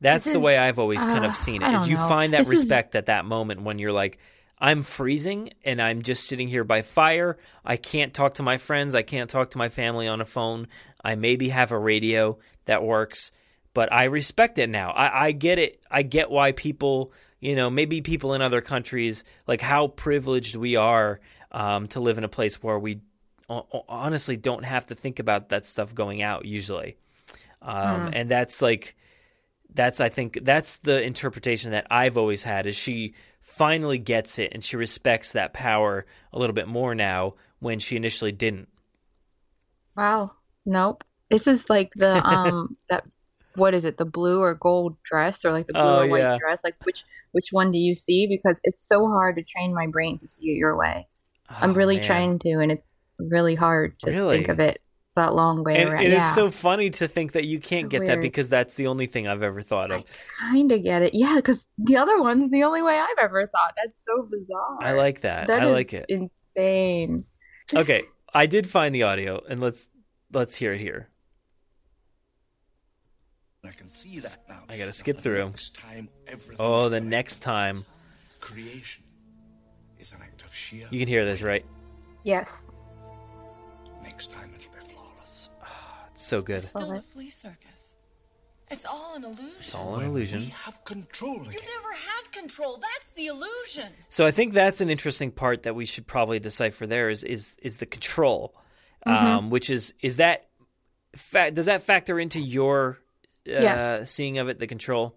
That's 0.00 0.24
This 0.24 0.32
the 0.34 0.40
way 0.40 0.58
I've 0.58 0.78
always 0.78 1.02
kind 1.04 1.24
uh, 1.24 1.28
of 1.28 1.36
seen 1.36 1.62
it. 1.62 1.74
Is 1.74 1.88
you 1.88 1.96
know. 1.96 2.08
find 2.08 2.34
that 2.34 2.38
This 2.38 2.48
is- 2.50 2.60
respect 2.60 2.94
at 2.94 3.06
that 3.06 3.24
moment 3.24 3.62
when 3.62 3.78
you're 3.78 3.92
like, 3.92 4.18
I'm 4.62 4.82
freezing 4.84 5.50
and 5.64 5.82
I'm 5.82 6.02
just 6.02 6.24
sitting 6.28 6.46
here 6.46 6.62
by 6.62 6.82
fire. 6.82 7.36
I 7.64 7.76
can't 7.76 8.14
talk 8.14 8.34
to 8.34 8.44
my 8.44 8.58
friends. 8.58 8.94
I 8.94 9.02
can't 9.02 9.28
talk 9.28 9.50
to 9.50 9.58
my 9.58 9.68
family 9.68 10.06
on 10.06 10.20
a 10.20 10.24
phone. 10.24 10.68
I 11.04 11.16
maybe 11.16 11.48
have 11.48 11.72
a 11.72 11.78
radio 11.78 12.38
that 12.66 12.84
works, 12.84 13.32
but 13.74 13.92
I 13.92 14.04
respect 14.04 14.58
it 14.58 14.70
now. 14.70 14.92
I, 14.92 15.26
I 15.26 15.32
get 15.32 15.58
it. 15.58 15.82
I 15.90 16.02
get 16.02 16.30
why 16.30 16.52
people, 16.52 17.12
you 17.40 17.56
know, 17.56 17.70
maybe 17.70 18.02
people 18.02 18.34
in 18.34 18.40
other 18.40 18.60
countries, 18.60 19.24
like 19.48 19.60
how 19.60 19.88
privileged 19.88 20.54
we 20.54 20.76
are 20.76 21.18
um, 21.50 21.88
to 21.88 21.98
live 21.98 22.16
in 22.16 22.22
a 22.22 22.28
place 22.28 22.62
where 22.62 22.78
we 22.78 23.00
ho- 23.48 23.66
ho- 23.68 23.84
honestly 23.88 24.36
don't 24.36 24.64
have 24.64 24.86
to 24.86 24.94
think 24.94 25.18
about 25.18 25.48
that 25.48 25.66
stuff 25.66 25.92
going 25.92 26.22
out 26.22 26.44
usually. 26.44 26.96
Um, 27.60 28.06
Hmm. 28.06 28.10
And 28.12 28.30
that's 28.30 28.62
like, 28.62 28.94
that's 29.74 30.00
I 30.00 30.08
think 30.08 30.38
that's 30.42 30.76
the 30.78 31.02
interpretation 31.02 31.72
that 31.72 31.86
I've 31.90 32.16
always 32.16 32.44
had 32.44 32.66
is 32.66 32.76
she 32.76 33.14
finally 33.52 33.98
gets 33.98 34.38
it 34.38 34.52
and 34.52 34.64
she 34.64 34.76
respects 34.76 35.32
that 35.32 35.52
power 35.52 36.06
a 36.32 36.38
little 36.38 36.54
bit 36.54 36.68
more 36.68 36.94
now 36.94 37.34
when 37.60 37.78
she 37.78 37.96
initially 37.96 38.32
didn't. 38.32 38.68
Wow. 39.96 40.30
Nope. 40.64 41.04
This 41.30 41.46
is 41.46 41.68
like 41.70 41.92
the 41.94 42.26
um 42.28 42.76
that 42.88 43.04
what 43.54 43.74
is 43.74 43.84
it? 43.84 43.96
The 43.98 44.04
blue 44.06 44.40
or 44.40 44.54
gold 44.54 44.96
dress 45.02 45.44
or 45.44 45.52
like 45.52 45.66
the 45.66 45.74
blue 45.74 45.96
Oh, 45.96 45.98
or 45.98 46.06
white 46.06 46.20
yeah. 46.20 46.38
dress? 46.38 46.60
Like 46.64 46.76
which 46.84 47.04
which 47.32 47.48
one 47.50 47.72
do 47.72 47.78
you 47.78 47.94
see? 47.94 48.26
Because 48.26 48.60
it's 48.64 48.86
so 48.86 49.06
hard 49.06 49.36
to 49.36 49.42
train 49.44 49.74
my 49.74 49.86
brain 49.88 50.18
to 50.18 50.28
see 50.28 50.50
it 50.50 50.56
your 50.56 50.76
way. 50.76 51.08
I'm 51.60 51.72
Oh, 51.72 51.74
really 51.74 51.96
man. 51.96 52.00
trying 52.00 52.38
to 52.40 52.50
and 52.60 52.72
it's 52.72 52.90
really 53.18 53.54
hard 53.54 53.98
to 54.00 54.06
Really? 54.10 54.36
think 54.36 54.48
of 54.48 54.60
it 54.60 54.80
that 55.14 55.34
long 55.34 55.62
way 55.62 55.76
And, 55.76 55.90
around. 55.90 56.04
and 56.04 56.12
yeah. 56.12 56.26
it's 56.26 56.34
so 56.34 56.50
funny 56.50 56.88
to 56.90 57.06
think 57.06 57.32
that 57.32 57.44
you 57.44 57.60
can't 57.60 57.84
So 57.84 57.88
get 57.98 58.06
that 58.06 58.20
because 58.20 58.48
that's 58.48 58.76
the 58.76 58.86
only 58.86 59.06
thing 59.06 59.28
I've 59.28 59.42
ever 59.42 59.60
thought 59.60 59.90
of. 59.90 60.04
kind 60.40 60.72
of 60.72 60.82
get 60.82 61.02
it. 61.02 61.12
Yeah, 61.14 61.36
because 61.36 61.66
the 61.78 61.96
other 61.96 62.20
one's 62.20 62.50
the 62.50 62.62
only 62.64 62.82
way 62.82 62.98
I've 62.98 63.22
ever 63.22 63.46
thought. 63.46 63.74
That's 63.82 64.02
so 64.04 64.22
bizarre. 64.30 64.78
I 64.80 64.92
like 64.92 65.20
that. 65.20 65.48
That 65.48 65.62
I 65.62 65.66
is 65.66 65.72
like 65.72 65.92
it. 65.92 66.06
Insane. 66.08 67.24
Okay, 67.74 68.02
I 68.32 68.46
did 68.46 68.68
find 68.68 68.94
the 68.94 69.02
audio, 69.02 69.42
and 69.48 69.60
let's 69.60 69.86
let's 70.32 70.56
hear 70.56 70.72
it 70.72 70.80
here. 70.80 71.08
I 73.64 73.70
can 73.70 73.88
see 73.88 74.18
that 74.20 74.38
now. 74.48 74.62
I 74.68 74.76
gotta 74.76 74.92
skip 74.92 75.16
through. 75.16 75.44
Next 75.44 75.74
time, 75.76 76.08
Oh, 76.58 76.88
the 76.88 76.98
correct. 76.98 77.06
next 77.10 77.38
time 77.40 77.84
creation 78.40 79.04
is 79.98 80.12
an 80.12 80.18
act 80.22 80.42
of 80.42 80.52
sheer. 80.54 80.88
you 80.90 80.98
can 80.98 81.06
hear 81.08 81.24
this, 81.24 81.42
right? 81.42 81.64
Yes. 82.24 82.62
Next 84.02 84.32
time 84.32 84.51
so 86.24 86.40
good. 86.42 86.60
Still 86.60 86.92
a 86.92 87.00
flea 87.02 87.30
circus. 87.30 87.98
It's 88.70 88.86
all 88.86 89.16
an 89.16 89.24
illusion. 89.24 89.52
It's 89.58 89.74
all 89.74 89.96
an 89.96 90.06
illusion. 90.06 90.42
have 90.64 90.82
control 90.84 91.42
again. 91.42 91.52
You 91.52 91.60
never 91.60 91.92
had 91.94 92.32
control. 92.32 92.78
That's 92.80 93.10
the 93.10 93.26
illusion. 93.26 93.92
So 94.08 94.24
I 94.24 94.30
think 94.30 94.54
that's 94.54 94.80
an 94.80 94.88
interesting 94.88 95.30
part 95.30 95.64
that 95.64 95.74
we 95.74 95.84
should 95.84 96.06
probably 96.06 96.38
decipher. 96.38 96.86
There 96.86 97.10
is 97.10 97.22
is 97.22 97.54
is 97.62 97.76
the 97.78 97.86
control, 97.86 98.54
Mhm. 99.06 99.12
um, 99.12 99.50
which 99.50 99.68
is 99.68 99.92
is 100.00 100.16
that 100.16 100.46
fa- 101.14 101.50
does 101.50 101.66
that 101.66 101.82
factor 101.82 102.18
into 102.18 102.40
your 102.40 102.98
uh, 103.46 103.50
Yes. 103.60 104.10
seeing 104.10 104.38
of 104.38 104.48
it? 104.48 104.58
The 104.58 104.66
control. 104.66 105.16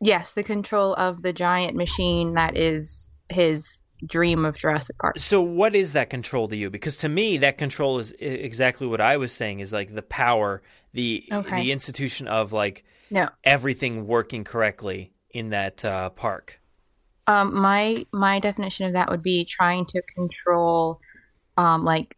Yes, 0.00 0.32
the 0.34 0.44
control 0.44 0.94
of 0.94 1.22
the 1.22 1.32
giant 1.32 1.76
machine 1.76 2.34
that 2.34 2.56
is 2.56 3.10
his 3.28 3.81
dream 4.06 4.44
of 4.44 4.56
Jurassic 4.56 4.96
Park. 4.98 5.18
So 5.18 5.40
what 5.40 5.74
is 5.74 5.92
that 5.92 6.10
control 6.10 6.48
to 6.48 6.56
you? 6.56 6.70
Because 6.70 6.98
to 6.98 7.08
me, 7.08 7.38
that 7.38 7.58
control 7.58 7.98
is 7.98 8.12
exactly 8.18 8.86
what 8.86 9.00
I 9.00 9.16
was 9.16 9.32
saying. 9.32 9.60
Is 9.60 9.72
like 9.72 9.94
the 9.94 10.02
power, 10.02 10.62
the 10.92 11.24
Okay. 11.32 11.56
the 11.56 11.72
institution 11.72 12.28
of 12.28 12.52
like 12.52 12.84
No. 13.10 13.28
everything 13.44 14.06
working 14.06 14.44
correctly 14.44 15.12
in 15.30 15.50
that 15.50 15.84
uh, 15.84 16.10
park. 16.10 16.60
Um, 17.26 17.54
my 17.54 18.04
my 18.12 18.40
definition 18.40 18.86
of 18.86 18.94
that 18.94 19.10
would 19.10 19.22
be 19.22 19.44
trying 19.44 19.86
to 19.86 20.02
control, 20.14 21.00
um, 21.56 21.84
like 21.84 22.16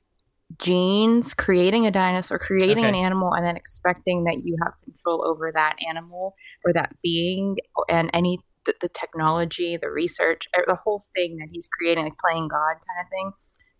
genes, 0.59 1.35
creating 1.35 1.87
a 1.87 1.91
dinosaur, 1.91 2.39
creating 2.39 2.85
an 2.85 2.95
animal, 2.95 3.33
and 3.33 3.45
then 3.45 3.57
expecting 3.57 4.25
that 4.25 4.39
you 4.43 4.57
have 4.63 4.73
control 4.85 5.27
over 5.27 5.51
that 5.53 5.77
animal 5.87 6.35
or 6.65 6.73
that 6.73 6.95
being 7.03 7.57
and 7.89 8.11
any 8.15 8.39
the, 8.67 8.75
the 8.81 8.89
technology, 8.89 9.77
the 9.81 9.91
research, 9.91 10.49
er, 10.57 10.65
the 10.67 10.75
whole 10.77 11.03
thing 11.15 11.37
that 11.39 11.49
he's 11.53 11.69
creating, 11.69 12.05
like 12.05 12.19
playing 12.19 12.49
God 12.49 12.75
kind 12.75 13.01
of 13.03 13.09
thing. 13.11 13.33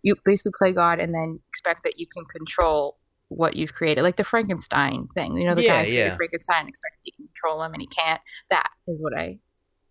You 0.03 0.15
basically 0.23 0.53
play 0.57 0.73
God 0.73 0.99
and 0.99 1.13
then 1.13 1.39
expect 1.49 1.83
that 1.83 1.99
you 1.99 2.05
can 2.07 2.25
control 2.25 2.97
what 3.29 3.55
you've 3.55 3.73
created, 3.73 4.03
like 4.03 4.17
the 4.17 4.23
Frankenstein 4.23 5.07
thing. 5.15 5.35
You 5.35 5.45
know, 5.45 5.55
the 5.55 5.63
Yeah, 5.63 5.73
guy 5.73 5.85
who 5.85 5.91
created 5.93 6.13
yeah. 6.13 6.15
Frankenstein 6.15 6.67
expects 6.67 6.97
you 7.03 7.11
can 7.17 7.27
control 7.27 7.63
him 7.63 7.73
and 7.73 7.81
he 7.81 7.87
can't. 7.87 8.21
That 8.51 8.69
is 8.87 9.01
what 9.01 9.17
I 9.17 9.39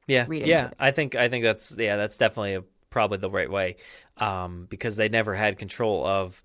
Yeah, 0.07 0.29
yeah. 0.31 0.71
I 0.79 0.91
think 0.91 1.15
I 1.15 1.29
think 1.29 1.45
that's 1.45 1.77
yeah, 1.79 1.97
that's 1.97 2.19
definitely 2.19 2.55
a, 2.55 2.63
probably 2.91 3.19
the 3.19 3.31
right 3.31 3.51
way, 3.51 3.77
um, 4.19 4.67
because 4.69 4.97
they 4.97 5.09
never 5.09 5.35
had 5.35 5.59
control 5.59 6.07
of 6.07 6.43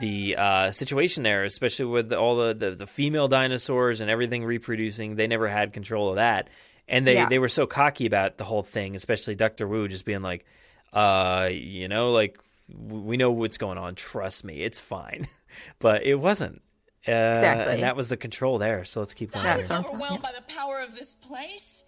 the 0.00 0.36
uh, 0.36 0.70
situation 0.70 1.22
there, 1.22 1.44
especially 1.44 1.86
with 1.86 2.12
all 2.12 2.36
the, 2.36 2.54
the 2.54 2.70
the 2.72 2.86
female 2.86 3.28
dinosaurs 3.28 4.00
and 4.00 4.10
everything 4.10 4.44
reproducing. 4.44 5.16
They 5.16 5.26
never 5.26 5.48
had 5.48 5.72
control 5.72 6.10
of 6.10 6.16
that, 6.16 6.48
and 6.92 7.06
they 7.06 7.14
Yeah. 7.14 7.28
they 7.28 7.38
were 7.40 7.48
so 7.48 7.66
cocky 7.66 8.06
about 8.06 8.36
the 8.38 8.44
whole 8.44 8.62
thing, 8.62 8.94
especially 8.94 9.34
Doctor 9.34 9.66
Wu 9.66 9.88
just 9.88 10.04
being 10.04 10.22
like, 10.22 10.44
uh, 10.92 11.48
you 11.50 11.88
know, 11.88 12.12
like 12.12 12.38
we 12.68 13.16
know 13.16 13.32
what's 13.32 13.58
going 13.58 13.78
on. 13.78 13.96
Trust 13.96 14.44
me, 14.44 14.62
it's 14.62 14.78
fine. 14.78 15.26
but 15.80 16.04
it 16.04 16.14
wasn't. 16.16 16.62
Uh, 17.08 17.10
Exactly. 17.34 17.74
And 17.74 17.82
that 17.82 17.96
was 17.96 18.08
the 18.10 18.16
control 18.16 18.58
there. 18.58 18.84
So 18.84 19.00
let's 19.00 19.14
keep 19.14 19.32
going. 19.32 19.44
I 19.44 19.56
was 19.56 19.68
here. 19.68 19.78
overwhelmed 19.78 20.22
by 20.22 20.32
the 20.32 20.42
power 20.54 20.80
of 20.80 20.94
this 20.94 21.16
place. 21.16 21.84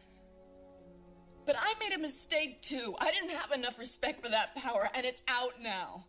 But 1.47 1.57
I 1.61 1.75
made 1.79 1.95
a 1.95 2.01
mistake 2.01 2.63
too. 2.63 2.97
I 2.99 3.11
didn't 3.13 3.31
have 3.31 3.53
enough 3.53 3.79
respect 3.79 4.25
for 4.25 4.31
that 4.31 4.57
power, 4.57 4.89
and 4.95 5.05
it's 5.05 5.23
out 5.29 5.61
now. 5.63 6.07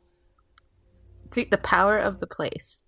See, 1.31 1.45
the 1.51 1.57
power 1.57 1.97
of 1.99 2.19
the 2.21 2.27
place. 2.27 2.85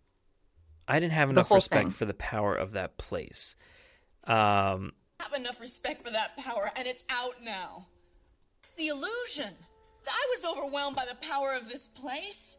I 0.88 1.00
didn't 1.02 1.14
have 1.14 1.30
enough 1.30 1.52
respect 1.52 1.82
thing. 1.84 1.90
for 1.92 2.06
the 2.06 2.14
power 2.14 2.56
of 2.56 2.72
that 2.72 2.98
place. 2.98 3.58
Um, 4.24 4.94
I 4.94 4.97
have 5.20 5.34
enough 5.34 5.60
respect 5.60 6.06
for 6.06 6.12
that 6.12 6.38
power, 6.38 6.72
and 6.76 6.88
it's 6.88 7.04
out 7.10 7.42
now. 7.44 7.88
It's 8.60 8.72
the 8.74 8.88
illusion. 8.88 9.54
I 10.10 10.28
was 10.30 10.46
overwhelmed 10.58 10.96
by 10.96 11.06
the 11.06 11.16
power 11.16 11.54
of 11.54 11.68
this 11.68 11.88
place. 11.88 12.58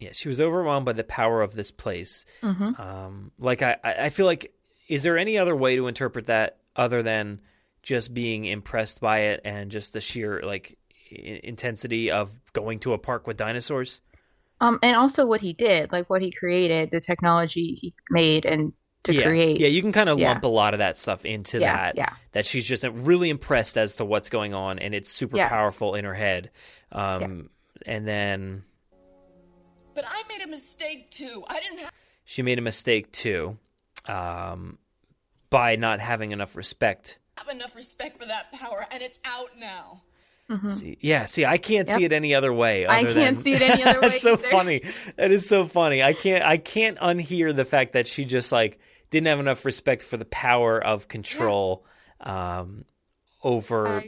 yeah, 0.00 0.10
she 0.12 0.28
was 0.28 0.40
overwhelmed 0.40 0.84
by 0.84 0.92
the 0.92 1.04
power 1.04 1.40
of 1.40 1.54
this 1.54 1.70
place. 1.70 2.26
Mhm. 2.42 2.78
Um, 2.78 3.30
like 3.38 3.62
I, 3.62 3.76
I 3.82 3.94
I 4.06 4.10
feel 4.10 4.26
like, 4.26 4.52
is 4.88 5.02
there 5.02 5.16
any 5.16 5.38
other 5.38 5.56
way 5.56 5.76
to 5.76 5.86
interpret 5.86 6.26
that 6.26 6.58
other 6.76 7.02
than 7.02 7.40
just 7.82 8.12
being 8.12 8.44
impressed 8.44 9.00
by 9.00 9.18
it 9.20 9.40
and 9.44 9.70
just 9.70 9.92
the 9.92 10.00
sheer 10.00 10.42
like 10.44 10.76
i- 11.10 11.40
intensity 11.44 12.10
of 12.10 12.38
going 12.52 12.80
to 12.80 12.92
a 12.92 12.98
park 12.98 13.26
with 13.26 13.36
dinosaurs? 13.38 14.00
Um, 14.60 14.78
and 14.82 14.94
also 14.96 15.26
what 15.26 15.40
he 15.40 15.52
did, 15.52 15.90
like 15.90 16.10
what 16.10 16.22
he 16.22 16.30
created, 16.30 16.90
the 16.90 17.00
technology 17.00 17.74
he 17.80 17.94
made, 18.10 18.44
and 18.44 18.72
to 19.04 19.14
yeah. 19.14 19.22
create. 19.24 19.60
Yeah, 19.60 19.68
you 19.68 19.80
can 19.82 19.92
kind 19.92 20.08
of 20.08 20.18
Yeah. 20.18 20.30
lump 20.32 20.44
a 20.44 20.48
lot 20.48 20.74
of 20.74 20.78
that 20.78 20.96
stuff 20.98 21.24
into 21.24 21.60
Yeah, 21.60 21.76
that. 21.76 21.96
yeah. 21.96 22.08
That 22.32 22.44
she's 22.46 22.66
just 22.66 22.84
really 22.84 23.30
impressed 23.30 23.76
as 23.78 23.96
to 23.96 24.04
what's 24.04 24.28
going 24.28 24.54
on, 24.54 24.78
and 24.78 24.94
it's 24.94 25.08
super 25.10 25.36
Yes. 25.36 25.48
powerful 25.50 25.94
in 25.94 26.04
her 26.04 26.14
head. 26.14 26.50
Um, 26.92 27.50
And 27.86 28.06
then 28.08 28.64
But 29.94 30.04
I 30.08 30.22
made 30.28 30.42
a 30.44 30.48
mistake 30.48 31.10
too. 31.10 31.44
I 31.48 31.60
didn't 31.60 31.80
have. 31.80 31.92
she 32.24 32.40
made 32.42 32.58
a 32.58 32.62
mistake 32.62 33.12
too, 33.12 33.58
um, 34.06 34.78
by 35.50 35.76
not 35.76 36.00
having 36.00 36.32
enough 36.32 36.56
respect. 36.56 37.18
have 37.36 37.48
enough 37.48 37.74
respect 37.76 38.18
for 38.20 38.26
that 38.26 38.52
power, 38.52 38.86
and 38.90 39.02
it's 39.02 39.18
out 39.24 39.58
now. 39.58 40.02
See, 40.68 40.98
yeah, 41.00 41.24
see, 41.24 41.44
I 41.44 41.56
can't 41.58 41.88
see 41.88 42.04
it 42.04 42.12
any 42.12 42.34
other 42.34 42.52
way. 42.52 42.86
I 42.86 43.02
can't 43.02 43.14
than- 43.14 43.36
see 43.42 43.54
it 43.54 43.62
any 43.62 43.82
other 43.82 44.00
way 44.02 44.08
That's 44.10 44.22
so 44.22 44.36
funny. 44.36 44.82
That 45.16 45.30
is 45.32 45.48
so 45.48 45.64
funny. 45.66 46.02
I 46.02 46.12
can't. 46.12 46.44
I 46.44 46.58
can't 46.58 46.96
unhear 46.98 47.54
the 47.56 47.64
fact 47.64 47.94
that 47.94 48.06
she 48.06 48.24
just 48.24 48.52
like 48.52 48.78
didn't 49.14 49.28
have 49.28 49.40
enough 49.40 49.64
respect 49.64 50.02
for 50.02 50.16
the 50.16 50.24
power 50.26 50.82
of 50.82 51.08
control 51.08 51.86
um, 52.20 52.84
over 53.42 54.04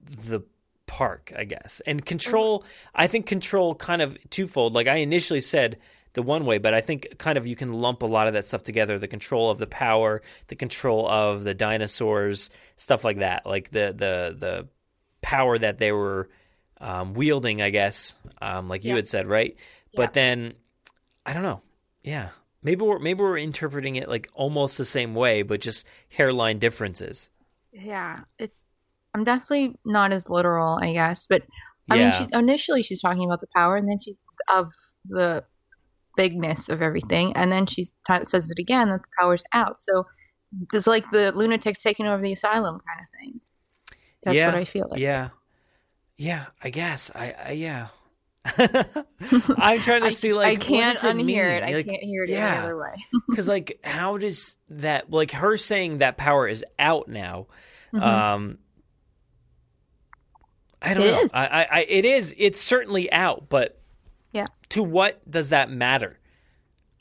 the 0.00 0.42
park, 0.86 1.32
I 1.36 1.44
guess. 1.44 1.80
And 1.86 2.04
control. 2.04 2.64
I 2.94 3.06
think 3.06 3.26
control 3.26 3.74
kind 3.74 4.02
of 4.02 4.16
twofold. 4.30 4.74
Like 4.74 4.86
I 4.86 4.96
initially 4.96 5.40
said. 5.40 5.78
The 6.14 6.22
one 6.22 6.46
way, 6.46 6.58
but 6.58 6.74
I 6.74 6.80
think 6.80 7.18
kind 7.18 7.38
of 7.38 7.46
you 7.46 7.54
can 7.54 7.72
lump 7.72 8.02
a 8.02 8.06
lot 8.06 8.26
of 8.26 8.32
that 8.32 8.44
stuff 8.44 8.62
together. 8.62 8.98
The 8.98 9.06
control 9.06 9.50
of 9.50 9.58
the 9.58 9.68
power, 9.68 10.20
the 10.48 10.56
control 10.56 11.06
of 11.06 11.44
the 11.44 11.54
dinosaurs, 11.54 12.50
stuff 12.76 13.04
like 13.04 13.18
that. 13.18 13.46
Like 13.46 13.70
the 13.70 13.94
the 13.94 14.34
the 14.36 14.68
power 15.20 15.58
that 15.58 15.78
they 15.78 15.92
were 15.92 16.28
um, 16.80 17.12
wielding, 17.12 17.62
I 17.62 17.70
guess, 17.70 18.18
um, 18.40 18.68
like 18.68 18.84
you 18.84 18.96
had 18.96 19.06
said, 19.06 19.28
right? 19.28 19.56
But 19.94 20.12
then 20.14 20.54
I 21.26 21.34
don't 21.34 21.44
know. 21.44 21.60
Yeah, 22.02 22.30
maybe 22.62 22.84
we're 22.84 22.98
maybe 22.98 23.20
we're 23.20 23.38
interpreting 23.38 23.96
it 23.96 24.08
like 24.08 24.28
almost 24.34 24.78
the 24.78 24.84
same 24.84 25.14
way, 25.14 25.42
but 25.42 25.60
just 25.60 25.86
hairline 26.08 26.58
differences. 26.58 27.30
Yeah, 27.72 28.20
it's. 28.38 28.60
I'm 29.14 29.24
definitely 29.24 29.76
not 29.84 30.12
as 30.12 30.28
literal, 30.28 30.78
I 30.80 30.92
guess, 30.92 31.26
but 31.26 31.42
I 31.90 31.96
mean, 31.98 32.12
she 32.12 32.26
initially 32.32 32.82
she's 32.82 33.00
talking 33.00 33.24
about 33.24 33.40
the 33.40 33.48
power, 33.54 33.76
and 33.76 33.88
then 33.88 33.98
she 33.98 34.16
of 34.52 34.72
the 35.08 35.44
bigness 36.16 36.68
of 36.68 36.82
everything, 36.82 37.34
and 37.36 37.50
then 37.50 37.66
she 37.66 37.84
t- 37.84 38.24
says 38.24 38.50
it 38.50 38.60
again 38.60 38.88
that 38.88 39.02
the 39.02 39.08
power's 39.18 39.42
out. 39.52 39.80
So 39.80 40.06
it's 40.72 40.86
like 40.86 41.08
the 41.10 41.32
lunatics 41.34 41.82
taking 41.82 42.06
over 42.06 42.22
the 42.22 42.32
asylum 42.32 42.80
kind 42.86 43.00
of 43.00 43.20
thing. 43.20 43.40
That's 44.22 44.36
yeah, 44.36 44.46
what 44.46 44.56
I 44.56 44.64
feel 44.64 44.88
like. 44.90 45.00
Yeah, 45.00 45.30
yeah. 46.16 46.46
I 46.62 46.70
guess. 46.70 47.10
I, 47.14 47.34
I 47.46 47.50
yeah. 47.52 47.88
I'm 49.58 49.80
trying 49.80 50.02
to 50.02 50.06
I- 50.06 50.10
see 50.10 50.32
like 50.32 50.46
I 50.46 50.54
can't 50.56 50.86
what 50.86 50.92
does 50.94 51.04
it 51.04 51.16
unhear 51.16 51.24
mean? 51.24 51.38
it. 51.38 51.62
I 51.64 51.72
Like, 51.74 51.86
can't 51.86 52.02
hear 52.02 52.24
it 52.24 52.30
yeah. 52.30 52.48
any 52.54 52.58
other 52.64 52.78
way. 52.78 52.92
Because 53.28 53.48
like, 53.48 53.78
how 53.84 54.16
does 54.18 54.56
that 54.68 55.10
like 55.10 55.32
her 55.32 55.56
saying 55.56 55.98
that 55.98 56.16
power 56.16 56.46
is 56.48 56.64
out 56.78 57.08
now? 57.08 57.46
Mhm. 57.92 58.02
Um, 58.02 58.58
I 60.80 60.94
don't 60.94 61.02
It 61.06 61.12
know. 61.12 61.20
is. 61.20 61.34
I, 61.34 61.46
I, 61.46 61.66
I, 61.80 61.86
it 61.88 62.04
is. 62.04 62.34
It's 62.38 62.60
certainly 62.60 63.10
out, 63.12 63.48
but 63.48 63.80
Yeah. 64.32 64.46
to 64.70 64.82
what 64.82 65.28
does 65.30 65.50
that 65.50 65.70
matter? 65.70 66.18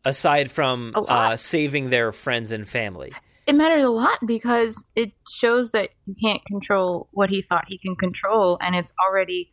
Aside 0.05 0.49
from 0.49 0.93
uh, 0.95 1.35
saving 1.35 1.89
their 1.89 2.13
friends 2.13 2.53
and 2.53 2.65
family, 2.67 3.11
it 3.45 3.55
matters 3.55 3.83
a 3.83 3.89
lot 3.89 4.17
because 4.25 4.85
it 4.95 5.11
shows 5.29 5.73
that 5.73 5.89
you 6.05 6.15
can't 6.21 6.43
control 6.45 7.09
what 7.11 7.29
he 7.29 7.41
thought 7.41 7.65
he 7.67 7.77
can 7.77 7.93
control, 7.97 8.57
and 8.61 8.73
it's 8.73 8.93
already 9.05 9.49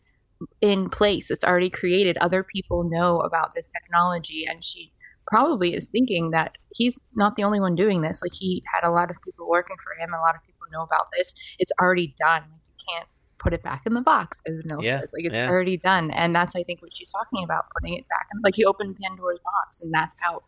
in 0.61 0.91
place. 0.91 1.31
It's 1.31 1.45
already 1.45 1.71
created. 1.71 2.17
Other 2.19 2.45
people 2.45 2.85
know 2.85 3.21
about 3.21 3.55
this 3.55 3.69
technology, 3.69 4.47
and 4.49 4.65
she 4.65 4.93
probably 5.27 5.75
is 5.75 5.89
thinking 5.89 6.33
that 6.33 6.57
he's 6.75 6.99
not 7.15 7.37
the 7.37 7.45
only 7.45 7.61
one 7.61 7.75
doing 7.75 8.03
this. 8.03 8.21
Like 8.23 8.33
he 8.35 8.63
had 8.75 8.87
a 8.87 8.91
lot 8.93 9.11
of 9.11 9.17
people 9.25 9.49
working 9.49 9.77
for 9.83 9.93
him. 10.03 10.13
A 10.13 10.21
lot 10.21 10.35
of 10.35 10.43
people 10.43 10.67
know 10.73 10.83
about 10.83 11.07
this. 11.13 11.35
It's 11.59 11.73
already 11.81 12.15
done. 12.19 12.43
Like 12.43 12.61
you 12.67 12.87
can't 12.95 13.09
put 13.39 13.53
it 13.55 13.63
back 13.63 13.83
in 13.87 13.95
the 13.95 14.01
box, 14.01 14.41
as 14.47 14.63
Mill 14.65 14.83
Yeah, 14.83 15.01
says. 15.01 15.11
Like 15.13 15.25
it's 15.27 15.35
yeah. 15.35 15.49
already 15.49 15.77
done, 15.77 16.11
and 16.11 16.35
that's 16.35 16.55
I 16.57 16.63
think 16.63 16.83
what 16.83 16.95
she's 16.95 17.11
talking 17.11 17.45
about, 17.45 17.65
putting 17.75 17.95
it 17.99 18.09
back. 18.09 18.27
In, 18.33 18.41
like 18.45 18.55
he 18.55 18.65
opened 18.65 18.97
Pandora's 19.03 19.41
box, 19.41 19.81
and 19.83 19.93
that's 19.93 20.15
out. 20.27 20.45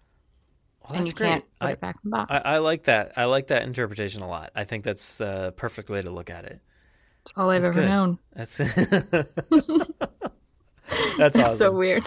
Well, 0.84 0.92
and 0.98 1.06
that's 1.06 1.08
you 1.08 1.14
can't 1.14 1.42
great. 1.44 1.58
put 1.60 1.66
I- 1.68 1.72
it 1.72 1.80
back 1.80 1.96
in 2.04 2.10
the 2.10 2.16
box. 2.16 2.30
I, 2.44 2.54
I 2.54 2.58
like 2.58 2.84
that. 2.84 3.12
I 3.16 3.24
like 3.24 3.48
that 3.48 3.62
interpretation 3.62 4.22
a 4.22 4.28
lot. 4.28 4.50
I 4.54 4.64
think 4.64 4.84
that's 4.84 5.16
the 5.18 5.52
perfect 5.56 5.88
way 5.90 6.02
to 6.02 6.10
look 6.10 6.30
at 6.30 6.44
it. 6.44 6.60
It's 7.26 7.32
all 7.36 7.50
I've 7.50 7.62
That's 7.62 7.76
ever 7.76 7.80
good. 7.80 7.88
known. 7.88 8.18
That's 8.34 8.56
that's 11.18 11.38
awesome. 11.38 11.56
so 11.56 11.72
weird. 11.72 12.04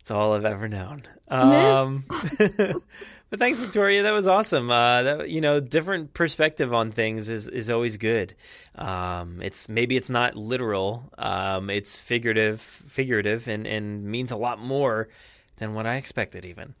It's 0.00 0.10
all 0.10 0.32
I've 0.32 0.46
ever 0.46 0.66
known. 0.66 1.02
Um, 1.28 2.04
but 2.08 3.38
thanks, 3.38 3.58
Victoria. 3.58 4.04
That 4.04 4.12
was 4.12 4.26
awesome. 4.26 4.70
Uh, 4.70 5.02
that, 5.02 5.28
you 5.28 5.42
know, 5.42 5.60
different 5.60 6.14
perspective 6.14 6.72
on 6.72 6.90
things 6.90 7.28
is, 7.28 7.48
is 7.48 7.70
always 7.70 7.98
good. 7.98 8.34
Um, 8.76 9.42
it's 9.42 9.68
maybe 9.68 9.96
it's 9.96 10.08
not 10.08 10.36
literal. 10.36 11.12
Um, 11.18 11.68
it's 11.68 12.00
figurative, 12.00 12.60
figurative, 12.60 13.48
and, 13.48 13.66
and 13.66 14.04
means 14.04 14.30
a 14.30 14.36
lot 14.36 14.58
more 14.58 15.08
than 15.56 15.74
what 15.74 15.86
I 15.86 15.96
expected. 15.96 16.46
Even. 16.46 16.74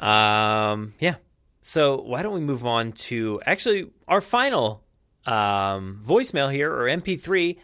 Um, 0.00 0.94
yeah. 0.98 1.16
So 1.60 2.00
why 2.00 2.22
don't 2.22 2.34
we 2.34 2.40
move 2.40 2.66
on 2.66 2.90
to 2.92 3.40
actually 3.46 3.90
our 4.08 4.20
final 4.20 4.82
um, 5.26 6.00
voicemail 6.04 6.52
here 6.52 6.72
or 6.72 6.86
MP3. 6.86 7.58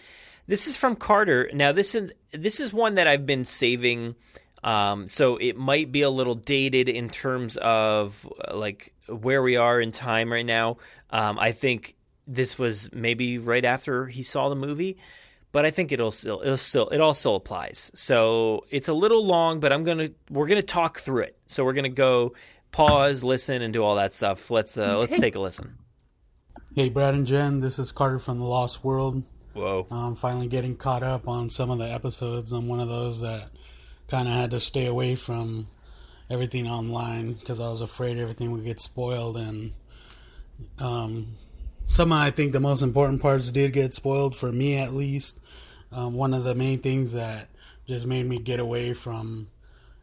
This 0.47 0.67
is 0.67 0.77
from 0.77 0.97
Carter. 0.97 1.51
Now 1.53 1.73
this 1.73 1.95
is 1.95 2.13
this 2.33 2.61
is 2.61 2.73
one 2.73 2.97
that 2.97 3.07
I've 3.07 3.27
been 3.27 3.45
saving. 3.45 4.15
Um, 4.63 5.07
so 5.07 5.37
it 5.37 5.57
might 5.57 5.93
be 5.93 6.03
a 6.03 6.11
little 6.11 6.35
dated 6.35 6.89
in 6.89 7.09
terms 7.09 7.57
of 7.57 8.29
uh, 8.47 8.57
like 8.57 8.95
where 9.09 9.43
we 9.43 9.57
are 9.57 9.81
in 9.81 9.93
time 9.93 10.33
right 10.33 10.47
now. 10.47 10.79
Um, 11.11 11.39
I 11.39 11.53
think 11.53 11.97
this 12.27 12.59
was 12.59 12.93
maybe 12.93 13.39
right 13.39 13.65
after 13.65 14.07
he 14.07 14.23
saw 14.23 14.49
the 14.49 14.57
movie, 14.57 14.99
but 15.53 15.65
I 15.65 15.71
think 15.71 15.93
it'll 15.93 16.11
still 16.11 16.41
it'll 16.43 16.57
still 16.57 16.89
it 16.89 17.01
all 17.01 17.15
still 17.15 17.37
applies. 17.37 17.91
So 17.95 18.65
it's 18.71 18.89
a 18.89 18.95
little 18.95 19.25
long, 19.25 19.61
but 19.61 19.73
I'm 19.73 19.85
gonna 19.85 20.11
we're 20.31 20.49
gonna 20.49 20.63
talk 20.63 20.99
through 20.99 21.23
it. 21.23 21.39
So 21.47 21.65
we're 21.65 21.73
gonna 21.73 21.89
go 21.89 22.35
pause, 22.73 23.23
listen, 23.25 23.63
and 23.63 23.73
do 23.73 23.83
all 23.83 23.97
that 23.97 24.13
stuff. 24.13 24.51
Let's 24.51 24.77
uh, 24.79 24.97
let's 24.99 25.19
take 25.19 25.35
a 25.35 25.41
listen. 25.41 25.79
Hey, 26.77 26.91
Brad 26.91 27.15
and 27.15 27.27
Jen, 27.27 27.61
this 27.61 27.79
is 27.79 27.91
Carter 27.91 28.19
from 28.19 28.39
The 28.39 28.45
Lost 28.45 28.85
World. 28.85 29.23
Whoa. 29.55 29.87
I'm 29.91 30.15
finally 30.15 30.47
getting 30.47 30.77
caught 30.77 31.03
up 31.03 31.27
on 31.27 31.49
some 31.49 31.71
of 31.71 31.79
the 31.79 31.91
episodes. 31.91 32.53
I'm 32.53 32.69
one 32.69 32.81
of 32.81 32.89
those 32.91 33.23
that 33.23 33.49
kind 34.09 34.29
of 34.29 34.35
had 34.35 34.51
to 34.51 34.61
stay 34.61 34.85
away 34.85 35.15
from 35.15 35.69
everything 36.29 36.69
online 36.69 37.33
because 37.33 37.63
I 37.63 37.71
was 37.71 37.81
afraid 37.81 38.19
everything 38.19 38.53
would 38.53 38.67
get 38.67 38.79
spoiled. 38.79 39.39
And 39.39 39.73
um, 40.79 41.29
some, 41.87 42.13
I 42.13 42.31
think, 42.31 42.53
the 42.53 42.61
most 42.61 42.83
important 42.83 43.23
parts 43.23 43.51
did 43.51 43.73
get 43.73 43.95
spoiled, 43.95 44.37
for 44.37 44.53
me 44.53 44.77
at 44.77 44.93
least. 44.93 45.41
Um, 45.91 46.13
one 46.13 46.35
of 46.35 46.45
the 46.45 46.55
main 46.55 46.81
things 46.81 47.15
that 47.15 47.49
just 47.87 48.07
made 48.07 48.27
me 48.27 48.39
get 48.39 48.61
away 48.61 48.93
from 48.93 49.49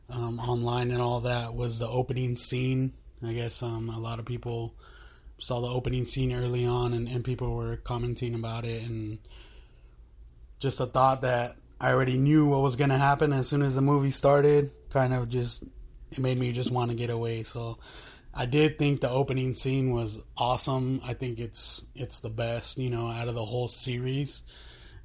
um, 0.09 0.39
online 0.39 0.89
and 0.89 1.03
all 1.03 1.19
that 1.19 1.53
was 1.53 1.77
the 1.77 1.87
opening 1.87 2.35
scene. 2.35 2.93
I 3.23 3.33
guess 3.33 3.61
um, 3.61 3.91
a 3.91 3.99
lot 3.99 4.17
of 4.17 4.25
people 4.25 4.73
saw 5.43 5.59
the 5.59 5.67
opening 5.67 6.05
scene 6.05 6.33
early 6.33 6.65
on 6.65 6.93
and, 6.93 7.07
and 7.09 7.23
people 7.23 7.55
were 7.55 7.75
commenting 7.77 8.33
about 8.33 8.63
it 8.63 8.87
and 8.87 9.19
just 10.59 10.77
the 10.77 10.87
thought 10.87 11.21
that 11.21 11.57
I 11.81 11.91
already 11.91 12.15
knew 12.15 12.47
what 12.47 12.61
was 12.61 12.77
to 12.77 12.97
happen 12.97 13.33
as 13.33 13.49
soon 13.49 13.61
as 13.61 13.75
the 13.75 13.81
movie 13.81 14.11
started 14.11 14.71
kind 14.89 15.13
of 15.13 15.27
just 15.27 15.65
it 16.11 16.19
made 16.19 16.39
me 16.39 16.53
just 16.53 16.71
want 16.71 16.91
to 16.91 16.95
get 16.95 17.09
away. 17.09 17.43
So 17.43 17.77
I 18.33 18.45
did 18.45 18.79
think 18.79 19.01
the 19.01 19.09
opening 19.09 19.53
scene 19.53 19.91
was 19.91 20.21
awesome. 20.37 21.01
I 21.03 21.13
think 21.13 21.39
it's 21.39 21.81
it's 21.93 22.21
the 22.21 22.29
best 22.29 22.77
you 22.77 22.89
know 22.89 23.09
out 23.09 23.27
of 23.27 23.35
the 23.35 23.43
whole 23.43 23.67
series. 23.67 24.43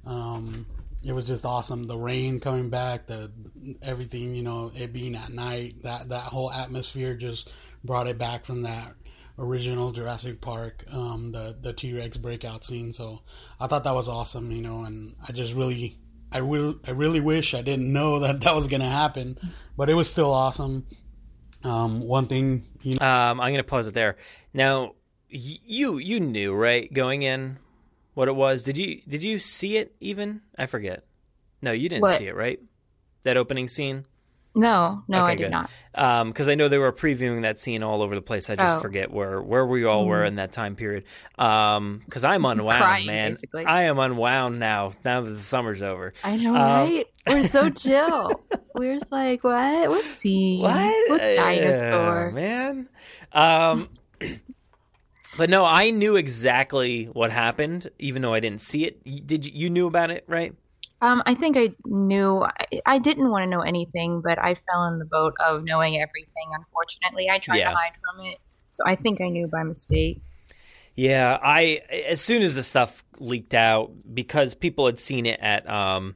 Um, 0.05 0.65
it 1.05 1.11
was 1.11 1.27
just 1.27 1.45
awesome. 1.45 1.83
The 1.83 1.97
rain 1.97 2.39
coming 2.39 2.69
back 2.69 3.07
the 3.07 3.29
everything 3.81 4.33
you 4.33 4.43
know 4.43 4.71
it 4.73 4.93
being 4.93 5.15
at 5.15 5.33
night 5.33 5.83
that 5.83 6.07
that 6.09 6.23
whole 6.23 6.49
atmosphere 6.49 7.15
just 7.15 7.49
brought 7.83 8.07
it 8.07 8.17
back 8.17 8.45
from 8.45 8.61
that 8.61 8.93
original 9.39 9.91
Jurassic 9.91 10.41
Park, 10.41 10.83
um, 10.93 11.31
the 11.31 11.57
the 11.59 11.73
T 11.73 11.95
Rex 11.97 12.17
breakout 12.17 12.63
scene. 12.63 12.91
So 12.91 13.21
I 13.59 13.67
thought 13.67 13.83
that 13.85 13.93
was 13.95 14.07
awesome, 14.09 14.51
you 14.51 14.61
know, 14.61 14.83
and 14.83 15.15
I 15.27 15.31
just 15.31 15.53
really, 15.55 15.97
I 16.31 16.41
will, 16.41 16.79
I 16.85 16.91
really 16.91 17.19
wish 17.21 17.53
I 17.53 17.61
didn't 17.61 17.91
know 17.91 18.19
that 18.19 18.41
that 18.41 18.53
was 18.55 18.67
gonna 18.67 18.89
happen, 18.89 19.37
but 19.77 19.89
it 19.89 19.93
was 19.95 20.09
still 20.09 20.31
awesome. 20.31 20.85
Um, 21.63 22.01
one 22.01 22.27
thing, 22.27 22.65
you 22.83 22.95
know, 22.99 23.05
Um, 23.05 23.41
I'm 23.41 23.49
going 23.49 23.57
to 23.57 23.63
pause 23.65 23.85
it 23.85 23.93
there. 23.93 24.15
Now, 24.53 24.93
y- 25.29 25.59
you 25.65 25.97
you 25.97 26.21
knew 26.21 26.53
right 26.53 26.91
going 26.93 27.21
in 27.21 27.57
what 28.13 28.29
it 28.29 28.35
was. 28.35 28.63
Did 28.63 28.77
you 28.77 29.01
did 29.07 29.23
you 29.23 29.39
see 29.39 29.75
it 29.77 29.93
even? 29.99 30.39
I 30.57 30.67
forget. 30.67 31.03
No, 31.61 31.73
you 31.73 31.89
didn't 31.89 32.03
What? 32.03 32.15
see 32.17 32.27
it, 32.27 32.35
right? 32.35 32.59
That 33.23 33.35
opening 33.35 33.67
scene. 33.67 34.05
No, 34.55 35.03
no, 35.07 35.23
Okay, 35.23 35.31
I 35.31 35.35
did 35.35 35.43
good. 35.51 35.51
not. 35.51 36.25
Because 36.27 36.49
I 36.49 36.55
know 36.55 36.67
they 36.67 36.79
were 36.79 36.91
previewing 36.91 37.43
that 37.43 37.59
scene 37.59 37.83
all 37.83 38.01
over 38.01 38.15
the 38.15 38.21
place. 38.21 38.49
I 38.49 38.55
just 38.55 38.77
Oh. 38.77 38.79
forget 38.79 39.11
where 39.11 39.41
where 39.41 39.65
we 39.65 39.85
all 39.85 40.07
were 40.07 40.23
Mhm. 40.23 40.27
in 40.27 40.35
that 40.35 40.51
time 40.51 40.75
period. 40.75 41.03
Because 41.37 42.23
I'm 42.23 42.43
unwound, 42.45 42.83
Crying, 42.83 43.05
man. 43.07 43.31
basically. 43.33 43.65
I 43.65 43.83
am 43.83 43.99
unwound 43.99 44.57
now. 44.59 44.93
Now 45.05 45.21
that 45.21 45.29
the 45.29 45.37
summer's 45.37 45.81
over. 45.81 46.13
I 46.23 46.35
know, 46.37 46.55
Um, 46.55 46.61
right? 46.61 47.05
We're 47.27 47.43
so 47.47 47.69
chill. 47.69 48.43
We're 48.73 48.97
just 48.97 49.11
like, 49.11 49.43
what? 49.43 49.89
What 49.89 50.03
scene? 50.03 50.63
What? 50.63 51.09
What 51.09 51.19
dinosaur? 51.19 52.31
man. 52.31 52.89
Um, 53.31 53.87
but 55.37 55.49
no, 55.49 55.63
I 55.63 55.91
knew 55.91 56.15
exactly 56.15 57.05
what 57.05 57.31
happened, 57.31 57.89
even 57.99 58.21
though 58.23 58.33
I 58.33 58.39
didn't 58.39 58.61
see 58.61 58.85
it. 58.85 59.03
Did 59.27 59.45
you, 59.45 59.51
you 59.53 59.69
knew 59.69 59.87
about 59.87 60.09
it, 60.11 60.23
right? 60.27 60.53
Um, 61.01 61.23
I 61.25 61.33
think 61.33 61.55
I 61.57 61.73
knew. 61.85 62.41
I, 62.43 62.81
I 62.85 62.99
didn't 62.99 63.29
want 63.31 63.43
to 63.45 63.49
know 63.49 63.61
anything, 63.61 64.21
but 64.21 64.37
I 64.43 64.53
fell 64.55 64.85
in 64.87 64.99
the 64.99 65.05
boat 65.05 65.33
of 65.45 65.63
knowing 65.63 65.95
everything. 65.95 66.49
Unfortunately, 66.57 67.29
I 67.29 67.37
tried 67.39 67.57
Yeah. 67.57 67.69
to 67.69 67.75
hide 67.75 67.93
from 68.01 68.25
it, 68.25 68.37
so 68.69 68.83
I 68.85 68.95
think 68.95 69.21
I 69.21 69.29
knew 69.29 69.47
by 69.47 69.63
mistake. 69.63 70.21
Yeah, 70.95 71.37
I 71.41 71.81
as 72.09 72.19
soon 72.19 72.41
as 72.41 72.55
the 72.55 72.63
stuff 72.63 73.05
leaked 73.19 73.53
out 73.53 73.91
because 74.13 74.53
people 74.53 74.85
had 74.85 74.99
seen 74.99 75.25
it 75.25 75.39
at 75.41 75.69
um 75.69 76.15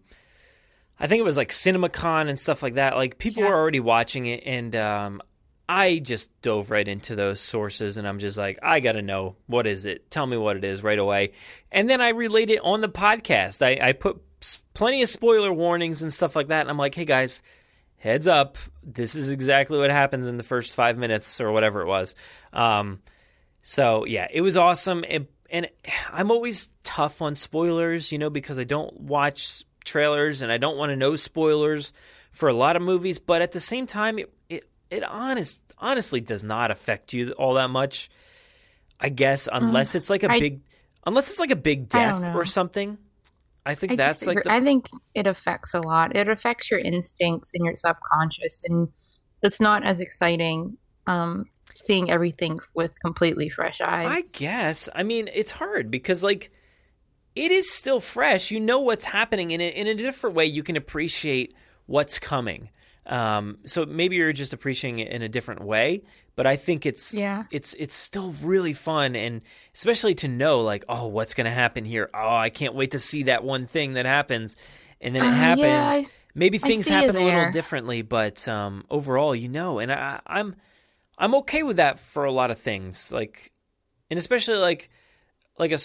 I 1.00 1.08
think 1.08 1.20
it 1.22 1.24
was 1.24 1.38
like 1.38 1.50
CinemaCon 1.52 2.28
and 2.28 2.38
stuff 2.38 2.62
like 2.62 2.74
that. 2.76 2.96
Like 2.98 3.18
people 3.18 3.44
were 3.44 3.54
already 3.54 3.80
watching 3.80 4.26
it 4.26 4.44
and 4.46 4.76
um 4.76 5.22
I 5.70 6.00
just 6.00 6.30
dove 6.42 6.70
right 6.70 6.86
into 6.88 7.16
those 7.16 7.40
sources 7.40 7.96
and 7.96 8.06
I'm 8.06 8.20
just 8.20 8.38
like 8.38 8.60
I 8.62 8.82
got 8.82 8.94
to 8.94 9.02
know 9.02 9.38
what 9.48 9.68
is 9.68 9.86
it? 9.86 10.12
Tell 10.12 10.28
me 10.28 10.36
what 10.36 10.58
it 10.58 10.66
is 10.66 10.84
right 10.84 11.00
away. 11.00 11.32
And 11.72 11.90
then 11.90 12.02
I 12.02 12.10
relate 12.10 12.50
it 12.50 12.60
on 12.62 12.82
the 12.82 12.90
podcast. 12.90 13.66
I 13.66 13.88
I 13.90 13.94
put 13.94 14.22
plenty 14.74 15.02
of 15.02 15.10
spoiler 15.10 15.52
warnings 15.54 16.02
and 16.02 16.12
stuff 16.12 16.36
like 16.36 16.48
that 16.48 16.62
and 16.62 16.70
I'm 16.70 16.78
like, 16.78 16.96
"Hey 16.96 17.06
guys, 17.06 17.42
heads 17.98 18.28
up. 18.28 18.58
This 18.84 19.16
is 19.16 19.30
exactly 19.30 19.78
what 19.78 19.92
happens 19.92 20.28
in 20.28 20.38
the 20.38 20.44
first 20.44 20.76
5 20.76 20.98
minutes 20.98 21.40
or 21.42 21.52
whatever 21.52 21.82
it 21.82 21.88
was." 21.88 22.16
Um 22.52 23.00
so 23.62 24.06
yeah, 24.06 24.28
it 24.30 24.42
was 24.42 24.58
awesome, 24.58 25.06
and, 25.08 25.28
and 25.50 25.70
I'm 26.12 26.32
always 26.32 26.68
tough 26.84 27.22
on 27.22 27.34
spoilers, 27.36 28.12
you 28.12 28.18
know, 28.18 28.30
because 28.30 28.60
I 28.60 28.66
don't 28.66 28.94
watch 29.00 29.64
trailers 29.86 30.42
and 30.42 30.52
I 30.52 30.58
don't 30.58 30.78
want 30.78 30.90
to 30.90 30.96
know 30.98 31.16
spoilers 31.16 31.94
for 32.32 32.50
a 32.50 32.54
lot 32.54 32.76
of 32.76 32.82
movies. 32.82 33.20
But 33.20 33.42
at 33.42 33.54
the 33.54 33.62
same 33.62 33.86
time, 33.86 34.20
it 34.20 34.34
it, 34.50 34.70
it 34.90 35.04
honest 35.04 35.64
honestly 35.78 36.20
does 36.20 36.44
not 36.44 36.72
affect 36.72 37.14
you 37.14 37.32
all 37.32 37.54
that 37.54 37.70
much. 37.70 38.10
I 39.00 39.10
guess 39.10 39.48
unless 39.52 39.96
it's 39.96 40.10
like 40.10 40.24
a 40.24 40.28
Mm. 40.28 40.40
Big, 40.40 40.62
unless 41.06 41.30
it's 41.30 41.40
like 41.40 41.52
a 41.52 41.56
big 41.56 41.88
death 41.90 42.36
or 42.36 42.46
something. 42.46 42.98
I 43.66 43.76
think 43.76 43.94
I 43.94 43.96
that's 43.96 44.28
like 44.28 44.44
the, 44.44 44.52
I 44.52 44.62
think 44.62 44.90
it 45.14 45.26
affects 45.26 45.74
a 45.74 45.80
lot. 45.80 46.16
It 46.16 46.28
affects 46.28 46.70
your 46.70 46.80
instincts 46.80 47.52
and 47.54 47.66
your 47.66 47.76
subconscious, 47.76 48.64
and 48.68 48.90
it's 49.42 49.62
not 49.62 49.84
as 49.84 50.02
exciting 50.02 50.78
um, 51.08 51.46
seeing 51.76 52.12
everything 52.12 52.60
with 52.76 53.00
completely 53.00 53.50
fresh 53.50 53.82
eyes. 53.82 54.08
I 54.10 54.22
guess. 54.38 54.90
I 54.94 55.04
mean, 55.04 55.30
it's 55.34 55.52
hard 55.52 55.90
because 55.90 56.24
like 56.24 56.52
it 57.36 57.52
is 57.52 57.72
still 57.72 58.00
fresh. 58.00 58.52
You 58.52 58.60
know 58.60 58.80
what's 58.80 59.06
happening 59.06 59.52
in 59.52 59.62
a, 59.62 59.70
in 59.70 59.88
a 59.88 59.96
different 59.96 60.36
way. 60.36 60.46
You 60.46 60.64
can 60.64 60.76
appreciate 60.76 61.56
what's 61.86 62.20
coming. 62.20 62.70
Um, 63.06 63.58
so 63.66 63.86
maybe 63.86 64.16
you're 64.16 64.32
just 64.34 64.54
appreciating 64.54 65.00
it 65.00 65.10
in 65.12 65.22
a 65.22 65.30
different 65.30 65.62
way. 65.64 66.04
But 66.36 66.48
I 66.48 66.56
think 66.56 66.86
it's 66.86 67.14
Yeah. 67.14 67.44
it's 67.52 67.74
it's 67.76 67.94
still 67.94 68.32
really 68.44 68.74
fun, 68.74 69.16
and 69.16 69.44
especially 69.76 70.16
to 70.16 70.28
know 70.28 70.62
like, 70.62 70.84
oh, 70.90 71.08
what's 71.08 71.34
going 71.36 71.46
to 71.46 71.52
happen 71.52 71.86
here? 71.86 72.10
Oh, 72.14 72.36
I 72.36 72.50
can't 72.50 72.74
wait 72.74 72.92
to 72.92 73.00
see 73.00 73.24
that 73.24 73.44
one 73.44 73.68
thing 73.68 73.94
that 73.94 74.06
happens, 74.08 74.56
and 75.00 75.16
then 75.16 75.24
it 75.24 75.28
Uh, 75.28 75.32
happens. 75.32 75.66
yeah, 75.66 75.86
I- 75.88 76.06
maybe 76.34 76.58
things 76.58 76.88
happen 76.88 77.16
a 77.16 77.24
little 77.24 77.52
differently, 77.52 78.02
but 78.02 78.48
um, 78.48 78.84
overall, 78.90 79.36
you 79.36 79.48
know, 79.48 79.78
and 79.80 79.92
I, 79.92 80.22
I'm 80.26 80.56
I'm 81.20 81.36
okay 81.36 81.62
with 81.62 81.78
that 81.78 82.00
for 82.00 82.26
a 82.26 82.32
lot 82.32 82.50
of 82.50 82.58
things. 82.58 83.12
Like 83.12 83.52
and 84.10 84.18
especially 84.18 84.58
like 84.58 84.90
like 85.60 85.72
a 85.72 85.78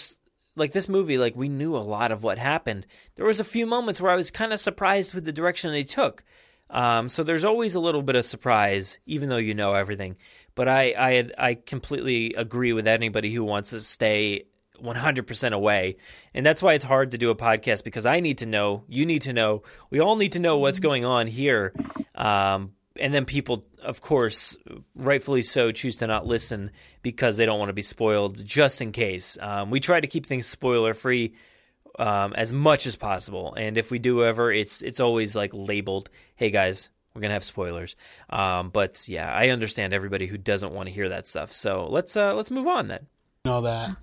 like 0.55 0.71
this 0.71 0.89
movie, 0.89 1.19
like 1.19 1.35
we 1.35 1.47
knew 1.47 1.75
a 1.75 1.79
lot 1.79 2.11
of 2.11 2.23
what 2.23 2.39
happened. 2.39 2.87
There 3.17 3.25
was 3.27 3.39
a 3.39 3.43
few 3.43 3.67
moments 3.67 4.01
where 4.01 4.11
I 4.11 4.15
was 4.15 4.31
kind 4.31 4.51
of 4.51 4.59
surprised 4.59 5.13
with 5.13 5.25
the 5.25 5.31
direction 5.31 5.71
they 5.71 5.83
took. 5.83 6.23
Um, 6.69 7.09
so 7.09 7.23
there's 7.23 7.45
always 7.45 7.75
a 7.75 7.79
little 7.79 8.03
bit 8.03 8.15
of 8.15 8.25
surprise, 8.25 8.99
even 9.05 9.29
though 9.29 9.37
you 9.37 9.55
know 9.55 9.73
everything. 9.73 10.17
But 10.55 10.67
I 10.67 10.93
I 10.97 11.29
I 11.37 11.53
completely 11.55 12.33
agree 12.33 12.73
with 12.73 12.87
anybody 12.87 13.33
who 13.33 13.43
wants 13.43 13.71
to 13.71 13.79
stay 13.79 14.45
100% 14.83 15.53
away. 15.53 15.97
And 16.33 16.45
that's 16.45 16.63
why 16.63 16.73
it's 16.73 16.83
hard 16.83 17.11
to 17.11 17.17
do 17.17 17.29
a 17.29 17.35
podcast 17.35 17.83
because 17.83 18.05
I 18.05 18.19
need 18.19 18.39
to 18.39 18.45
know, 18.45 18.83
you 18.87 19.05
need 19.05 19.23
to 19.23 19.33
know, 19.33 19.63
we 19.89 19.99
all 19.99 20.15
need 20.15 20.33
to 20.33 20.39
know 20.39 20.57
what's 20.57 20.79
going 20.79 21.05
on 21.05 21.27
here. 21.27 21.73
Um, 22.15 22.73
and 22.99 23.13
then 23.13 23.25
people, 23.25 23.65
of 23.81 24.01
course, 24.01 24.57
rightfully 24.95 25.41
so, 25.41 25.71
choose 25.71 25.97
to 25.97 26.07
not 26.07 26.25
listen 26.25 26.71
because 27.01 27.37
they 27.37 27.45
don't 27.45 27.59
want 27.59 27.69
to 27.69 27.73
be 27.73 27.81
spoiled, 27.81 28.43
just 28.45 28.81
in 28.81 28.91
case. 28.91 29.37
Um, 29.39 29.69
we 29.69 29.79
try 29.79 29.99
to 29.99 30.07
keep 30.07 30.25
things 30.25 30.47
spoiler 30.47 30.93
free 30.93 31.35
um, 31.99 32.33
as 32.33 32.51
much 32.53 32.87
as 32.87 32.95
possible, 32.95 33.53
and 33.55 33.77
if 33.77 33.91
we 33.91 33.99
do 33.99 34.23
ever, 34.23 34.51
it's 34.51 34.81
it's 34.81 34.99
always 34.99 35.35
like 35.35 35.51
labeled, 35.53 36.09
"Hey 36.35 36.49
guys, 36.49 36.89
we're 37.13 37.21
gonna 37.21 37.33
have 37.33 37.43
spoilers." 37.43 37.95
Um, 38.29 38.69
but 38.69 39.07
yeah, 39.07 39.31
I 39.33 39.49
understand 39.49 39.93
everybody 39.93 40.25
who 40.27 40.37
doesn't 40.37 40.71
want 40.73 40.87
to 40.87 40.93
hear 40.93 41.09
that 41.09 41.27
stuff. 41.27 41.51
So 41.51 41.87
let's 41.89 42.15
uh, 42.17 42.33
let's 42.35 42.49
move 42.51 42.67
on 42.67 42.87
then. 42.87 43.07
know 43.45 43.61
that 43.61 43.95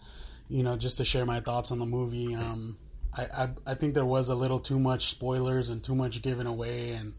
you 0.48 0.62
know 0.62 0.77
just 0.77 0.98
to 0.98 1.05
share 1.05 1.24
my 1.27 1.40
thoughts 1.40 1.73
on 1.73 1.78
the 1.81 1.86
movie 1.86 2.32
um 2.35 2.77
I, 3.16 3.24
I 3.43 3.48
i 3.66 3.74
think 3.74 3.94
there 3.94 4.05
was 4.05 4.28
a 4.28 4.35
little 4.35 4.60
too 4.60 4.78
much 4.78 5.06
spoilers 5.06 5.70
and 5.70 5.82
too 5.82 5.94
much 5.97 6.23
given 6.23 6.47
away 6.47 6.90
and 6.90 7.14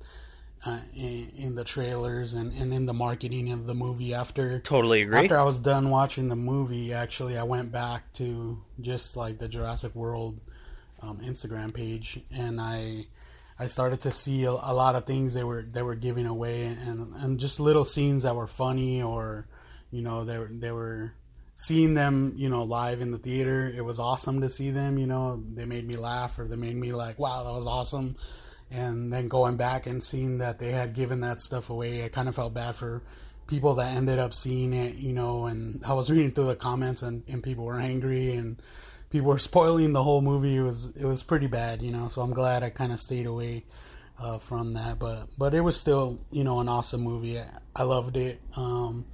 uh, 0.65 0.79
in, 0.95 1.29
in 1.37 1.55
the 1.55 1.63
trailers 1.63 2.33
and, 2.33 2.51
and 2.53 2.73
in 2.73 2.85
the 2.87 2.93
marketing 2.93 3.51
of 3.51 3.67
the 3.67 3.75
movie 3.75 4.13
after 4.13 4.59
Totally 4.59 5.01
agree. 5.03 5.19
after 5.19 5.37
i 5.37 5.43
was 5.43 5.59
done 5.59 5.89
watching 5.89 6.29
the 6.29 6.35
movie 6.37 6.93
actually 6.93 7.37
i 7.37 7.43
went 7.43 7.71
back 7.71 8.11
to 8.13 8.63
just 8.81 9.15
like 9.17 9.37
the 9.39 9.47
jurassic 9.49 9.93
world 9.93 10.39
um, 11.01 11.19
instagram 11.19 11.73
page 11.73 12.19
and 12.31 12.59
i 12.59 13.05
I 13.59 13.65
started 13.65 14.01
to 14.01 14.11
see 14.11 14.43
a, 14.43 14.51
a 14.51 14.73
lot 14.73 14.95
of 14.95 15.05
things 15.05 15.33
they 15.33 15.43
were 15.43 15.63
they 15.63 15.81
were 15.81 15.95
giving 15.95 16.27
away 16.27 16.65
and 16.65 17.15
and 17.15 17.39
just 17.39 17.59
little 17.59 17.85
scenes 17.85 18.23
that 18.23 18.35
were 18.35 18.47
funny 18.47 19.01
or 19.01 19.47
you 19.89 20.01
know 20.01 20.25
they 20.25 20.37
were 20.37 20.49
they 20.51 20.71
were 20.71 21.13
seeing 21.55 21.95
them 21.95 22.33
you 22.35 22.49
know 22.49 22.63
live 22.63 23.01
in 23.01 23.11
the 23.11 23.17
theater. 23.17 23.71
It 23.75 23.83
was 23.83 23.99
awesome 23.99 24.41
to 24.41 24.49
see 24.49 24.69
them 24.69 24.99
you 24.99 25.07
know. 25.07 25.43
They 25.53 25.65
made 25.65 25.87
me 25.87 25.95
laugh 25.95 26.37
or 26.37 26.47
they 26.47 26.55
made 26.55 26.75
me 26.75 26.91
like 26.93 27.17
wow 27.17 27.43
that 27.43 27.53
was 27.53 27.67
awesome. 27.67 28.15
And 28.69 29.11
then 29.13 29.27
going 29.27 29.55
back 29.55 29.87
and 29.87 30.03
seeing 30.03 30.39
that 30.39 30.59
they 30.59 30.71
had 30.71 30.93
given 30.93 31.21
that 31.21 31.39
stuff 31.39 31.69
away 31.69 32.03
I 32.03 32.09
kind 32.09 32.29
of 32.29 32.35
felt 32.35 32.53
bad 32.53 32.75
for 32.75 33.01
people 33.47 33.75
that 33.75 33.95
ended 33.95 34.19
up 34.19 34.33
seeing 34.33 34.73
it 34.73 34.95
you 34.95 35.13
know 35.13 35.45
and 35.47 35.81
I 35.83 35.93
was 35.93 36.11
reading 36.11 36.31
through 36.31 36.47
the 36.47 36.55
comments 36.55 37.01
and, 37.01 37.23
and 37.27 37.41
people 37.41 37.65
were 37.65 37.79
angry 37.79 38.35
and 38.35 38.61
people 39.09 39.27
were 39.27 39.37
spoiling 39.51 39.93
the 39.93 40.03
whole 40.03 40.21
movie 40.21 40.57
it 40.57 40.63
was 40.63 40.95
it 40.95 41.05
was 41.05 41.23
pretty 41.23 41.47
bad 41.47 41.81
you 41.81 41.91
know 41.91 42.07
so 42.07 42.21
I'm 42.21 42.33
glad 42.33 42.63
I 42.63 42.69
kind 42.69 42.91
of 42.91 42.99
stayed 42.99 43.25
away 43.25 43.65
uh, 44.21 44.37
from 44.37 44.73
that 44.73 44.99
but 44.99 45.27
but 45.37 45.53
it 45.53 45.61
was 45.61 45.79
still 45.79 46.19
you 46.31 46.43
know 46.43 46.59
an 46.59 46.69
awesome 46.69 47.01
movie 47.01 47.39
I, 47.39 47.47
I 47.75 47.83
loved 47.83 48.17
it 48.17 48.41
um, 48.55 49.05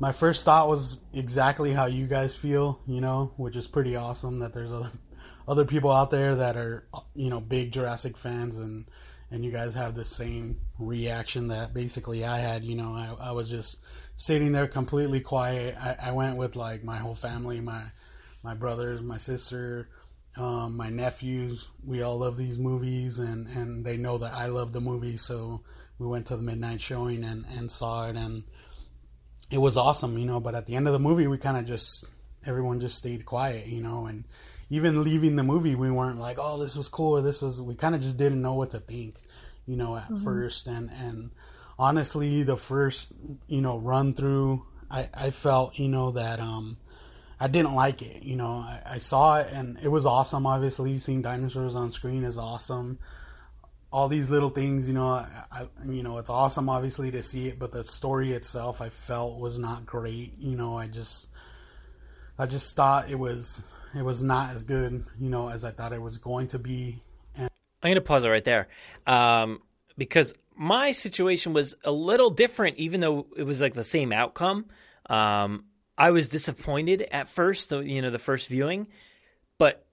my 0.00 0.12
first 0.12 0.44
thought 0.44 0.68
was 0.68 0.98
exactly 1.12 1.72
how 1.72 1.86
you 1.86 2.06
guys 2.06 2.36
feel, 2.36 2.80
you 2.86 3.00
know, 3.00 3.32
which 3.36 3.56
is 3.56 3.66
pretty 3.66 3.96
awesome 3.96 4.38
that 4.38 4.52
there's 4.52 4.72
other 4.72 4.90
other 5.48 5.64
people 5.64 5.90
out 5.90 6.10
there 6.10 6.34
that 6.36 6.56
are 6.56 6.86
you 7.14 7.30
know 7.30 7.40
big 7.40 7.72
Jurassic 7.72 8.16
fans 8.16 8.56
and 8.56 8.88
and 9.30 9.44
you 9.44 9.50
guys 9.50 9.74
have 9.74 9.94
the 9.94 10.04
same 10.04 10.58
reaction 10.78 11.48
that 11.48 11.74
basically 11.74 12.24
I 12.24 12.38
had. 12.38 12.64
You 12.64 12.76
know, 12.76 12.92
I, 12.92 13.28
I 13.28 13.32
was 13.32 13.50
just 13.50 13.82
sitting 14.16 14.52
there 14.52 14.66
completely 14.66 15.20
quiet. 15.20 15.76
I, 15.78 15.96
I 16.04 16.12
went 16.12 16.36
with 16.36 16.56
like 16.56 16.84
my 16.84 16.98
whole 16.98 17.14
family, 17.14 17.60
my 17.60 17.82
my 18.42 18.54
brothers, 18.54 19.02
my 19.02 19.16
sister, 19.16 19.88
um, 20.36 20.76
my 20.76 20.88
nephews. 20.88 21.70
We 21.84 22.02
all 22.02 22.18
love 22.18 22.36
these 22.36 22.58
movies, 22.58 23.18
and 23.18 23.48
and 23.48 23.84
they 23.84 23.96
know 23.96 24.18
that 24.18 24.32
I 24.34 24.46
love 24.46 24.72
the 24.72 24.80
movie, 24.80 25.16
so 25.16 25.62
we 25.98 26.06
went 26.06 26.26
to 26.26 26.36
the 26.36 26.42
midnight 26.42 26.80
showing 26.80 27.24
and 27.24 27.44
and 27.56 27.70
saw 27.70 28.08
it 28.08 28.16
and 28.16 28.44
it 29.50 29.58
was 29.58 29.76
awesome, 29.76 30.18
you 30.18 30.26
know. 30.26 30.40
But 30.40 30.54
at 30.54 30.66
the 30.66 30.76
end 30.76 30.86
of 30.86 30.92
the 30.92 30.98
movie, 30.98 31.26
we 31.26 31.38
kind 31.38 31.56
of 31.56 31.64
just 31.64 32.04
everyone 32.46 32.80
just 32.80 32.96
stayed 32.98 33.24
quiet, 33.24 33.66
you 33.66 33.82
know. 33.82 34.06
And 34.06 34.24
even 34.70 35.02
leaving 35.02 35.36
the 35.36 35.42
movie, 35.42 35.74
we 35.74 35.90
weren't 35.90 36.18
like, 36.20 36.36
"Oh, 36.40 36.58
this 36.58 36.76
was 36.76 36.88
cool," 36.88 37.18
or 37.18 37.22
"This 37.22 37.42
was." 37.42 37.60
We 37.60 37.74
kind 37.74 37.94
of 37.94 38.00
just 38.00 38.18
didn't 38.18 38.42
know 38.42 38.54
what 38.54 38.70
to 38.70 38.78
think, 38.78 39.20
you 39.66 39.76
know, 39.76 39.96
at 39.96 40.08
Mhm. 40.10 40.22
first. 40.22 40.66
And 40.66 40.90
and 40.90 41.30
honestly, 41.78 42.42
the 42.42 42.56
first 42.56 43.12
you 43.46 43.60
know 43.62 43.78
run 43.78 44.14
through, 44.14 44.66
I 44.90 45.08
I 45.14 45.30
felt 45.30 45.78
you 45.78 45.88
know 45.88 46.10
that 46.12 46.40
um 46.40 46.76
I 47.40 47.48
didn't 47.48 47.74
like 47.74 48.02
it. 48.02 48.22
You 48.22 48.36
know, 48.36 48.64
I, 48.66 48.82
I 48.94 48.98
saw 48.98 49.40
it 49.40 49.52
and 49.52 49.78
it 49.82 49.88
was 49.88 50.06
awesome. 50.06 50.46
Obviously, 50.46 50.98
seeing 50.98 51.22
dinosaurs 51.22 51.76
on 51.76 51.90
screen 51.90 52.24
is 52.24 52.38
awesome 52.38 52.98
all 53.90 54.08
these 54.08 54.30
little 54.30 54.50
things, 54.50 54.86
you 54.86 54.94
know, 54.94 55.08
I, 55.08 55.26
I, 55.50 55.66
you 55.86 56.02
know, 56.02 56.18
it's 56.18 56.28
awesome 56.28 56.68
obviously 56.68 57.10
to 57.10 57.22
see 57.22 57.48
it, 57.48 57.58
but 57.58 57.72
the 57.72 57.84
story 57.84 58.32
itself 58.32 58.80
I 58.80 58.90
felt 58.90 59.38
was 59.38 59.58
not 59.58 59.86
great. 59.86 60.34
You 60.38 60.56
know, 60.56 60.76
I 60.76 60.88
just, 60.88 61.28
I 62.38 62.46
just 62.46 62.76
thought 62.76 63.10
it 63.10 63.18
was, 63.18 63.62
it 63.96 64.02
was 64.02 64.22
not 64.22 64.50
as 64.50 64.62
good, 64.62 65.02
you 65.18 65.30
know, 65.30 65.48
as 65.48 65.64
I 65.64 65.70
thought 65.70 65.92
it 65.92 66.02
was 66.02 66.18
going 66.18 66.48
to 66.48 66.58
be. 66.58 66.98
And 67.34 67.48
I'm 67.82 67.94
to 67.94 68.00
pause 68.02 68.24
it 68.24 68.28
right 68.28 68.44
there 68.44 68.68
um, 69.06 69.62
because 69.96 70.34
my 70.54 70.92
situation 70.92 71.54
was 71.54 71.74
a 71.82 71.92
little 71.92 72.28
different, 72.28 72.76
even 72.76 73.00
though 73.00 73.26
it 73.36 73.44
was 73.44 73.62
like 73.62 73.72
the 73.72 73.84
same 73.84 74.12
outcome. 74.12 74.66
Um, 75.08 75.64
I 75.98 76.12
was 76.12 76.28
disappointed 76.28 77.06
at 77.10 77.28
first, 77.28 77.70
the, 77.70 77.80
you 77.80 78.00
know, 78.00 78.10
the 78.10 78.18
first 78.18 78.48
viewing, 78.48 78.86
but 79.58 79.84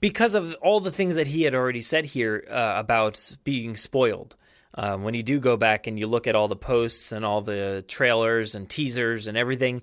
because 0.00 0.34
of 0.34 0.54
all 0.62 0.80
the 0.80 0.92
things 0.92 1.16
that 1.16 1.26
he 1.26 1.42
had 1.42 1.54
already 1.54 1.80
said 1.80 2.04
here 2.04 2.46
uh, 2.48 2.74
about 2.76 3.34
being 3.42 3.76
spoiled. 3.76 4.36
Um, 4.74 5.02
when 5.02 5.12
you 5.12 5.22
do 5.22 5.38
go 5.38 5.58
back 5.58 5.86
and 5.86 5.98
you 5.98 6.06
look 6.06 6.26
at 6.26 6.34
all 6.34 6.48
the 6.48 6.56
posts 6.56 7.12
and 7.12 7.26
all 7.26 7.42
the 7.42 7.84
trailers 7.86 8.54
and 8.54 8.68
teasers 8.68 9.26
and 9.26 9.36
everything, 9.36 9.82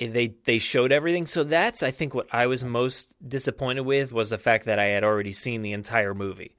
eh, 0.00 0.08
they 0.08 0.28
they 0.44 0.58
showed 0.58 0.90
everything. 0.90 1.26
So 1.26 1.44
that's 1.44 1.82
I 1.82 1.90
think 1.90 2.14
what 2.14 2.32
I 2.32 2.46
was 2.46 2.64
most 2.64 3.14
disappointed 3.26 3.82
with 3.82 4.12
was 4.12 4.30
the 4.30 4.38
fact 4.38 4.64
that 4.66 4.78
I 4.78 4.86
had 4.86 5.04
already 5.04 5.32
seen 5.32 5.60
the 5.60 5.72
entire 5.72 6.14
movie. 6.14 6.56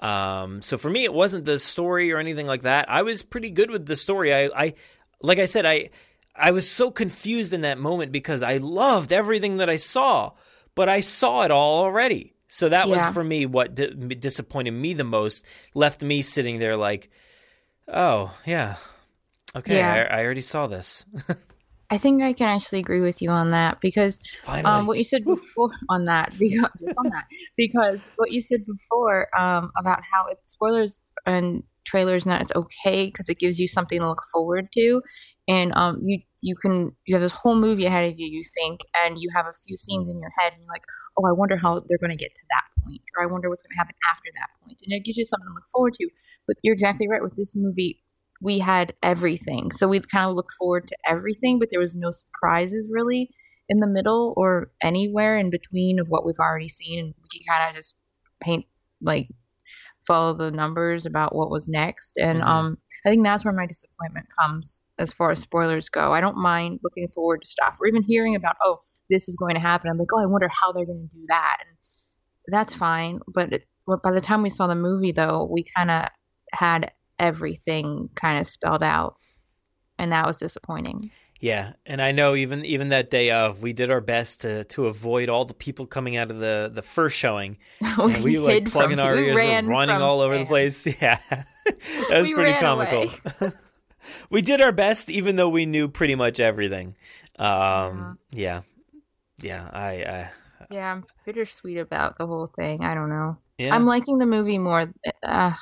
Um, 0.00 0.60
so 0.60 0.76
for 0.76 0.90
me, 0.90 1.04
it 1.04 1.14
wasn't 1.14 1.46
the 1.46 1.58
story 1.58 2.12
or 2.12 2.18
anything 2.18 2.46
like 2.46 2.62
that. 2.62 2.90
I 2.90 3.00
was 3.00 3.22
pretty 3.22 3.48
good 3.48 3.70
with 3.70 3.86
the 3.86 3.96
story. 3.96 4.34
I, 4.34 4.50
I 4.54 4.74
like 5.22 5.38
I 5.38 5.46
said, 5.46 5.64
I 5.64 5.88
I 6.36 6.50
was 6.50 6.70
so 6.70 6.90
confused 6.90 7.52
in 7.52 7.60
that 7.62 7.78
moment 7.78 8.12
because 8.12 8.42
I 8.42 8.56
loved 8.56 9.12
everything 9.12 9.58
that 9.58 9.70
I 9.70 9.76
saw, 9.76 10.32
but 10.74 10.88
I 10.88 11.00
saw 11.00 11.42
it 11.42 11.50
all 11.50 11.84
already. 11.84 12.34
So 12.48 12.68
that 12.68 12.88
Yeah. 12.88 13.06
was 13.08 13.14
for 13.14 13.22
me 13.24 13.46
what 13.46 13.74
di- 13.74 13.88
disappointed 14.14 14.72
me 14.72 14.94
the 14.94 15.04
most. 15.04 15.44
Left 15.74 16.02
me 16.02 16.22
sitting 16.22 16.58
there 16.58 16.76
like, 16.76 17.10
oh 17.88 18.36
yeah, 18.46 18.76
okay, 19.54 19.78
Yeah. 19.78 20.06
I, 20.10 20.20
I 20.20 20.24
already 20.24 20.40
saw 20.40 20.66
this. 20.66 21.04
I 21.90 21.98
think 21.98 22.22
I 22.22 22.32
can 22.32 22.48
actually 22.48 22.80
agree 22.80 23.02
with 23.02 23.22
you 23.22 23.30
on 23.30 23.50
that 23.52 23.80
because 23.80 24.20
um, 24.64 24.86
what 24.86 24.98
you 24.98 25.04
said 25.04 25.24
before 25.24 25.70
on 25.88 26.06
that 26.06 26.32
because 26.38 26.70
on 26.98 27.10
that 27.10 27.24
because 27.56 28.08
what 28.16 28.32
you 28.32 28.40
said 28.40 28.64
before 28.66 29.28
um, 29.38 29.70
about 29.78 30.00
how 30.10 30.26
it, 30.26 30.38
spoilers 30.46 31.00
and 31.26 31.62
trailers 31.84 32.26
now 32.26 32.38
it's 32.38 32.54
okay 32.54 33.06
because 33.06 33.28
it 33.28 33.38
gives 33.38 33.58
you 33.58 33.68
something 33.68 34.00
to 34.00 34.08
look 34.08 34.22
forward 34.32 34.68
to, 34.72 35.02
and 35.48 35.72
um, 35.74 36.00
you 36.04 36.20
you 36.42 36.56
can 36.56 36.94
you 37.06 37.14
have 37.14 37.22
this 37.22 37.32
whole 37.32 37.56
movie 37.56 37.86
ahead 37.86 38.08
of 38.10 38.18
you 38.18 38.26
you 38.26 38.42
think 38.54 38.80
and 39.02 39.16
you 39.18 39.30
have 39.34 39.46
a 39.46 39.52
few 39.66 39.76
scenes 39.76 40.08
in 40.10 40.18
your 40.18 40.32
head 40.38 40.52
and 40.52 40.62
you're 40.62 40.72
like 40.72 40.84
oh 41.18 41.28
I 41.28 41.32
wonder 41.32 41.56
how 41.56 41.80
they're 41.86 41.98
going 41.98 42.16
to 42.16 42.22
get 42.22 42.34
to 42.34 42.46
that 42.50 42.64
point 42.84 43.00
or 43.16 43.22
I 43.24 43.26
wonder 43.26 43.48
what's 43.48 43.62
going 43.62 43.74
to 43.74 43.78
happen 43.78 43.96
after 44.10 44.30
that 44.34 44.48
point 44.62 44.78
and 44.84 44.92
it 44.92 45.04
gives 45.04 45.16
you 45.16 45.24
something 45.24 45.46
to 45.46 45.54
look 45.54 45.68
forward 45.72 45.94
to. 45.94 46.08
But 46.46 46.56
you're 46.62 46.74
exactly 46.74 47.08
right 47.08 47.22
with 47.22 47.34
this 47.36 47.54
movie 47.56 48.04
we 48.44 48.58
had 48.58 48.92
everything. 49.02 49.72
So 49.72 49.88
we 49.88 50.00
kind 50.00 50.28
of 50.28 50.36
looked 50.36 50.52
forward 50.58 50.86
to 50.88 50.96
everything, 51.06 51.58
but 51.58 51.68
there 51.70 51.80
was 51.80 51.94
no 51.96 52.10
surprises 52.10 52.90
really 52.92 53.30
in 53.70 53.80
the 53.80 53.86
middle 53.86 54.34
or 54.36 54.70
anywhere 54.82 55.38
in 55.38 55.50
between 55.50 55.98
of 55.98 56.08
what 56.08 56.26
we've 56.26 56.38
already 56.38 56.68
seen. 56.68 56.98
And 56.98 57.14
we 57.16 57.38
can 57.38 57.46
kind 57.48 57.70
of 57.70 57.76
just 57.76 57.96
paint, 58.42 58.66
like, 59.00 59.28
follow 60.06 60.34
the 60.34 60.50
numbers 60.50 61.06
about 61.06 61.34
what 61.34 61.50
was 61.50 61.68
next. 61.68 62.18
And 62.18 62.42
Mhm. 62.42 62.46
um, 62.46 62.78
I 63.06 63.10
think 63.10 63.24
that's 63.24 63.44
where 63.44 63.54
my 63.54 63.66
disappointment 63.66 64.26
comes 64.38 64.80
as 64.98 65.12
far 65.12 65.30
as 65.30 65.40
spoilers 65.40 65.88
go. 65.88 66.12
I 66.12 66.20
don't 66.20 66.36
mind 66.36 66.80
looking 66.82 67.08
forward 67.14 67.42
to 67.42 67.48
stuff 67.48 67.78
or 67.80 67.86
even 67.86 68.02
hearing 68.02 68.36
about, 68.36 68.56
oh, 68.62 68.78
this 69.10 69.28
is 69.28 69.36
going 69.36 69.54
to 69.54 69.60
happen. 69.60 69.90
I'm 69.90 69.98
like, 69.98 70.12
oh, 70.14 70.22
I 70.22 70.26
wonder 70.26 70.48
how 70.48 70.72
they're 70.72 70.86
going 70.86 71.08
to 71.08 71.16
do 71.16 71.24
that. 71.28 71.58
And 71.66 71.76
that's 72.48 72.74
fine. 72.74 73.20
But 73.28 73.52
it, 73.52 73.66
by 74.02 74.10
the 74.12 74.20
time 74.20 74.42
we 74.42 74.50
saw 74.50 74.66
the 74.66 74.74
movie, 74.74 75.12
though, 75.12 75.48
we 75.50 75.64
kind 75.76 75.90
of 75.90 76.08
had 76.52 76.92
everything 77.18 78.08
kind 78.16 78.40
of 78.40 78.46
spelled 78.46 78.82
out, 78.82 79.16
and 79.98 80.12
that 80.12 80.26
was 80.26 80.36
disappointing. 80.38 81.10
Yeah, 81.44 81.74
and 81.84 82.00
I 82.00 82.12
know 82.12 82.34
even 82.34 82.64
even 82.64 82.88
that 82.88 83.10
day 83.10 83.30
of, 83.30 83.60
we 83.62 83.74
did 83.74 83.90
our 83.90 84.00
best 84.00 84.40
to 84.40 84.64
to 84.64 84.86
avoid 84.86 85.28
all 85.28 85.44
the 85.44 85.52
people 85.52 85.84
coming 85.84 86.16
out 86.16 86.30
of 86.30 86.38
the 86.38 86.70
the 86.72 86.80
first 86.80 87.18
showing. 87.18 87.58
And 87.98 88.24
we 88.24 88.38
like 88.38 88.64
plugging 88.70 88.96
from- 88.96 89.06
our 89.06 89.14
we 89.14 89.26
ears, 89.26 89.36
ran 89.36 89.68
running 89.68 90.00
all 90.00 90.22
over 90.22 90.38
the 90.38 90.46
place. 90.46 90.86
Yeah, 91.02 91.18
that 91.30 91.44
was 92.10 92.28
We 92.28 92.34
pretty 92.34 92.58
comical. 92.58 93.12
we 94.30 94.40
did 94.40 94.62
our 94.62 94.72
best, 94.72 95.10
even 95.10 95.36
though 95.36 95.50
we 95.50 95.66
knew 95.66 95.86
pretty 95.86 96.14
much 96.14 96.40
everything. 96.40 96.96
Um, 97.38 98.18
yeah. 98.30 98.62
yeah, 99.42 99.68
I, 99.70 99.90
I 99.90 100.30
Yeah, 100.70 100.92
I'm 100.92 101.04
bittersweet 101.26 101.76
about 101.76 102.16
the 102.16 102.26
whole 102.26 102.46
thing. 102.46 102.82
I 102.84 102.94
don't 102.94 103.10
know. 103.10 103.36
Yeah. 103.58 103.74
I'm 103.74 103.84
liking 103.84 104.16
the 104.16 104.24
movie 104.24 104.56
more. 104.56 104.90
Uh, 105.22 105.52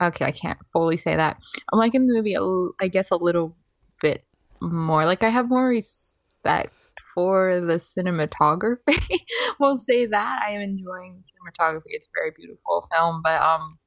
okay, 0.00 0.24
I 0.24 0.30
can't 0.30 0.58
fully 0.72 0.96
say 0.96 1.14
that. 1.14 1.36
I'm 1.70 1.78
liking 1.78 2.06
the 2.06 2.14
movie, 2.14 2.74
I 2.80 2.88
guess, 2.88 3.10
a 3.10 3.16
little 3.16 3.54
bit 4.00 4.24
more. 4.60 5.04
Like 5.04 5.22
I 5.24 5.28
have 5.28 5.48
more 5.48 5.68
respect 5.68 6.72
for 7.14 7.60
the 7.60 7.74
cinematography. 7.74 9.20
we'll 9.60 9.78
say 9.78 10.06
that. 10.06 10.42
I 10.46 10.52
am 10.52 10.60
enjoying 10.60 11.22
the 11.22 11.62
cinematography. 11.64 11.82
It's 11.86 12.06
a 12.06 12.10
very 12.14 12.32
beautiful 12.36 12.86
film, 12.92 13.22
but 13.22 13.40
um, 13.40 13.78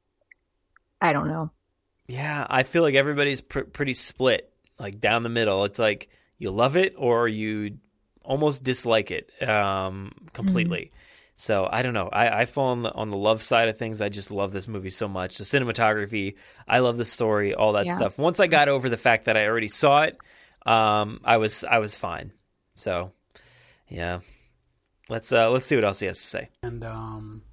I 1.02 1.14
don't 1.14 1.27
know. 1.27 1.52
Yeah, 2.07 2.45
I 2.49 2.64
feel 2.64 2.84
like 2.84 2.95
everybody's 2.95 3.41
pr- 3.41 3.61
pretty 3.61 3.93
split, 3.93 4.52
like 4.80 4.99
down 4.99 5.23
the 5.23 5.30
middle. 5.30 5.64
It's 5.65 5.80
like 5.80 6.10
you 6.38 6.52
love 6.52 6.76
it 6.76 6.95
or 6.98 7.27
you 7.27 7.77
almost 8.23 8.64
dislike 8.64 9.11
it 9.11 9.31
um, 9.48 10.11
completely. 10.34 10.91
So 11.35 11.68
I 11.72 11.81
don't 11.81 11.93
know. 11.93 12.10
I, 12.11 12.41
I 12.41 12.45
fall 12.45 12.68
on 12.68 12.84
the 12.84 12.93
on 12.93 13.10
the 13.10 13.18
love 13.18 13.41
side 13.41 13.68
of 13.68 13.77
things. 13.77 14.02
I 14.02 14.10
just 14.10 14.30
love 14.30 14.52
this 14.52 14.68
movie 14.68 14.89
so 14.89 15.07
much. 15.07 15.38
The 15.38 15.43
cinematography, 15.43 16.35
I 16.68 16.80
love 16.80 16.98
the 16.98 17.06
story, 17.06 17.56
all 17.56 17.73
that 17.73 17.88
Yeah. 17.88 17.95
stuff. 17.95 18.19
Once 18.19 18.39
I 18.39 18.48
got 18.48 18.68
over 18.68 18.89
the 18.89 18.98
fact 18.98 19.26
that 19.26 19.38
I 19.38 19.48
already 19.48 19.68
saw 19.69 20.03
it, 20.03 20.19
um, 20.65 21.19
I 21.23 21.38
was 21.38 21.63
I 21.63 21.79
was 21.79 21.95
fine. 21.95 22.31
So 22.75 23.11
yeah, 23.88 24.19
let's 25.09 25.31
uh, 25.31 25.49
let's 25.49 25.65
see 25.65 25.75
what 25.75 25.85
else 25.85 25.99
he 25.99 26.07
has 26.07 26.19
to 26.19 26.25
say. 26.25 26.49
and 26.63 26.83
um, 26.83 27.43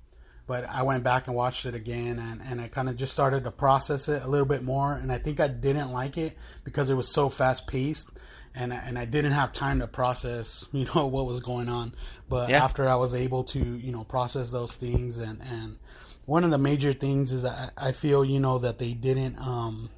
but 0.47 0.65
I 0.69 0.83
went 0.83 1.05
back 1.05 1.27
and 1.27 1.37
watched 1.37 1.67
it 1.67 1.75
again, 1.75 2.19
and, 2.19 2.41
and 2.43 2.61
I 2.61 2.69
kind 2.69 2.89
of 2.89 2.97
just 2.97 3.13
started 3.13 3.45
to 3.45 3.51
process 3.51 4.09
it 4.09 4.23
a 4.23 4.29
little 4.29 4.47
bit 4.47 4.63
more, 4.63 4.95
and 4.95 5.13
I 5.13 5.19
think 5.19 5.41
I 5.41 5.49
didn't 5.49 5.93
like 5.93 6.17
it 6.17 6.35
because 6.65 6.89
it 6.91 6.95
was 6.95 7.07
so 7.09 7.29
fast 7.29 7.67
paced, 7.67 8.19
and 8.55 8.73
I- 8.73 8.83
and 8.87 8.99
I 8.99 9.05
didn't 9.05 9.33
have 9.33 9.53
time 9.53 9.81
to 9.81 9.87
process, 9.87 10.65
you 10.73 10.87
know, 10.95 11.07
what 11.07 11.27
was 11.27 11.41
going 11.41 11.69
on. 11.69 11.95
But 12.31 12.49
Yeah. 12.49 12.65
after 12.65 12.89
I 12.89 12.95
was 12.95 13.15
able 13.15 13.45
to, 13.45 13.59
you 13.59 13.93
know, 13.93 14.05
process 14.05 14.51
those 14.51 14.75
things, 14.75 15.19
and 15.19 15.43
and 15.43 15.77
one 16.25 16.45
of 16.45 16.51
the 16.51 16.59
major 16.59 16.93
things 16.95 17.33
is 17.33 17.45
I, 17.45 17.69
I 17.77 17.93
feel, 17.93 18.25
you 18.25 18.41
know, 18.41 18.59
that 18.59 18.79
they 18.79 18.93
didn't. 18.95 19.37
Um, 19.39 19.91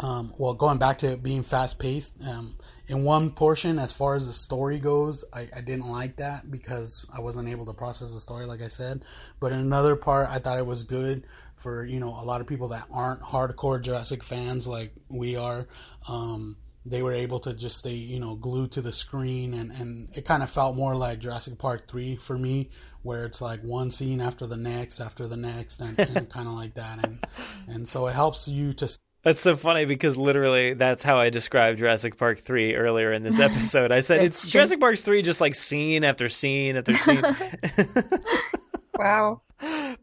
um, 0.00 0.32
well, 0.38 0.54
going 0.54 0.78
back 0.78 0.98
to 0.98 1.12
it 1.12 1.22
being 1.22 1.42
fast 1.42 1.78
paced, 1.78 2.22
um, 2.26 2.56
in 2.86 3.04
one 3.04 3.30
portion, 3.30 3.78
as 3.78 3.92
far 3.92 4.14
as 4.14 4.26
the 4.26 4.32
story 4.32 4.78
goes, 4.78 5.24
I, 5.32 5.48
I 5.54 5.60
didn't 5.60 5.88
like 5.88 6.16
that 6.16 6.50
because 6.50 7.04
I 7.14 7.20
wasn't 7.20 7.48
able 7.48 7.66
to 7.66 7.74
process 7.74 8.14
the 8.14 8.20
story, 8.20 8.46
like 8.46 8.62
I 8.62 8.68
said. 8.68 9.04
But 9.40 9.52
in 9.52 9.58
another 9.58 9.96
part, 9.96 10.30
I 10.30 10.38
thought 10.38 10.58
it 10.58 10.66
was 10.66 10.84
good 10.84 11.24
for 11.56 11.84
you 11.84 11.98
know 11.98 12.10
a 12.10 12.24
lot 12.24 12.40
of 12.40 12.46
people 12.46 12.68
that 12.68 12.86
aren't 12.92 13.20
hardcore 13.20 13.82
Jurassic 13.82 14.22
fans 14.22 14.68
like 14.68 14.92
we 15.08 15.36
are. 15.36 15.66
Um, 16.08 16.56
they 16.86 17.02
were 17.02 17.12
able 17.12 17.40
to 17.40 17.52
just 17.52 17.76
stay 17.76 17.94
you 17.94 18.20
know 18.20 18.36
glued 18.36 18.72
to 18.72 18.80
the 18.80 18.92
screen, 18.92 19.52
and 19.52 19.72
and 19.72 20.08
it 20.16 20.24
kind 20.24 20.42
of 20.42 20.50
felt 20.50 20.76
more 20.76 20.94
like 20.94 21.18
Jurassic 21.18 21.58
Park 21.58 21.88
three 21.88 22.16
for 22.16 22.38
me, 22.38 22.70
where 23.02 23.26
it's 23.26 23.42
like 23.42 23.62
one 23.62 23.90
scene 23.90 24.20
after 24.20 24.46
the 24.46 24.56
next 24.56 25.00
after 25.00 25.26
the 25.26 25.36
next, 25.36 25.80
and, 25.80 25.98
and 25.98 26.30
kind 26.30 26.46
of 26.46 26.54
like 26.54 26.74
that, 26.74 27.04
and 27.04 27.24
and 27.66 27.88
so 27.88 28.06
it 28.06 28.14
helps 28.14 28.46
you 28.48 28.72
to 28.74 28.88
That's 29.22 29.40
so 29.40 29.56
funny 29.56 29.84
because 29.84 30.16
literally 30.16 30.74
that's 30.74 31.02
how 31.02 31.18
I 31.18 31.30
described 31.30 31.78
Jurassic 31.78 32.16
Park 32.16 32.38
3 32.38 32.76
earlier 32.76 33.12
in 33.12 33.24
this 33.24 33.40
episode. 33.40 33.90
I 33.90 34.00
said 34.00 34.20
That's 34.22 34.44
it's. 34.44 34.48
Jurassic 34.48 34.80
Park 34.80 34.96
3 34.96 35.22
just 35.22 35.40
like 35.40 35.54
scene 35.54 36.04
after 36.04 36.28
scene 36.28 36.76
after 36.76 36.92
scene. 36.96 37.22
wow. 38.94 39.42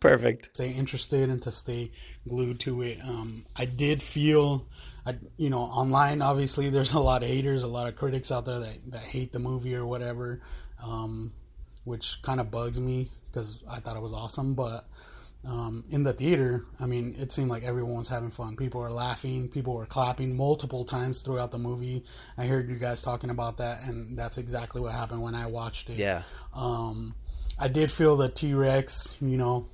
Perfect. 0.02 0.50
stay 0.54 0.72
interested 0.72 1.30
and 1.30 1.42
to 1.44 1.52
stay 1.52 1.92
glued 2.28 2.60
to 2.62 2.82
it. 2.82 3.00
Um, 3.02 3.46
I 3.56 3.66
did 3.66 4.02
feel, 4.02 4.68
I 5.06 5.16
you 5.38 5.50
know, 5.50 5.62
online 5.62 6.22
obviously 6.22 6.70
there's 6.70 6.92
a 6.94 7.00
lot 7.00 7.24
of 7.24 7.30
haters, 7.30 7.64
a 7.64 7.68
lot 7.68 7.88
of 7.88 7.96
critics 7.96 8.34
out 8.34 8.46
there 8.46 8.60
that, 8.60 8.92
that 8.92 9.02
hate 9.02 9.32
the 9.32 9.40
movie 9.40 9.76
or 9.76 9.86
whatever, 9.86 10.42
um, 10.86 11.32
which 11.86 12.22
kind 12.22 12.42
of 12.42 12.52
bugs 12.52 12.82
me 12.82 13.10
because 13.28 13.64
I 13.72 13.80
thought 13.80 13.96
it 13.96 14.04
was 14.04 14.14
awesome. 14.14 14.56
But 14.56 14.86
um, 15.48 15.84
in 15.90 16.04
the 16.04 16.14
theater, 16.14 16.66
I 16.80 16.88
mean, 16.88 17.16
it 17.20 17.32
seemed 17.32 17.50
like 17.50 17.64
everyone 17.64 17.98
was 17.98 18.10
having 18.10 18.32
fun. 18.32 18.56
People 18.56 18.82
were 18.82 18.92
laughing, 18.92 19.48
people 19.48 19.76
were 19.76 19.86
clapping 19.86 20.36
multiple 20.36 20.86
times 20.86 21.22
throughout 21.22 21.52
the 21.52 21.60
movie. 21.60 22.04
I 22.38 22.46
heard 22.46 22.70
you 22.70 22.78
guys 22.78 23.02
talking 23.02 23.30
about 23.30 23.58
that, 23.58 23.84
and 23.84 24.18
that's 24.18 24.38
exactly 24.38 24.82
what 24.82 24.92
happened 24.92 25.22
when 25.22 25.36
I 25.36 25.46
watched 25.46 25.90
it. 25.90 25.98
Yeah. 25.98 26.24
Um, 26.56 27.16
I 27.60 27.68
did 27.68 27.92
feel 27.92 28.18
the 28.18 28.30
T 28.30 28.54
Rex, 28.54 29.18
you 29.22 29.38
know, 29.38 29.68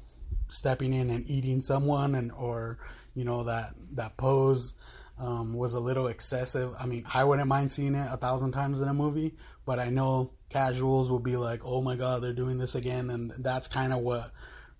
stepping 0.49 0.93
in 0.93 1.09
and 1.09 1.29
eating 1.29 1.61
someone, 1.61 2.15
and 2.15 2.31
or 2.33 2.77
you 3.15 3.23
know 3.23 3.43
that 3.43 3.71
that 3.93 4.17
pose 4.17 4.73
um, 5.19 5.53
was 5.53 5.73
a 5.73 5.79
little 5.79 6.07
excessive. 6.07 6.73
I 6.79 6.85
mean, 6.85 7.05
I 7.13 7.23
wouldn't 7.23 7.47
mind 7.47 7.71
seeing 7.71 7.95
it 7.95 8.07
a 8.11 8.17
thousand 8.17 8.51
times 8.51 8.81
in 8.81 8.89
a 8.89 8.93
movie, 8.93 9.35
but 9.65 9.79
I 9.79 9.89
know 9.89 10.31
casuals 10.49 11.09
will 11.09 11.19
be 11.19 11.37
like, 11.37 11.61
"Oh 11.63 11.81
my 11.81 11.95
god, 11.95 12.21
they're 12.21 12.33
doing 12.33 12.57
this 12.57 12.75
again," 12.75 13.09
and 13.09 13.31
that's 13.39 13.67
kind 13.69 13.93
of 13.93 13.99
what 13.99 14.31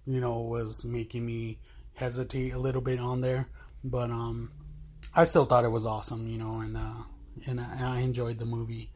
you 0.05 0.19
know 0.19 0.41
was 0.41 0.85
making 0.85 1.25
me 1.25 1.59
hesitate 1.93 2.53
a 2.53 2.59
little 2.59 2.81
bit 2.81 2.99
on 2.99 3.21
there. 3.21 3.47
But 3.83 4.09
um, 4.11 4.51
I 5.15 5.23
still 5.23 5.45
thought 5.45 5.65
it 5.65 5.71
was 5.71 5.85
awesome, 5.85 6.27
you 6.27 6.37
know, 6.37 6.59
and 6.61 6.77
uh, 6.77 7.03
and 7.47 7.59
I 7.59 7.99
enjoyed 7.99 8.39
the 8.39 8.45
movie. 8.45 8.91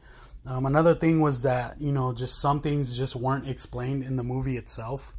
Um, 0.48 0.64
another 0.66 0.94
thing 0.94 1.20
was 1.20 1.42
that 1.42 1.80
you 1.80 1.92
know 1.92 2.12
just 2.12 2.38
some 2.38 2.60
things 2.60 2.96
just 2.96 3.16
weren't 3.16 3.48
explained 3.48 4.04
in 4.04 4.16
the 4.16 4.24
movie 4.24 4.56
itself. 4.56 5.12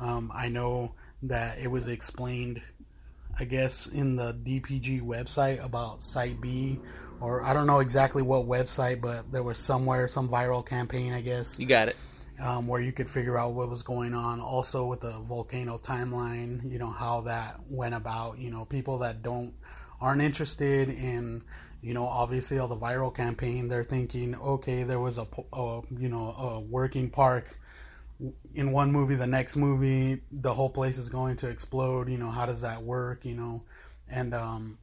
Um, 0.00 0.32
I 0.34 0.48
know 0.48 0.94
that 1.24 1.58
it 1.58 1.68
was 1.68 1.88
explained, 1.88 2.60
I 3.38 3.44
guess, 3.44 3.86
in 3.86 4.16
the 4.16 4.34
DPG 4.34 5.02
website 5.02 5.64
about 5.64 6.02
Site 6.02 6.40
B, 6.40 6.80
or 7.20 7.42
I 7.44 7.54
don't 7.54 7.66
know 7.66 7.78
exactly 7.78 8.22
what 8.22 8.46
website, 8.46 9.00
but 9.00 9.30
there 9.30 9.42
was 9.42 9.58
somewhere 9.58 10.08
some 10.08 10.28
viral 10.28 10.66
campaign, 10.66 11.12
I 11.12 11.20
guess, 11.20 11.58
You 11.58 11.66
got 11.66 11.88
it. 11.88 11.96
Um, 12.42 12.66
where 12.66 12.80
you 12.80 12.92
could 12.92 13.08
figure 13.08 13.38
out 13.38 13.54
what 13.54 13.68
was 13.68 13.82
going 13.82 14.14
on. 14.14 14.40
Also 14.40 14.86
with 14.86 15.00
the 15.00 15.12
volcano 15.20 15.78
timeline, 15.78 16.70
you 16.70 16.78
know 16.78 16.90
how 16.90 17.22
that 17.22 17.60
went 17.68 17.94
about. 17.94 18.38
You 18.38 18.50
know, 18.50 18.64
people 18.64 18.98
that 18.98 19.22
don't 19.22 19.54
aren't 20.00 20.22
interested 20.22 20.88
in, 20.88 21.42
you 21.80 21.94
know, 21.94 22.06
obviously 22.06 22.58
all 22.58 22.68
the 22.68 22.76
viral 22.76 23.14
campaign. 23.14 23.68
They're 23.68 23.84
thinking, 23.84 24.34
okay, 24.34 24.82
there 24.82 25.00
was 25.00 25.18
a, 25.18 25.26
a 25.52 25.82
you 25.90 26.08
know 26.08 26.30
a 26.32 26.60
working 26.60 27.10
park 27.10 27.58
in 28.54 28.72
one 28.72 28.92
movie. 28.92 29.14
The 29.14 29.26
next 29.26 29.56
movie, 29.56 30.22
the 30.30 30.54
whole 30.54 30.70
place 30.70 30.98
is 30.98 31.08
going 31.08 31.36
to 31.36 31.48
explode. 31.48 32.08
You 32.08 32.18
know, 32.18 32.30
how 32.30 32.46
does 32.46 32.62
that 32.62 32.82
work? 32.82 33.24
You 33.24 33.34
know, 33.34 33.62
and 34.12 34.34
um, 34.34 34.78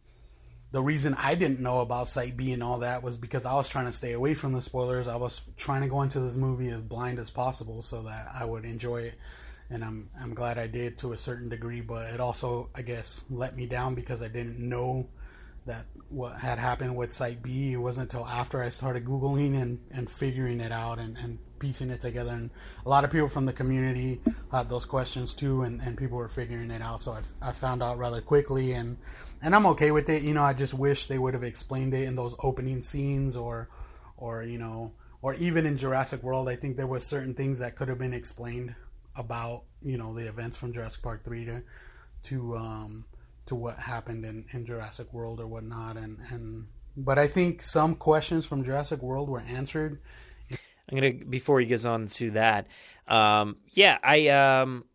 the 0.72 0.81
reason 0.81 1.15
I 1.18 1.35
didn't 1.35 1.60
know 1.60 1.81
about 1.81 2.07
Site 2.07 2.38
B 2.38 2.53
and 2.53 2.64
all 2.64 2.80
that 2.80 3.03
was 3.03 3.18
because 3.18 3.45
I 3.45 3.53
was 3.56 3.69
trying 3.69 3.88
to 3.88 3.91
stay 3.91 4.14
away 4.14 4.34
from 4.34 4.53
the 4.53 4.61
spoilers. 4.61 5.07
I 5.07 5.18
was 5.18 5.41
trying 5.57 5.81
to 5.81 5.89
go 5.89 6.02
into 6.02 6.19
this 6.19 6.38
movie 6.38 6.69
as 6.69 6.81
blind 6.81 7.19
as 7.19 7.30
possible 7.30 7.81
so 7.81 8.03
that 8.03 8.27
I 8.39 8.45
would 8.45 8.64
enjoy 8.64 9.02
it. 9.02 9.15
And 9.69 9.84
I'm 9.84 10.10
I'm 10.22 10.34
glad 10.34 10.57
I 10.57 10.68
did 10.68 10.98
to 10.99 11.14
a 11.14 11.18
certain 11.18 11.49
degree, 11.49 11.81
but 11.81 12.14
it 12.14 12.19
also 12.19 12.69
I 12.76 12.81
guess 12.81 13.23
let 13.30 13.56
me 13.56 13.65
down 13.65 13.95
because 13.95 14.22
I 14.22 14.27
didn't 14.27 14.60
know 14.60 15.10
that 15.65 15.85
what 16.10 16.39
had 16.39 16.57
happened 16.57 16.95
with 16.95 17.11
Site 17.11 17.41
B. 17.41 17.73
It 17.73 17.77
wasn't 17.77 18.11
until 18.11 18.27
after 18.27 18.61
I 18.61 18.69
started 18.69 19.06
Googling 19.06 19.61
and, 19.61 19.80
and 19.91 20.10
figuring 20.10 20.60
it 20.60 20.72
out 20.72 20.99
and, 20.99 21.18
and 21.18 21.38
piecing 21.60 21.89
it 21.89 22.02
together. 22.02 22.34
And 22.34 22.49
a 22.85 22.89
lot 22.89 23.03
of 23.03 23.11
people 23.11 23.27
from 23.27 23.45
the 23.45 23.53
community 23.53 24.19
had 24.52 24.69
those 24.69 24.85
questions 24.85 25.34
too, 25.34 25.61
and, 25.61 25.80
and 25.81 25.98
people 25.98 26.18
were 26.18 26.27
figuring 26.27 26.72
it 26.72 26.81
out. 26.81 27.02
So 27.02 27.11
I, 27.11 27.49
I 27.49 27.52
found 27.52 27.84
out 27.84 27.98
rather 27.98 28.22
quickly, 28.22 28.73
and, 28.73 28.98
and 29.43 29.55
I'm 29.55 29.65
okay 29.68 29.91
with 29.91 30.09
it. 30.09 30.23
You 30.23 30.34
know, 30.34 30.43
I 30.43 30.53
just 30.53 30.73
wish 30.73 31.07
they 31.07 31.18
would 31.18 31.34
have 31.34 31.43
explained 31.43 31.93
it 31.93 32.03
in 32.03 32.15
those 32.15 32.35
opening 32.43 32.81
scenes 32.81 33.35
or, 33.35 33.69
or 34.18 34.43
you 34.43 34.57
know, 34.57 34.93
or 35.22 35.34
even 35.35 35.65
in 35.65 35.77
Jurassic 35.77 36.23
World. 36.23 36.49
I 36.49 36.55
think 36.55 36.77
there 36.77 36.88
were 36.88 36.99
certain 36.99 37.34
things 37.34 37.59
that 37.59 37.76
could 37.76 37.88
have 37.88 37.99
been 37.99 38.13
explained 38.13 38.76
about, 39.15 39.63
you 39.81 39.97
know, 39.97 40.13
the 40.13 40.27
events 40.27 40.57
from 40.57 40.73
Jurassic 40.73 41.03
Park 41.03 41.23
3 41.23 41.45
to, 41.45 41.63
to, 42.23 42.55
um, 42.55 43.05
to 43.47 43.55
what 43.55 43.77
happened 43.77 44.26
in, 44.26 44.45
in 44.51 44.65
Jurassic 44.65 45.11
World 45.13 45.39
or 45.39 45.47
whatnot. 45.47 45.97
And, 45.97 46.19
and 46.31 46.68
but 46.95 47.18
I 47.18 47.27
think 47.27 47.61
some 47.61 47.95
questions 47.95 48.47
from 48.47 48.63
Jurassic 48.63 49.01
World 49.01 49.30
were 49.30 49.41
answered. 49.41 50.01
I'm 50.89 50.97
gonna 50.97 51.13
before 51.13 51.59
he 51.59 51.65
gets 51.65 51.85
on 51.85 52.07
to 52.07 52.31
that. 52.31 52.68
Um, 53.07 53.57
yeah, 53.69 53.97
I 54.03 54.27
um, 54.30 54.85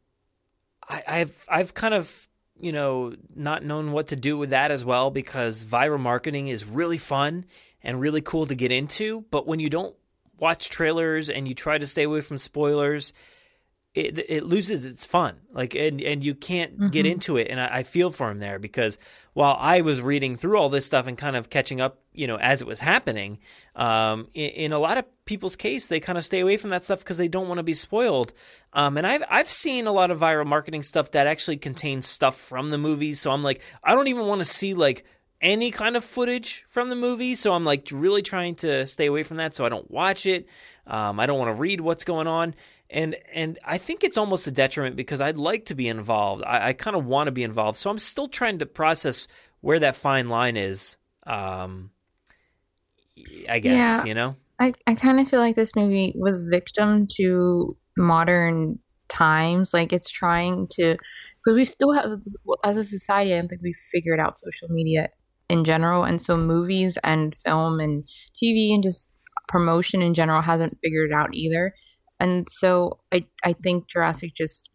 I, 0.86 1.02
I've 1.08 1.46
I've 1.48 1.74
kind 1.74 1.94
of 1.94 2.28
you 2.58 2.72
know 2.72 3.14
not 3.34 3.64
known 3.64 3.92
what 3.92 4.08
to 4.08 4.16
do 4.16 4.38
with 4.38 4.50
that 4.50 4.70
as 4.70 4.84
well 4.84 5.10
because 5.10 5.64
viral 5.64 6.00
marketing 6.00 6.48
is 6.48 6.64
really 6.66 6.98
fun 6.98 7.44
and 7.82 8.00
really 8.00 8.20
cool 8.20 8.46
to 8.46 8.54
get 8.54 8.72
into, 8.72 9.24
but 9.30 9.46
when 9.46 9.60
you 9.60 9.70
don't 9.70 9.94
watch 10.38 10.68
trailers 10.70 11.30
and 11.30 11.46
you 11.46 11.54
try 11.54 11.78
to 11.78 11.86
stay 11.86 12.02
away 12.02 12.20
from 12.20 12.38
spoilers, 12.38 13.12
it 13.96 14.18
it 14.28 14.44
loses 14.44 14.84
its 14.84 15.06
fun. 15.06 15.36
Like 15.52 15.74
and 15.74 16.00
and 16.02 16.22
you 16.22 16.34
can't 16.34 16.90
get 16.92 17.06
Mhm. 17.06 17.10
into 17.12 17.36
it. 17.38 17.48
And 17.50 17.58
I, 17.60 17.78
I 17.78 17.82
feel 17.82 18.10
for 18.10 18.30
him 18.30 18.38
there 18.38 18.58
because 18.58 18.98
while 19.32 19.56
I 19.58 19.80
was 19.80 20.00
reading 20.02 20.36
through 20.36 20.58
all 20.58 20.68
this 20.68 20.84
stuff 20.86 21.06
and 21.06 21.16
kind 21.16 21.34
of 21.36 21.48
catching 21.50 21.80
up, 21.80 21.98
you 22.12 22.26
know, 22.26 22.36
as 22.36 22.60
it 22.60 22.66
was 22.66 22.80
happening, 22.80 23.38
um, 23.74 24.28
in, 24.34 24.50
in 24.50 24.72
a 24.72 24.78
lot 24.78 24.98
of 24.98 25.04
people's 25.24 25.56
case, 25.56 25.86
they 25.88 26.00
kind 26.00 26.18
of 26.18 26.24
stay 26.24 26.40
away 26.40 26.56
from 26.56 26.70
that 26.70 26.84
stuff 26.84 27.00
because 27.00 27.18
they 27.18 27.28
don't 27.28 27.48
want 27.48 27.58
to 27.58 27.62
be 27.64 27.74
spoiled. 27.74 28.32
Um, 28.72 28.96
and 28.98 29.06
I've 29.06 29.22
I've 29.30 29.50
seen 29.50 29.86
a 29.86 29.92
lot 29.92 30.10
of 30.10 30.20
viral 30.20 30.46
marketing 30.46 30.82
stuff 30.82 31.10
that 31.12 31.26
actually 31.26 31.56
contains 31.56 32.06
stuff 32.06 32.38
from 32.38 32.70
the 32.70 32.78
movies. 32.78 33.18
So 33.20 33.30
I'm 33.30 33.42
like, 33.42 33.62
I 33.82 33.94
don't 33.94 34.08
even 34.08 34.26
want 34.26 34.40
to 34.42 34.44
see 34.44 34.74
like 34.74 35.04
any 35.40 35.70
kind 35.70 35.96
of 35.96 36.04
footage 36.04 36.64
from 36.66 36.88
the 36.88 36.96
movie, 36.96 37.34
so 37.34 37.52
I'm 37.52 37.64
like 37.64 37.88
really 37.92 38.22
trying 38.22 38.54
to 38.56 38.86
stay 38.86 39.06
away 39.06 39.22
from 39.22 39.36
that. 39.38 39.54
So 39.54 39.64
I 39.66 39.68
don't 39.68 39.90
watch 39.90 40.24
it. 40.26 40.48
Um, 40.86 41.18
I 41.20 41.26
don't 41.26 41.38
want 41.38 41.54
to 41.54 41.60
read 41.60 41.80
what's 41.80 42.04
going 42.04 42.26
on, 42.26 42.54
and 42.90 43.16
and 43.32 43.58
I 43.64 43.78
think 43.78 44.04
it's 44.04 44.16
almost 44.16 44.46
a 44.46 44.50
detriment 44.50 44.96
because 44.96 45.20
I'd 45.20 45.38
like 45.38 45.66
to 45.66 45.74
be 45.74 45.88
involved. 45.88 46.44
I, 46.44 46.68
I 46.68 46.72
kind 46.72 46.96
of 46.96 47.06
want 47.06 47.26
to 47.28 47.32
be 47.32 47.42
involved, 47.42 47.78
so 47.78 47.90
I'm 47.90 47.98
still 47.98 48.28
trying 48.28 48.58
to 48.60 48.66
process 48.66 49.28
where 49.60 49.78
that 49.80 49.96
fine 49.96 50.28
line 50.28 50.56
is. 50.56 50.96
Um, 51.26 51.90
I 53.48 53.58
guess 53.58 53.74
Yeah. 53.74 54.04
you 54.04 54.14
know. 54.14 54.36
I, 54.58 54.72
I 54.86 54.94
kind 54.94 55.20
of 55.20 55.28
feel 55.28 55.40
like 55.40 55.54
this 55.56 55.76
movie 55.76 56.14
was 56.16 56.48
victim 56.48 57.06
to 57.16 57.76
modern 57.98 58.78
times. 59.08 59.74
Like 59.74 59.92
it's 59.92 60.10
trying 60.10 60.66
to, 60.72 60.96
because 61.36 61.56
we 61.56 61.64
still 61.64 61.92
have, 61.92 62.20
as 62.64 62.76
a 62.76 62.84
society, 62.84 63.34
I 63.34 63.38
don't 63.38 63.48
think 63.48 63.62
we've 63.62 63.74
figured 63.76 64.18
out 64.18 64.38
social 64.38 64.68
media 64.68 65.10
in 65.50 65.64
general. 65.64 66.04
And 66.04 66.20
so 66.22 66.36
movies 66.36 66.98
and 67.04 67.34
film 67.36 67.80
and 67.80 68.04
TV 68.42 68.72
and 68.72 68.82
just 68.82 69.08
promotion 69.48 70.00
in 70.02 70.14
general 70.14 70.40
hasn't 70.40 70.78
figured 70.82 71.10
it 71.10 71.14
out 71.14 71.30
either. 71.34 71.74
And 72.20 72.48
so 72.48 73.00
I, 73.12 73.26
I 73.44 73.52
think 73.52 73.88
Jurassic 73.88 74.34
just 74.34 74.70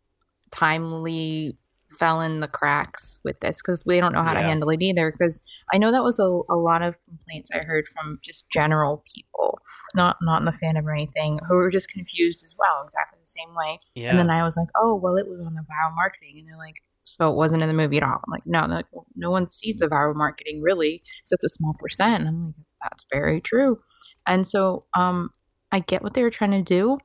timely 0.52 1.58
fell 2.00 2.22
in 2.22 2.40
the 2.40 2.48
cracks 2.48 3.20
with 3.24 3.40
this 3.42 3.58
because 3.58 3.84
we 3.86 4.00
don't 4.00 4.14
know 4.14 4.24
how 4.24 4.34
to 4.34 4.42
handle 4.42 4.70
it 4.70 4.82
either. 4.82 5.12
Because 5.12 5.42
I 5.74 5.78
know 5.78 5.92
that 5.92 6.04
was 6.04 6.20
a, 6.20 6.24
a 6.24 6.56
lot 6.56 6.82
of 6.82 6.96
complaints 7.06 7.52
I 7.54 7.60
heard 7.60 7.86
from 7.88 8.20
just 8.24 8.50
general 8.50 9.04
people, 9.14 9.60
not 9.96 10.18
not 10.22 10.42
in 10.42 10.46
the 10.46 10.52
fandom 10.52 10.86
or 10.86 10.94
anything, 10.94 11.40
who 11.48 11.56
were 11.56 11.70
just 11.70 11.90
confused 11.90 12.44
as 12.44 12.56
well, 12.58 12.84
exactly 12.84 13.20
the 13.20 13.26
same 13.26 13.56
way. 13.56 13.80
Yeah. 13.96 14.12
And 14.12 14.20
then 14.20 14.30
I 14.30 14.44
was 14.44 14.56
like, 14.56 14.70
oh, 14.78 14.96
well, 14.96 15.18
it 15.18 15.28
was 15.28 15.42
on 15.42 15.54
the 15.54 15.62
viral 15.62 15.96
marketing, 15.96 16.36
and 16.38 16.48
they're 16.48 16.58
like, 16.58 16.82
so 17.04 17.32
it 17.32 17.36
wasn't 17.36 17.64
in 17.64 17.68
the 17.68 17.74
movie 17.74 17.98
at 17.98 18.04
all. 18.04 18.22
I'm 18.26 18.32
like, 18.32 18.46
no, 18.46 18.68
no, 18.68 18.82
no 19.16 19.32
one 19.32 19.48
sees 19.50 19.76
the 19.76 19.88
viral 19.88 20.16
marketing 20.16 20.62
really, 20.62 21.02
except 21.24 21.44
a 21.44 21.50
small 21.50 21.74
percent. 21.80 22.22
And 22.22 22.30
I'm 22.30 22.46
like, 22.46 22.56
that's 22.84 23.06
very 23.12 23.42
true. 23.42 23.80
And 24.28 24.46
so, 24.46 24.86
um, 24.96 25.32
I 25.72 25.80
get 25.80 26.04
what 26.04 26.14
they 26.14 26.24
were 26.24 26.30
trying 26.30 26.52
to 26.52 26.62
do, 26.62 26.98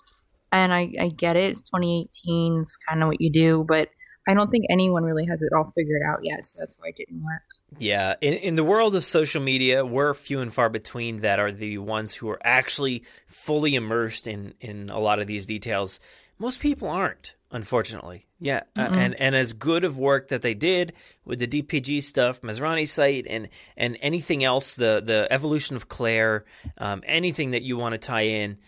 and 0.53 0.73
I, 0.73 0.93
I 1.01 1.09
get 1.09 1.37
it. 1.37 1.51
It's 1.51 1.63
2018. 1.63 2.63
It's 2.63 2.77
kind 2.89 3.03
of 3.03 3.09
what 3.09 3.21
you 3.21 3.31
do, 3.31 3.65
but 3.67 3.89
I 4.29 4.35
don't 4.35 4.51
think 4.51 4.67
anyone 4.71 5.05
really 5.05 5.27
has 5.27 5.43
it 5.43 5.53
all 5.57 5.71
figured 5.75 6.03
out 6.07 6.21
yet. 6.23 6.45
So 6.45 6.59
that's 6.61 6.77
why 6.79 6.89
it 6.89 6.97
didn't 6.97 7.23
work. 7.23 7.43
Yeah, 7.79 8.15
in, 8.21 8.35
in 8.35 8.57
the 8.57 8.65
world 8.65 8.95
of 8.95 9.05
social 9.05 9.43
media, 9.43 9.85
we're 9.85 10.15
few 10.15 10.41
and 10.41 10.53
far 10.53 10.69
between 10.69 11.21
that 11.21 11.39
are 11.39 11.53
the 11.53 11.79
ones 11.79 12.15
who 12.15 12.29
are 12.31 12.41
actually 12.43 13.05
fully 13.27 13.75
immersed 13.75 14.27
in 14.27 14.55
in 14.61 14.89
a 14.91 14.99
lot 14.99 15.19
of 15.19 15.27
these 15.27 15.47
details. 15.47 16.01
Most 16.39 16.61
people 16.61 16.89
aren't, 16.89 17.35
unfortunately. 17.51 18.27
Yeah, 18.39 18.63
uh, 18.77 18.89
Mm-mm. 18.89 18.97
and 18.97 19.15
and 19.15 19.35
as 19.35 19.53
good 19.53 19.85
of 19.85 19.99
work 19.99 20.29
that 20.29 20.43
they 20.43 20.55
did 20.55 20.93
with 21.25 21.39
the 21.39 21.47
DPG 21.47 22.03
stuff, 22.03 22.41
Masrani 22.43 22.87
site, 22.87 23.27
and 23.29 23.49
and 23.77 23.99
anything 24.01 24.45
else, 24.45 24.75
the 24.75 25.03
the 25.05 25.27
evolution 25.31 25.77
of 25.77 25.89
Claire, 25.89 26.45
um, 26.79 27.03
anything 27.07 27.53
that 27.53 27.63
you 27.63 27.77
want 27.77 27.93
to 27.93 27.99
tie 27.99 28.27
in, 28.27 28.59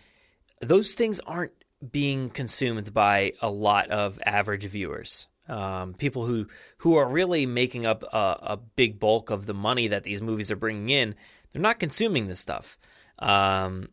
those 0.61 0.93
things 0.93 1.19
aren't 1.21 1.53
being 1.91 2.29
consumed 2.29 2.93
by 2.93 3.33
a 3.41 3.49
lot 3.49 3.89
of 3.89 4.19
average 4.25 4.65
viewers. 4.65 5.27
Um, 5.47 5.95
people 5.95 6.25
who 6.25 6.47
who 6.79 6.95
are 6.97 7.09
really 7.09 7.45
making 7.45 7.87
up 7.87 8.03
a, 8.03 8.37
a 8.41 8.59
big 8.75 8.99
bulk 8.99 9.31
of 9.31 9.47
the 9.47 9.53
money 9.53 9.87
that 9.87 10.03
these 10.03 10.21
movies 10.21 10.51
are 10.51 10.55
bringing 10.55 10.89
in, 10.89 11.15
they're 11.51 11.61
not 11.61 11.79
consuming 11.79 12.27
this 12.27 12.39
stuff. 12.39 12.77
Um, 13.17 13.89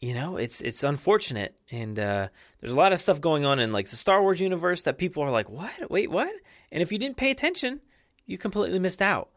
you 0.00 0.14
know, 0.14 0.36
it's 0.36 0.60
it's 0.60 0.82
unfortunate, 0.82 1.54
and 1.70 1.98
uh, 1.98 2.28
there's 2.60 2.72
a 2.72 2.76
lot 2.76 2.92
of 2.92 3.00
stuff 3.00 3.20
going 3.20 3.44
on 3.44 3.58
in 3.58 3.72
like 3.72 3.88
the 3.88 3.96
Star 3.96 4.20
Wars 4.20 4.40
universe 4.40 4.82
that 4.82 4.98
people 4.98 5.22
are 5.22 5.30
like, 5.30 5.48
"What? 5.48 5.90
Wait, 5.90 6.10
what?" 6.10 6.32
And 6.70 6.82
if 6.82 6.92
you 6.92 6.98
didn't 6.98 7.16
pay 7.16 7.30
attention, 7.30 7.80
you 8.26 8.36
completely 8.36 8.78
missed 8.78 9.00
out. 9.00 9.30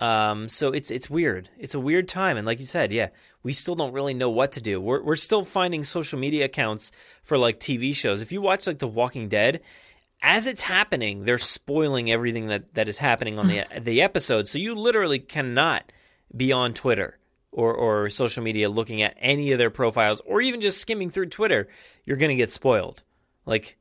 Um, 0.00 0.48
so 0.48 0.72
it's 0.72 0.90
it's 0.90 1.10
weird. 1.10 1.50
It's 1.58 1.74
a 1.74 1.80
weird 1.80 2.08
time, 2.08 2.38
and 2.38 2.46
like 2.46 2.58
you 2.58 2.66
said, 2.66 2.90
yeah, 2.90 3.10
we 3.42 3.52
still 3.52 3.74
don't 3.74 3.92
really 3.92 4.14
know 4.14 4.30
what 4.30 4.52
to 4.52 4.62
do. 4.62 4.80
We're 4.80 5.02
we're 5.02 5.16
still 5.16 5.44
finding 5.44 5.84
social 5.84 6.18
media 6.18 6.46
accounts 6.46 6.90
for 7.22 7.36
like 7.36 7.60
TV 7.60 7.94
shows. 7.94 8.22
If 8.22 8.32
you 8.32 8.40
watch 8.40 8.66
like 8.66 8.78
The 8.78 8.88
Walking 8.88 9.28
Dead, 9.28 9.60
as 10.22 10.46
it's 10.46 10.62
happening, 10.62 11.24
they're 11.24 11.38
spoiling 11.38 12.10
everything 12.10 12.46
that, 12.46 12.74
that 12.74 12.88
is 12.88 12.96
happening 12.98 13.38
on 13.38 13.48
the 13.48 13.64
the 13.80 14.00
episode. 14.00 14.48
So 14.48 14.58
you 14.58 14.74
literally 14.74 15.18
cannot 15.18 15.92
be 16.34 16.50
on 16.50 16.72
Twitter 16.72 17.18
or 17.52 17.74
or 17.74 18.08
social 18.08 18.42
media 18.42 18.70
looking 18.70 19.02
at 19.02 19.16
any 19.18 19.52
of 19.52 19.58
their 19.58 19.70
profiles 19.70 20.20
or 20.20 20.40
even 20.40 20.62
just 20.62 20.80
skimming 20.80 21.10
through 21.10 21.26
Twitter. 21.26 21.68
You're 22.04 22.16
gonna 22.16 22.36
get 22.36 22.50
spoiled, 22.50 23.02
like 23.44 23.76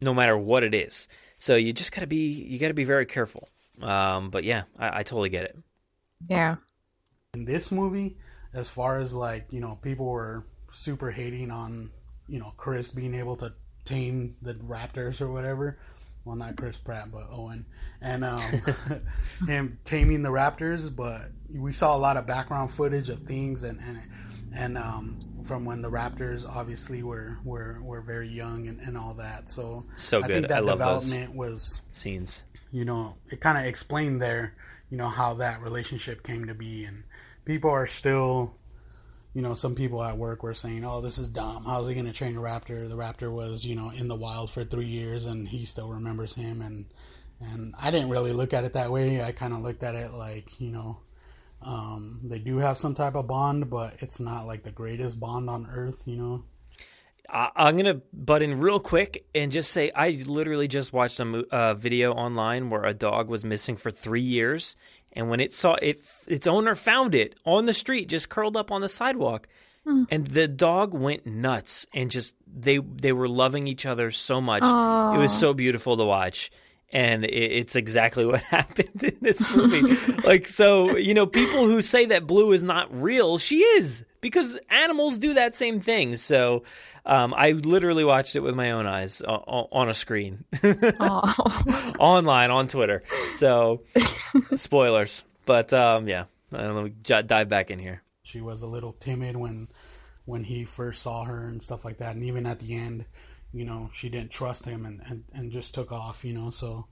no 0.00 0.14
matter 0.14 0.38
what 0.38 0.62
it 0.62 0.74
is. 0.74 1.08
So 1.38 1.56
you 1.56 1.72
just 1.72 1.90
gotta 1.90 2.06
be 2.06 2.30
you 2.30 2.60
gotta 2.60 2.74
be 2.74 2.84
very 2.84 3.06
careful. 3.06 3.48
Um, 3.82 4.30
but 4.30 4.44
yeah, 4.44 4.64
I, 4.78 5.00
I 5.00 5.02
totally 5.02 5.28
get 5.30 5.44
it. 5.44 5.58
Yeah. 6.28 6.56
in 7.34 7.44
this 7.44 7.70
movie, 7.72 8.16
as 8.52 8.68
far 8.70 8.98
as 8.98 9.14
like 9.14 9.46
you 9.50 9.60
know, 9.60 9.76
people 9.82 10.06
were 10.06 10.44
super 10.70 11.10
hating 11.10 11.50
on 11.50 11.90
you 12.28 12.38
know 12.38 12.52
Chris 12.56 12.90
being 12.90 13.14
able 13.14 13.36
to 13.36 13.52
tame 13.84 14.36
the 14.42 14.54
raptors 14.54 15.20
or 15.20 15.30
whatever. 15.32 15.78
Well, 16.24 16.36
not 16.36 16.56
Chris 16.56 16.78
Pratt, 16.78 17.10
but 17.10 17.28
Owen, 17.30 17.64
and 18.02 18.24
um, 18.24 18.40
him 19.48 19.78
taming 19.84 20.22
the 20.22 20.28
raptors. 20.28 20.94
But 20.94 21.30
we 21.52 21.72
saw 21.72 21.96
a 21.96 21.98
lot 21.98 22.16
of 22.18 22.26
background 22.26 22.70
footage 22.70 23.08
of 23.08 23.20
things, 23.20 23.62
and 23.62 23.80
and 23.80 24.00
and 24.54 24.76
um, 24.78 25.18
from 25.44 25.64
when 25.64 25.80
the 25.82 25.88
raptors 25.90 26.46
obviously 26.48 27.02
were 27.02 27.38
were, 27.44 27.80
were 27.82 28.02
very 28.02 28.28
young 28.28 28.68
and, 28.68 28.80
and 28.80 28.98
all 28.98 29.14
that. 29.14 29.48
So 29.48 29.86
So 29.96 30.22
I 30.22 30.28
good. 30.28 30.32
think 30.32 30.48
that 30.48 30.58
I 30.58 30.60
love 30.60 30.82
those 30.82 31.08
development 31.08 31.36
was 31.36 31.80
scenes. 31.92 32.44
You 32.72 32.84
know, 32.84 33.16
it 33.30 33.40
kind 33.40 33.58
of 33.58 33.64
explained 33.64 34.20
there, 34.20 34.54
you 34.90 34.96
know, 34.96 35.08
how 35.08 35.34
that 35.34 35.60
relationship 35.60 36.22
came 36.22 36.46
to 36.46 36.54
be. 36.54 36.84
And 36.84 37.04
people 37.44 37.70
are 37.70 37.86
still, 37.86 38.54
you 39.34 39.42
know, 39.42 39.54
some 39.54 39.74
people 39.74 40.02
at 40.02 40.16
work 40.18 40.42
were 40.42 40.54
saying, 40.54 40.84
oh, 40.84 41.00
this 41.00 41.18
is 41.18 41.28
dumb. 41.28 41.64
How's 41.64 41.88
he 41.88 41.94
going 41.94 42.06
to 42.06 42.12
train 42.12 42.36
a 42.36 42.40
raptor? 42.40 42.88
The 42.88 42.96
raptor 42.96 43.32
was, 43.32 43.64
you 43.66 43.76
know, 43.76 43.90
in 43.90 44.08
the 44.08 44.16
wild 44.16 44.50
for 44.50 44.64
three 44.64 44.86
years 44.86 45.26
and 45.26 45.48
he 45.48 45.64
still 45.64 45.90
remembers 45.90 46.34
him. 46.34 46.62
And, 46.62 46.86
and 47.40 47.74
I 47.80 47.90
didn't 47.90 48.10
really 48.10 48.32
look 48.32 48.52
at 48.52 48.64
it 48.64 48.74
that 48.74 48.90
way. 48.90 49.22
I 49.22 49.32
kind 49.32 49.52
of 49.52 49.60
looked 49.60 49.82
at 49.82 49.94
it 49.94 50.12
like, 50.12 50.60
you 50.60 50.70
know, 50.70 51.00
um, 51.62 52.20
they 52.24 52.38
do 52.38 52.58
have 52.58 52.78
some 52.78 52.94
type 52.94 53.14
of 53.14 53.26
bond, 53.26 53.68
but 53.68 53.96
it's 53.98 54.20
not 54.20 54.46
like 54.46 54.62
the 54.62 54.72
greatest 54.72 55.20
bond 55.20 55.50
on 55.50 55.68
earth, 55.70 56.04
you 56.06 56.16
know? 56.16 56.44
I, 57.32 57.50
I'm 57.56 57.76
gonna 57.76 58.00
butt 58.12 58.42
in 58.42 58.58
real 58.60 58.80
quick 58.80 59.24
and 59.34 59.50
just 59.52 59.70
say 59.70 59.90
I 59.94 60.10
literally 60.26 60.68
just 60.68 60.92
watched 60.92 61.20
a 61.20 61.24
mo- 61.24 61.44
uh, 61.50 61.74
video 61.74 62.12
online 62.12 62.70
where 62.70 62.84
a 62.84 62.94
dog 62.94 63.28
was 63.28 63.44
missing 63.44 63.76
for 63.76 63.90
three 63.90 64.20
years, 64.22 64.76
and 65.12 65.28
when 65.30 65.40
it 65.40 65.52
saw 65.52 65.74
it, 65.74 66.00
its 66.26 66.46
owner 66.46 66.74
found 66.74 67.14
it 67.14 67.34
on 67.44 67.66
the 67.66 67.74
street, 67.74 68.08
just 68.08 68.28
curled 68.28 68.56
up 68.56 68.70
on 68.70 68.80
the 68.80 68.88
sidewalk, 68.88 69.46
Hmm. 69.84 70.04
and 70.10 70.26
the 70.26 70.46
dog 70.46 70.92
went 70.92 71.24
nuts 71.26 71.86
and 71.94 72.10
just 72.10 72.34
they 72.46 72.78
they 72.78 73.12
were 73.12 73.28
loving 73.28 73.66
each 73.66 73.86
other 73.86 74.10
so 74.10 74.40
much. 74.40 74.62
Aw. 74.62 75.14
It 75.14 75.18
was 75.18 75.32
so 75.36 75.54
beautiful 75.54 75.96
to 75.96 76.04
watch. 76.04 76.50
And 76.92 77.24
it, 77.24 77.28
it's 77.28 77.76
exactly 77.76 78.26
what 78.30 78.40
happened 78.42 79.02
in 79.02 79.16
this 79.20 79.54
movie. 79.54 79.94
like, 80.26 80.46
so, 80.46 80.96
you 80.96 81.14
know, 81.14 81.26
people 81.26 81.66
who 81.66 81.82
say 81.82 82.06
that 82.06 82.26
Blue 82.26 82.52
is 82.52 82.64
not 82.64 82.88
real, 83.00 83.38
she 83.38 83.58
is, 83.60 84.04
because 84.20 84.58
animals 84.68 85.18
do 85.18 85.34
that 85.34 85.54
same 85.54 85.80
thing. 85.80 86.16
So, 86.16 86.64
um, 87.06 87.32
I 87.36 87.52
literally 87.52 88.04
watched 88.04 88.34
it 88.36 88.40
with 88.40 88.54
my 88.54 88.72
own 88.72 88.86
eyes 88.86 89.22
o- 89.26 89.44
o- 89.46 89.68
on 89.72 89.88
a 89.88 89.94
screen, 89.94 90.44
online 91.98 92.50
on 92.50 92.68
Twitter. 92.68 93.02
So, 93.34 93.82
spoilers. 94.56 95.24
But 95.46 95.72
um, 95.72 96.08
yeah, 96.08 96.24
I 96.52 96.58
don't 96.62 96.74
know. 96.74 96.90
j- 97.02 97.22
Dive 97.22 97.48
back 97.48 97.70
in 97.70 97.78
here. 97.78 98.02
she 98.22 98.40
was 98.40 98.62
a 98.62 98.66
little 98.66 98.92
timid 98.92 99.36
when 99.36 99.68
when 100.26 100.44
he 100.44 100.64
first 100.64 101.02
saw 101.02 101.24
her 101.24 101.48
and 101.48 101.62
stuff 101.62 101.84
like 101.84 101.96
that 101.96 102.14
and 102.14 102.22
even 102.22 102.46
at 102.46 102.60
the 102.60 102.76
end 102.76 103.04
you 103.52 103.64
know 103.64 103.90
she 103.92 104.08
didn't 104.08 104.30
trust 104.30 104.64
him 104.64 104.86
and, 104.86 105.00
and, 105.08 105.24
and 105.32 105.52
just 105.52 105.74
took 105.74 105.90
off 105.92 106.24
you 106.24 106.32
know 106.32 106.50
so 106.50 106.86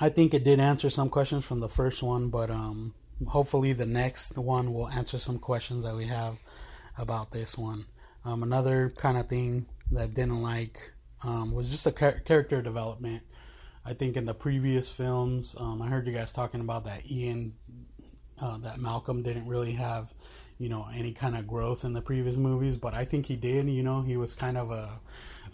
i 0.00 0.08
think 0.08 0.32
it 0.32 0.44
did 0.44 0.60
answer 0.60 0.88
some 0.88 1.08
questions 1.08 1.46
from 1.46 1.60
the 1.60 1.68
first 1.68 2.02
one 2.02 2.28
but 2.30 2.50
um 2.50 2.94
hopefully 3.28 3.72
the 3.72 3.86
next 3.86 4.36
one 4.36 4.72
will 4.72 4.88
answer 4.90 5.18
some 5.18 5.38
questions 5.38 5.84
that 5.84 5.94
we 5.94 6.06
have 6.06 6.36
about 6.98 7.30
this 7.30 7.56
one. 7.56 7.84
Um, 8.24 8.42
another 8.42 8.92
kind 8.96 9.18
of 9.18 9.28
thing 9.28 9.66
that 9.92 10.02
I 10.02 10.06
didn't 10.06 10.42
like 10.42 10.92
um, 11.24 11.52
was 11.52 11.70
just 11.70 11.84
the 11.84 11.92
char- 11.92 12.20
character 12.20 12.62
development. 12.62 13.22
I 13.84 13.92
think 13.92 14.16
in 14.16 14.24
the 14.24 14.34
previous 14.34 14.88
films 14.88 15.54
um, 15.60 15.82
i 15.82 15.88
heard 15.88 16.06
you 16.06 16.14
guys 16.14 16.32
talking 16.32 16.62
about 16.62 16.84
that 16.84 17.10
ian 17.10 17.54
uh, 18.42 18.56
that 18.58 18.80
Malcolm 18.80 19.22
didn't 19.22 19.46
really 19.46 19.72
have, 19.72 20.12
you 20.58 20.68
know, 20.68 20.86
any 20.94 21.12
kind 21.12 21.36
of 21.36 21.46
growth 21.46 21.84
in 21.84 21.92
the 21.92 22.02
previous 22.02 22.36
movies, 22.36 22.76
but 22.76 22.94
I 22.94 23.04
think 23.04 23.26
he 23.26 23.36
did. 23.36 23.68
You 23.68 23.82
know, 23.82 24.02
he 24.02 24.16
was 24.16 24.34
kind 24.34 24.56
of 24.56 24.70
a 24.70 25.00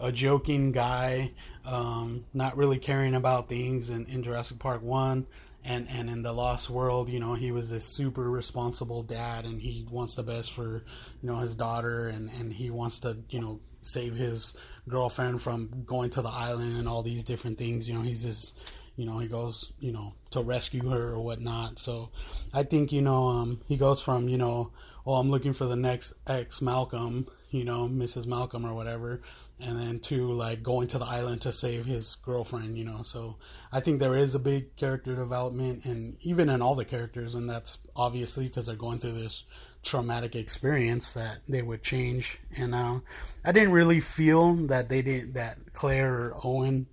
a 0.01 0.11
joking 0.11 0.71
guy, 0.71 1.31
um, 1.63 2.25
not 2.33 2.57
really 2.57 2.79
caring 2.79 3.13
about 3.13 3.47
things 3.47 3.89
in, 3.89 4.05
in 4.07 4.23
Jurassic 4.23 4.59
Park 4.59 4.81
one. 4.81 5.27
And, 5.63 5.87
and 5.91 6.09
in 6.09 6.23
the 6.23 6.33
Lost 6.33 6.71
World, 6.71 7.07
you 7.07 7.19
know, 7.19 7.35
he 7.35 7.51
was 7.51 7.69
this 7.69 7.85
super 7.85 8.31
responsible 8.31 9.03
dad, 9.03 9.45
and 9.45 9.61
he 9.61 9.85
wants 9.91 10.15
the 10.15 10.23
best 10.23 10.53
for, 10.53 10.83
you 11.21 11.29
know, 11.29 11.35
his 11.35 11.53
daughter, 11.53 12.07
and, 12.07 12.31
and 12.31 12.51
he 12.51 12.71
wants 12.71 13.01
to, 13.01 13.19
you 13.29 13.39
know, 13.39 13.59
save 13.83 14.15
his 14.15 14.55
girlfriend 14.89 15.39
from 15.39 15.83
going 15.85 16.09
to 16.11 16.23
the 16.23 16.29
island 16.29 16.77
and 16.77 16.87
all 16.87 17.03
these 17.03 17.23
different 17.23 17.59
things. 17.59 17.87
You 17.87 17.93
know, 17.93 18.01
he's 18.01 18.23
this, 18.23 18.55
you 18.97 19.05
know 19.05 19.19
he 19.19 19.27
goes 19.27 19.71
you 19.79 19.91
know 19.91 20.13
to 20.31 20.43
rescue 20.43 20.87
her 20.89 21.13
or 21.13 21.21
whatnot. 21.23 21.79
So 21.79 22.11
I 22.53 22.63
think 22.63 22.91
you 22.91 23.01
know 23.01 23.29
um, 23.29 23.61
he 23.67 23.77
goes 23.77 24.01
from 24.01 24.29
you 24.29 24.37
know 24.37 24.71
oh 25.05 25.15
I'm 25.15 25.29
looking 25.29 25.53
for 25.53 25.65
the 25.65 25.75
next 25.75 26.13
ex 26.27 26.61
Malcolm 26.61 27.27
you 27.51 27.65
know 27.65 27.87
Mrs. 27.87 28.25
Malcolm 28.25 28.65
or 28.65 28.73
whatever, 28.73 29.21
and 29.59 29.77
then 29.77 29.99
to 29.99 30.31
like 30.31 30.63
going 30.63 30.87
to 30.87 30.97
the 30.97 31.05
island 31.05 31.41
to 31.41 31.51
save 31.51 31.85
his 31.85 32.15
girlfriend 32.15 32.77
you 32.77 32.85
know. 32.85 33.01
So 33.03 33.37
I 33.71 33.81
think 33.81 33.99
there 33.99 34.15
is 34.15 34.33
a 34.33 34.39
big 34.39 34.75
character 34.77 35.15
development 35.15 35.85
and 35.85 36.17
even 36.21 36.49
in 36.49 36.61
all 36.61 36.75
the 36.75 36.85
characters, 36.85 37.35
and 37.35 37.49
that's 37.49 37.79
obviously 37.95 38.47
because 38.47 38.65
they're 38.65 38.75
going 38.75 38.99
through 38.99 39.13
this 39.13 39.43
traumatic 39.83 40.35
experience 40.35 41.13
that 41.13 41.39
they 41.47 41.61
would 41.61 41.83
change. 41.83 42.39
And 42.57 42.73
uh, 42.73 42.99
I 43.45 43.51
didn't 43.51 43.73
really 43.73 43.99
feel 43.99 44.55
that 44.67 44.89
they 44.89 45.01
didn't 45.01 45.33
that 45.33 45.73
Claire 45.73 46.13
or 46.13 46.37
Owen 46.43 46.87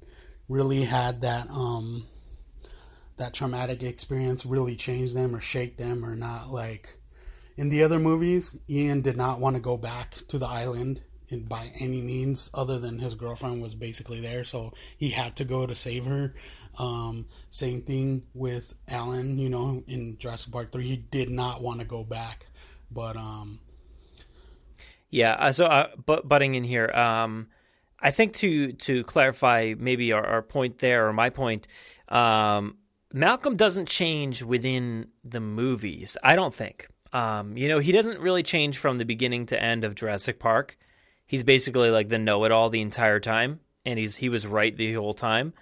really 0.49 0.83
had 0.83 1.23
that 1.23 1.49
um 1.51 2.05
that 3.19 3.35
traumatic 3.35 3.83
experience 3.83 4.47
really 4.47 4.77
change 4.77 5.13
them 5.13 5.35
or 5.35 5.41
shake 5.41 5.77
them 5.77 6.05
or 6.05 6.15
not 6.15 6.51
like 6.51 6.98
in 7.59 7.69
the 7.69 7.83
other 7.83 7.99
movies 7.99 8.57
Ian 8.71 9.03
did 9.03 9.17
not 9.17 9.41
want 9.41 9.57
to 9.57 9.61
go 9.61 9.77
back 9.77 10.15
to 10.29 10.39
the 10.39 10.47
island 10.47 11.03
by 11.47 11.71
any 11.79 12.01
means 12.01 12.49
other 12.55 12.79
than 12.79 12.99
his 12.99 13.15
girlfriend 13.15 13.61
was 13.61 13.75
basically 13.75 14.21
there 14.21 14.45
so 14.45 14.73
he 14.97 15.11
had 15.11 15.37
to 15.37 15.45
go 15.45 15.67
to 15.67 15.75
save 15.75 16.07
her 16.07 16.35
um, 16.79 17.27
same 17.51 17.83
thing 17.83 18.23
with 18.33 18.73
Alan 18.89 19.39
you 19.39 19.51
know 19.51 19.83
in 19.87 20.17
Jurassic 20.19 20.53
Park 20.53 20.73
3 20.73 20.87
he 20.87 20.97
did 20.97 21.29
not 21.29 21.61
want 21.61 21.81
to 21.81 21.87
go 21.87 22.05
back 22.05 22.47
but 22.91 23.17
um 23.17 23.61
yeah 25.11 25.33
uh, 25.33 25.53
so 25.53 25.67
uh, 25.67 25.89
but 26.07 26.27
butting 26.27 26.55
in 26.55 26.65
here 26.65 26.89
um 26.93 27.49
I 28.01 28.11
think 28.11 28.35
to 28.35 28.73
to 28.73 29.03
clarify 29.05 29.75
maybe 29.77 30.13
our, 30.13 30.25
our 30.25 30.43
point 30.43 30.79
there 30.79 31.09
or 31.09 31.13
my 31.13 31.31
point, 31.31 31.67
um, 32.09 32.77
Malcolm 33.13 33.57
doesn't 33.57 33.89
change 33.89 34.43
within 34.43 35.09
the 35.25 35.41
movies. 35.41 36.17
I 36.23 36.37
don't 36.37 36.55
think. 36.55 36.89
Um, 37.13 37.57
you 37.57 37.69
know, 37.69 37.79
he 37.79 37.93
doesn't 37.93 38.21
really 38.21 38.43
change 38.43 38.79
from 38.79 38.99
the 38.99 39.05
beginning 39.05 39.47
to 39.47 39.63
end 39.63 39.85
of 39.85 39.95
Jurassic 39.95 40.39
Park. 40.39 40.77
He's 41.27 41.45
basically 41.45 41.91
like 41.91 42.09
the 42.09 42.19
know-it-all 42.19 42.71
the 42.71 42.81
entire 42.81 43.21
time, 43.21 43.61
and 43.85 43.99
he's 43.99 44.17
he 44.17 44.29
was 44.29 44.47
right 44.47 44.77
the 44.77 44.95
whole 44.95 45.15
time. 45.15 45.53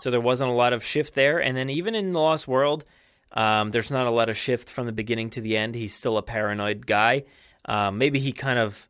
So 0.00 0.10
there 0.10 0.20
wasn't 0.20 0.50
a 0.50 0.54
lot 0.54 0.72
of 0.72 0.84
shift 0.84 1.14
there. 1.14 1.38
And 1.38 1.56
then 1.56 1.70
even 1.70 1.94
in 1.94 2.10
the 2.10 2.20
Lost 2.20 2.46
World, 2.46 2.84
um, 3.32 3.70
there's 3.70 3.90
not 3.90 4.06
a 4.06 4.10
lot 4.10 4.28
of 4.28 4.36
shift 4.36 4.68
from 4.68 4.86
the 4.86 4.92
beginning 4.92 5.30
to 5.30 5.40
the 5.40 5.56
end. 5.56 5.74
He's 5.74 5.94
still 5.94 6.18
a 6.18 6.22
paranoid 6.22 6.86
guy. 6.86 7.24
Um, 7.64 7.98
maybe 7.98 8.18
he 8.18 8.32
kind 8.32 8.58
of, 8.58 8.88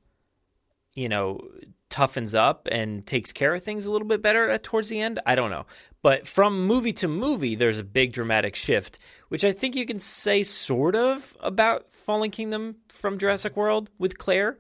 you 0.95 1.09
know, 1.09 1.41
toughens 1.91 2.35
up 2.37 2.69
and 2.71 3.07
takes 3.07 3.33
care 3.33 3.55
of 3.55 3.63
things 3.63 3.87
a 3.87 3.93
little 3.93 4.09
bit 4.09 4.21
better 4.21 4.59
towards 4.59 4.89
the 4.89 5.01
end. 5.01 5.21
I 5.25 5.37
don't 5.37 5.51
know. 5.51 5.67
But 6.07 6.29
from 6.29 6.65
movie 6.69 6.93
to 6.93 7.09
movie, 7.09 7.57
there's 7.57 7.81
a 7.81 7.83
big 7.83 8.13
dramatic 8.13 8.55
shift, 8.55 9.01
which 9.27 9.45
I 9.45 9.51
think 9.51 9.75
you 9.75 9.85
can 9.85 9.99
say 9.99 10.45
sort 10.45 10.95
of 10.95 11.37
about 11.41 11.91
Fallen 11.91 12.31
Kingdom 12.31 12.77
from 12.89 13.19
Jurassic 13.19 13.57
World 13.57 13.91
with 13.99 14.17
Claire. 14.17 14.57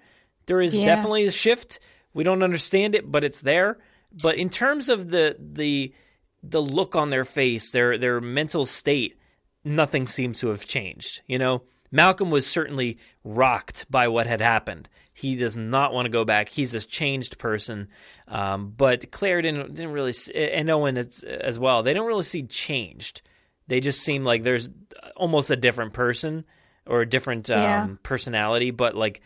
There 0.47 0.61
is 0.61 0.77
Yeah. 0.77 0.87
definitely 0.87 1.25
a 1.25 1.31
shift. 1.31 1.79
We 2.13 2.25
don't 2.25 2.43
understand 2.43 2.97
it, 2.97 3.13
but 3.13 3.23
it's 3.23 3.43
there. 3.43 3.79
But 4.11 4.39
in 4.39 4.51
terms 4.51 4.89
of 4.89 5.13
the 5.13 5.37
the 5.39 5.95
the 6.43 6.61
look 6.61 6.97
on 6.97 7.11
their 7.11 7.25
face, 7.25 7.71
their 7.71 7.97
their 7.97 8.21
mental 8.21 8.67
state, 8.67 9.17
nothing 9.63 10.05
seems 10.07 10.41
to 10.41 10.49
have 10.49 10.67
changed. 10.67 11.21
You 11.29 11.39
know, 11.39 11.63
Malcolm 11.93 12.33
was 12.33 12.45
certainly 12.49 12.99
rocked 13.23 13.89
by 13.89 14.09
what 14.09 14.27
had 14.27 14.41
happened. 14.41 14.89
He 15.17 15.35
does 15.37 15.57
not 15.57 15.95
want 15.95 16.05
to 16.05 16.11
go 16.11 16.27
back. 16.27 16.51
He's 16.51 16.73
this 16.73 16.85
changed 16.85 17.39
person. 17.39 17.89
Um, 18.29 18.75
but 18.77 19.11
Claire 19.11 19.41
didn't 19.41 19.73
didn't 19.73 19.93
really, 19.93 20.11
s- 20.11 20.29
and 20.29 20.69
Owen 20.69 20.99
it's, 20.99 21.23
as 21.23 21.59
well. 21.59 21.83
They 21.83 21.95
don't 21.95 22.07
really 22.07 22.23
see 22.23 22.43
changed. 22.43 23.23
They 23.67 23.81
just 23.81 24.03
seem 24.03 24.25
like 24.25 24.43
there's 24.43 24.69
almost 25.17 25.51
a 25.51 25.57
different 25.57 25.95
person 25.95 26.45
or 26.87 27.01
a 27.01 27.09
different 27.09 27.49
um, 27.49 27.63
Yeah. 27.63 27.89
personality, 28.03 28.73
but 28.73 28.95
like 28.95 29.23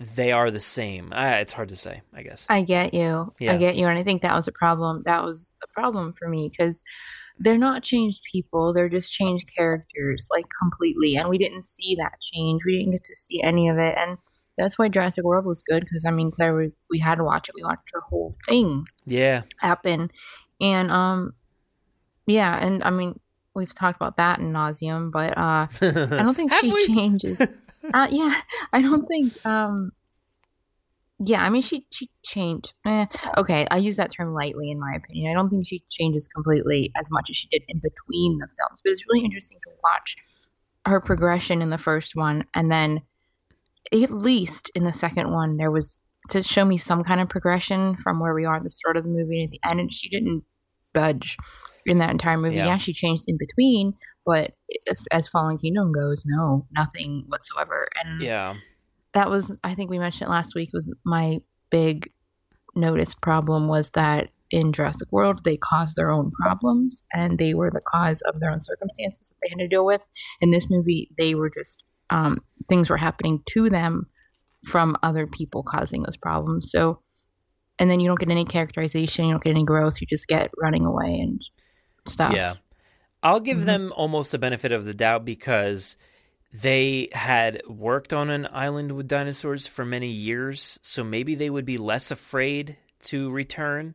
they 0.00 0.32
are 0.32 0.50
the 0.50 0.58
same. 0.58 1.12
It's 1.14 1.52
hard 1.52 1.68
to 1.68 1.76
say, 1.76 2.02
I 2.12 2.24
guess. 2.24 2.46
I 2.50 2.62
get 2.62 2.92
you. 2.92 3.32
Yeah. 3.38 3.52
I 3.52 3.56
get 3.56 3.76
you. 3.76 3.86
And 3.86 3.96
I 3.96 4.02
think 4.02 4.22
that 4.22 4.34
was 4.34 4.48
a 4.48 4.52
problem. 4.52 5.02
That 5.04 5.22
was 5.22 5.54
a 5.62 5.68
problem 5.68 6.12
for 6.18 6.28
me 6.28 6.50
because 6.50 6.82
they're 7.38 7.56
not 7.56 7.84
changed 7.84 8.20
people. 8.30 8.74
They're 8.74 8.88
just 8.88 9.12
changed 9.12 9.52
characters, 9.56 10.26
like 10.32 10.46
completely. 10.60 11.14
And 11.16 11.28
we 11.28 11.38
didn't 11.38 11.64
see 11.64 11.94
that 12.00 12.20
change. 12.20 12.62
We 12.66 12.78
didn't 12.78 12.92
get 12.92 13.04
to 13.04 13.14
see 13.14 13.40
any 13.42 13.68
of 13.68 13.78
it. 13.78 13.94
And 13.96 14.18
that's 14.58 14.78
why 14.78 14.88
Jurassic 14.88 15.24
World 15.24 15.46
was 15.46 15.62
good 15.62 15.80
because, 15.80 16.04
I 16.06 16.10
mean, 16.10 16.30
Claire, 16.30 16.54
we, 16.56 16.72
we 16.90 16.98
had 16.98 17.16
to 17.16 17.24
watch 17.24 17.48
it. 17.48 17.54
We 17.54 17.64
watched 17.64 17.90
the 17.92 18.00
whole 18.08 18.34
thing 18.48 18.84
Yeah. 19.06 19.42
happen. 19.58 20.10
And, 20.60 20.90
um, 20.90 21.34
yeah. 22.26 22.56
And, 22.64 22.82
I 22.84 22.90
mean, 22.90 23.18
we've 23.54 23.74
talked 23.74 23.96
about 23.96 24.16
that 24.18 24.38
in 24.38 24.52
nauseum, 24.52 25.10
but, 25.10 25.36
uh, 25.36 25.66
I 25.82 26.22
don't 26.22 26.34
think 26.34 26.52
she 26.60 26.70
changes. 26.86 27.40
uh, 27.94 28.08
yeah, 28.10 28.34
I 28.72 28.82
don't 28.82 29.06
think. 29.06 29.34
Um, 29.44 29.92
yeah, 31.20 31.44
I 31.44 31.48
mean, 31.48 31.62
she 31.62 31.86
she 31.90 32.10
changed. 32.24 32.74
Eh, 32.84 33.06
okay, 33.36 33.66
I 33.70 33.76
use 33.76 33.96
that 33.96 34.10
term 34.12 34.34
lightly 34.34 34.70
in 34.70 34.80
my 34.80 34.94
opinion. 34.96 35.30
I 35.30 35.34
don't 35.34 35.48
think 35.48 35.64
she 35.66 35.84
changes 35.88 36.26
completely 36.26 36.90
as 36.98 37.08
much 37.10 37.30
as 37.30 37.36
she 37.36 37.46
did 37.48 37.62
in 37.68 37.78
between 37.78 38.38
the 38.38 38.48
films, 38.48 38.80
but 38.82 38.90
it's 38.92 39.04
really 39.08 39.24
interesting 39.24 39.58
to 39.62 39.70
watch 39.84 40.16
her 40.86 41.00
progression 41.00 41.62
in 41.62 41.70
the 41.70 41.78
first 41.78 42.12
one, 42.16 42.46
and 42.54 42.70
then 42.70 43.00
at 43.92 44.10
least 44.10 44.70
in 44.74 44.84
the 44.84 44.92
second 44.92 45.30
one, 45.30 45.56
there 45.56 45.70
was 45.70 45.98
to 46.30 46.42
show 46.42 46.64
me 46.64 46.78
some 46.78 47.04
kind 47.04 47.20
of 47.20 47.28
progression 47.28 47.96
from 47.96 48.18
where 48.18 48.34
we 48.34 48.44
are 48.44 48.56
at 48.56 48.64
the 48.64 48.70
start 48.70 48.96
of 48.96 49.04
the 49.04 49.10
movie 49.10 49.42
and 49.42 49.44
at 49.44 49.50
the 49.50 49.68
end, 49.68 49.80
and 49.80 49.92
she 49.92 50.08
didn't 50.08 50.44
budge 50.92 51.36
in 51.86 51.98
that 51.98 52.10
entire 52.10 52.38
movie. 52.38 52.56
Yeah. 52.56 52.66
Yeah, 52.66 52.76
she 52.78 52.92
changed 52.94 53.24
in 53.28 53.36
between, 53.38 53.94
but 54.24 54.54
as, 54.88 55.06
as 55.12 55.28
Fallen 55.28 55.58
Kingdom 55.58 55.92
goes, 55.92 56.24
no, 56.26 56.66
nothing 56.72 57.24
whatsoever. 57.28 57.88
And 58.02 58.22
Yeah. 58.22 58.54
that 59.12 59.28
was 59.28 59.58
I 59.62 59.74
think 59.74 59.90
we 59.90 59.98
mentioned 59.98 60.28
it 60.28 60.32
last 60.32 60.54
week 60.54 60.70
was 60.72 60.92
my 61.04 61.40
big 61.70 62.10
notice 62.74 63.14
problem 63.14 63.68
was 63.68 63.90
that 63.90 64.30
in 64.50 64.72
Jurassic 64.72 65.10
World 65.12 65.44
they 65.44 65.56
caused 65.56 65.96
their 65.96 66.10
own 66.10 66.30
problems 66.40 67.04
and 67.12 67.38
they 67.38 67.54
were 67.54 67.70
the 67.70 67.82
cause 67.92 68.22
of 68.22 68.40
their 68.40 68.50
own 68.50 68.62
circumstances 68.62 69.28
that 69.28 69.36
they 69.42 69.50
had 69.50 69.58
to 69.58 69.68
deal 69.68 69.84
with. 69.84 70.06
In 70.40 70.50
this 70.50 70.68
movie 70.70 71.10
they 71.18 71.34
were 71.34 71.50
just 71.50 71.84
um, 72.14 72.38
things 72.68 72.88
were 72.90 72.96
happening 72.96 73.42
to 73.46 73.68
them 73.68 74.06
from 74.64 74.96
other 75.02 75.26
people 75.26 75.62
causing 75.62 76.02
those 76.02 76.16
problems. 76.16 76.70
So 76.70 77.00
and 77.78 77.90
then 77.90 77.98
you 77.98 78.08
don't 78.08 78.20
get 78.20 78.30
any 78.30 78.44
characterization, 78.44 79.24
you 79.24 79.32
don't 79.32 79.42
get 79.42 79.50
any 79.50 79.64
growth, 79.64 80.00
you 80.00 80.06
just 80.06 80.28
get 80.28 80.50
running 80.56 80.84
away 80.86 81.18
and 81.20 81.42
stuff. 82.06 82.32
Yeah. 82.32 82.54
I'll 83.22 83.40
give 83.40 83.58
Mhm. 83.58 83.64
them 83.64 83.92
almost 83.96 84.30
the 84.32 84.38
benefit 84.38 84.70
of 84.70 84.84
the 84.84 84.94
doubt 84.94 85.24
because 85.24 85.96
they 86.52 87.08
had 87.12 87.62
worked 87.66 88.12
on 88.12 88.30
an 88.30 88.46
island 88.52 88.92
with 88.92 89.08
dinosaurs 89.08 89.66
for 89.66 89.84
many 89.84 90.10
years, 90.10 90.78
so 90.82 91.02
maybe 91.02 91.34
they 91.34 91.50
would 91.50 91.64
be 91.64 91.78
less 91.78 92.12
afraid 92.12 92.76
to 93.04 93.30
return. 93.30 93.94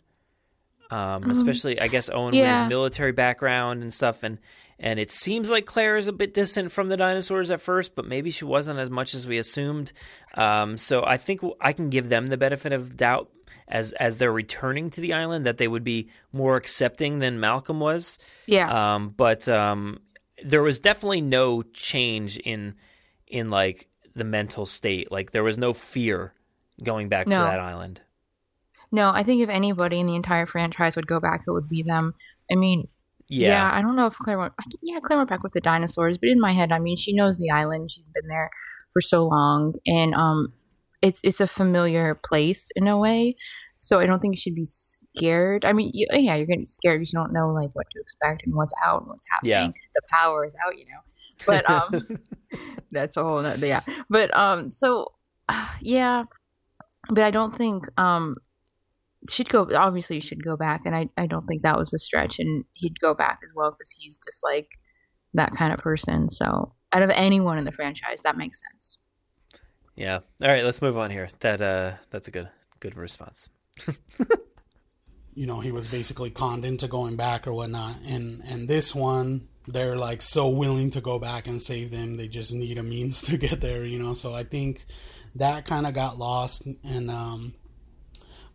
Um, 0.91 1.23
Um, 1.23 1.31
especially, 1.31 1.79
I 1.79 1.87
guess 1.87 2.09
Owen 2.09 2.35
with 2.35 2.43
his 2.45 2.67
military 2.67 3.11
background 3.13 3.81
and 3.83 3.93
stuff, 3.93 4.23
and 4.23 4.39
and 4.79 4.99
it 4.99 5.11
seems 5.11 5.49
like 5.49 5.65
Claire 5.65 5.97
is 5.97 6.07
a 6.07 6.13
bit 6.13 6.33
distant 6.33 6.71
from 6.71 6.87
the 6.87 6.97
dinosaurs 6.97 7.51
at 7.51 7.59
first, 7.61 7.95
but 7.95 8.07
maybe 8.07 8.31
she 8.31 8.45
wasn't 8.45 8.79
as 8.79 8.89
much 8.89 9.13
as 9.13 9.27
we 9.27 9.37
assumed. 9.37 9.91
Um, 10.35 10.77
so 10.77 11.03
I 11.05 11.17
think 11.17 11.41
I 11.59 11.73
can 11.73 11.89
give 11.89 12.07
them 12.07 12.27
the 12.27 12.37
benefit 12.37 12.71
of 12.71 12.95
doubt 12.95 13.29
as 13.67 13.91
as 13.93 14.17
they're 14.17 14.31
returning 14.31 14.89
to 14.91 15.01
the 15.01 15.13
island 15.13 15.45
that 15.45 15.57
they 15.57 15.67
would 15.67 15.83
be 15.83 16.09
more 16.31 16.55
accepting 16.55 17.19
than 17.19 17.39
Malcolm 17.39 17.79
was. 17.79 18.17
Yeah. 18.45 18.95
Um, 18.95 19.09
but 19.09 19.47
um, 19.49 19.99
there 20.43 20.63
was 20.63 20.79
definitely 20.79 21.21
no 21.21 21.61
change 21.61 22.37
in 22.37 22.75
in 23.27 23.49
like 23.49 23.87
the 24.15 24.23
mental 24.23 24.65
state. 24.65 25.11
Like 25.11 25.31
there 25.31 25.43
was 25.43 25.57
no 25.57 25.73
fear 25.73 26.33
going 26.81 27.09
back 27.09 27.25
to 27.25 27.31
that 27.31 27.59
island. 27.59 28.01
No, 28.91 29.11
I 29.13 29.23
think 29.23 29.43
if 29.43 29.49
anybody 29.49 29.99
in 29.99 30.07
the 30.07 30.15
entire 30.15 30.45
franchise 30.45 30.95
would 30.95 31.05
go 31.05 31.19
back, 31.19 31.43
it 31.45 31.51
would 31.51 31.69
be 31.69 31.83
them. 31.83 32.15
I 32.51 32.55
mean, 32.55 32.87
Yeah. 33.29 33.69
I 33.73 33.81
don't 33.81 33.95
know 33.95 34.07
if 34.07 34.17
Claire 34.17 34.37
went. 34.39 34.53
I 34.59 34.63
think- 34.63 34.79
Yeah, 34.81 34.99
Claire 34.99 35.17
went 35.19 35.29
back 35.29 35.43
with 35.43 35.53
the 35.53 35.61
dinosaurs, 35.61 36.17
but 36.17 36.29
in 36.29 36.39
my 36.39 36.51
head, 36.51 36.71
I 36.71 36.79
mean, 36.79 36.97
she 36.97 37.13
knows 37.13 37.37
the 37.37 37.51
island. 37.51 37.89
She's 37.91 38.07
been 38.07 38.27
there 38.27 38.49
for 38.91 39.01
so 39.01 39.25
long, 39.27 39.75
and 39.85 40.13
um, 40.15 40.53
it's 41.01 41.19
it's 41.23 41.39
a 41.39 41.47
familiar 41.47 42.15
place 42.15 42.71
in 42.75 42.87
a 42.87 42.97
way. 42.97 43.35
So 43.77 43.99
I 43.99 44.05
don't 44.07 44.19
think 44.19 44.35
you 44.35 44.39
should 44.41 44.55
be 44.55 44.65
scared. 44.65 45.63
I 45.63 45.71
mean, 45.73 45.91
you, 45.93 46.07
yeah, 46.11 46.35
you're 46.35 46.47
gonna 46.47 46.59
be 46.59 46.65
scared 46.65 46.99
because 46.99 47.13
you 47.13 47.19
don't 47.19 47.31
know 47.31 47.53
like 47.53 47.69
what 47.73 47.85
to 47.91 47.99
expect 48.01 48.45
and 48.45 48.53
what's 48.55 48.73
out 48.85 49.01
and 49.01 49.09
what's 49.09 49.25
happening. 49.31 49.51
Yeah. 49.51 49.67
The 49.95 50.01
power 50.11 50.45
is 50.45 50.55
out, 50.65 50.77
you 50.77 50.85
know. 50.85 50.99
But 51.45 51.69
um, 51.69 52.19
that's 52.91 53.15
a 53.15 53.23
whole 53.23 53.41
nother, 53.41 53.65
yeah. 53.65 53.81
But 54.09 54.35
um, 54.35 54.71
so 54.71 55.13
yeah, 55.81 56.23
but 57.09 57.23
I 57.23 57.31
don't 57.31 57.55
think 57.55 57.85
um 57.97 58.35
she'd 59.29 59.49
go 59.49 59.67
obviously 59.75 60.17
you 60.17 60.21
should 60.21 60.43
go 60.43 60.55
back 60.55 60.81
and 60.85 60.95
I, 60.95 61.09
I 61.17 61.25
don't 61.25 61.45
think 61.45 61.63
that 61.63 61.77
was 61.77 61.93
a 61.93 61.99
stretch 61.99 62.39
and 62.39 62.63
he'd 62.73 62.99
go 62.99 63.13
back 63.13 63.39
as 63.43 63.51
well 63.55 63.71
because 63.71 63.91
he's 63.91 64.17
just 64.17 64.43
like 64.43 64.69
that 65.33 65.55
kind 65.55 65.73
of 65.73 65.79
person 65.79 66.29
so 66.29 66.73
out 66.93 67.01
of 67.01 67.09
anyone 67.11 67.57
in 67.57 67.65
the 67.65 67.71
franchise 67.71 68.21
that 68.21 68.37
makes 68.37 68.61
sense 68.71 68.97
Yeah. 69.99 70.19
All 70.41 70.49
right, 70.49 70.63
let's 70.63 70.81
move 70.81 70.97
on 70.97 71.11
here. 71.11 71.27
That 71.41 71.61
uh, 71.61 71.91
that's 72.09 72.29
a 72.29 72.31
good 72.31 72.47
good 72.79 72.95
response. 72.95 73.49
you 75.33 75.45
know 75.45 75.59
he 75.59 75.71
was 75.71 75.87
basically 75.87 76.29
conned 76.29 76.63
into 76.63 76.87
going 76.87 77.17
back 77.17 77.45
or 77.47 77.53
whatnot. 77.53 77.97
And 78.07 78.41
and 78.47 78.69
this 78.69 78.95
one, 78.95 79.49
they're 79.67 79.97
like 79.97 80.21
so 80.21 80.49
willing 80.49 80.91
to 80.91 81.01
go 81.01 81.19
back 81.19 81.47
and 81.47 81.61
save 81.61 81.91
them. 81.91 82.15
They 82.15 82.29
just 82.29 82.53
need 82.53 82.77
a 82.77 82.83
means 82.83 83.21
to 83.23 83.37
get 83.37 83.59
there, 83.59 83.85
you 83.85 83.99
know. 83.99 84.13
So 84.13 84.33
I 84.33 84.43
think 84.43 84.85
that 85.35 85.65
kind 85.65 85.85
of 85.85 85.93
got 85.93 86.17
lost 86.17 86.65
and 86.85 87.11
um 87.11 87.53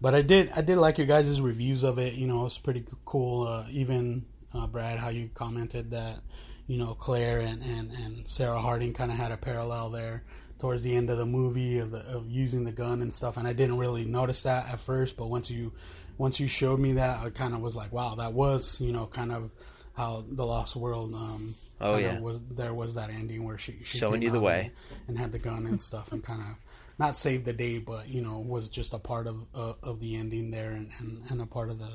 but 0.05 0.15
I 0.15 0.21
did 0.21 0.51
I 0.55 0.61
did 0.61 0.77
like 0.77 0.99
your 0.99 1.07
guys' 1.07 1.41
reviews 1.41 1.83
of 1.83 1.99
it. 1.99 2.13
You 2.13 2.27
know, 2.27 2.41
it 2.41 2.45
was 2.45 2.59
pretty 2.59 2.85
cool. 3.07 3.47
Uh, 3.47 3.65
even 3.71 4.27
uh, 4.53 4.67
Brad, 4.67 4.99
how 4.99 5.09
you 5.09 5.31
commented 5.33 5.93
that 5.93 6.21
you 6.67 6.77
know 6.77 6.93
Claire 6.93 7.41
and 7.41 7.63
and, 7.63 7.91
and 7.91 8.29
Sarah 8.29 8.59
Harding 8.59 8.93
kind 8.93 9.11
of 9.11 9.17
had 9.17 9.33
a 9.33 9.39
parallel 9.39 9.89
there 9.89 10.23
towards 10.59 10.83
the 10.83 10.95
end 10.95 11.09
of 11.09 11.17
the 11.17 11.25
movie 11.25 11.79
of, 11.79 11.91
the, 11.91 12.01
of 12.15 12.31
using 12.31 12.65
the 12.65 12.71
gun 12.71 13.01
and 13.01 13.11
stuff. 13.11 13.39
And 13.39 13.49
I 13.49 13.55
didn't 13.55 13.79
really 13.79 14.05
notice 14.05 14.43
that 14.43 14.71
at 14.71 14.79
first, 14.79 15.17
but 15.17 15.29
once 15.29 15.51
you 15.51 15.73
once 16.19 16.39
you 16.39 16.49
showed 16.49 16.81
me 16.81 16.93
that, 16.93 17.25
I 17.25 17.31
kind 17.31 17.55
of 17.55 17.63
was 17.63 17.75
like, 17.75 17.91
wow, 17.91 18.15
that 18.17 18.35
was 18.35 18.83
you 18.83 18.93
know 18.93 19.07
kind 19.07 19.33
of 19.33 19.51
how 19.97 20.23
the 20.29 20.45
Lost 20.45 20.77
World. 20.77 21.15
Um, 21.15 21.55
Oh, 21.81 21.99
yeah. 21.99 22.21
was 22.21 22.41
there 22.43 22.73
was 22.73 22.95
that 22.95 23.11
ending 23.11 23.45
where 23.45 23.59
she, 23.59 23.77
she 23.85 23.99
Showing 23.99 24.23
you 24.23 24.31
the 24.31 24.41
way. 24.41 24.71
and, 24.91 25.09
and 25.09 25.19
had 25.19 25.33
the 25.33 25.39
gun 25.39 25.67
and 25.67 25.83
stuff 25.83 26.13
and 26.13 26.23
kind 26.23 26.41
of 26.41 26.47
not 26.99 27.17
saved 27.17 27.45
the 27.45 27.53
day, 27.53 27.79
but 27.79 28.09
you 28.09 28.23
know 28.23 28.39
was 28.41 28.69
just 28.69 28.95
a 28.95 28.99
part 28.99 29.27
of 29.27 29.37
uh, 29.55 29.73
of 29.83 30.01
the 30.01 30.17
ending 30.17 30.51
there 30.51 30.73
and, 30.73 30.91
and, 30.99 31.23
and 31.31 31.41
a 31.41 31.47
part 31.47 31.71
of 31.71 31.79
the 31.79 31.91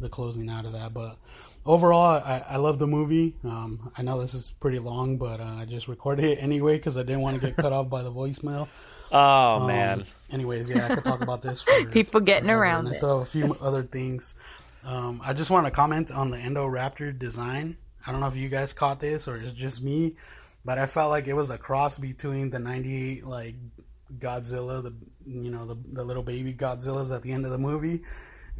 the 0.00 0.08
closing 0.08 0.48
out 0.50 0.64
of 0.64 0.72
that. 0.72 0.92
But 0.94 1.16
overall, 1.64 2.20
I, 2.24 2.42
I 2.50 2.56
love 2.56 2.78
the 2.78 2.86
movie. 2.86 3.36
Um, 3.44 3.92
I 3.96 4.02
know 4.02 4.20
this 4.20 4.34
is 4.34 4.50
pretty 4.50 4.78
long, 4.78 5.16
but 5.16 5.40
uh, 5.40 5.44
I 5.60 5.64
just 5.64 5.86
recorded 5.88 6.24
it 6.24 6.38
anyway 6.42 6.76
because 6.76 6.98
I 6.98 7.02
didn't 7.02 7.20
want 7.22 7.40
to 7.40 7.46
get 7.46 7.56
cut 7.56 7.72
off 7.72 7.88
by 7.88 8.02
the 8.02 8.12
voicemail. 8.12 8.68
Oh 9.14 9.60
Um, 9.60 9.66
man. 9.66 10.04
Anyways, 10.30 10.70
yeah, 10.70 10.86
I 10.88 10.94
could 10.94 11.04
talk 11.04 11.20
about 11.20 11.42
this 11.42 11.60
for 11.60 11.84
People 11.90 12.22
getting 12.22 12.46
forever, 12.46 12.62
around 12.62 12.86
and 12.86 12.94
I 12.94 12.96
still 12.96 13.18
have 13.18 13.26
a 13.28 13.30
few 13.30 13.54
other 13.60 13.82
things. 13.82 14.36
Um, 14.84 15.20
I 15.22 15.34
just 15.34 15.50
want 15.50 15.66
to 15.66 15.70
comment 15.70 16.10
on 16.10 16.30
the 16.30 16.38
Endoraptor 16.38 17.18
design. 17.18 17.76
I 18.06 18.10
don't 18.10 18.20
know 18.20 18.26
if 18.28 18.36
you 18.36 18.48
guys 18.48 18.72
caught 18.72 19.00
this 19.00 19.28
or 19.28 19.36
it's 19.36 19.52
just 19.52 19.82
me, 19.84 20.16
but 20.64 20.78
I 20.78 20.86
felt 20.86 21.10
like 21.10 21.26
it 21.28 21.34
was 21.34 21.50
a 21.50 21.58
cross 21.58 21.98
between 21.98 22.48
the 22.48 22.58
'98 22.58 23.26
like 23.26 23.54
Godzilla, 24.18 24.82
the 24.82 24.94
you 25.26 25.50
know 25.50 25.66
the 25.66 25.76
the 25.92 26.04
little 26.04 26.22
baby 26.22 26.54
Godzillas 26.54 27.14
at 27.14 27.22
the 27.22 27.32
end 27.32 27.44
of 27.44 27.50
the 27.50 27.58
movie, 27.58 28.02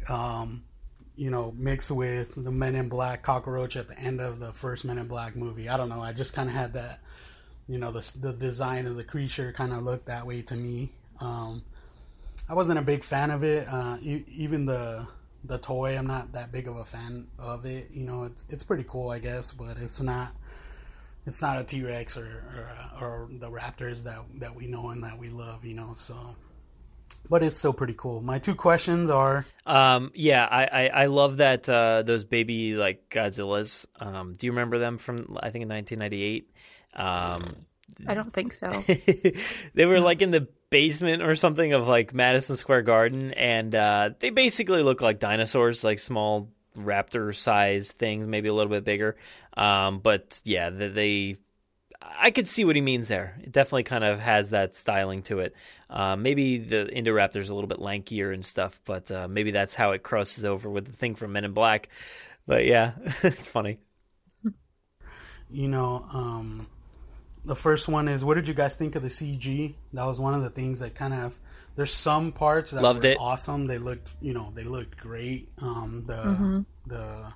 um, 0.09 0.63
you 1.15 1.29
know, 1.29 1.53
mixed 1.55 1.91
with 1.91 2.41
the 2.41 2.51
Men 2.51 2.75
in 2.75 2.89
Black 2.89 3.21
cockroach 3.21 3.75
at 3.75 3.87
the 3.87 3.97
end 3.97 4.21
of 4.21 4.39
the 4.39 4.53
first 4.53 4.85
Men 4.85 4.97
in 4.97 5.07
Black 5.07 5.35
movie. 5.35 5.69
I 5.69 5.77
don't 5.77 5.89
know. 5.89 6.01
I 6.01 6.13
just 6.13 6.33
kind 6.33 6.49
of 6.49 6.55
had 6.55 6.73
that, 6.73 6.99
you 7.67 7.77
know, 7.77 7.91
the 7.91 8.11
the 8.19 8.33
design 8.33 8.85
of 8.85 8.95
the 8.95 9.03
creature 9.03 9.51
kind 9.53 9.71
of 9.73 9.83
looked 9.83 10.07
that 10.07 10.25
way 10.25 10.41
to 10.43 10.55
me. 10.55 10.91
Um, 11.21 11.63
I 12.49 12.53
wasn't 12.55 12.79
a 12.79 12.83
big 12.83 13.03
fan 13.03 13.31
of 13.31 13.43
it. 13.43 13.67
Uh, 13.69 13.97
e- 14.01 14.25
even 14.27 14.65
the 14.65 15.07
the 15.43 15.57
toy, 15.57 15.97
I'm 15.97 16.07
not 16.07 16.31
that 16.33 16.51
big 16.51 16.67
of 16.67 16.77
a 16.77 16.85
fan 16.85 17.27
of 17.37 17.65
it. 17.65 17.89
You 17.91 18.05
know, 18.05 18.23
it's 18.23 18.45
it's 18.49 18.63
pretty 18.63 18.85
cool, 18.87 19.09
I 19.09 19.19
guess, 19.19 19.53
but 19.53 19.77
it's 19.77 20.01
not 20.01 20.31
it's 21.25 21.41
not 21.41 21.59
a 21.59 21.63
T 21.63 21.83
Rex 21.83 22.17
or 22.17 22.25
or, 22.25 22.75
uh, 22.77 23.03
or 23.03 23.29
the 23.31 23.49
Raptors 23.49 24.03
that 24.03 24.19
that 24.39 24.55
we 24.55 24.67
know 24.67 24.89
and 24.89 25.03
that 25.03 25.17
we 25.17 25.29
love. 25.29 25.65
You 25.65 25.75
know, 25.75 25.93
so. 25.95 26.17
But 27.29 27.41
it's 27.41 27.55
still 27.55 27.71
pretty 27.71 27.95
cool. 27.97 28.21
My 28.21 28.37
two 28.37 28.53
questions 28.53 29.09
are: 29.09 29.45
Um, 29.65 30.11
yeah, 30.13 30.45
I, 30.45 30.65
I, 30.65 30.87
I 30.87 31.05
love 31.05 31.37
that 31.37 31.69
uh, 31.69 32.01
those 32.01 32.25
baby 32.25 32.75
like 32.75 33.09
Godzillas. 33.09 33.85
Um, 33.97 34.35
do 34.35 34.45
you 34.45 34.51
remember 34.51 34.77
them 34.77 34.97
from 34.97 35.37
I 35.39 35.49
think 35.49 35.63
in 35.63 35.69
1998? 35.69 36.51
Um, 36.95 37.65
I 38.07 38.13
don't 38.13 38.33
think 38.33 38.51
so. 38.51 38.71
they 39.73 39.85
were 39.85 40.01
like 40.01 40.21
in 40.21 40.31
the 40.31 40.47
basement 40.69 41.21
or 41.23 41.35
something 41.35 41.73
of 41.73 41.87
like 41.87 42.13
Madison 42.13 42.55
Square 42.55 42.83
Garden, 42.83 43.31
and 43.33 43.73
uh, 43.73 44.09
they 44.19 44.29
basically 44.29 44.83
look 44.83 45.01
like 45.01 45.19
dinosaurs, 45.19 45.83
like 45.83 45.99
small 45.99 46.49
raptor 46.75 47.35
size 47.35 47.91
things, 47.91 48.27
maybe 48.27 48.49
a 48.49 48.53
little 48.53 48.71
bit 48.71 48.83
bigger. 48.83 49.15
Um, 49.55 49.99
but 49.99 50.41
yeah, 50.45 50.69
they, 50.69 50.87
they 50.87 51.37
I 52.01 52.31
could 52.31 52.47
see 52.47 52.65
what 52.65 52.75
he 52.75 52.81
means 52.81 53.07
there. 53.07 53.37
It 53.41 53.51
definitely 53.51 53.83
kind 53.83 54.03
of 54.03 54.19
has 54.19 54.49
that 54.49 54.75
styling 54.75 55.21
to 55.23 55.39
it. 55.39 55.55
Uh, 55.89 56.15
maybe 56.15 56.57
the 56.57 56.89
Indoraptor's 56.93 57.49
a 57.49 57.55
little 57.55 57.67
bit 57.67 57.79
lankier 57.79 58.33
and 58.33 58.45
stuff, 58.45 58.81
but 58.85 59.11
uh, 59.11 59.27
maybe 59.27 59.51
that's 59.51 59.75
how 59.75 59.91
it 59.91 60.03
crosses 60.03 60.45
over 60.45 60.69
with 60.69 60.85
the 60.85 60.91
thing 60.91 61.15
from 61.15 61.31
Men 61.31 61.45
in 61.45 61.53
Black. 61.53 61.89
But 62.45 62.65
yeah, 62.65 62.93
it's 63.23 63.47
funny. 63.47 63.79
you 65.49 65.67
know, 65.67 66.05
um, 66.13 66.67
the 67.45 67.55
first 67.55 67.87
one 67.87 68.07
is 68.07 68.23
what 68.25 68.35
did 68.35 68.47
you 68.47 68.53
guys 68.53 68.75
think 68.75 68.95
of 68.95 69.01
the 69.01 69.09
CG? 69.09 69.75
That 69.93 70.05
was 70.05 70.19
one 70.19 70.33
of 70.33 70.41
the 70.41 70.49
things 70.49 70.79
that 70.79 70.95
kind 70.95 71.13
of 71.13 71.39
there's 71.75 71.93
some 71.93 72.31
parts 72.31 72.71
that 72.71 72.83
Loved 72.83 73.03
were 73.03 73.11
it. 73.11 73.17
awesome. 73.19 73.67
They 73.67 73.77
looked, 73.77 74.13
you 74.21 74.33
know, 74.33 74.51
they 74.53 74.63
looked 74.63 74.97
great. 74.97 75.49
Um, 75.61 76.03
the 76.05 76.13
Mhm. 76.23 76.65
the 76.85 77.31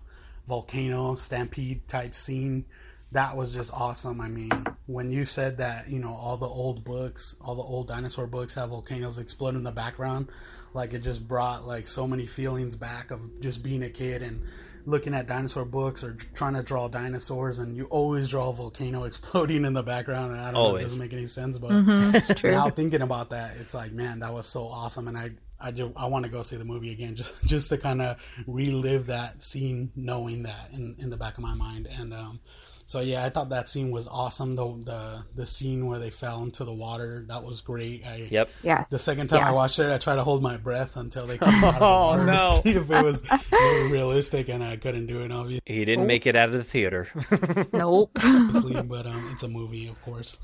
volcano 0.47 1.15
stampede 1.15 1.87
type 1.87 2.13
scene 2.13 2.65
that 3.13 3.37
was 3.37 3.53
just 3.53 3.73
awesome. 3.73 4.19
I 4.19 4.27
mean, 4.27 4.51
when 4.85 5.11
you 5.11 5.23
said 5.23 5.57
that, 5.59 5.87
you 5.89 5.97
know, 5.99 6.13
all 6.13 6.35
the 6.35 6.45
old 6.47 6.83
books, 6.83 7.37
all 7.39 7.55
the 7.55 7.61
old 7.61 7.87
dinosaur 7.87 8.27
books 8.27 8.55
have 8.55 8.69
volcanoes 8.69 9.17
explode 9.17 9.55
in 9.55 9.63
the 9.63 9.71
background, 9.71 10.27
like 10.73 10.93
it 10.93 10.99
just 11.03 11.25
brought 11.25 11.65
like 11.65 11.87
so 11.87 12.05
many 12.05 12.25
feelings 12.25 12.75
back 12.75 13.09
of 13.11 13.39
just 13.39 13.63
being 13.63 13.81
a 13.81 13.89
kid 13.89 14.21
and 14.21 14.41
looking 14.87 15.13
at 15.13 15.27
dinosaur 15.27 15.65
books 15.65 16.03
or 16.03 16.13
trying 16.33 16.53
to 16.55 16.63
draw 16.63 16.87
dinosaurs 16.87 17.59
and 17.59 17.75
you 17.75 17.85
always 17.85 18.29
draw 18.29 18.49
a 18.49 18.53
volcano 18.53 19.03
exploding 19.09 19.65
in 19.65 19.73
the 19.73 19.83
background 19.83 20.31
and 20.31 20.39
I 20.41 20.45
don't 20.45 20.53
know, 20.53 20.75
it 20.77 20.83
doesn't 20.83 20.99
make 20.99 21.13
any 21.13 21.27
sense, 21.27 21.57
but 21.59 21.71
Mhm, 21.71 22.43
now 22.51 22.69
thinking 22.69 23.01
about 23.01 23.29
that, 23.31 23.57
it's 23.57 23.73
like, 23.75 23.91
man, 23.91 24.19
that 24.21 24.33
was 24.33 24.47
so 24.47 24.63
awesome 24.63 25.07
and 25.07 25.17
I 25.17 25.31
I 25.59 25.71
just 25.71 25.91
I 25.97 26.05
want 26.05 26.23
to 26.25 26.31
go 26.31 26.41
see 26.43 26.55
the 26.55 26.65
movie 26.65 26.91
again 26.93 27.15
just 27.15 27.43
just 27.53 27.69
to 27.69 27.77
kind 27.77 28.01
of 28.01 28.17
relive 28.47 29.07
that 29.07 29.41
scene 29.41 29.91
knowing 29.95 30.43
that 30.43 30.69
in 30.73 30.95
in 30.99 31.09
the 31.09 31.17
back 31.17 31.37
of 31.37 31.43
my 31.43 31.53
mind 31.55 31.87
and 31.99 32.13
um 32.13 32.39
so 32.87 33.01
yeah, 33.01 33.23
I 33.23 33.29
thought 33.29 33.49
that 33.49 33.69
scene 33.69 33.91
was 33.91 34.07
awesome. 34.07 34.55
The 34.55 34.65
the 34.83 35.23
the 35.35 35.45
scene 35.45 35.85
where 35.85 35.99
they 35.99 36.09
fell 36.09 36.41
into 36.41 36.63
the 36.63 36.73
water 36.73 37.23
that 37.27 37.43
was 37.43 37.61
great. 37.61 38.03
I, 38.07 38.27
Yep. 38.31 38.49
Yes. 38.63 38.89
The 38.89 38.97
second 38.97 39.27
time 39.27 39.43
I 39.43 39.51
watched 39.51 39.77
it, 39.77 39.91
I 39.91 39.97
tried 39.99 40.15
to 40.15 40.23
hold 40.23 40.41
my 40.41 40.57
breath 40.57 40.97
until 40.97 41.27
they 41.27 41.37
came 41.37 41.49
out 41.63 41.73
of 41.75 41.79
the 41.79 41.85
Oh, 41.85 42.25
no. 42.25 42.55
to 42.55 42.61
see 42.63 42.77
if 42.77 42.89
it 42.89 43.03
was 43.03 43.21
really 43.51 43.91
realistic, 43.91 44.49
and 44.49 44.63
I 44.63 44.77
couldn't 44.77 45.05
do 45.05 45.21
it 45.23 45.31
obviously. 45.31 45.61
He 45.65 45.85
didn't 45.85 46.07
make 46.07 46.25
it 46.25 46.35
out 46.35 46.49
of 46.49 46.55
the 46.55 46.63
theater. 46.63 47.07
Nope. 47.73 48.11
but 48.15 49.05
um, 49.05 49.29
it's 49.31 49.43
a 49.43 49.47
movie, 49.47 49.87
of 49.87 50.01
course. 50.01 50.39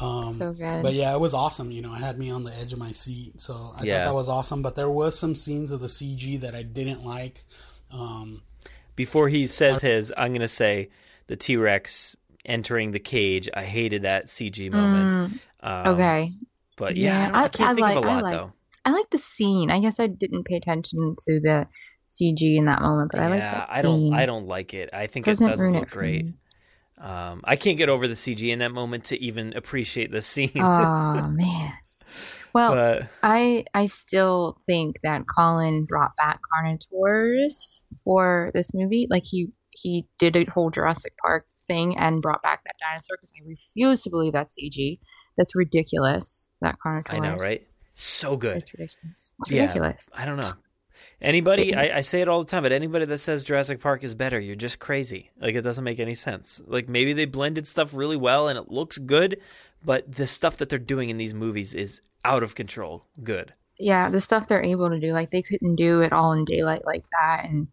Um, 0.00 0.34
So 0.38 0.52
good. 0.52 0.82
But 0.82 0.92
yeah, 0.92 1.14
it 1.14 1.20
was 1.20 1.32
awesome. 1.32 1.70
You 1.70 1.80
know, 1.82 1.94
it 1.94 2.00
had 2.00 2.18
me 2.18 2.30
on 2.30 2.44
the 2.44 2.52
edge 2.60 2.72
of 2.74 2.78
my 2.78 2.90
seat, 2.92 3.40
so 3.40 3.72
I 3.78 3.84
Yeah. 3.84 3.98
thought 3.98 4.10
that 4.10 4.14
was 4.14 4.28
awesome. 4.28 4.60
But 4.62 4.76
there 4.76 4.90
was 4.90 5.18
some 5.18 5.34
scenes 5.34 5.72
of 5.72 5.80
the 5.80 5.86
CG 5.88 6.36
that 6.42 6.54
I 6.54 6.62
didn't 6.62 7.04
like. 7.04 7.44
Um, 7.90 8.42
Before 8.94 9.28
he 9.30 9.46
says 9.46 9.80
his, 9.82 10.12
I'm 10.16 10.32
going 10.32 10.40
to 10.42 10.48
say 10.48 10.90
the 11.28 11.36
T 11.36 11.56
Rex 11.56 12.16
entering 12.44 12.92
the 12.92 12.98
cage. 13.00 13.48
I 13.54 13.62
hated 13.64 14.02
that 14.02 14.26
CG 14.26 14.70
moment. 14.70 15.10
Mm, 15.10 15.38
Um, 15.86 15.94
okay. 15.94 16.32
But 16.76 16.96
yeah, 16.96 17.30
I, 17.32 17.44
I 17.44 17.48
can't 17.48 17.76
think 17.76 17.80
like, 17.80 17.96
of 17.96 18.04
a 18.04 18.06
lot 18.06 18.18
I 18.18 18.20
like, 18.20 18.36
though. 18.38 18.52
I 18.84 18.90
like 18.92 19.10
the 19.10 19.18
scene. 19.18 19.70
I 19.70 19.80
guess 19.80 19.98
I 19.98 20.06
didn't 20.06 20.44
pay 20.44 20.56
attention 20.56 21.16
to 21.26 21.40
the 21.40 21.66
CG 22.08 22.56
in 22.56 22.66
that 22.66 22.82
moment, 22.82 23.10
but 23.12 23.20
I 23.20 23.28
like 23.28 23.40
yeah, 23.40 23.50
that 23.52 23.68
I 23.70 23.82
scene. 23.82 24.10
don't. 24.10 24.18
I 24.18 24.26
don't 24.26 24.46
like 24.46 24.74
it. 24.74 24.90
I 24.92 25.06
think 25.06 25.26
Doesn't 25.26 25.46
it 25.46 25.50
doesn't 25.50 25.72
look 25.72 25.82
it 25.84 25.90
great. 25.90 26.30
Um, 26.98 27.40
I 27.44 27.56
can't 27.56 27.76
get 27.78 27.88
over 27.88 28.06
the 28.08 28.14
CG 28.14 28.48
in 28.48 28.60
that 28.60 28.72
moment 28.72 29.04
to 29.06 29.20
even 29.22 29.54
appreciate 29.54 30.10
the 30.12 30.20
scene. 30.22 30.50
Oh 30.56 31.28
man. 31.32 31.72
Well, 32.54 32.72
But- 32.74 33.08
I 33.22 33.64
I 33.74 33.86
still 33.86 34.58
think 34.66 34.96
that 35.02 35.24
Colin 35.26 35.84
brought 35.86 36.16
back 36.16 36.40
Carnotaurus 36.54 37.84
for 38.04 38.50
this 38.54 38.72
movie. 38.72 39.06
Like 39.10 39.24
he 39.26 39.50
he 39.76 40.06
did 40.18 40.36
a 40.36 40.44
whole 40.44 40.70
Jurassic 40.70 41.14
Park 41.18 41.46
thing 41.68 41.96
and 41.96 42.22
brought 42.22 42.42
back 42.42 42.64
that 42.64 42.76
dinosaur 42.80 43.16
because 43.16 43.32
I 43.38 43.46
refuse 43.46 44.02
to 44.02 44.10
believe 44.10 44.32
that's 44.32 44.56
CG. 44.58 44.98
That's 45.36 45.54
ridiculous. 45.56 46.48
That 46.60 46.76
Carnotaurus. 46.84 47.14
I 47.14 47.18
know, 47.18 47.36
right? 47.36 47.66
So 47.94 48.36
good. 48.36 48.58
It's 48.58 48.72
ridiculous. 48.72 49.32
It's 49.40 49.50
Yeah, 49.50 49.62
ridiculous. 49.62 50.10
I 50.14 50.24
don't 50.24 50.36
know. 50.36 50.52
Anybody, 51.20 51.74
I, 51.74 51.98
I 51.98 52.00
say 52.02 52.20
it 52.20 52.28
all 52.28 52.40
the 52.42 52.50
time, 52.50 52.62
but 52.62 52.72
anybody 52.72 53.06
that 53.06 53.18
says 53.18 53.44
Jurassic 53.44 53.80
Park 53.80 54.04
is 54.04 54.14
better, 54.14 54.38
you're 54.38 54.54
just 54.54 54.78
crazy. 54.78 55.30
Like 55.40 55.54
it 55.54 55.62
doesn't 55.62 55.84
make 55.84 55.98
any 55.98 56.14
sense. 56.14 56.60
Like 56.66 56.88
maybe 56.88 57.12
they 57.14 57.24
blended 57.24 57.66
stuff 57.66 57.94
really 57.94 58.16
well 58.16 58.48
and 58.48 58.58
it 58.58 58.70
looks 58.70 58.98
good, 58.98 59.40
but 59.84 60.10
the 60.10 60.26
stuff 60.26 60.58
that 60.58 60.68
they're 60.68 60.78
doing 60.78 61.08
in 61.08 61.16
these 61.16 61.34
movies 61.34 61.74
is 61.74 62.02
out 62.24 62.42
of 62.42 62.54
control. 62.54 63.06
Good. 63.22 63.54
Yeah, 63.78 64.10
the 64.10 64.20
stuff 64.20 64.46
they're 64.48 64.62
able 64.62 64.90
to 64.90 65.00
do, 65.00 65.12
like 65.12 65.30
they 65.30 65.42
couldn't 65.42 65.76
do 65.76 66.00
it 66.00 66.12
all 66.12 66.32
in 66.32 66.44
daylight 66.44 66.84
like 66.84 67.04
that, 67.18 67.44
and 67.44 67.68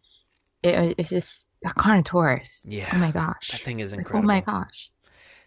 it, 0.61 0.95
it's 0.97 1.09
just 1.09 1.47
the 1.63 1.69
Carnotaurus. 1.69 2.65
Yeah. 2.69 2.89
Oh 2.93 2.97
my 2.97 3.11
gosh. 3.11 3.49
That 3.51 3.61
thing 3.61 3.79
is 3.79 3.91
Like, 3.91 3.99
incredible. 4.01 4.25
oh 4.25 4.27
my 4.27 4.41
gosh. 4.41 4.89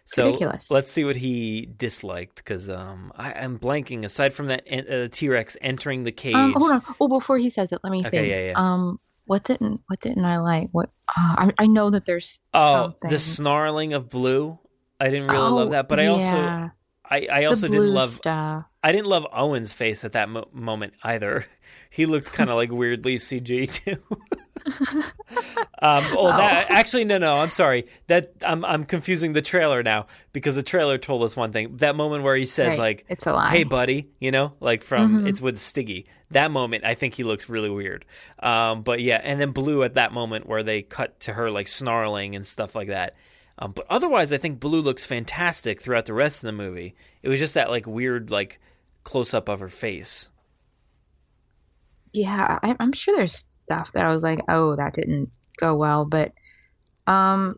So 0.05 0.25
ridiculous. 0.25 0.71
let's 0.71 0.89
see 0.91 1.03
what 1.03 1.17
he 1.17 1.65
disliked 1.77 2.37
because 2.37 2.69
um, 2.69 3.11
I, 3.15 3.33
I'm 3.33 3.59
blanking. 3.59 4.05
Aside 4.05 4.33
from 4.33 4.45
that 4.47 4.63
uh, 4.71 5.09
T 5.11 5.27
Rex 5.29 5.57
entering 5.61 6.03
the 6.03 6.13
cage, 6.13 6.35
Um, 6.35 6.53
hold 6.53 6.71
on. 6.71 6.81
Oh, 7.01 7.07
before 7.09 7.37
he 7.37 7.49
says 7.49 7.71
it, 7.73 7.79
let 7.83 7.91
me 7.91 7.99
Okay, 7.99 8.09
think. 8.11 8.29
yeah, 8.29 8.45
yeah. 8.47 8.53
Um, 8.55 8.99
what 9.25 9.43
didn't 9.43 9.81
what 9.87 9.99
didn't 9.99 10.23
I 10.23 10.37
like? 10.39 10.69
What 10.71 10.89
uh, 11.09 11.35
I 11.49 11.51
I 11.59 11.67
know 11.67 11.89
that 11.89 12.05
there's 12.05 12.39
oh, 12.53 12.73
something. 12.73 13.09
the 13.09 13.19
snarling 13.19 13.91
of 13.93 14.09
Blue. 14.09 14.57
I 14.99 15.09
didn't 15.09 15.27
really 15.27 15.45
Oh, 15.45 15.55
love 15.55 15.71
that, 15.71 15.89
but 15.89 15.99
I 15.99 16.05
also 16.07 16.23
yeah. 16.25 16.69
I, 17.09 17.27
I 17.31 17.39
The 17.41 17.45
also 17.47 17.67
didn't 17.67 17.93
love 17.93 18.09
stuff. 18.09 18.65
I 18.81 18.91
didn't 18.93 19.07
love 19.07 19.25
Owen's 19.33 19.73
face 19.73 20.05
at 20.05 20.13
that 20.13 20.29
mo- 20.29 20.47
moment 20.53 20.95
either. 21.03 21.45
He 21.89 22.05
looked 22.05 22.31
kind 22.33 22.49
of 22.49 22.55
like 22.57 22.71
weirdly 22.71 23.15
CG 23.15 23.71
too. 23.73 23.97
Um, 25.79 26.03
oh, 26.17 26.27
that 26.35 26.71
actually 26.71 27.05
no, 27.05 27.17
no. 27.19 27.35
I'm 27.35 27.51
sorry. 27.51 27.85
That 28.07 28.33
I'm 28.41 28.65
I'm 28.65 28.83
confusing 28.85 29.33
the 29.33 29.41
trailer 29.41 29.83
now 29.83 30.07
because 30.33 30.55
the 30.55 30.63
trailer 30.63 30.97
told 30.97 31.23
us 31.23 31.35
one 31.35 31.51
thing. 31.51 31.77
That 31.77 31.95
moment 31.95 32.23
where 32.23 32.35
he 32.35 32.45
says 32.45 32.69
Right, 32.69 32.79
like, 32.79 33.05
it's 33.09 33.27
a 33.27 33.33
lie. 33.33 33.51
"Hey, 33.51 33.63
buddy," 33.63 34.09
you 34.19 34.31
know, 34.31 34.53
like 34.59 34.83
from 34.83 35.23
Mhm. 35.23 35.29
it's 35.29 35.39
with 35.41 35.57
Stiggy. 35.59 36.05
That 36.31 36.51
moment, 36.51 36.83
I 36.83 36.95
think 36.95 37.13
he 37.13 37.23
looks 37.23 37.47
really 37.47 37.69
weird. 37.69 38.05
Um, 38.39 38.81
but 38.81 39.01
yeah, 39.01 39.21
and 39.23 39.39
then 39.39 39.51
Blue 39.51 39.83
at 39.83 39.93
that 39.93 40.11
moment 40.13 40.47
where 40.47 40.63
they 40.63 40.81
cut 40.81 41.19
to 41.21 41.33
her 41.33 41.51
like 41.51 41.67
snarling 41.67 42.35
and 42.35 42.45
stuff 42.45 42.73
like 42.75 42.87
that. 42.89 43.15
Um, 43.59 43.71
but 43.75 43.85
otherwise, 43.89 44.33
I 44.33 44.37
think 44.37 44.59
Blue 44.59 44.81
looks 44.81 45.05
fantastic 45.05 45.81
throughout 45.81 46.05
the 46.05 46.13
rest 46.13 46.37
of 46.43 46.47
the 46.47 46.51
movie. 46.53 46.95
It 47.23 47.29
was 47.29 47.39
just 47.39 47.53
that 47.53 47.69
like 47.69 47.85
weird 47.87 48.29
like 48.31 48.59
close 49.03 49.33
up 49.33 49.47
of 49.47 49.59
her 49.59 49.69
face. 49.69 50.29
yeah, 52.13 52.57
I, 52.63 52.75
I'm 52.79 52.93
sure 52.93 53.15
there's 53.15 53.45
stuff 53.67 53.91
that 53.91 54.05
I 54.05 54.13
was 54.13 54.23
like, 54.23 54.39
oh, 54.47 54.75
that 54.77 54.93
didn't 54.93 55.29
go 55.57 55.75
well, 55.75 56.05
but 56.05 56.31
um, 57.05 57.57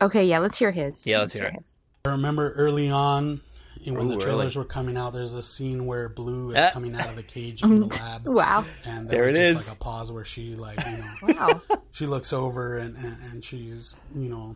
okay, 0.00 0.24
yeah, 0.24 0.38
let's 0.38 0.56
hear 0.58 0.70
his. 0.70 1.04
Yeah, 1.04 1.18
let's 1.18 1.32
hear 1.32 1.44
it. 1.46 1.54
his. 1.54 1.74
I 2.04 2.10
remember 2.10 2.52
early 2.52 2.88
on 2.90 3.40
when 3.84 3.96
Ooh, 4.06 4.08
the 4.14 4.18
trailers 4.18 4.56
early. 4.56 4.64
were 4.64 4.68
coming 4.68 4.96
out, 4.96 5.12
there's 5.12 5.34
a 5.34 5.42
scene 5.42 5.86
where 5.86 6.08
Blue 6.08 6.50
is 6.50 6.56
Ah. 6.56 6.70
coming 6.72 6.94
out 6.94 7.06
of 7.08 7.16
the 7.16 7.22
cage 7.22 7.62
in 7.64 7.80
the 7.80 7.86
lab. 7.86 8.26
Wow. 8.26 8.64
And 8.84 9.08
There 9.08 9.24
was 9.24 9.36
it 9.38 9.42
just 9.52 9.60
is. 9.62 9.68
like 9.68 9.76
a 9.76 9.80
pause 9.80 10.12
where 10.12 10.24
she 10.24 10.54
like, 10.54 10.78
you 10.86 10.98
know, 10.98 11.34
Wow. 11.34 11.62
she 11.90 12.06
looks 12.06 12.32
over 12.32 12.76
and, 12.78 12.96
and, 12.96 13.22
and 13.24 13.44
she's, 13.44 13.96
you 14.14 14.28
know, 14.28 14.54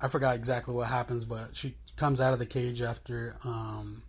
I 0.00 0.08
forgot 0.08 0.34
exactly 0.34 0.74
what 0.74 0.88
happens, 0.88 1.24
but 1.24 1.54
she 1.54 1.76
comes 1.96 2.20
out 2.20 2.32
of 2.32 2.38
the 2.38 2.46
cage 2.46 2.80
after 2.82 3.36
um 3.44 4.02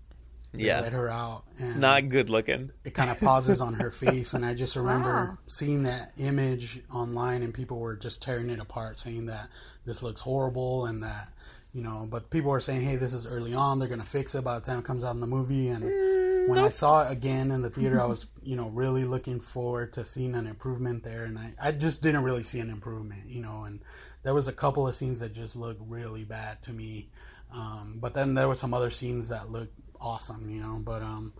they 0.54 0.66
Yeah. 0.66 0.82
let 0.82 0.94
her 0.94 1.10
out 1.10 1.44
and 1.60 1.80
Not 1.82 2.10
good 2.10 2.30
looking. 2.30 2.72
it 2.84 2.94
kind 2.94 3.10
of 3.10 3.20
pauses 3.20 3.60
on 3.60 3.74
her 3.76 3.90
face 4.06 4.34
and 4.34 4.46
i 4.46 4.54
just 4.54 4.76
remember 4.76 5.10
Wow. 5.32 5.38
seeing 5.48 5.84
that 5.84 6.12
image 6.18 6.82
online 6.94 7.42
and 7.44 7.54
people 7.54 7.80
were 7.80 7.96
just 7.96 8.22
tearing 8.22 8.50
it 8.50 8.60
apart 8.60 9.00
saying 9.00 9.26
that 9.28 9.50
this 9.86 10.04
looks 10.04 10.22
horrible 10.22 10.86
and 10.86 11.04
that 11.04 11.30
you 11.74 11.82
know 11.82 12.08
but 12.10 12.30
people 12.30 12.52
were 12.52 12.60
saying 12.60 12.82
hey 12.82 12.96
this 12.96 13.14
is 13.14 13.26
early 13.26 13.54
on 13.56 13.80
they're 13.80 13.88
gonna 13.90 14.04
fix 14.04 14.36
it 14.36 14.44
by 14.44 14.56
the 14.56 14.62
time 14.62 14.80
it 14.80 14.86
comes 14.86 15.04
out 15.04 15.16
in 15.16 15.22
the 15.22 15.28
movie 15.28 15.70
and 15.70 15.84
when 16.50 16.60
i 16.60 16.70
saw 16.70 17.02
it 17.08 17.12
again 17.12 17.52
in 17.52 17.62
the 17.64 17.70
theater 17.70 18.00
i 18.00 18.06
was 18.06 18.28
you 18.44 18.56
know 18.56 18.70
really 18.70 19.06
looking 19.06 19.40
forward 19.40 19.92
to 19.94 20.06
seeing 20.06 20.36
an 20.36 20.46
improvement 20.46 21.04
there 21.04 21.24
and 21.24 21.38
i, 21.40 21.54
I 21.62 21.72
just 21.72 22.02
didn't 22.04 22.24
really 22.24 22.44
see 22.44 22.60
an 22.60 22.70
improvement 22.70 23.28
you 23.28 23.42
know 23.42 23.64
and 23.64 23.80
there 24.24 24.34
was 24.36 24.48
a 24.48 24.54
couple 24.54 24.88
of 24.88 24.94
scenes 24.96 25.20
that 25.22 25.34
just 25.34 25.56
looked 25.56 25.82
really 25.88 26.24
bad 26.26 26.62
to 26.64 26.72
me 26.72 27.10
um, 27.56 27.98
but 28.02 28.14
then 28.16 28.34
there 28.34 28.48
were 28.48 28.56
some 28.56 28.74
other 28.74 28.90
scenes 28.90 29.30
that 29.30 29.50
looked 29.52 29.78
awesome 30.04 30.50
you 30.50 30.62
know 30.62 30.80
but 30.84 31.02
um 31.02 31.34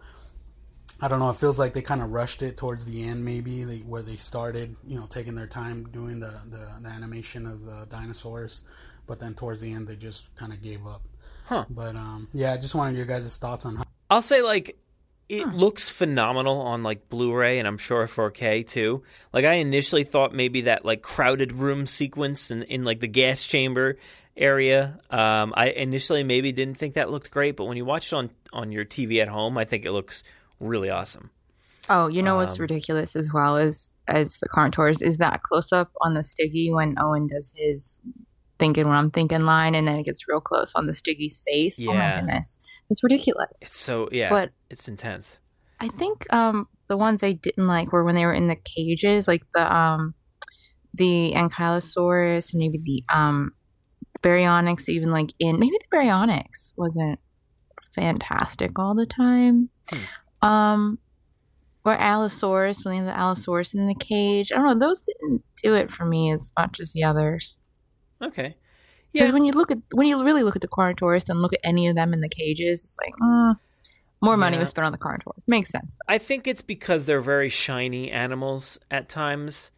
I 1.02 1.10
don't 1.10 1.20
know. 1.20 1.30
It 1.30 1.36
feels 1.36 1.60
like 1.60 1.74
they 1.74 1.82
kind 1.82 2.02
of 2.02 2.12
rushed 2.12 2.42
it 2.42 2.56
towards 2.56 2.86
the 2.86 3.04
end, 3.04 3.26
maybe 3.26 3.66
they, 3.66 3.80
where 3.80 4.02
they 4.02 4.16
started, 4.16 4.78
you 4.86 4.98
know, 4.98 5.06
taking 5.06 5.36
their 5.36 5.48
time 5.48 5.84
doing 5.92 6.22
the, 6.22 6.32
the, 6.50 6.66
the 6.82 6.88
animation 6.88 7.46
of 7.46 7.66
the 7.66 7.86
dinosaurs, 7.90 8.64
but 9.06 9.20
then 9.20 9.34
towards 9.34 9.60
the 9.60 9.74
end 9.74 9.88
they 9.88 9.98
just 9.98 10.34
kind 10.36 10.54
of 10.54 10.62
gave 10.62 10.88
up. 10.88 11.02
Huh. 11.46 11.66
But 11.70 11.98
um, 11.98 12.30
yeah, 12.32 12.54
I 12.54 12.58
just 12.58 12.74
wanted 12.74 12.96
your 12.96 13.06
guys' 13.06 13.36
thoughts 13.36 13.66
on 13.66 13.76
how. 13.76 13.84
I'll 14.10 14.22
say 14.22 14.42
like 14.42 14.78
it 15.28 15.48
looks 15.48 15.90
phenomenal 15.90 16.62
on 16.62 16.84
like 16.84 17.10
Blu-ray 17.10 17.60
and 17.60 17.68
I'm 17.68 17.78
sure 17.78 18.06
4K 18.08 18.68
too. 18.68 19.04
Like 19.32 19.46
I 19.46 19.54
initially 19.54 20.04
thought 20.04 20.34
maybe 20.34 20.62
that 20.62 20.86
like 20.86 21.02
crowded 21.02 21.54
room 21.54 21.86
sequence 21.86 22.52
in, 22.52 22.64
in 22.64 22.84
like 22.84 23.00
the 23.00 23.08
gas 23.08 23.44
chamber 23.44 23.98
area. 24.36 25.00
Um, 25.10 25.54
I 25.56 25.70
initially 25.70 26.24
maybe 26.24 26.52
didn't 26.52 26.78
think 26.78 26.96
that 26.96 27.10
looked 27.10 27.32
great, 27.32 27.56
but 27.56 27.66
when 27.66 27.78
you 27.78 27.86
watch 27.86 28.12
it 28.12 28.16
on 28.16 28.30
on 28.52 28.72
your 28.72 28.86
TV 28.86 29.22
at 29.22 29.28
home, 29.28 29.58
I 29.58 29.66
think 29.66 29.86
it 29.86 29.92
looks 29.92 30.24
really 30.60 30.90
awesome. 30.90 31.30
Oh, 31.90 32.08
you 32.08 32.24
know 32.24 32.36
what's 32.38 32.56
Um, 32.58 32.62
ridiculous 32.62 33.16
as 33.16 33.32
well 33.34 33.58
as 33.58 33.94
as 34.08 34.40
the 34.40 34.48
contours 34.50 35.02
is 35.02 35.18
that 35.18 35.42
close 35.44 35.72
up 35.72 35.92
on 36.02 36.14
the 36.14 36.24
Stiggy 36.24 36.72
when 36.72 36.96
Owen 37.00 37.28
does 37.28 37.54
his 37.56 38.00
thinking 38.60 38.88
what 38.88 38.94
I'm 38.96 39.12
thinking 39.12 39.42
line, 39.42 39.76
and 39.76 39.88
then 39.88 39.98
it 39.98 40.04
gets 40.04 40.28
real 40.28 40.40
close 40.40 40.74
on 40.76 40.86
the 40.88 40.94
Stiggy's 40.94 41.42
face. 41.46 41.78
Oh 41.82 41.88
my 41.88 41.94
Yeah. 41.94 42.20
goodness, 42.22 42.60
it's 42.90 43.04
ridiculous. 43.04 43.50
It's 43.62 43.78
so 43.78 44.08
yeah, 44.12 44.30
But- 44.30 44.52
it's 44.70 44.88
intense. 44.88 45.40
I 45.80 45.90
think 45.90 46.32
um 46.34 46.68
the 46.88 46.96
ones 46.98 47.24
I 47.24 47.34
didn't 47.34 47.68
like 47.68 47.92
were 47.92 48.04
when 48.06 48.16
they 48.16 48.26
were 48.26 48.34
in 48.34 48.48
the 48.48 48.56
cages, 48.56 49.28
like 49.28 49.44
the 49.54 49.76
um 49.76 50.14
the 50.94 51.34
Ankylosaurus 51.36 52.54
and 52.54 52.60
maybe 52.60 52.78
the 52.84 53.04
um 53.14 53.52
Baryonyx, 54.24 54.90
even 54.90 55.12
like 55.12 55.32
in 55.40 55.60
maybe 55.60 55.78
the 55.80 55.96
Baryonyx 55.98 56.74
wasn't 56.78 57.20
fantastic 57.94 58.80
all 58.80 58.96
the 58.96 59.06
time. 59.06 59.70
Um 60.42 60.98
or 61.86 61.94
Allosaurus, 61.94 62.86
when 62.86 62.94
they 62.94 62.98
have 62.98 63.06
the 63.08 63.18
Allosaurus 63.20 63.74
in 63.74 63.88
the 63.88 63.96
cage. 63.96 64.52
I 64.54 64.56
don't 64.56 64.66
know, 64.80 64.88
those 64.88 65.02
didn't 65.04 65.44
do 65.62 65.76
it 65.76 65.92
for 65.92 66.06
me 66.06 66.32
as 66.32 66.52
much 66.58 66.80
as 66.80 66.94
the 66.94 67.04
others. 67.04 67.58
Okay. 68.22 68.56
Because 69.12 69.32
when 69.34 69.44
you 69.46 69.52
look 69.52 69.70
at 69.70 69.78
when 69.94 70.08
you 70.08 70.24
really 70.24 70.44
look 70.44 70.56
at 70.56 70.62
the 70.62 70.68
Carnotaurus 70.70 71.30
and 71.30 71.42
look 71.42 71.54
at 71.54 71.60
any 71.64 71.88
of 71.88 71.96
them 71.96 72.14
in 72.14 72.22
the 72.22 72.30
cages, 72.30 72.84
it's 72.84 72.98
like, 73.04 73.14
mm, 73.22 73.56
more 74.24 74.38
money 74.38 74.56
Yeah. 74.56 74.62
was 74.62 74.70
spent 74.70 74.86
on 74.86 74.92
the 74.94 74.98
Carnotaurus. 74.98 75.44
Makes 75.48 75.70
sense. 75.70 75.96
I 76.08 76.18
think 76.18 76.48
it's 76.48 76.62
because 76.64 77.06
they're 77.06 77.22
very 77.22 77.50
shiny 77.50 78.10
animals 78.10 78.80
at 78.90 79.10
times. 79.10 79.72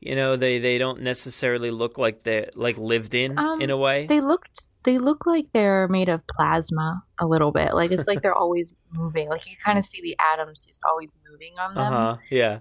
You 0.00 0.14
know, 0.14 0.36
they, 0.36 0.58
they 0.60 0.78
don't 0.78 1.02
necessarily 1.02 1.70
look 1.70 1.98
like 1.98 2.22
they 2.22 2.48
like 2.54 2.78
lived 2.78 3.14
in 3.14 3.38
Um, 3.38 3.60
in 3.60 3.70
a 3.70 3.76
way. 3.76 4.06
They 4.06 4.20
looked 4.20 4.68
they 4.84 4.98
look 4.98 5.26
like 5.26 5.46
they're 5.52 5.88
made 5.88 6.08
of 6.08 6.26
plasma 6.28 7.02
a 7.20 7.26
little 7.26 7.50
bit. 7.52 7.74
Like 7.74 7.90
it's 7.90 8.06
like 8.06 8.22
they're 8.22 8.34
always 8.44 8.74
moving. 8.92 9.28
Like 9.28 9.44
you 9.46 9.56
kind 9.62 9.78
of 9.78 9.84
see 9.84 10.00
the 10.00 10.16
atoms 10.32 10.64
just 10.66 10.80
always 10.88 11.14
moving 11.30 11.52
on 11.58 11.74
them. 11.74 11.92
huh. 11.92 12.16
Yeah. 12.30 12.60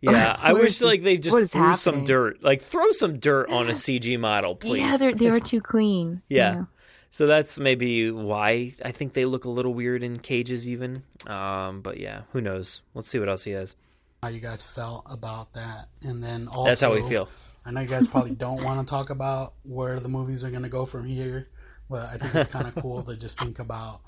Yeah. 0.00 0.38
I 0.42 0.52
wish 0.52 0.76
is 0.76 0.82
like 0.82 1.02
they 1.02 1.18
just 1.18 1.52
threw 1.52 1.74
some 1.74 2.04
dirt. 2.04 2.42
Like 2.42 2.62
throw 2.62 2.92
some 2.92 3.18
dirt 3.18 3.50
on 3.50 3.68
a 3.68 3.72
CG 3.72 4.18
model, 4.18 4.54
please. 4.54 4.80
Yeah, 4.80 4.96
they're 4.96 5.12
they 5.14 5.30
were 5.30 5.40
too 5.52 5.60
clean. 5.60 6.22
Yeah. 6.28 6.64
So 7.10 7.26
that's 7.26 7.58
maybe 7.58 8.10
why 8.10 8.74
I 8.84 8.92
think 8.92 9.14
they 9.14 9.24
look 9.24 9.44
a 9.44 9.50
little 9.50 9.72
weird 9.74 10.02
in 10.02 10.18
cages, 10.18 10.68
even. 10.68 11.02
Um, 11.26 11.80
but 11.80 11.98
yeah, 11.98 12.22
who 12.32 12.40
knows? 12.40 12.82
Let's 12.94 13.08
see 13.08 13.18
what 13.18 13.28
else 13.28 13.44
he 13.44 13.52
has. 13.52 13.74
How 14.22 14.28
you 14.28 14.40
guys 14.40 14.62
felt 14.62 15.06
about 15.10 15.52
that, 15.54 15.88
and 16.02 16.22
then 16.22 16.48
also 16.48 16.68
That's 16.68 16.80
how 16.80 16.94
we 16.94 17.02
feel. 17.02 17.28
I 17.64 17.70
know 17.70 17.80
you 17.80 17.88
guys 17.88 18.08
probably 18.08 18.32
don't 18.34 18.64
want 18.64 18.80
to 18.80 18.90
talk 18.90 19.10
about 19.10 19.54
where 19.64 20.00
the 20.00 20.08
movies 20.08 20.44
are 20.44 20.50
going 20.50 20.62
to 20.62 20.68
go 20.68 20.86
from 20.86 21.06
here, 21.06 21.48
but 21.90 22.04
I 22.04 22.16
think 22.16 22.34
it's 22.34 22.48
kind 22.48 22.66
of 22.66 22.74
cool 22.76 23.02
to 23.02 23.16
just 23.16 23.38
think 23.38 23.58
about, 23.58 24.00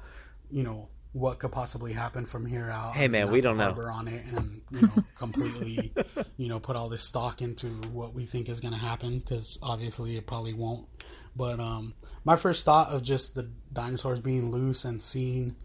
you 0.50 0.62
know, 0.62 0.88
what 1.12 1.38
could 1.40 1.52
possibly 1.52 1.92
happen 1.92 2.24
from 2.24 2.46
here 2.46 2.70
out. 2.70 2.94
Hey, 2.94 3.08
man, 3.08 3.30
we 3.30 3.40
don't 3.40 3.56
know. 3.56 3.72
on 3.92 4.06
it 4.06 4.24
and 4.32 4.62
you 4.70 4.82
know 4.82 5.04
completely, 5.18 5.92
you 6.36 6.48
know, 6.48 6.60
put 6.60 6.76
all 6.76 6.88
this 6.88 7.02
stock 7.02 7.42
into 7.42 7.66
what 7.92 8.14
we 8.14 8.24
think 8.24 8.48
is 8.48 8.60
going 8.60 8.74
to 8.74 8.80
happen 8.80 9.18
because 9.18 9.58
obviously 9.62 10.16
it 10.16 10.26
probably 10.26 10.54
won't. 10.54 10.86
But 11.34 11.58
um, 11.60 11.94
my 12.24 12.36
first 12.36 12.64
thought 12.64 12.88
of 12.92 13.02
just 13.02 13.34
the 13.34 13.50
dinosaurs 13.72 14.20
being 14.20 14.50
loose 14.50 14.84
and 14.84 15.02
seeing 15.02 15.56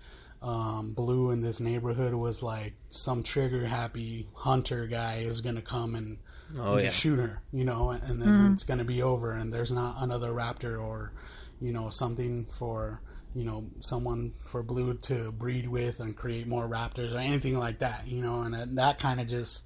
um, 0.45 0.93
Blue 0.93 1.31
in 1.31 1.41
this 1.41 1.59
neighborhood 1.59 2.13
was 2.13 2.43
like 2.43 2.73
some 2.89 3.23
trigger 3.23 3.65
happy 3.65 4.27
hunter 4.35 4.85
guy 4.87 5.17
is 5.17 5.41
gonna 5.41 5.61
come 5.61 5.95
and, 5.95 6.19
Oh, 6.57 6.73
and 6.73 6.81
yeah. 6.81 6.87
just 6.87 6.99
shoot 7.01 7.17
her, 7.17 7.41
you 7.51 7.65
know, 7.65 7.89
and 7.89 8.21
then 8.21 8.29
Mhm. 8.29 8.53
it's 8.53 8.63
gonna 8.63 8.85
be 8.85 9.01
over, 9.01 9.31
and 9.33 9.51
there's 9.51 9.71
not 9.71 9.95
another 10.01 10.29
raptor 10.31 10.79
or, 10.79 11.11
you 11.59 11.71
know, 11.73 11.89
something 11.89 12.45
for 12.51 13.01
you 13.33 13.43
know 13.43 13.65
someone 13.81 14.31
for 14.45 14.63
Blue 14.63 14.93
to 14.93 15.29
breed 15.33 15.67
with 15.67 15.99
and 15.99 16.15
create 16.15 16.47
more 16.47 16.69
raptors 16.69 17.13
or 17.13 17.17
anything 17.17 17.57
like 17.57 17.79
that, 17.79 18.07
you 18.07 18.21
know, 18.21 18.43
and 18.43 18.53
that- 18.53 18.75
that 18.75 18.99
kind 18.99 19.19
of 19.19 19.27
just 19.27 19.63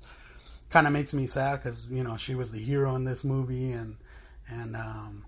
kind 0.71 0.87
of 0.87 0.93
makes 0.93 1.13
me 1.13 1.27
sad 1.27 1.57
because 1.57 1.87
you 1.89 2.03
know 2.03 2.15
she 2.17 2.33
was 2.35 2.51
the 2.51 2.59
hero 2.59 2.95
in 2.95 3.03
this 3.03 3.23
movie 3.23 3.71
and 3.71 3.97
and 4.47 4.75
um 4.75 5.25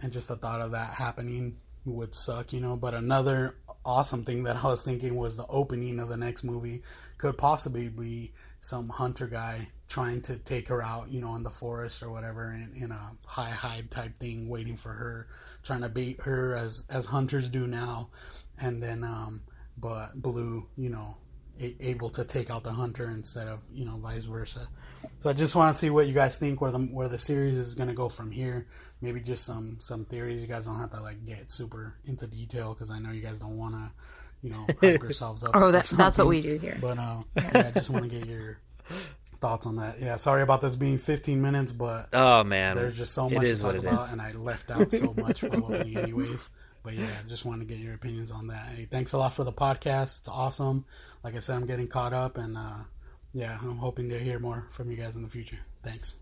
and 0.00 0.12
just 0.12 0.26
the 0.28 0.36
thought 0.36 0.60
of 0.60 0.72
that 0.72 0.94
happening 0.94 1.56
would 1.84 2.14
suck, 2.14 2.52
you 2.52 2.60
know. 2.60 2.76
But 2.76 2.94
another 2.94 3.54
awesome 3.84 4.24
thing 4.24 4.44
that 4.44 4.56
I 4.56 4.68
was 4.68 4.82
thinking 4.82 5.16
was 5.16 5.36
the 5.36 5.46
opening 5.48 5.98
of 5.98 6.08
the 6.08 6.16
next 6.16 6.44
movie 6.44 6.82
could 7.18 7.36
possibly 7.36 7.88
be 7.88 8.32
some 8.60 8.88
hunter 8.88 9.26
guy 9.26 9.68
trying 9.88 10.22
to 10.22 10.36
take 10.38 10.68
her 10.68 10.82
out, 10.82 11.10
you 11.10 11.20
know, 11.20 11.34
in 11.34 11.42
the 11.42 11.50
forest 11.50 12.02
or 12.02 12.10
whatever, 12.10 12.52
in, 12.52 12.72
in 12.76 12.90
a 12.90 13.12
high 13.26 13.50
hide 13.50 13.90
type 13.90 14.16
thing, 14.18 14.48
waiting 14.48 14.76
for 14.76 14.92
her, 14.92 15.28
trying 15.62 15.82
to 15.82 15.88
bait 15.88 16.20
her 16.22 16.54
as 16.54 16.84
as 16.90 17.06
hunters 17.06 17.48
do 17.48 17.66
now, 17.66 18.08
and 18.60 18.82
then 18.82 19.04
um, 19.04 19.42
but 19.76 20.14
Blue, 20.14 20.66
you 20.76 20.88
know, 20.88 21.16
able 21.80 22.10
to 22.10 22.24
take 22.24 22.50
out 22.50 22.64
the 22.64 22.72
hunter 22.72 23.10
instead 23.10 23.48
of 23.48 23.60
you 23.72 23.84
know 23.84 23.96
vice 23.98 24.24
versa. 24.24 24.68
So 25.18 25.30
I 25.30 25.32
just 25.32 25.54
want 25.54 25.72
to 25.74 25.78
see 25.78 25.90
what 25.90 26.06
you 26.06 26.14
guys 26.14 26.38
think 26.38 26.60
where 26.60 26.70
the 26.70 26.78
where 26.78 27.08
the 27.08 27.18
series 27.18 27.56
is 27.56 27.74
going 27.74 27.88
to 27.88 27.94
go 27.94 28.08
from 28.08 28.30
here. 28.30 28.66
Maybe 29.02 29.20
just 29.20 29.44
some 29.44 29.76
some 29.80 30.04
theories. 30.06 30.40
You 30.42 30.48
guys 30.48 30.64
don't 30.66 30.78
have 30.78 30.90
to 30.92 31.00
like 31.00 31.24
get 31.26 31.50
super 31.50 31.96
into 32.06 32.26
detail 32.26 32.72
because 32.72 32.90
I 32.90 32.98
know 32.98 33.10
you 33.10 33.20
guys 33.20 33.40
don't 33.40 33.58
want 33.58 33.74
to, 33.74 33.92
you 34.42 34.50
know, 34.50 34.64
hype 34.80 35.02
yourselves 35.02 35.44
up. 35.44 35.50
Oh, 35.54 35.60
for 35.60 35.72
that- 35.72 35.84
that's 35.86 36.16
what 36.18 36.28
we 36.28 36.40
do 36.40 36.56
here. 36.56 36.78
But 36.80 36.98
uh, 36.98 37.18
yeah, 37.36 37.50
I 37.66 37.70
just 37.72 37.90
want 37.90 38.04
to 38.04 38.18
get 38.18 38.26
your 38.28 38.60
thoughts 39.40 39.66
on 39.66 39.76
that. 39.76 40.00
Yeah, 40.00 40.14
sorry 40.16 40.42
about 40.42 40.60
this 40.60 40.76
being 40.76 40.98
15 40.98 41.42
minutes, 41.42 41.72
but 41.72 42.06
Oh, 42.12 42.44
man. 42.44 42.76
there's 42.76 42.96
just 42.96 43.12
so 43.12 43.28
much 43.28 43.42
is 43.44 43.58
to 43.58 43.72
talk 43.72 43.74
about, 43.74 43.94
is. 44.06 44.12
and 44.12 44.22
I 44.22 44.30
left 44.32 44.70
out 44.70 44.90
so 44.92 45.12
much 45.16 45.40
probably 45.40 45.96
anyways. 45.96 46.50
But 46.84 46.94
yeah, 46.94 47.06
just 47.28 47.44
want 47.44 47.60
to 47.60 47.64
get 47.66 47.78
your 47.78 47.94
opinions 47.94 48.30
on 48.30 48.46
that. 48.48 48.68
Hey, 48.76 48.86
thanks 48.90 49.12
a 49.12 49.18
lot 49.18 49.32
for 49.32 49.42
the 49.44 49.52
podcast. 49.52 50.20
It's 50.20 50.28
awesome. 50.28 50.84
Like 51.24 51.34
I 51.36 51.40
said, 51.40 51.56
I'm 51.56 51.66
getting 51.66 51.86
caught 51.88 52.12
up, 52.12 52.38
and 52.38 52.56
uh, 52.56 52.84
yeah, 53.32 53.58
I'm 53.62 53.78
hoping 53.78 54.08
to 54.10 54.18
hear 54.18 54.38
more 54.40 54.66
from 54.70 54.90
you 54.90 54.96
guys 54.96 55.14
in 55.16 55.22
the 55.22 55.28
future. 55.28 55.58
Thanks. 55.84 56.16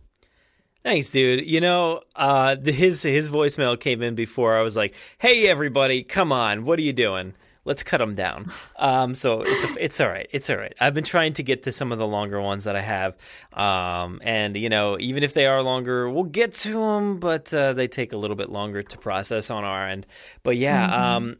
Thanks, 0.83 1.11
dude. 1.11 1.47
You 1.47 1.61
know, 1.61 2.01
uh, 2.17 2.55
the, 2.55 2.73
his 2.73 3.03
his 3.03 3.29
voicemail 3.29 3.79
came 3.79 4.03
in 4.03 4.15
before 4.15 4.57
I 4.57 4.63
was 4.63 4.77
like, 4.77 4.95
"Hey, 5.19 5.47
everybody, 5.49 6.03
come 6.03 6.33
on, 6.33 6.65
what 6.65 6.79
are 6.79 6.83
you 6.83 6.95
doing? 6.95 7.35
Let's 7.67 7.83
cut 7.83 7.99
them 7.99 8.15
down." 8.15 8.51
Um, 8.79 9.15
so 9.15 9.43
it's 9.43 9.63
a, 9.65 9.85
it's 9.85 10.01
all 10.01 10.09
right. 10.09 10.27
It's 10.33 10.49
all 10.49 10.57
right. 10.57 10.75
I've 10.81 10.95
been 10.95 11.05
trying 11.05 11.35
to 11.35 11.43
get 11.43 11.65
to 11.65 11.73
some 11.73 11.93
of 11.93 11.99
the 11.99 12.07
longer 12.07 12.41
ones 12.41 12.65
that 12.65 12.77
I 12.77 12.81
have, 12.81 13.19
um, 13.53 14.21
and 14.25 14.57
you 14.57 14.71
know, 14.71 14.97
even 14.99 15.23
if 15.23 15.35
they 15.35 15.47
are 15.47 15.63
longer, 15.63 16.09
we'll 16.09 16.25
get 16.25 16.53
to 16.53 16.73
them, 16.73 17.19
but 17.21 17.53
uh, 17.53 17.75
they 17.75 17.87
take 17.87 18.15
a 18.15 18.17
little 18.17 18.37
bit 18.37 18.49
longer 18.49 18.83
to 18.83 18.97
process 18.97 19.51
on 19.51 19.65
our 19.65 19.87
end. 19.87 20.07
But 20.43 20.57
yeah, 20.57 20.89
Mhm. 20.89 20.99
um, 20.99 21.37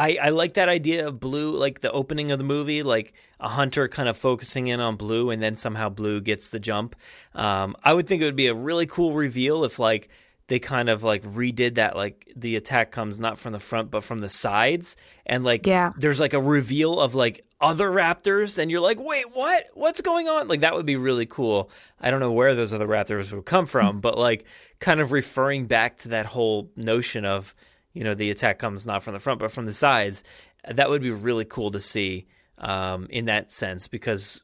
I, 0.00 0.18
I 0.22 0.28
like 0.30 0.54
that 0.54 0.70
idea 0.70 1.06
of 1.06 1.20
blue, 1.20 1.54
like 1.56 1.80
the 1.80 1.92
opening 1.92 2.30
of 2.30 2.38
the 2.38 2.44
movie, 2.44 2.82
like 2.82 3.12
a 3.38 3.48
hunter 3.48 3.86
kind 3.86 4.08
of 4.08 4.16
focusing 4.16 4.66
in 4.68 4.80
on 4.80 4.96
blue, 4.96 5.28
and 5.30 5.42
then 5.42 5.56
somehow 5.56 5.90
blue 5.90 6.22
gets 6.22 6.48
the 6.48 6.58
jump. 6.58 6.96
Um, 7.34 7.76
I 7.84 7.92
would 7.92 8.06
think 8.06 8.22
it 8.22 8.24
would 8.24 8.34
be 8.34 8.46
a 8.46 8.54
really 8.54 8.86
cool 8.86 9.12
reveal 9.12 9.62
if 9.64 9.78
like 9.78 10.08
they 10.46 10.58
kind 10.58 10.88
of 10.88 11.02
like 11.02 11.22
redid 11.22 11.74
that, 11.74 11.96
like 11.96 12.32
the 12.34 12.56
attack 12.56 12.90
comes 12.92 13.20
not 13.20 13.38
from 13.38 13.52
the 13.52 13.60
front 13.60 13.90
but 13.90 14.02
from 14.02 14.20
the 14.20 14.30
sides, 14.30 14.96
and 15.26 15.44
like 15.44 15.66
Yeah. 15.66 15.92
there's 15.98 16.18
like 16.18 16.32
a 16.32 16.40
reveal 16.40 16.98
of 16.98 17.14
like 17.14 17.44
other 17.60 17.90
raptors, 17.90 18.56
and 18.56 18.70
you're 18.70 18.80
like, 18.80 18.98
wait, 18.98 19.26
what? 19.34 19.66
What's 19.74 20.00
going 20.00 20.28
on? 20.28 20.48
Like 20.48 20.60
that 20.60 20.74
would 20.74 20.86
be 20.86 20.96
really 20.96 21.26
cool. 21.26 21.70
I 22.00 22.10
don't 22.10 22.20
know 22.20 22.32
where 22.32 22.54
those 22.54 22.72
other 22.72 22.88
raptors 22.88 23.32
would 23.34 23.44
come 23.44 23.66
from, 23.66 24.00
but 24.00 24.16
like 24.16 24.46
kind 24.78 25.00
of 25.02 25.12
referring 25.12 25.66
back 25.66 25.98
to 25.98 26.08
that 26.08 26.24
whole 26.24 26.70
notion 26.74 27.26
of 27.26 27.54
you 27.92 28.04
know 28.04 28.14
the 28.14 28.30
attack 28.30 28.58
comes 28.58 28.86
not 28.86 29.02
from 29.02 29.14
the 29.14 29.20
front 29.20 29.38
but 29.38 29.52
from 29.52 29.66
the 29.66 29.72
sides 29.72 30.24
that 30.68 30.90
would 30.90 31.02
be 31.02 31.10
really 31.10 31.44
cool 31.44 31.70
to 31.70 31.80
see 31.80 32.26
um, 32.58 33.06
in 33.10 33.24
that 33.26 33.50
sense 33.50 33.88
because 33.88 34.42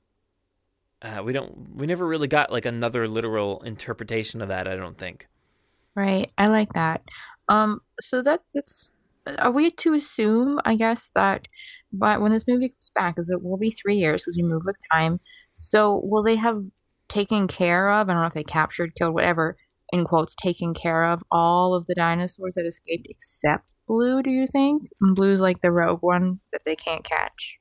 uh, 1.02 1.22
we 1.24 1.32
don't 1.32 1.76
we 1.76 1.86
never 1.86 2.06
really 2.06 2.28
got 2.28 2.50
like 2.50 2.64
another 2.64 3.06
literal 3.06 3.62
interpretation 3.62 4.40
of 4.40 4.48
that 4.48 4.66
i 4.66 4.74
don't 4.76 4.98
think 4.98 5.26
Right. 5.96 6.30
I 6.36 6.48
like 6.48 6.72
that. 6.74 7.02
Um, 7.48 7.80
so 8.00 8.22
that 8.22 8.40
that's 8.54 8.92
are 9.38 9.50
we 9.50 9.70
to 9.70 9.94
assume, 9.94 10.60
I 10.64 10.76
guess, 10.76 11.10
that 11.14 11.48
but 11.92 12.20
when 12.20 12.32
this 12.32 12.46
movie 12.46 12.68
comes 12.68 12.90
back, 12.94 13.18
is 13.18 13.30
it 13.30 13.42
will 13.42 13.56
be 13.56 13.70
three 13.70 13.96
years 13.96 14.24
because 14.24 14.36
we 14.36 14.42
move 14.42 14.62
with 14.66 14.78
time. 14.92 15.18
So 15.54 16.02
will 16.04 16.22
they 16.22 16.36
have 16.36 16.64
taken 17.08 17.48
care 17.48 17.90
of, 17.90 18.08
I 18.08 18.12
don't 18.12 18.22
know 18.22 18.26
if 18.26 18.34
they 18.34 18.44
captured, 18.44 18.94
killed, 18.94 19.14
whatever, 19.14 19.56
in 19.96 20.04
quotes, 20.04 20.34
taken 20.34 20.74
care 20.74 21.04
of 21.04 21.22
all 21.30 21.74
of 21.74 21.86
the 21.86 21.94
dinosaurs 21.94 22.54
that 22.54 22.66
escaped 22.66 23.06
except 23.10 23.70
Blue, 23.88 24.20
do 24.22 24.30
you 24.30 24.46
think? 24.46 24.88
And 25.00 25.14
Blue's 25.14 25.40
like 25.40 25.60
the 25.60 25.70
rogue 25.70 26.02
one 26.02 26.40
that 26.52 26.64
they 26.64 26.74
can't 26.74 27.04
catch. 27.04 27.58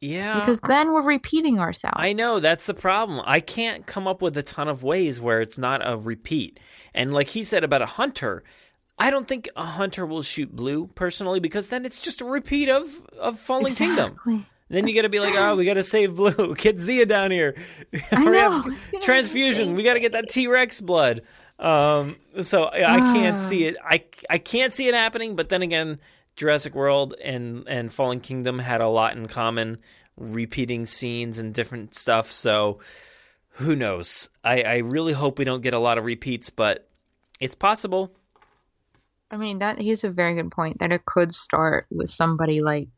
yeah 0.00 0.40
Because 0.40 0.60
then 0.60 0.92
we're 0.92 1.02
repeating 1.02 1.58
ourselves. 1.58 1.96
i 1.98 2.12
know 2.12 2.40
that's 2.40 2.66
the 2.66 2.74
problem 2.74 3.20
i 3.26 3.40
can't 3.40 3.86
come 3.86 4.06
up 4.06 4.20
with 4.22 4.36
a 4.36 4.42
ton 4.42 4.68
of 4.68 4.82
ways 4.82 5.20
where 5.20 5.40
it's 5.40 5.58
not 5.58 5.86
a 5.86 5.96
repeat 5.96 6.58
and 6.94 7.12
like 7.12 7.28
he 7.28 7.44
said 7.44 7.64
about 7.64 7.82
a 7.82 7.86
hunter 7.86 8.42
I 8.96 9.10
don't 9.10 9.26
think 9.26 9.48
a 9.56 9.64
hunter 9.64 10.06
will 10.06 10.22
shoot 10.22 10.54
blue 10.54 10.86
personally 10.86 11.40
because 11.40 11.68
then 11.68 11.84
it's 11.84 11.98
just 11.98 12.20
a 12.20 12.24
repeat 12.24 12.68
of 12.68 12.86
of 13.18 13.40
Fallen 13.40 13.74
Kingdom. 13.74 14.12
Exactly. 14.12 14.46
Then 14.70 14.86
you 14.86 14.94
got 14.94 15.02
to 15.02 15.08
be 15.08 15.18
like, 15.18 15.34
oh, 15.36 15.56
we 15.56 15.64
got 15.64 15.74
to 15.74 15.82
save 15.82 16.14
blue. 16.14 16.54
Get 16.58 16.78
Zia 16.78 17.04
down 17.04 17.32
here. 17.32 17.56
I 18.12 18.24
know. 18.24 18.62
Transfusion. 19.02 19.74
We 19.74 19.82
got 19.82 19.94
to 19.94 20.00
get 20.00 20.12
that 20.12 20.28
T 20.28 20.46
Rex 20.46 20.80
blood. 20.80 21.22
Um, 21.58 22.16
so 22.42 22.64
I 22.64 22.84
I 22.84 22.98
can't 23.14 23.36
Ah. 23.36 23.40
see 23.40 23.66
it. 23.66 23.76
I 23.84 24.04
I 24.28 24.38
can't 24.38 24.72
see 24.72 24.88
it 24.88 24.94
happening. 24.94 25.36
But 25.36 25.48
then 25.48 25.62
again, 25.62 26.00
Jurassic 26.36 26.74
World 26.74 27.14
and 27.22 27.64
and 27.68 27.92
Fallen 27.92 28.20
Kingdom 28.20 28.58
had 28.58 28.80
a 28.80 28.88
lot 28.88 29.16
in 29.16 29.28
common, 29.28 29.78
repeating 30.16 30.84
scenes 30.86 31.38
and 31.38 31.54
different 31.54 31.94
stuff. 31.94 32.32
So 32.32 32.80
who 33.50 33.76
knows? 33.76 34.30
I 34.42 34.62
I 34.62 34.76
really 34.78 35.12
hope 35.12 35.38
we 35.38 35.44
don't 35.44 35.62
get 35.62 35.74
a 35.74 35.78
lot 35.78 35.96
of 35.98 36.04
repeats, 36.04 36.50
but 36.50 36.88
it's 37.40 37.54
possible. 37.54 38.12
I 39.30 39.36
mean, 39.36 39.58
that 39.58 39.78
he's 39.80 40.04
a 40.04 40.10
very 40.10 40.34
good 40.34 40.50
point 40.52 40.78
that 40.78 40.92
it 40.92 41.04
could 41.06 41.34
start 41.34 41.86
with 41.90 42.10
somebody 42.10 42.60
like 42.60 42.88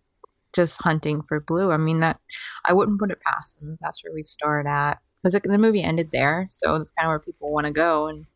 just 0.54 0.80
hunting 0.82 1.22
for 1.28 1.40
blue. 1.40 1.70
I 1.70 1.76
mean, 1.76 2.00
that 2.00 2.18
I 2.64 2.72
wouldn't 2.72 2.98
put 3.00 3.10
it 3.10 3.20
past 3.20 3.60
them 3.60 3.76
that's 3.80 4.02
where 4.02 4.12
we 4.14 4.22
start 4.22 4.66
at 4.66 4.98
because 5.22 5.38
the 5.42 5.58
movie 5.58 5.82
ended 5.82 6.10
there, 6.10 6.46
so 6.48 6.76
that's 6.78 6.90
kind 6.90 7.06
of 7.06 7.10
where 7.10 7.18
people 7.18 7.52
want 7.52 7.66
to 7.66 7.72
go. 7.72 8.06
And 8.08 8.26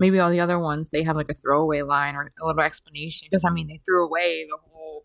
maybe 0.00 0.18
all 0.18 0.30
the 0.30 0.40
other 0.40 0.58
ones 0.58 0.90
they 0.90 1.02
have 1.02 1.16
like 1.16 1.30
a 1.30 1.34
throwaway 1.34 1.82
line 1.82 2.14
or 2.14 2.22
a 2.42 2.46
little 2.46 2.60
explanation 2.62 3.26
because 3.30 3.44
I 3.44 3.50
mean 3.52 3.68
they 3.68 3.78
threw 3.86 4.04
away 4.06 4.46
the 4.48 4.58
whole 4.70 5.04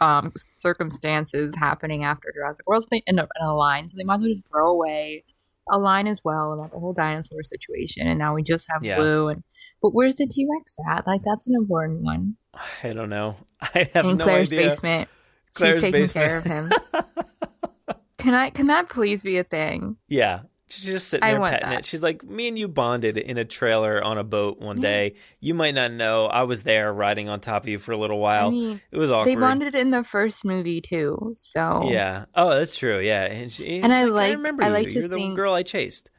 um, 0.00 0.32
circumstances 0.54 1.54
happening 1.56 2.04
after 2.04 2.30
Jurassic 2.34 2.66
World. 2.66 2.82
So 2.82 2.88
they 2.90 3.02
end 3.06 3.18
up 3.20 3.28
in 3.40 3.46
a 3.46 3.54
line, 3.54 3.88
so 3.88 3.96
they 3.96 4.04
might 4.04 4.16
as 4.16 4.20
well 4.22 4.34
just 4.34 4.48
throw 4.48 4.70
away 4.70 5.24
a 5.72 5.78
line 5.78 6.06
as 6.06 6.20
well 6.24 6.52
about 6.52 6.70
the 6.72 6.78
whole 6.78 6.92
dinosaur 6.92 7.42
situation. 7.42 8.06
And 8.06 8.18
now 8.18 8.34
we 8.34 8.42
just 8.42 8.66
have 8.70 8.84
Yeah. 8.84 8.96
blue 8.96 9.28
and. 9.28 9.42
But 9.82 9.90
where's 9.94 10.14
the 10.14 10.26
T 10.26 10.46
Rex 10.50 10.76
at? 10.90 11.06
Like 11.06 11.20
that's 11.22 11.46
an 11.46 11.54
important 11.54 12.02
one. 12.02 12.36
I 12.82 12.92
don't 12.94 13.10
know. 13.10 13.36
I 13.60 13.88
have 13.94 14.04
in 14.06 14.16
no 14.16 14.24
Claire's 14.24 14.50
idea. 14.52 14.68
basement. 14.70 15.08
Claire's 15.54 15.74
She's 15.76 15.82
taking 15.82 16.00
basement. 16.02 16.26
care 16.26 16.36
of 16.38 16.44
him. 16.44 16.72
can 18.18 18.34
I? 18.34 18.50
Can 18.50 18.66
that 18.68 18.88
please 18.88 19.22
be 19.22 19.38
a 19.38 19.44
thing? 19.44 19.96
Yeah. 20.08 20.40
She's 20.68 20.84
just 20.84 21.08
sitting 21.08 21.28
there 21.28 21.40
petting 21.40 21.68
that. 21.70 21.78
it. 21.80 21.84
She's 21.84 22.02
like, 22.02 22.24
me 22.24 22.48
and 22.48 22.58
you 22.58 22.66
bonded 22.66 23.16
in 23.16 23.38
a 23.38 23.44
trailer 23.44 24.02
on 24.02 24.18
a 24.18 24.24
boat 24.24 24.58
one 24.58 24.80
day. 24.80 25.14
You 25.38 25.54
might 25.54 25.74
not 25.74 25.92
know. 25.92 26.26
I 26.26 26.42
was 26.42 26.64
there 26.64 26.92
riding 26.92 27.28
on 27.28 27.38
top 27.40 27.62
of 27.62 27.68
you 27.68 27.78
for 27.78 27.92
a 27.92 27.96
little 27.96 28.18
while. 28.18 28.48
I 28.48 28.50
mean, 28.50 28.80
it 28.90 28.98
was 28.98 29.10
awkward. 29.12 29.28
They 29.30 29.36
bonded 29.40 29.76
in 29.76 29.92
the 29.92 30.02
first 30.02 30.44
movie 30.44 30.80
too. 30.80 31.34
So 31.36 31.88
Yeah. 31.88 32.24
Oh, 32.34 32.50
that's 32.58 32.76
true. 32.76 32.98
Yeah. 32.98 33.24
And, 33.26 33.52
she, 33.52 33.78
And 33.80 33.92
I 33.92 34.04
she's 34.04 34.12
like- 34.12 34.30
I 34.30 34.34
remember 34.34 34.64
I 34.64 34.66
you. 34.66 34.72
like 34.72 34.88
to 34.88 34.94
You're 34.98 35.08
the 35.08 35.16
think- 35.16 35.36
girl 35.36 35.54
I 35.54 35.62
chased. 35.62 36.10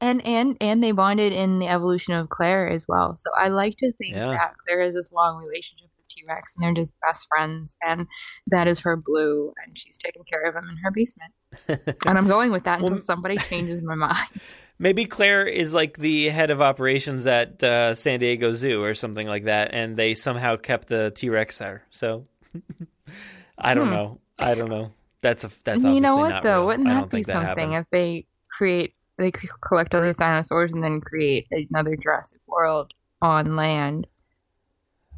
and 0.00 0.24
and 0.26 0.56
and 0.60 0.82
they 0.82 0.92
bonded 0.92 1.32
in 1.32 1.58
the 1.58 1.68
evolution 1.68 2.14
of 2.14 2.28
Claire 2.30 2.68
as 2.70 2.86
well. 2.88 3.16
So 3.18 3.30
I 3.36 3.48
like 3.48 3.76
to 3.78 3.92
think 3.92 4.14
Yeah. 4.16 4.30
that 4.30 4.54
there 4.66 4.80
is 4.80 4.94
this 4.94 5.12
long 5.12 5.36
relationship 5.36 5.90
with 5.98 6.08
T 6.08 6.24
Rex, 6.26 6.54
and 6.56 6.64
they're 6.64 6.82
just 6.82 6.92
best 7.06 7.26
friends, 7.28 7.76
and 7.82 8.08
that 8.48 8.66
is 8.66 8.80
her 8.80 8.96
blue, 8.96 9.52
and 9.64 9.76
she's 9.78 9.98
taking 9.98 10.24
care 10.24 10.42
of 10.42 10.54
him 10.56 10.64
in 10.68 10.76
her 10.82 10.90
basement. 10.94 11.32
And 11.68 12.18
I'm 12.18 12.26
going 12.28 12.52
with 12.52 12.64
that 12.64 12.80
until 12.80 12.98
somebody 12.98 13.38
changes 13.38 13.82
my 13.82 13.94
mind. 13.94 14.28
Maybe 14.78 15.04
Claire 15.04 15.46
is 15.46 15.72
like 15.72 15.98
the 15.98 16.28
head 16.30 16.50
of 16.50 16.60
operations 16.60 17.26
at 17.26 17.62
uh, 17.62 17.94
San 17.94 18.18
Diego 18.18 18.52
Zoo 18.52 18.82
or 18.82 18.94
something 18.94 19.26
like 19.28 19.44
that, 19.44 19.70
and 19.72 19.96
they 19.96 20.14
somehow 20.14 20.56
kept 20.56 20.88
the 20.88 21.10
T 21.12 21.28
Rex 21.30 21.58
there. 21.58 21.84
So 21.90 22.26
I 23.58 23.74
don't 23.74 23.88
Hmm. 23.88 23.94
know. 23.94 24.20
I 24.40 24.54
don't 24.54 24.70
know. 24.70 24.92
That's 25.20 25.44
a 25.44 25.50
that's 25.62 25.84
you 25.84 26.00
know 26.00 26.16
what 26.16 26.42
though? 26.42 26.60
real. 26.60 26.66
Wouldn't 26.66 26.88
that 26.88 27.10
be 27.10 27.22
that 27.22 27.32
something 27.32 27.46
happened. 27.72 27.74
if 27.74 27.86
they 27.92 28.26
create 28.50 28.94
they 29.18 29.30
collect 29.60 29.94
all 29.94 30.02
these 30.02 30.16
dinosaurs 30.16 30.72
and 30.72 30.82
then 30.82 31.00
create 31.00 31.46
another 31.52 31.94
Jurassic 31.96 32.40
World 32.48 32.92
on 33.20 33.54
land? 33.54 34.08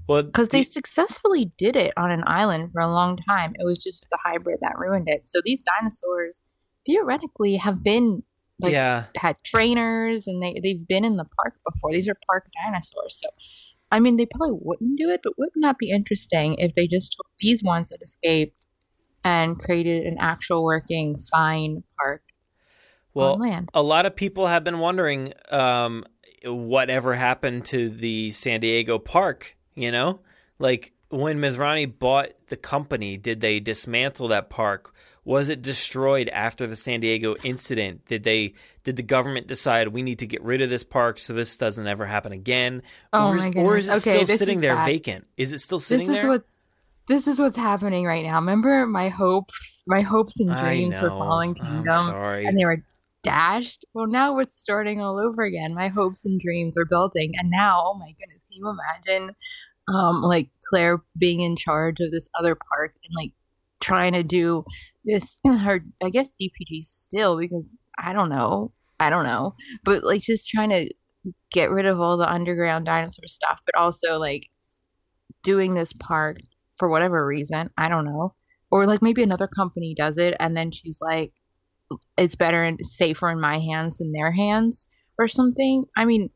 Well, 0.06 0.22
Because 0.22 0.50
they 0.50 0.62
successfully 0.62 1.50
did 1.56 1.76
it 1.76 1.92
on 1.96 2.10
an 2.10 2.24
island 2.26 2.72
for 2.72 2.80
a 2.80 2.90
long 2.90 3.16
time. 3.16 3.54
It 3.58 3.64
was 3.64 3.82
just 3.82 4.06
the 4.10 4.18
hybrid 4.22 4.58
that 4.60 4.78
ruined 4.78 5.08
it. 5.08 5.26
So 5.26 5.40
these 5.44 5.62
dinosaurs 5.62 6.40
theoretically 6.86 7.56
have 7.56 7.82
been 7.82 8.22
like 8.60 8.72
yeah. 8.72 9.06
had 9.16 9.36
trainers 9.44 10.26
and 10.26 10.42
they 10.42 10.60
they've 10.62 10.86
been 10.86 11.04
in 11.04 11.16
the 11.16 11.24
park 11.24 11.54
before. 11.66 11.92
These 11.92 12.08
are 12.08 12.16
park 12.26 12.46
dinosaurs. 12.64 13.20
So 13.20 13.28
I 13.90 14.00
mean 14.00 14.16
they 14.16 14.26
probably 14.26 14.58
wouldn't 14.60 14.98
do 14.98 15.08
it, 15.10 15.20
but 15.22 15.32
wouldn't 15.38 15.62
that 15.62 15.78
be 15.78 15.90
interesting 15.90 16.56
if 16.58 16.74
they 16.74 16.86
just 16.86 17.12
took 17.12 17.26
these 17.40 17.62
ones 17.64 17.88
that 17.88 18.02
escaped 18.02 18.66
and 19.24 19.58
created 19.58 20.06
an 20.06 20.18
actual 20.20 20.62
working 20.62 21.18
fine 21.32 21.82
park 21.98 22.22
Well, 23.14 23.34
on 23.34 23.40
land? 23.40 23.70
a 23.72 23.82
lot 23.82 24.06
of 24.06 24.14
people 24.14 24.46
have 24.46 24.62
been 24.62 24.78
wondering 24.78 25.32
um, 25.50 26.04
whatever 26.44 27.14
happened 27.14 27.64
to 27.66 27.88
the 27.88 28.30
San 28.30 28.60
Diego 28.60 28.98
park. 28.98 29.56
You 29.74 29.92
know, 29.92 30.20
like 30.58 30.92
when 31.08 31.38
Masrani 31.38 31.86
bought 31.98 32.28
the 32.48 32.56
company, 32.56 33.16
did 33.16 33.40
they 33.40 33.60
dismantle 33.60 34.28
that 34.28 34.50
park? 34.50 34.94
Was 35.24 35.48
it 35.48 35.62
destroyed 35.62 36.28
after 36.28 36.66
the 36.66 36.76
San 36.76 37.00
Diego 37.00 37.34
incident? 37.42 38.04
Did 38.06 38.24
they? 38.24 38.54
Did 38.84 38.96
the 38.96 39.02
government 39.02 39.46
decide 39.46 39.88
we 39.88 40.02
need 40.02 40.18
to 40.18 40.26
get 40.26 40.42
rid 40.42 40.60
of 40.60 40.68
this 40.68 40.84
park 40.84 41.18
so 41.18 41.32
this 41.32 41.56
doesn't 41.56 41.86
ever 41.86 42.04
happen 42.04 42.32
again? 42.32 42.82
Oh 43.12 43.30
or, 43.30 43.36
is, 43.36 43.42
my 43.42 43.52
or 43.56 43.76
is 43.78 43.86
it 43.86 43.88
goodness. 43.88 44.06
Okay, 44.06 44.24
still 44.24 44.36
sitting 44.36 44.60
there 44.60 44.74
bad. 44.74 44.86
vacant? 44.86 45.26
Is 45.36 45.52
it 45.52 45.60
still 45.60 45.80
sitting 45.80 46.08
this 46.08 46.16
is 46.18 46.22
there? 46.22 46.30
what 46.30 46.44
this 47.08 47.26
is 47.26 47.38
what's 47.38 47.56
happening 47.56 48.04
right 48.04 48.22
now. 48.22 48.36
Remember 48.36 48.86
my 48.86 49.08
hopes, 49.08 49.82
my 49.86 50.00
hopes 50.02 50.40
and 50.40 50.56
dreams 50.56 51.00
for 51.00 51.10
I'm 51.10 51.54
Kingdom, 51.54 52.14
and 52.14 52.58
they 52.58 52.64
were 52.64 52.82
dashed. 53.22 53.84
Well, 53.92 54.06
now 54.06 54.34
we're 54.34 54.44
starting 54.50 55.00
all 55.00 55.20
over 55.20 55.42
again. 55.42 55.74
My 55.74 55.88
hopes 55.88 56.24
and 56.24 56.40
dreams 56.40 56.76
are 56.78 56.86
building, 56.86 57.32
and 57.36 57.50
now, 57.50 57.82
oh 57.84 57.94
my 57.94 58.14
goodness, 58.18 58.42
can 58.54 58.62
you 58.62 58.68
imagine, 58.70 59.34
um, 59.88 60.22
like 60.22 60.48
Claire 60.68 61.02
being 61.18 61.40
in 61.40 61.56
charge 61.56 62.00
of 62.00 62.10
this 62.10 62.28
other 62.38 62.54
park 62.54 62.94
and 63.04 63.14
like 63.16 63.32
trying 63.80 64.12
to 64.14 64.22
do 64.22 64.64
this? 65.04 65.40
Her, 65.46 65.80
I 66.02 66.10
guess 66.10 66.30
DPG 66.40 66.84
still 66.84 67.38
because 67.38 67.76
I 67.98 68.12
don't 68.12 68.30
know, 68.30 68.72
I 69.00 69.10
don't 69.10 69.24
know, 69.24 69.54
but 69.84 70.04
like 70.04 70.22
just 70.22 70.48
trying 70.48 70.70
to 70.70 70.90
get 71.52 71.70
rid 71.70 71.86
of 71.86 72.00
all 72.00 72.16
the 72.16 72.30
underground 72.30 72.86
dinosaur 72.86 73.26
stuff, 73.26 73.60
but 73.64 73.76
also 73.76 74.18
like 74.18 74.48
doing 75.42 75.74
this 75.74 75.92
park 75.92 76.38
for 76.78 76.88
whatever 76.88 77.24
reason. 77.24 77.70
I 77.76 77.88
don't 77.88 78.04
know. 78.04 78.34
Or 78.70 78.86
like 78.86 79.02
maybe 79.02 79.22
another 79.22 79.46
company 79.46 79.94
does 79.96 80.18
it 80.18 80.34
and 80.40 80.56
then 80.56 80.72
she's 80.72 80.98
like 81.00 81.32
it's 82.16 82.34
better 82.34 82.62
and 82.64 82.80
safer 82.84 83.30
in 83.30 83.40
my 83.40 83.58
hands 83.58 83.98
than 83.98 84.10
their 84.12 84.32
hands 84.32 84.86
or 85.18 85.28
something. 85.28 85.84
I 85.96 86.06
mean, 86.06 86.30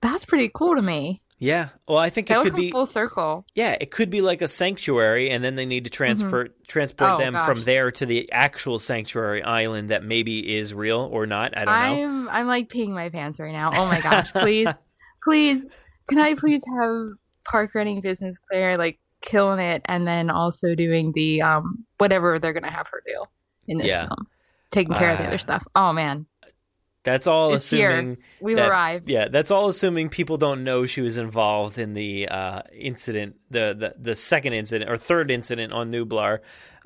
that's 0.00 0.24
pretty 0.24 0.50
cool 0.54 0.76
to 0.76 0.82
me. 0.82 1.22
Yeah. 1.44 1.68
Well, 1.86 1.98
I 1.98 2.08
think 2.10 2.28
That 2.28 2.40
it 2.40 2.42
could 2.44 2.52
come 2.52 2.60
be 2.60 2.70
full 2.70 2.86
circle. 2.86 3.44
Yeah, 3.54 3.76
it 3.80 3.90
could 3.90 4.08
be 4.08 4.22
like 4.22 4.40
a 4.40 4.48
sanctuary, 4.48 5.30
and 5.30 5.44
then 5.44 5.56
they 5.56 5.66
need 5.66 5.84
to 5.84 5.90
transfer 5.90 6.48
transport 6.66 7.10
Oh, 7.10 7.18
them 7.18 7.34
gosh. 7.34 7.46
from 7.46 7.62
there 7.64 7.90
to 7.90 8.06
the 8.06 8.30
actual 8.32 8.78
sanctuary 8.78 9.42
island 9.42 9.90
that 9.90 10.02
maybe 10.02 10.56
is 10.56 10.72
real 10.72 11.00
or 11.12 11.26
not. 11.26 11.56
I 11.56 11.64
don't 11.64 11.98
know. 11.98 12.06
I'm 12.06 12.28
I'm 12.30 12.46
like 12.46 12.68
peeing 12.70 12.90
my 12.90 13.10
pants 13.10 13.38
right 13.38 13.52
now. 13.52 13.70
Oh 13.74 13.86
my 13.86 14.00
gosh, 14.00 14.32
please, 14.32 14.68
please, 15.22 15.78
can 16.08 16.18
I 16.18 16.34
please 16.34 16.62
have 16.78 17.12
park 17.44 17.74
running 17.74 18.00
business 18.00 18.38
Claire 18.38 18.76
like 18.78 18.98
killing 19.20 19.60
it, 19.60 19.82
and 19.84 20.06
then 20.06 20.30
also 20.30 20.74
doing 20.74 21.12
the 21.14 21.42
um 21.42 21.84
whatever 21.98 22.38
they're 22.38 22.54
gonna 22.54 22.70
have 22.70 22.86
her 22.88 23.02
do 23.06 23.22
in 23.68 23.78
this 23.78 23.86
Yeah. 23.88 24.06
film, 24.06 24.26
taking 24.72 24.94
care 24.94 25.10
of 25.10 25.18
the 25.18 25.24
Uh, 25.24 25.28
other 25.28 25.38
stuff. 25.38 25.66
Oh 25.74 25.92
man, 25.92 26.24
That's 27.04 27.26
all 27.26 27.52
It's 27.54 27.68
here. 27.70 27.90
assuming 27.90 28.18
We've 28.40 28.56
that- 28.56 28.68
arrived. 28.68 29.08
Yeah, 29.08 29.28
that's 29.28 29.50
all 29.50 29.68
assuming 29.68 30.08
people 30.08 30.36
don't 30.38 30.64
know 30.64 30.86
she 30.86 31.00
was 31.02 31.16
involved 31.18 31.78
in 31.78 31.94
the 31.94 32.28
uh, 32.28 32.62
incident, 32.72 33.36
the, 33.50 33.74
the 33.78 33.94
the 34.00 34.16
second 34.16 34.54
incident 34.54 34.90
or 34.90 34.96
third 34.96 35.30
incident 35.30 35.72
on 35.74 35.92
Nublar, 35.92 36.38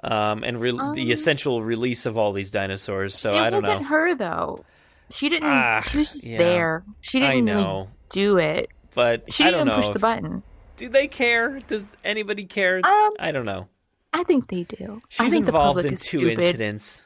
um, 0.02 0.42
and 0.44 0.60
re- 0.60 0.76
Um, 0.78 0.94
the 0.94 1.12
essential 1.12 1.62
release 1.62 2.04
of 2.04 2.18
all 2.18 2.32
these 2.32 2.50
dinosaurs. 2.50 3.14
So 3.14 3.34
I 3.34 3.48
don't 3.48 3.62
wasn't 3.62 3.82
know. 3.82 3.88
her 3.88 4.14
though. 4.16 4.64
She 5.10 5.28
didn't. 5.28 5.48
Ah, 5.48 5.80
she 5.80 5.98
was 5.98 6.12
just 6.12 6.26
yeah. 6.26 6.38
there. 6.38 6.84
She 7.00 7.20
didn't 7.20 7.46
really 7.46 7.86
do 8.10 8.36
it. 8.38 8.70
but 8.94 9.32
She 9.32 9.44
didn't 9.44 9.68
even 9.68 9.80
push 9.80 9.90
the 9.90 9.98
button. 10.00 10.42
Do 10.76 10.88
they 10.88 11.06
care? 11.08 11.60
Does 11.60 11.96
anybody 12.04 12.44
care? 12.44 12.76
Um, 12.84 13.12
I 13.20 13.30
don't 13.32 13.46
know. 13.46 13.68
I 14.12 14.22
think 14.24 14.48
they 14.48 14.64
do. 14.64 15.00
I 15.18 15.24
She's 15.24 15.32
think 15.32 15.46
the 15.46 15.50
involved 15.50 15.76
public 15.76 15.86
in 15.86 15.94
is 15.94 16.00
two 16.04 16.18
stupid. 16.18 16.38
incidents. 16.40 17.04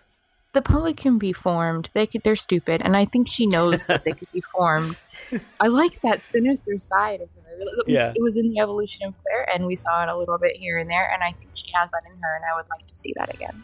The 0.52 0.62
public 0.62 0.96
can 0.96 1.18
be 1.18 1.32
formed. 1.32 1.90
They 1.94 2.06
could, 2.06 2.22
they're 2.22 2.36
stupid, 2.36 2.82
and 2.82 2.96
I 2.96 3.04
think 3.06 3.28
she 3.28 3.46
knows 3.46 3.86
that 3.86 4.04
they 4.04 4.12
could 4.12 4.30
be 4.32 4.40
formed. 4.52 4.96
I 5.60 5.68
like 5.68 6.00
that 6.02 6.20
sinister 6.22 6.78
side 6.78 7.20
of 7.22 7.28
her. 7.30 7.50
It 7.60 7.64
was, 7.64 7.84
Yeah. 7.86 8.12
it 8.14 8.22
was 8.22 8.36
in 8.36 8.48
the 8.50 8.58
evolution 8.60 9.06
of 9.06 9.14
Claire, 9.22 9.48
and 9.54 9.66
we 9.66 9.76
saw 9.76 10.02
it 10.02 10.08
a 10.08 10.16
little 10.16 10.38
bit 10.38 10.56
here 10.56 10.78
and 10.78 10.90
there, 10.90 11.10
and 11.12 11.22
I 11.22 11.30
think 11.32 11.50
she 11.54 11.68
has 11.74 11.90
that 11.90 12.02
in 12.06 12.20
her, 12.20 12.36
and 12.36 12.44
I 12.44 12.56
would 12.56 12.66
like 12.70 12.86
to 12.86 12.94
see 12.94 13.12
that 13.16 13.32
again. 13.34 13.62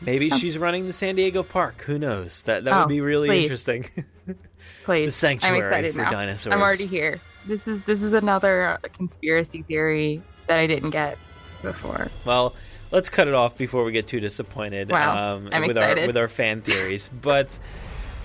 Maybe 0.00 0.30
Oh. 0.32 0.36
she's 0.36 0.56
running 0.58 0.86
the 0.86 0.92
San 0.92 1.16
Diego 1.16 1.42
Park. 1.42 1.82
Who 1.82 1.98
knows? 1.98 2.42
That 2.42 2.64
that 2.64 2.72
Oh, 2.72 2.80
would 2.80 2.88
be 2.88 3.00
really 3.00 3.28
please. 3.28 3.42
interesting. 3.44 3.88
Please, 4.84 5.06
The 5.06 5.12
sanctuary 5.12 5.58
I'm 5.60 5.66
excited 5.66 5.92
for 5.92 5.98
now. 6.02 6.10
dinosaurs. 6.10 6.54
I'm 6.54 6.62
already 6.62 6.86
here. 6.86 7.20
This 7.46 7.68
is 7.68 7.82
this 7.84 8.00
is 8.02 8.12
another 8.14 8.78
conspiracy 8.94 9.60
theory 9.62 10.22
that 10.46 10.60
I 10.60 10.66
didn't 10.66 10.90
get 10.90 11.18
before. 11.62 12.08
Well, 12.24 12.54
let's 12.90 13.08
cut 13.10 13.28
it 13.28 13.34
off 13.34 13.58
before 13.58 13.84
we 13.84 13.92
get 13.92 14.06
too 14.06 14.20
disappointed. 14.20 14.90
Wow, 14.90 15.34
um, 15.34 15.48
I'm 15.52 15.62
with 15.62 15.76
excited. 15.76 16.02
our 16.02 16.06
with 16.06 16.16
our 16.16 16.28
fan 16.28 16.62
theories. 16.62 17.08
but 17.08 17.58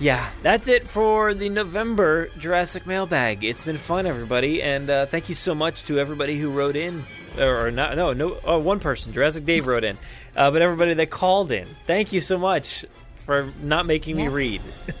yeah, 0.00 0.28
that's 0.42 0.68
it 0.68 0.84
for 0.84 1.34
the 1.34 1.48
November 1.48 2.28
Jurassic 2.38 2.86
Mailbag. 2.86 3.44
It's 3.44 3.64
been 3.64 3.78
fun, 3.78 4.06
everybody, 4.06 4.62
and 4.62 4.90
uh, 4.90 5.06
thank 5.06 5.28
you 5.28 5.34
so 5.34 5.54
much 5.54 5.84
to 5.84 5.98
everybody 5.98 6.36
who 6.36 6.50
wrote 6.50 6.76
in. 6.76 7.02
Or, 7.38 7.66
or 7.66 7.70
not? 7.70 7.96
No, 7.96 8.12
no. 8.12 8.36
Oh, 8.44 8.58
one 8.58 8.78
person, 8.78 9.12
Jurassic 9.12 9.44
Dave, 9.44 9.66
wrote 9.66 9.82
in, 9.82 9.98
uh, 10.36 10.50
but 10.52 10.62
everybody 10.62 10.94
that 10.94 11.10
called 11.10 11.50
in, 11.50 11.66
thank 11.86 12.12
you 12.12 12.20
so 12.20 12.38
much 12.38 12.84
for 13.16 13.52
not 13.62 13.86
making 13.86 14.16
me 14.16 14.28
read. 14.28 14.60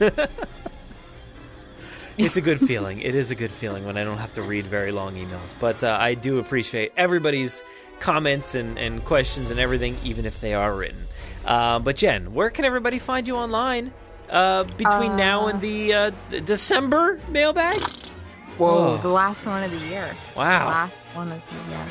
it's 2.18 2.36
a 2.36 2.40
good 2.40 2.60
feeling. 2.60 3.00
It 3.00 3.14
is 3.14 3.30
a 3.30 3.34
good 3.34 3.50
feeling 3.50 3.84
when 3.84 3.96
I 3.96 4.04
don't 4.04 4.18
have 4.18 4.34
to 4.34 4.42
read 4.42 4.64
very 4.64 4.90
long 4.92 5.14
emails. 5.14 5.54
But 5.60 5.84
uh, 5.84 5.96
I 6.00 6.14
do 6.14 6.38
appreciate 6.38 6.92
everybody's 6.96 7.62
comments 8.00 8.54
and, 8.54 8.78
and 8.78 9.04
questions 9.04 9.50
and 9.50 9.58
everything, 9.60 9.96
even 10.04 10.26
if 10.26 10.40
they 10.40 10.54
are 10.54 10.74
written. 10.74 11.06
Uh, 11.44 11.78
but 11.78 11.96
Jen, 11.96 12.32
where 12.32 12.50
can 12.50 12.64
everybody 12.64 12.98
find 12.98 13.28
you 13.28 13.36
online 13.36 13.92
uh, 14.30 14.64
between 14.64 15.16
now 15.16 15.48
and 15.48 15.60
the 15.60 15.92
uh, 15.92 16.10
d- 16.28 16.40
December 16.40 17.20
mailbag? 17.28 17.80
Whoa, 18.58 18.96
the 18.98 19.08
last 19.08 19.44
one 19.46 19.62
of 19.62 19.70
the 19.70 19.86
year. 19.88 20.08
Wow. 20.36 20.60
The 20.60 20.64
last 20.66 21.06
one 21.16 21.32
of 21.32 21.42
the 21.48 21.70
year. 21.70 21.86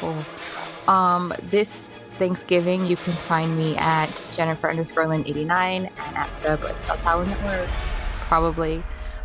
Cool. 0.00 0.92
Um, 0.92 1.32
this 1.44 1.90
Thanksgiving, 2.18 2.84
you 2.86 2.96
can 2.96 3.12
find 3.12 3.56
me 3.56 3.76
at 3.76 4.06
Jennifer 4.34 4.68
underscore 4.68 5.06
Lynn 5.06 5.24
89 5.26 5.86
and 5.86 6.16
at 6.16 6.28
the 6.42 6.56
Blood 6.56 6.76
Tower 7.00 7.24
Network, 7.24 7.68
probably 8.28 8.82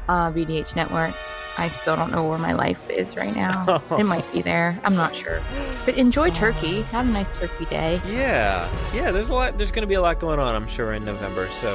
uh, 0.07 0.31
BDH 0.31 0.75
Network. 0.75 1.13
I 1.57 1.67
still 1.67 1.95
don't 1.95 2.11
know 2.11 2.27
where 2.27 2.39
my 2.39 2.53
life 2.53 2.89
is 2.89 3.15
right 3.15 3.35
now. 3.35 3.81
it 3.97 4.05
might 4.05 4.29
be 4.31 4.41
there. 4.41 4.79
I'm 4.83 4.95
not 4.95 5.15
sure. 5.15 5.41
But 5.85 5.97
enjoy 5.97 6.31
turkey. 6.31 6.81
Have 6.83 7.07
a 7.07 7.11
nice 7.11 7.31
turkey 7.31 7.65
day. 7.65 8.01
Yeah, 8.07 8.69
yeah. 8.93 9.11
There's 9.11 9.29
a 9.29 9.33
lot. 9.33 9.57
There's 9.57 9.71
going 9.71 9.83
to 9.83 9.87
be 9.87 9.93
a 9.95 10.01
lot 10.01 10.19
going 10.19 10.39
on, 10.39 10.55
I'm 10.55 10.67
sure, 10.67 10.93
in 10.93 11.05
November. 11.05 11.47
So 11.49 11.69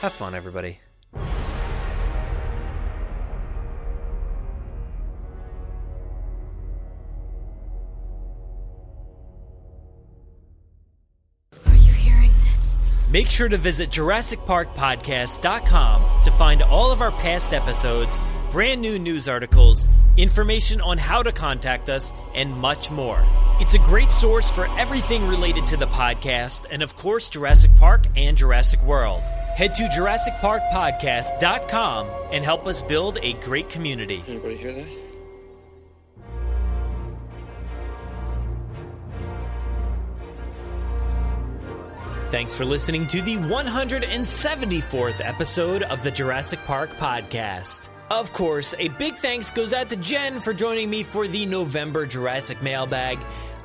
have 0.00 0.12
fun, 0.12 0.34
everybody. 0.34 0.78
Are 11.66 11.74
you 11.74 11.92
hearing 11.92 12.30
this? 12.44 12.78
Make 13.10 13.28
sure 13.28 13.48
to 13.48 13.56
visit 13.56 13.90
JurassicParkPodcast.com 13.90 16.22
to 16.22 16.30
find 16.30 16.62
all 16.62 16.92
of 16.92 17.00
our 17.00 17.10
past 17.12 17.52
episodes, 17.52 18.20
brand 18.56 18.80
new 18.80 18.98
news 18.98 19.28
articles, 19.28 19.86
information 20.16 20.80
on 20.80 20.96
how 20.96 21.22
to 21.22 21.30
contact 21.30 21.90
us, 21.90 22.10
and 22.34 22.50
much 22.50 22.90
more. 22.90 23.22
It's 23.60 23.74
a 23.74 23.78
great 23.80 24.10
source 24.10 24.50
for 24.50 24.66
everything 24.78 25.28
related 25.28 25.66
to 25.66 25.76
the 25.76 25.86
podcast 25.86 26.64
and, 26.70 26.82
of 26.82 26.96
course, 26.96 27.28
Jurassic 27.28 27.76
Park 27.76 28.06
and 28.16 28.34
Jurassic 28.34 28.82
World. 28.82 29.20
Head 29.56 29.74
to 29.74 29.82
JurassicParkPodcast.com 29.82 32.06
and 32.32 32.46
help 32.46 32.66
us 32.66 32.80
build 32.80 33.18
a 33.22 33.34
great 33.34 33.68
community. 33.68 34.24
Anybody 34.26 34.56
hear 34.56 34.72
that? 34.72 34.88
Thanks 42.30 42.56
for 42.56 42.64
listening 42.64 43.06
to 43.08 43.20
the 43.20 43.36
174th 43.36 45.20
episode 45.22 45.82
of 45.82 46.02
the 46.02 46.10
Jurassic 46.10 46.64
Park 46.64 46.88
podcast. 46.92 47.90
Of 48.10 48.32
course, 48.32 48.72
a 48.78 48.86
big 48.88 49.16
thanks 49.16 49.50
goes 49.50 49.74
out 49.74 49.88
to 49.88 49.96
Jen 49.96 50.38
for 50.38 50.54
joining 50.54 50.88
me 50.88 51.02
for 51.02 51.26
the 51.26 51.44
November 51.44 52.06
Jurassic 52.06 52.62
mailbag. 52.62 53.18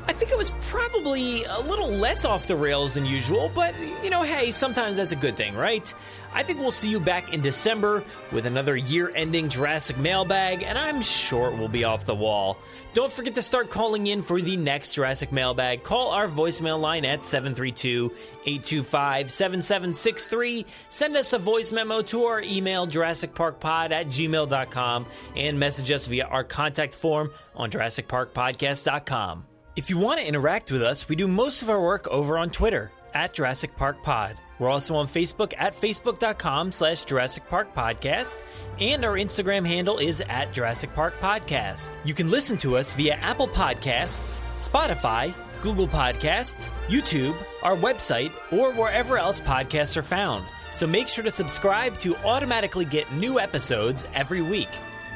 I 0.08 0.14
think 0.14 0.32
it 0.32 0.38
was 0.38 0.52
probably 0.62 1.44
a 1.44 1.60
little 1.60 1.90
less 1.90 2.26
off 2.26 2.48
the 2.48 2.56
rails 2.56 2.96
than 2.96 3.06
usual, 3.06 3.52
but 3.54 3.76
you 4.04 4.10
know, 4.10 4.24
hey, 4.24 4.52
sometimes 4.52 4.98
that's 4.98 5.12
a 5.12 5.16
good 5.16 5.36
thing, 5.36 5.56
right? 5.56 5.94
I 6.34 6.44
think 6.44 6.60
we'll 6.60 6.72
see 6.72 6.90
you 6.90 7.00
back 7.00 7.34
in 7.34 7.42
December 7.42 8.04
with 8.32 8.46
another 8.46 8.76
year 8.76 9.12
ending 9.14 9.50
Jurassic 9.50 9.98
mailbag, 9.98 10.64
and 10.64 10.78
I'm 10.78 11.02
sure 11.02 11.52
it 11.52 11.58
will 11.58 11.68
be 11.68 11.84
off 11.84 12.06
the 12.06 12.16
wall. 12.16 12.58
Don't 12.94 13.12
forget 13.12 13.36
to 13.36 13.42
start 13.42 13.70
calling 13.70 14.08
in 14.08 14.22
for 14.22 14.40
the 14.40 14.58
next 14.58 14.94
Jurassic 14.94 15.32
mailbag. 15.32 15.84
Call 15.84 16.12
our 16.12 16.28
voicemail 16.28 16.80
line 16.80 17.06
at 17.06 17.22
732 17.22 18.12
825 18.46 19.32
7763. 19.32 20.66
Send 20.90 21.16
us 21.16 21.34
a 21.34 21.38
voice 21.38 21.72
memo 21.72 22.02
to 22.04 22.24
our 22.24 22.42
email, 22.42 22.88
JurassicParkPod 22.88 23.92
at 23.92 24.08
gmail.com, 24.08 25.06
and 25.36 25.60
message 25.60 25.92
us 25.92 26.08
via 26.08 26.26
our 26.26 26.44
contact 26.44 26.96
form 26.96 27.32
on 27.56 27.70
JurassicParkPodcast.com. 27.70 29.46
If 29.78 29.90
you 29.90 29.98
want 29.98 30.20
to 30.20 30.28
interact 30.28 30.70
with 30.70 30.84
us, 30.84 31.08
we 31.08 31.16
do 31.16 31.30
most 31.30 31.62
of 31.62 31.70
our 31.70 31.82
work 31.82 32.06
over 32.10 32.38
on 32.38 32.50
Twitter 32.50 32.92
at 33.14 33.34
Jurassic 33.34 33.74
Park 33.78 34.04
Pod. 34.04 34.36
We're 34.60 34.68
also 34.68 34.96
on 34.96 35.08
Facebook 35.08 35.54
at 35.58 35.74
facebook.com 35.74 36.74
slash 36.74 37.06
Jurassic 37.06 37.48
Park 37.48 37.74
Podcast, 37.74 38.38
and 38.82 39.06
our 39.06 39.14
Instagram 39.14 39.66
handle 39.66 39.98
is 39.98 40.22
at 40.28 40.52
Jurassic 40.52 40.94
Park 40.94 41.18
Podcast. 41.22 41.96
You 42.04 42.14
can 42.14 42.30
listen 42.30 42.58
to 42.58 42.76
us 42.76 42.94
via 42.94 43.14
Apple 43.14 43.48
Podcasts, 43.48 44.42
Spotify, 44.58 45.34
Google 45.62 45.88
Podcasts, 45.88 46.70
YouTube, 46.88 47.36
our 47.64 47.78
website, 47.78 48.32
or 48.52 48.74
wherever 48.74 49.18
else 49.18 49.40
podcasts 49.40 49.96
are 49.96 50.04
found. 50.04 50.44
So 50.74 50.86
make 50.86 51.08
sure 51.08 51.24
to 51.24 51.32
subscribe 51.32 51.96
to 52.00 52.18
automatically 52.26 52.86
get 52.86 53.10
new 53.14 53.40
episodes 53.40 54.06
every 54.14 54.42
week. 54.42 54.70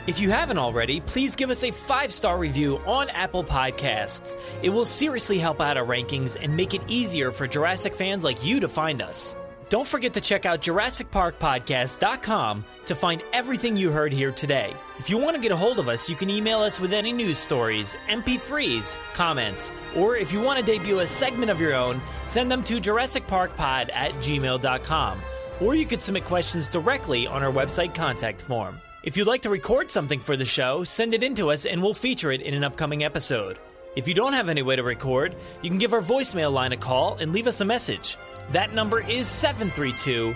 If 0.07 0.19
you 0.19 0.29
haven't 0.29 0.59
already, 0.59 1.01
please 1.01 1.35
give 1.35 1.49
us 1.49 1.63
a 1.63 1.71
five 1.71 2.13
star 2.13 2.37
review 2.37 2.77
on 2.85 3.09
Apple 3.09 3.43
Podcasts. 3.43 4.39
It 4.61 4.69
will 4.69 4.85
seriously 4.85 5.39
help 5.39 5.59
out 5.59 5.77
our 5.77 5.85
rankings 5.85 6.37
and 6.39 6.55
make 6.55 6.75
it 6.75 6.83
easier 6.87 7.31
for 7.31 7.47
Jurassic 7.47 7.95
fans 7.95 8.23
like 8.23 8.45
you 8.45 8.59
to 8.59 8.67
find 8.67 9.01
us. 9.01 9.35
Don't 9.69 9.87
forget 9.87 10.13
to 10.13 10.21
check 10.21 10.45
out 10.45 10.61
JurassicParkPodcast.com 10.61 12.65
to 12.85 12.93
find 12.93 13.23
everything 13.33 13.75
you 13.75 13.89
heard 13.89 14.13
here 14.13 14.31
today. 14.31 14.71
If 14.99 15.09
you 15.09 15.17
want 15.17 15.37
to 15.37 15.41
get 15.41 15.51
a 15.51 15.57
hold 15.57 15.79
of 15.79 15.89
us, 15.89 16.07
you 16.07 16.15
can 16.15 16.29
email 16.29 16.59
us 16.59 16.79
with 16.79 16.93
any 16.93 17.11
news 17.11 17.39
stories, 17.39 17.97
MP3s, 18.07 18.95
comments, 19.15 19.71
or 19.97 20.17
if 20.17 20.31
you 20.31 20.39
want 20.39 20.59
to 20.59 20.65
debut 20.65 20.99
a 20.99 21.07
segment 21.07 21.49
of 21.49 21.59
your 21.59 21.73
own, 21.73 21.99
send 22.27 22.51
them 22.51 22.63
to 22.65 22.79
JurassicParkPod 22.79 23.89
at 23.91 24.11
gmail.com. 24.13 25.19
Or 25.61 25.73
you 25.73 25.87
could 25.87 26.03
submit 26.03 26.25
questions 26.25 26.67
directly 26.67 27.25
on 27.25 27.41
our 27.41 27.51
website 27.51 27.95
contact 27.95 28.39
form. 28.39 28.79
If 29.05 29.15
you'd 29.15 29.27
like 29.27 29.43
to 29.43 29.51
record 29.51 29.91
something 29.91 30.19
for 30.19 30.35
the 30.35 30.45
show, 30.45 30.83
send 30.83 31.13
it 31.13 31.21
in 31.21 31.35
to 31.35 31.51
us 31.51 31.67
and 31.67 31.79
we'll 31.79 31.93
feature 31.93 32.31
it 32.31 32.41
in 32.41 32.55
an 32.55 32.63
upcoming 32.63 33.03
episode. 33.03 33.59
If 33.95 34.07
you 34.07 34.15
don't 34.15 34.33
have 34.33 34.49
any 34.49 34.63
way 34.63 34.75
to 34.75 34.81
record, 34.81 35.35
you 35.61 35.69
can 35.69 35.77
give 35.77 35.93
our 35.93 36.01
voicemail 36.01 36.51
line 36.51 36.71
a 36.71 36.77
call 36.77 37.15
and 37.17 37.31
leave 37.31 37.45
us 37.45 37.61
a 37.61 37.65
message. 37.65 38.17
That 38.49 38.73
number 38.73 38.99
is 38.99 39.27
732 39.27 40.35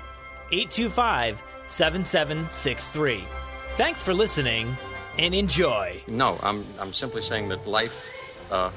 825 0.51 1.43
7763. 1.65 3.23
Thanks 3.69 4.03
for 4.03 4.13
listening 4.13 4.77
and 5.17 5.33
enjoy. 5.33 6.03
No, 6.07 6.37
I'm, 6.43 6.63
I'm 6.79 6.93
simply 6.93 7.23
saying 7.23 7.49
that 7.49 7.65
life 7.65 8.13
uh, 8.51 8.69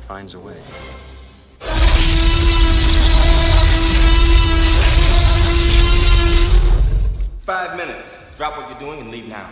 finds 0.00 0.34
a 0.34 0.38
way. 0.38 0.60
Five 7.46 7.74
minutes. 7.78 8.27
Drop 8.38 8.56
what 8.56 8.70
you're 8.70 8.78
doing 8.78 9.00
and 9.00 9.10
leave 9.10 9.26
now. 9.26 9.50